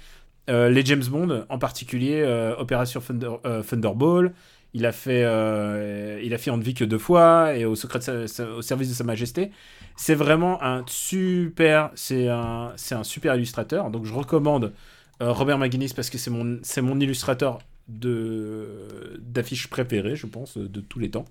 [0.48, 2.24] les James Bond, en particulier
[2.58, 3.36] Opération Thunder,
[3.68, 4.34] Thunderball.
[4.74, 8.62] Il a fait, euh, il a fait vit que deux fois et au, secret au
[8.62, 9.52] service de Sa Majesté.
[9.96, 13.92] C'est vraiment un super, c'est un, c'est un super illustrateur.
[13.92, 14.74] Donc je recommande
[15.22, 20.58] euh, Robert McGuinness parce que c'est mon, c'est mon illustrateur de d'affiches préféré, je pense,
[20.58, 21.26] de tous les temps.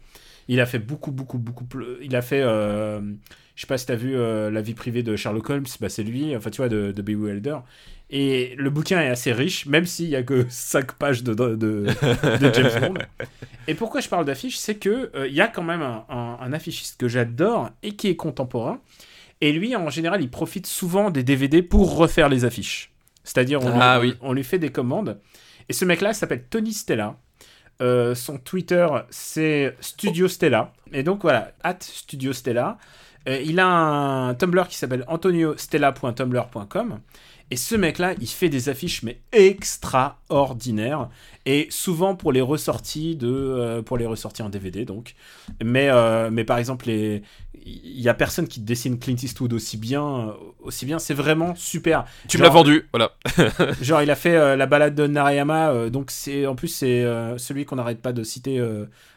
[0.48, 1.64] Il a fait beaucoup, beaucoup, beaucoup.
[1.64, 3.00] plus- Il a fait, euh,
[3.54, 6.02] je sais pas si t'as vu euh, la vie privée de Sherlock Holmes, bah c'est
[6.02, 6.36] lui.
[6.36, 7.30] Enfin, tu vois, de, de B.W.
[7.32, 7.56] Elder.
[8.10, 11.54] Et le bouquin est assez riche, même s'il y a que 5 pages de, de,
[11.56, 12.94] de James Bond.
[13.68, 16.52] Et pourquoi je parle d'affiches C'est que euh, y a quand même un, un- un
[16.52, 18.80] affichiste que j'adore et qui est contemporain.
[19.40, 22.92] Et lui, en général, il profite souvent des DVD pour refaire les affiches.
[23.24, 24.14] C'est-à-dire, on, Ah oui.
[24.20, 25.18] on lui fait des commandes.
[25.68, 27.16] Et ce mec-là s'appelle Tony Stella.
[27.82, 30.72] Euh, son Twitter, c'est Studio Stella.
[30.92, 32.78] Et donc voilà, at Studio Stella.
[33.28, 37.00] Euh, il a un Tumblr qui s'appelle antoniostella.tumblr.com.
[37.52, 41.08] Et ce mec-là, il fait des affiches mais extraordinaires
[41.44, 45.14] et souvent pour les ressorties de, euh, pour les ressorties en DVD donc.
[45.62, 47.22] Mais, euh, mais par exemple, les,
[47.66, 50.98] il y a personne qui dessine Clint Eastwood aussi bien, euh, aussi bien.
[50.98, 52.06] C'est vraiment super.
[52.26, 53.12] Tu me l'as vendu, voilà.
[53.82, 57.04] Genre, il a fait euh, la balade de Narayama, donc c'est en plus c'est
[57.36, 58.64] celui qu'on n'arrête pas de citer,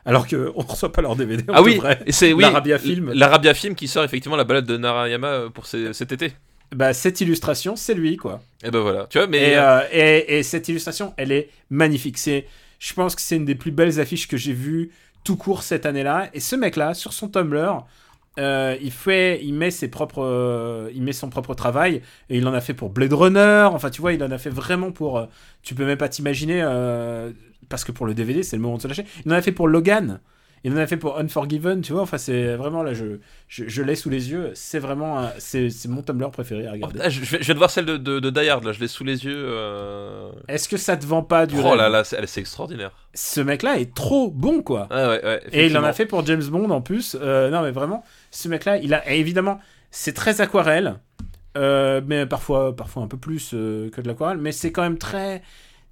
[0.04, 1.44] alors que on reçoit pas leur DVD.
[1.54, 1.80] Ah oui,
[2.10, 3.14] c'est oui, L'Arabia Film.
[3.14, 6.34] L'Arabia Film qui sort effectivement la balade de Narayama pour ces- cet été.
[6.74, 8.42] Bah cette illustration, c'est lui quoi.
[8.64, 12.18] Et ben voilà, tu vois, mais Et, euh, et, et cette illustration, elle est magnifique.
[12.18, 12.48] C'est,
[12.80, 14.92] je pense que c'est une des plus belles affiches que j'ai vues
[15.24, 16.30] tout court cette année-là.
[16.34, 17.86] Et ce mec-là, sur son Tumblr,
[18.40, 22.48] euh, il fait, il met ses propres, euh, il met son propre travail et il
[22.48, 23.70] en a fait pour Blade Runner.
[23.72, 25.18] Enfin, tu vois, il en a fait vraiment pour.
[25.20, 25.26] euh,
[25.64, 27.32] tu peux même pas t'imaginer euh,
[27.70, 29.06] parce que pour le DVD, c'est le moment de se lâcher.
[29.26, 30.20] Il en a fait pour Logan.
[30.66, 32.02] Il en a fait pour Unforgiven, tu vois.
[32.02, 34.50] Enfin, c'est vraiment là, je, je, je l'ai sous les yeux.
[34.56, 37.00] C'est vraiment, un- c'est, c'est mon Tumblr préféré à Oh, regarder.
[37.12, 38.88] je, viens je viens de voir celle de, de, de Die Hard, là, je l'ai
[38.88, 39.36] sous les yeux.
[39.48, 40.32] euh.
[40.48, 42.92] Est-ce que ça te vend pas du Oh rêve là là, c'est elle- c'est extraordinaire.
[43.14, 44.88] ce mec-là est trop bon, quoi.
[44.90, 45.88] Ah ouais, ouais, Et il en effectivement.
[45.88, 47.16] a fait pour James Bond en plus.
[47.22, 49.60] Euh, non, mais vraiment, ce mec-là, il a et évidemment,
[49.92, 51.00] c'est très aquarelle,
[51.58, 54.98] euh, mais parfois, parfois un peu plus euh, que de l'aquarelle, mais c'est quand même
[54.98, 55.44] très,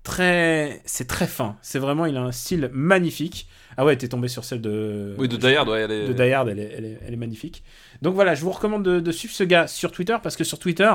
[0.04, 1.58] très, c'est très fin.
[1.62, 3.48] C'est vraiment, il a un style magnifique.
[3.78, 5.16] Ah ouais, t'es tombé sur celle de.
[5.18, 6.08] Oui, de Die Hard, ouais, elle est.
[6.08, 7.64] de Die Hard, elle est, elle est- elle est magnifique.
[8.02, 10.60] Donc voilà, je vous recommande de, de suivre ce gars sur Twitter parce que sur
[10.60, 10.92] Twitter,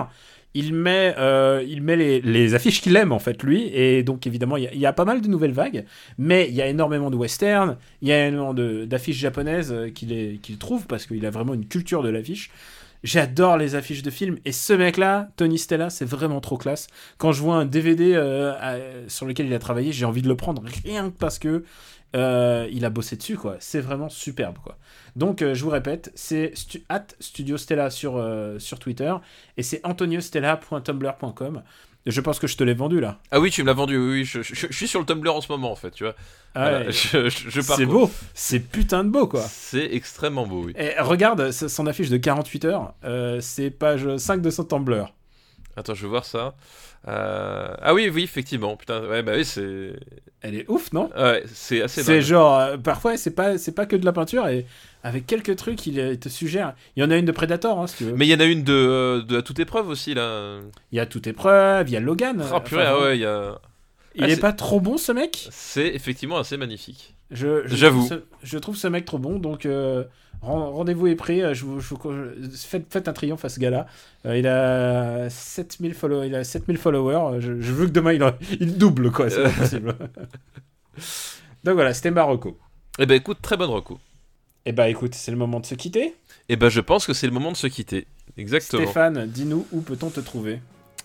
[0.54, 3.68] il met, euh, il met les, les affiches qu'il aime en fait lui.
[3.74, 5.84] Et donc évidemment, il y, a, il y a pas mal de nouvelles vagues,
[6.16, 8.54] mais il y a énormément de western, il y a énormément
[8.86, 12.50] d'affiches japonaises euh, qu'il qu'il trouve parce qu'il a vraiment une culture de l'affiche.
[13.04, 16.88] J'adore les affiches de films et ce mec-là, Tony Stella, c'est vraiment trop classe.
[17.16, 18.76] Quand je vois un DVD euh, à-
[19.08, 21.62] sur lequel il a travaillé, j'ai envie de le prendre rien que parce que
[22.16, 23.56] euh, il a bossé dessus quoi.
[23.60, 24.76] C'est vraiment superbe quoi.
[25.16, 29.12] Donc euh, je vous répète, c'est stu at Studio Stella sur, euh, sur Twitter
[29.56, 31.62] et c'est antoniostella.tumblr.com.
[32.06, 33.18] Je pense que je te l'ai vendu là.
[33.30, 35.34] Ah oui, tu me l'as vendu, oui, oui, je, je- je suis sur le Tumblr
[35.34, 36.14] en ce moment en fait, tu vois.
[36.54, 39.42] Ah Voilà, ouais, je, je- je c'est beau, c'est putain de beau quoi.
[39.42, 40.72] C'est extrêmement beau, oui.
[40.78, 42.94] Et regarde son affiche de 48 heures,
[43.40, 45.12] c'est page 5 de son Tumblr.
[45.78, 46.54] Attends, je vais voir ça.
[47.06, 48.76] Euh, Ah oui, oui, effectivement.
[48.76, 49.92] Putain, ouais, bah oui, c'est.
[50.40, 51.10] Elle est ouf, non?
[51.16, 54.46] Ouais, c'est assez C'est genre, euh, parfois c'est pas, c'est pas que de la peinture
[54.48, 54.66] et
[55.02, 56.74] avec quelques trucs il, euh, il te suggère.
[56.96, 58.12] Il y en a une de Predator hein, si tu veux.
[58.12, 60.60] Mais il y en a une de, euh, de à toute épreuve aussi, là.
[60.92, 62.42] Il y a toute épreuve, il y a Logan.
[62.52, 63.58] Ah, purée, Enfin, ah ouais, il y a.
[64.14, 65.48] Il Ah, est pas trop bon ce mec?
[65.50, 67.14] C'est effectivement assez magnifique.
[67.30, 68.06] Je- je J'avoue.
[68.06, 69.66] trouve ce- Je trouve ce mec trop bon, donc
[70.42, 71.42] rendez-vous est pris.
[71.42, 73.86] euh, Je vous, je vous- faites, faites un triomphe à ce gars-là.
[74.26, 77.36] Euh, il, a 7000 follow- il a 7000 followers.
[77.36, 79.30] euh, Je, je veux que demain il, en- il double, quoi.
[79.30, 79.94] C'est possible.
[81.64, 82.58] donc voilà, c'était Marocco.
[82.98, 83.98] Eh ben écoute, très bonne reco.
[84.66, 86.14] Et bah écoute, c'est le moment de se quitter.
[86.48, 88.06] Eh ben je pense que c'est le moment de se quitter.
[88.36, 88.82] Exactement.
[88.84, 90.60] Stéphane, dis-nous où peut-on te trouver?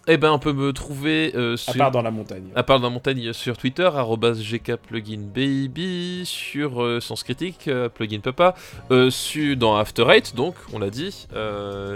[0.06, 1.74] Eh ben on peut me trouver euh, À sur...
[1.78, 2.44] part dans la montagne.
[2.56, 8.20] À part dans la montagne sur Twitter, arrobas gkpluginbaby, sur euh, Sens Critique, euh, Plugin
[8.20, 8.54] Papa,
[8.92, 11.28] euh, su- dans After Eight, donc, on l'a dit,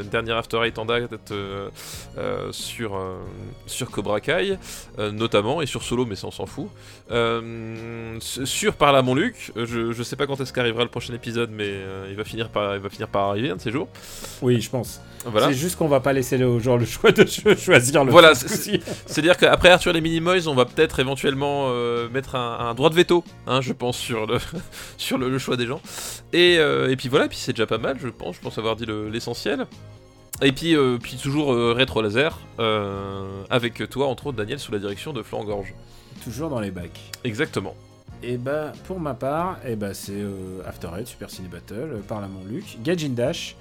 [0.10, 1.34] dernier After Eight en date
[2.52, 2.98] sur,
[3.66, 4.58] sur Cobra Kai,
[4.98, 6.70] notamment, et sur Solo, mais ça on s'en fout.
[8.22, 11.50] Sur Par là mon Luc, je, je sais pas quand est-ce qu'arrivera le prochain épisode,
[11.52, 11.74] mais
[12.10, 13.90] il, va finir par, il va finir par arriver un de ces jours.
[14.42, 15.02] Oui, je pense.
[15.26, 15.48] Voilà.
[15.48, 17.54] C'est juste qu'on va pas laisser aux gens le choix de cho-
[18.04, 18.34] le Voilà.
[18.36, 22.90] C'est-à-dire qu'après Arthur et les Minimoys, on va peut-être éventuellement euh, mettre un, un droit
[22.90, 24.38] de veto, hein, je pense, sur le,
[24.98, 25.82] sur le, le choix des gens.
[26.34, 28.76] Et, euh, et puis voilà, puis c'est déjà pas mal, je pense, je pense avoir
[28.76, 29.66] dit le- l'essentiel.
[30.42, 34.72] Et puis, euh, puis toujours euh, rétro laser, euh, avec toi, entre autres, Daniel, sous
[34.72, 35.74] la direction de Flan Gorge.
[36.24, 37.00] Toujours dans les bacs.
[37.24, 37.76] Exactement.
[38.24, 42.00] Et bah pour ma part, et bah c'est euh, After Eight, Super Ciné Battle, euh,
[42.08, 43.56] par la mon Luc, Gajin Dash,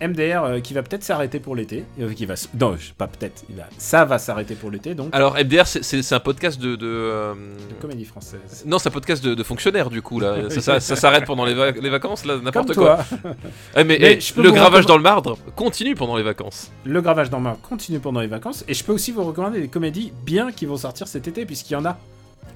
[0.00, 3.64] MDR euh, qui va peut-être s'arrêter pour l'été, euh, qui va, non pas peut-être, va,
[3.78, 5.08] ça va s'arrêter pour l'été donc.
[5.12, 5.82] Alors, MDR, c'est-
[6.14, 6.76] un podcast de.
[6.76, 8.64] de, euh, de comédie française.
[8.66, 10.36] Non, c'est un podcast de, de fonctionnaires, du coup, là.
[10.50, 12.98] Ça, ça- ça s'arrête pendant les, va- les vacances, là, n'importe quoi.
[13.76, 16.70] Eh, mais Mais eh, je peux le gravage dans le marbre continue pendant les vacances.
[16.84, 19.68] le gravage dans ma continue pendant les vacances, et je peux aussi vous recommander des
[19.68, 21.98] comédies bien qui vont sortir cet été puisqu'il y en a.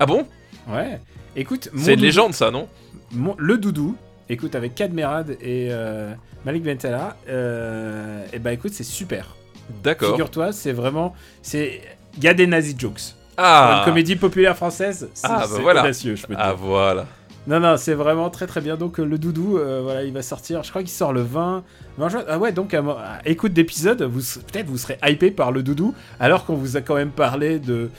[0.01, 0.27] Ah bon?
[0.69, 0.99] Ouais.
[1.37, 2.69] Écoute, C'est une légende, ça, non?
[3.13, 3.97] mon- le doudou.
[4.29, 6.13] Écoute avec Kadmerad et euh,
[6.45, 9.37] Malik Bentala, euh, et bah écoute c'est super.
[9.83, 10.11] D'accord.
[10.11, 11.81] Figure-toi, c'est vraiment, c'est,
[12.19, 13.15] il y a des nazi jokes.
[13.37, 15.81] Pour Ah, Une comédie populaire française, c'est Ah, bah voilà.
[15.83, 16.57] audacieux, je peux te ah dire.
[16.59, 17.07] voilà.
[17.47, 18.77] Non, non, c'est vraiment très très bien.
[18.77, 21.63] Donc, euh, le doudou, euh, voilà, il va sortir, je crois qu'il sort le 20,
[21.99, 22.25] 20 juin.
[22.29, 22.83] Ah ouais, donc, à,
[23.27, 24.21] écoute d'épisode, vous,
[24.53, 27.91] peut-être vous serez hypé par le doudou, alors qu'on vous a quand même parlé de,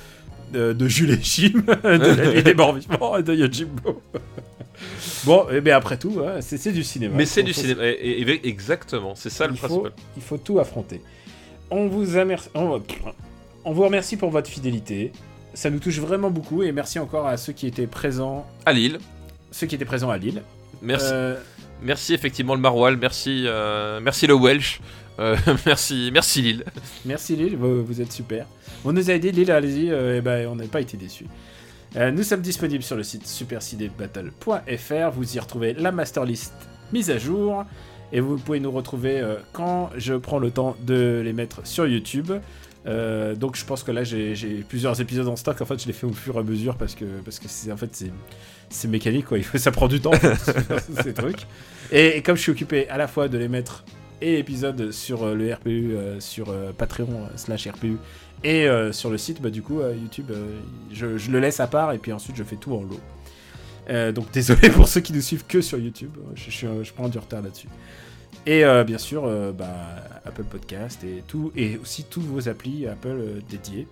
[0.54, 4.02] de, de Jules et Jim, de la nuit des morts vivants et de Yojimbo.
[5.26, 7.16] Bon, et bien après tout, ouais, c'est du cinéma.
[7.18, 7.86] Mais c'est du cinéma.
[7.86, 9.92] Et- et- et- exactement, c'est ça le faut, principal.
[10.18, 11.02] il faut tout affronter.
[11.70, 12.50] On vous a merci.
[12.56, 12.82] on-
[13.64, 15.12] on vous remercie pour votre fidélité.
[15.54, 19.00] Ça nous touche vraiment beaucoup et merci encore à ceux qui étaient présents, À Lille.
[19.52, 20.42] ceux qui étaient présents à Lille.
[20.82, 21.36] Merci, Euh,
[21.82, 24.82] merci effectivement le Maroilles, merci, euh, merci le Welsh,
[25.20, 25.36] euh,
[25.66, 26.66] merci, merci Lille.
[27.06, 28.46] Merci Lille, vous, vous êtes super.
[28.84, 31.26] On nous a aidé Lille, allez-y, euh, et ben, on n'a pas été déçus.
[31.98, 35.12] Euh, nous sommes disponibles sur le site supercinébattle.fr.
[35.14, 36.54] Vous y retrouvez la master list
[36.92, 37.64] mise à jour.
[38.12, 41.88] Et vous pouvez nous retrouver euh, quand je prends le temps de les mettre sur
[41.88, 42.32] YouTube.
[42.86, 44.36] Euh, donc je pense que là j'ai
[44.68, 45.60] plusieurs épisodes en stock.
[45.62, 47.72] En fait, je les fais au fur et à mesure parce que parce que c'est
[47.72, 48.04] en fait
[48.70, 49.38] c'est mécanique quoi.
[49.56, 50.36] Ça prend du temps fait,
[51.04, 51.48] ces trucs.
[51.92, 53.86] Et, comme je suis occupé à la fois de les mettre
[54.22, 57.98] et épisodes sur le RPU, sur Patreon slash RPU
[58.46, 60.60] et euh, sur le site, bah du coup euh, YouTube, euh,
[60.92, 64.14] je, je le laisse à part et puis ensuite je fais tout en lot.
[64.14, 67.42] Donc désolé pour ceux qui nous suivent que sur YouTube, je, je, prends du retard
[67.42, 67.68] là-dessus.
[68.46, 69.74] Et bien sûr, bah,
[70.24, 73.18] Apple Podcast et tout, et aussi tous vos applis Apple
[73.50, 73.88] dédiés.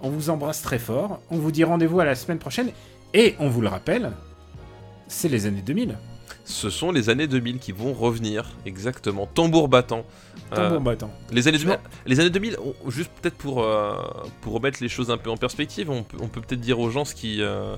[0.00, 1.20] On vous embrasse très fort.
[1.30, 2.70] On vous dit rendez-vous à la semaine prochaine.
[3.14, 4.10] Et on vous le rappelle,
[5.06, 5.96] c'est les années 2000.
[6.44, 10.04] Ce sont les années 2000 qui vont revenir, exactement, tambour battant.
[10.52, 11.10] Tambour Euh, battant.
[11.30, 11.80] les années 2000, Non.
[12.06, 13.92] les années 2000 on- juste peut-être pour, euh,
[14.40, 16.90] pour remettre les choses un peu en perspective, on peut, on peut peut-être dire aux
[16.90, 17.76] gens ce qui, euh,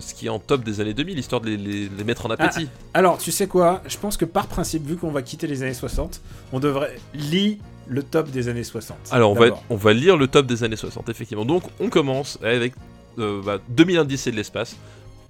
[0.00, 2.30] ce qui est en top des années 2000, histoire de les, les- les mettre en
[2.30, 2.68] appétit.
[2.94, 3.80] Alors, tu sais quoi?
[3.86, 6.20] Je pense que par principe, vu qu'on va quitter les années 60,
[6.52, 7.56] on devrait lire
[7.86, 8.96] le top des années 60.
[9.10, 9.62] Alors on va, d'abord.
[9.70, 11.44] on va lire le top des années 60, effectivement.
[11.44, 12.74] Donc on commence avec
[13.18, 14.76] euh, bah, 2010 et de l'espace.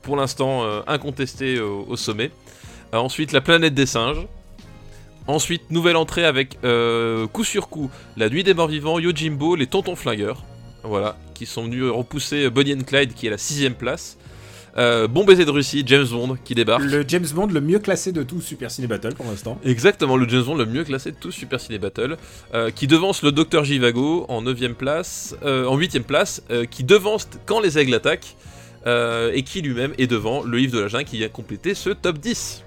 [0.02, 2.30] Pour l'instant, euh, incontesté au, au sommet.
[2.94, 4.26] Euh, ensuite, la planète des singes.
[5.28, 9.68] Ensuite, nouvelle entrée avec euh, coup sur coup, la nuit des morts vivants, Yojimbo, les
[9.68, 10.44] tontons flingueurs.
[10.82, 14.18] Voilà, qui sont venus repousser Bonnie and Clyde, qui est à la sixième place.
[14.78, 16.82] Euh, bon baiser de Russie, James Bond, qui débarque.
[16.82, 19.58] Le James Bond le mieux classé de tout Super Ciné Battle pour l'instant.
[19.64, 22.16] Exactement, le James Bond le mieux classé de tous Super Ciné Battle,
[22.54, 26.84] euh, qui devance le Docteur Jivago en 9ème place, euh, en 8ème place, euh, qui
[26.84, 28.36] devance Quand les aigles attaquent,
[28.86, 31.90] euh, et qui lui-même est devant le Yves de la Jungle qui vient compléter ce
[31.90, 32.64] top 10.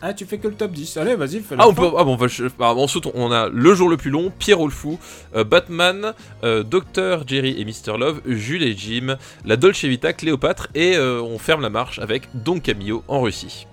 [0.00, 0.96] Ah, tu fais que le top 10.
[0.96, 1.82] Allez, vas-y, fais le Ah, on fin.
[1.90, 4.30] peut, ah bon, on va- je- ah, ensuite on a Le jour le plus long,
[4.38, 4.96] Pierrot le fou,
[5.34, 6.12] euh, Batman,
[6.44, 7.98] euh, Docteur Jerry et Mr.
[7.98, 12.28] Love, Jules et Jim, la Dolce Vita, Cléopâtre, et euh, on ferme la marche avec
[12.32, 13.66] Don Camillo en Russie.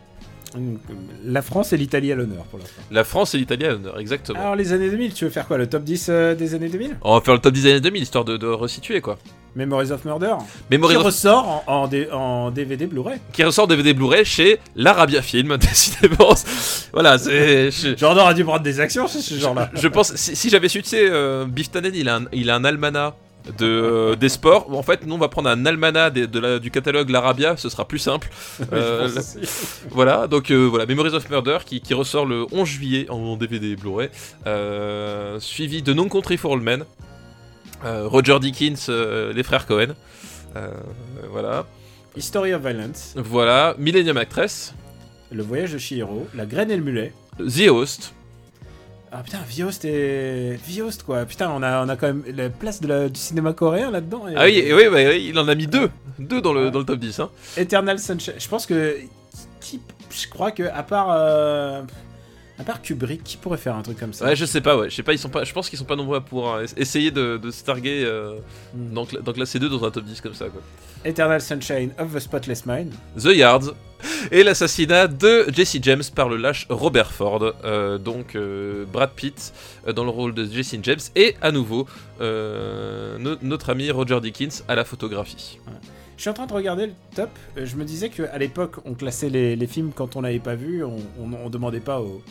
[1.23, 2.82] La France et l'Italie à l'honneur pour l'instant.
[2.91, 4.40] La France et l'Italie à l'honneur, exactement.
[4.40, 6.98] Alors, les années 2000, tu veux faire quoi Le top 10 euh, des années 2000
[7.02, 9.18] On va faire le top 10 des années 2000, histoire de, de resituer quoi.
[9.56, 10.34] Memories of Murder
[10.69, 13.19] Memory Qui of- ressort en, en D- en DVD Blu-ray.
[13.32, 16.34] qui ressort DVD Blu-ray chez l'Arabia Film, décidément.
[16.91, 17.69] voilà, c'est.
[18.03, 19.72] On aurait dû prendre des actions chez ce genre-là.
[19.73, 22.49] je pense, si, si j'avais su, tu sais, euh, Biff Tannen, il a un, il
[22.49, 23.14] a un almanach
[23.57, 24.72] de, euh, des sports.
[24.76, 27.88] En fait, nous, on va prendre un almanach de la- du catalogue l'Arabia, ce sera
[27.88, 28.30] plus simple.
[28.73, 29.09] Euh,
[29.91, 33.76] voilà, donc euh, voilà, Memories of Murder qui, qui ressort le 11 juillet en DVD
[33.76, 34.09] Blu-ray,
[34.47, 36.84] euh, suivi de Non Country for All Men,
[37.85, 39.93] euh, Roger Dickens, euh, les frères Cohen.
[40.55, 40.72] Euh,
[41.31, 41.65] voilà.
[42.17, 44.73] History of Violence, Voilà, Millennium Actress,
[45.31, 47.13] Le voyage de Chihiro, La graine et le mulet.
[47.38, 48.13] The Host,
[49.17, 50.57] Ah putain, Viost et.
[50.67, 51.25] Viost quoi.
[51.25, 54.27] Putain, on a, on a quand même la place de la- du cinéma coréen là-dedans.
[54.27, 55.89] et- Ah oui, oui, bah oui, il en a mis deux,
[56.19, 57.19] deux dans le, dans le top 10.
[57.19, 57.29] Hein.
[57.57, 58.33] Eternal Sunshine.
[58.37, 58.97] Je pense que.
[59.61, 59.79] Qui,
[60.11, 61.07] je crois que, à part.
[61.11, 61.81] euh,
[62.57, 64.25] à part Kubrick, qui pourrait faire un truc comme ça?
[64.25, 65.83] Ouais, je sais pas, ouais, je sais pas, ils sont pas, je pense qu'ils sont
[65.83, 68.35] pas nombreux à pouvoir euh, essayer de, de se targuer euh,
[68.73, 70.61] dans, cla- dans classer deux dans un top 10 comme ça, quoi.
[71.03, 72.93] Eternal Sunshine of the Spotless Mind.
[73.17, 73.73] The Yards
[74.32, 79.53] et l'assassinat de Jesse James par le lâche Robert Ford, euh, donc euh, Brad Pitt
[79.88, 81.88] euh, dans le rôle de Jesse James et à nouveau
[82.19, 85.60] no- notre ami Roger Dickens à la photographie.
[86.18, 87.30] Je suis en train de regarder le top.
[87.57, 90.84] Je me disais qu'à l'époque, on classait les, films quand on n'avait pas vu.
[90.84, 92.22] On, on, demandait pas au-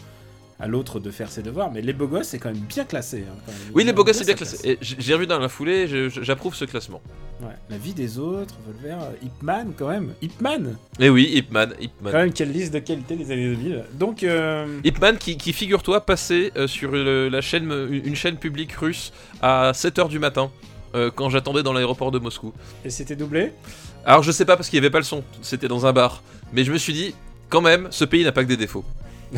[0.61, 1.71] à l'autre de faire ses devoirs.
[1.73, 3.25] Mais Les Beaux Gosses, c'est quand même bien classé.
[3.29, 3.61] hein, quand même.
[3.75, 4.59] Oui, les beaux gosses c'est bien classé.
[4.71, 5.87] Et J'ai revu dans la foulée,
[6.23, 7.03] j'approuve ce classement.
[7.41, 7.49] Ouais.
[7.69, 10.15] La vie des autres, Volver, euh, Ip Man quand même.
[10.23, 12.13] Ip Man Et oui, Ip Man, Ip Man.
[12.13, 13.85] Quand même, quelle liste de qualité des années 2000.
[13.95, 18.17] Donc, euh, Ip Man qui, qui, figure-toi, passait euh, sur le- la chaîne, une une
[18.17, 19.13] chaîne publique russe
[19.43, 20.51] à 7h du matin.
[20.95, 22.53] euh, quand j'attendais dans l'aéroport de Moscou.
[22.85, 23.51] et c'était doublé?
[24.05, 26.23] Alors je sais pas parce qu'il y avait pas le son, c'était dans un bar.
[26.53, 27.17] Mais je me suis dit,
[27.49, 28.85] quand même, ce pays n'a pas que des défauts.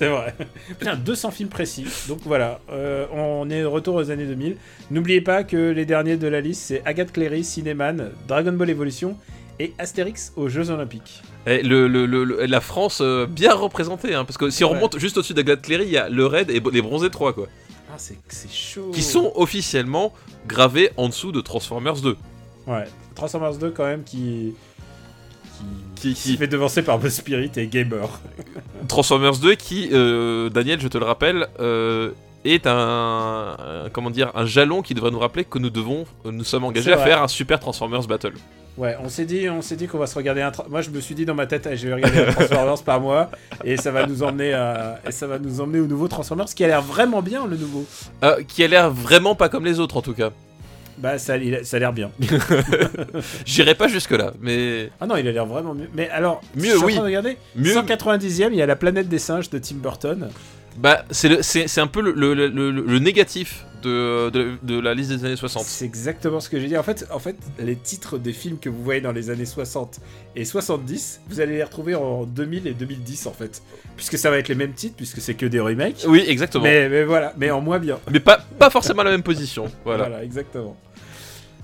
[0.00, 0.34] C'est vrai.
[0.78, 1.84] Putain, 200 films précis.
[2.08, 4.56] Donc voilà, euh, on est de retour aux années 2000.
[4.90, 9.18] N'oubliez pas que les derniers de la liste, c'est Agathe Cléry, Cinéman, Dragon Ball Evolution
[9.58, 11.20] et Astérix aux Jeux Olympiques.
[11.46, 14.70] Et le, le- le- le- la France euh, bien représentée, hein, parce que si on
[14.70, 14.76] Ouais.
[14.76, 17.46] remonte juste au-dessus d'Agathe Cléry, il y a le Raid et les Bronzés 3, quoi.
[17.92, 18.92] Ah, c'est c'est chaud.
[18.94, 20.14] Qui sont officiellement
[20.46, 22.16] gravés en dessous de Transformers 2.
[22.66, 22.84] Ouais.
[23.14, 24.54] Transformers 2 quand même qui.
[25.96, 28.08] Qui, fait devancer par Buzz Spirit et Gamer.
[28.88, 32.12] Transformers 2 qui, euh, Daniel, je te le rappelle, euh,
[32.46, 32.72] est un,
[33.58, 36.92] un- comment dire un jalon qui devrait nous rappeler que nous devons nous sommes engagés
[36.92, 38.32] à faire un super Transformers Battle.
[38.78, 40.52] Ouais, on s'est dit, on s'est dit qu'on va se regarder un.
[40.70, 43.30] Moi, je me suis dit dans ma tête, je vais regarder un Transformers par mois,
[43.62, 46.64] et ça va nous emmener à, et ça va nous emmener au nouveau Transformers, qui
[46.64, 47.84] a l'air vraiment bien le nouveau.
[48.24, 50.30] Euh, qui a l'air vraiment pas comme les autres en tout cas.
[51.00, 52.10] Bah, ça, il ça a l'air bien.
[53.44, 55.88] J'irai pas jusque là, mais Ah non, il a l'air vraiment mieux.
[55.94, 56.92] Mais alors, Mieux, je suis en oui.
[56.94, 57.36] train de regarder.
[57.56, 57.72] mieux.
[57.74, 60.28] 190e, il y a la planète des singes de Tim Burton.
[60.78, 64.78] Bah c'est le- c'est c'est un peu le, le- le- le- négatif de, de, de
[64.78, 65.64] la liste des années 60.
[65.64, 66.76] C'est exactement ce que j'ai dit.
[66.78, 69.98] En fait, en fait, les titres des films que vous voyez dans les années 60
[70.36, 73.62] et 70, vous allez les retrouver en 2000 et 2010 en fait,
[73.96, 76.04] puisque ça va être les mêmes titres, puisque c'est que des remakes.
[76.06, 76.62] Oui, exactement.
[76.62, 77.98] Mais, Mais, mais voilà, mais en moins bien.
[78.24, 79.64] pas, pas forcément la même position.
[79.84, 80.22] Voilà, Voilà.
[80.24, 80.76] exactement.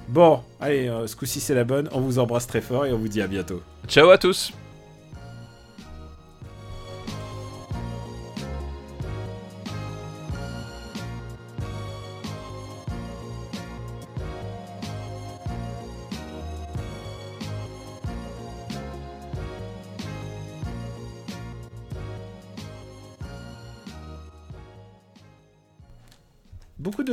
[0.09, 1.89] Bon, allez, euh, ce coup-ci c'est la bonne.
[1.93, 3.63] On vous embrasse très fort et on vous dit à bientôt.
[3.89, 4.53] Ciao à tous.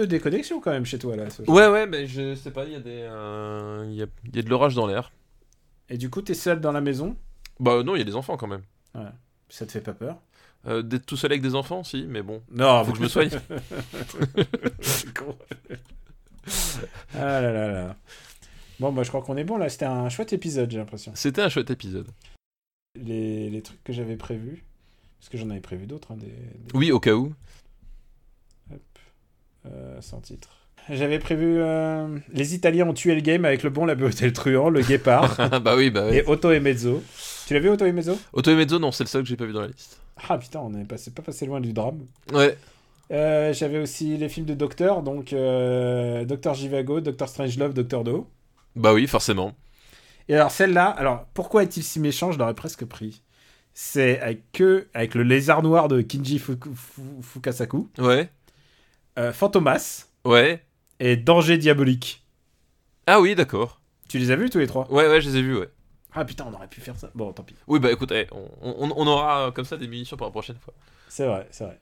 [0.06, 1.26] De déconnexion quand même chez toi là.
[1.48, 4.40] Ouais, ouais, mais je sais pas, il y a des, euh, il y, a, y
[4.40, 5.12] a de l'orage dans l'air.
[5.90, 7.16] Et du coup, t'es seul dans la maison?
[7.60, 8.64] Bah non, il y a des enfants quand même.
[9.50, 10.18] Ça te fait pas peur?
[10.66, 12.42] Euh, D'être tout seul avec des enfants, si, mais bon.
[12.52, 13.30] Non, Faut que je me soigne.
[17.16, 17.96] Ah là là là.
[18.80, 19.70] Bon, bah je crois qu'on est bon là.
[19.70, 21.12] C'était un chouette épisode, j'ai l'impression.
[21.16, 22.08] C'était un chouette épisode.
[23.00, 24.64] Les, les trucs que j'avais prévus,
[25.20, 27.34] parce que j'en avais prévu d'autres, hein, des, des- Oui, au cas où.
[29.66, 30.50] Euh, sans titre.
[30.90, 34.34] J'avais prévu euh, Les Italiens ont tué le game avec le bon, la et le
[34.34, 36.18] truand, le guépard bah oui, bah oui.
[36.18, 37.02] et Otto et Mezzo.
[37.48, 38.18] Tu l'as vu Otto et Mezzo?
[38.34, 40.00] Auto et Mezzo, non, c'est le seul que j'ai pas vu dans la liste.
[40.30, 42.00] Ah putain, on n'est passé, pas passé loin du drame.
[42.34, 42.58] Ouais.
[43.12, 48.28] Euh, J'avais aussi les films de Docteur, donc euh, Docteur Jivago, Docteur Strangelove, Docteur Do.
[48.76, 49.54] Bah oui, forcément.
[50.30, 52.32] Et alors celle-là, alors pourquoi est-il si méchant?
[52.32, 53.22] Je l'aurais presque pris.
[53.74, 56.40] C'est avec que avec le lézard noir de Kinji
[57.22, 58.30] Fukasaku, Ouais.
[59.20, 60.64] Euh, Fantomas Ouais.
[61.00, 62.24] et Danger diabolique.
[63.08, 63.80] Ah oui, d'accord.
[64.10, 64.90] Tu les as vus tous les trois?
[64.92, 65.70] Ouais, ouais, je les ai vus, ouais.
[66.14, 67.10] Ah putain, on aurait pu faire ça.
[67.16, 67.56] Bon, tant pis.
[67.68, 70.32] Oui, bah écoute, eh, on, on- on aura euh, comme ça des munitions pour la
[70.32, 70.74] prochaine fois.
[71.10, 71.80] C'est vrai, c'est vrai.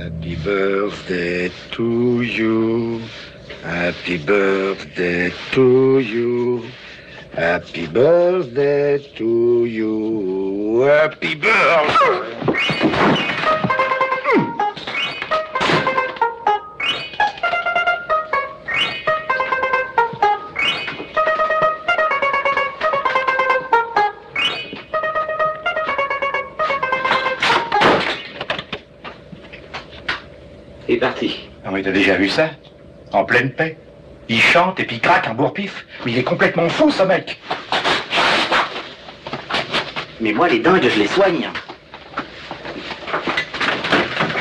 [0.00, 3.00] Happy birthday to you.
[3.64, 6.62] Happy birthday to you.
[7.36, 10.82] Happy birthday to you.
[10.86, 12.30] Happy birthday.
[31.04, 31.50] Parti.
[31.66, 32.48] Ah oui, t'as déjà vu ça?
[33.12, 33.76] En pleine paix.
[34.30, 35.84] Il chante et puis il craque un bourre-pif.
[36.04, 37.38] Mais il est complètement fou, ce mec.
[40.20, 41.50] Mais moi, les dingues, je les soigne.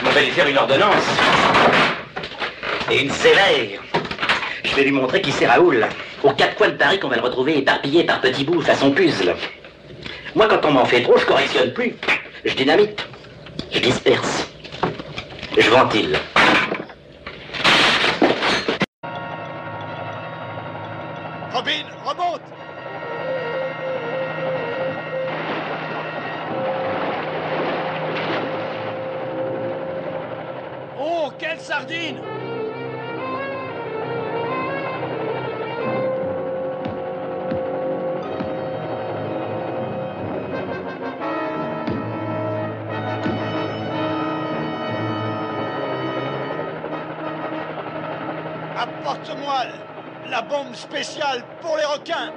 [0.05, 1.07] On va lui faire une ordonnance.
[2.89, 3.81] Et une sévère.
[4.63, 5.85] Je vais lui montrer qui c'est Raoul.
[6.23, 9.35] Aux quatre coins de Paris qu'on va le retrouver éparpillé par petits bouts façon puzzle.
[10.33, 11.93] Moi, quand on m'en fait trop, je correctionne plus.
[12.45, 13.05] Je dynamite.
[13.69, 14.49] Je disperse.
[15.57, 16.17] Je ventile.
[48.77, 49.63] Apporte-moi
[50.29, 52.31] la bombe spéciale pour les requins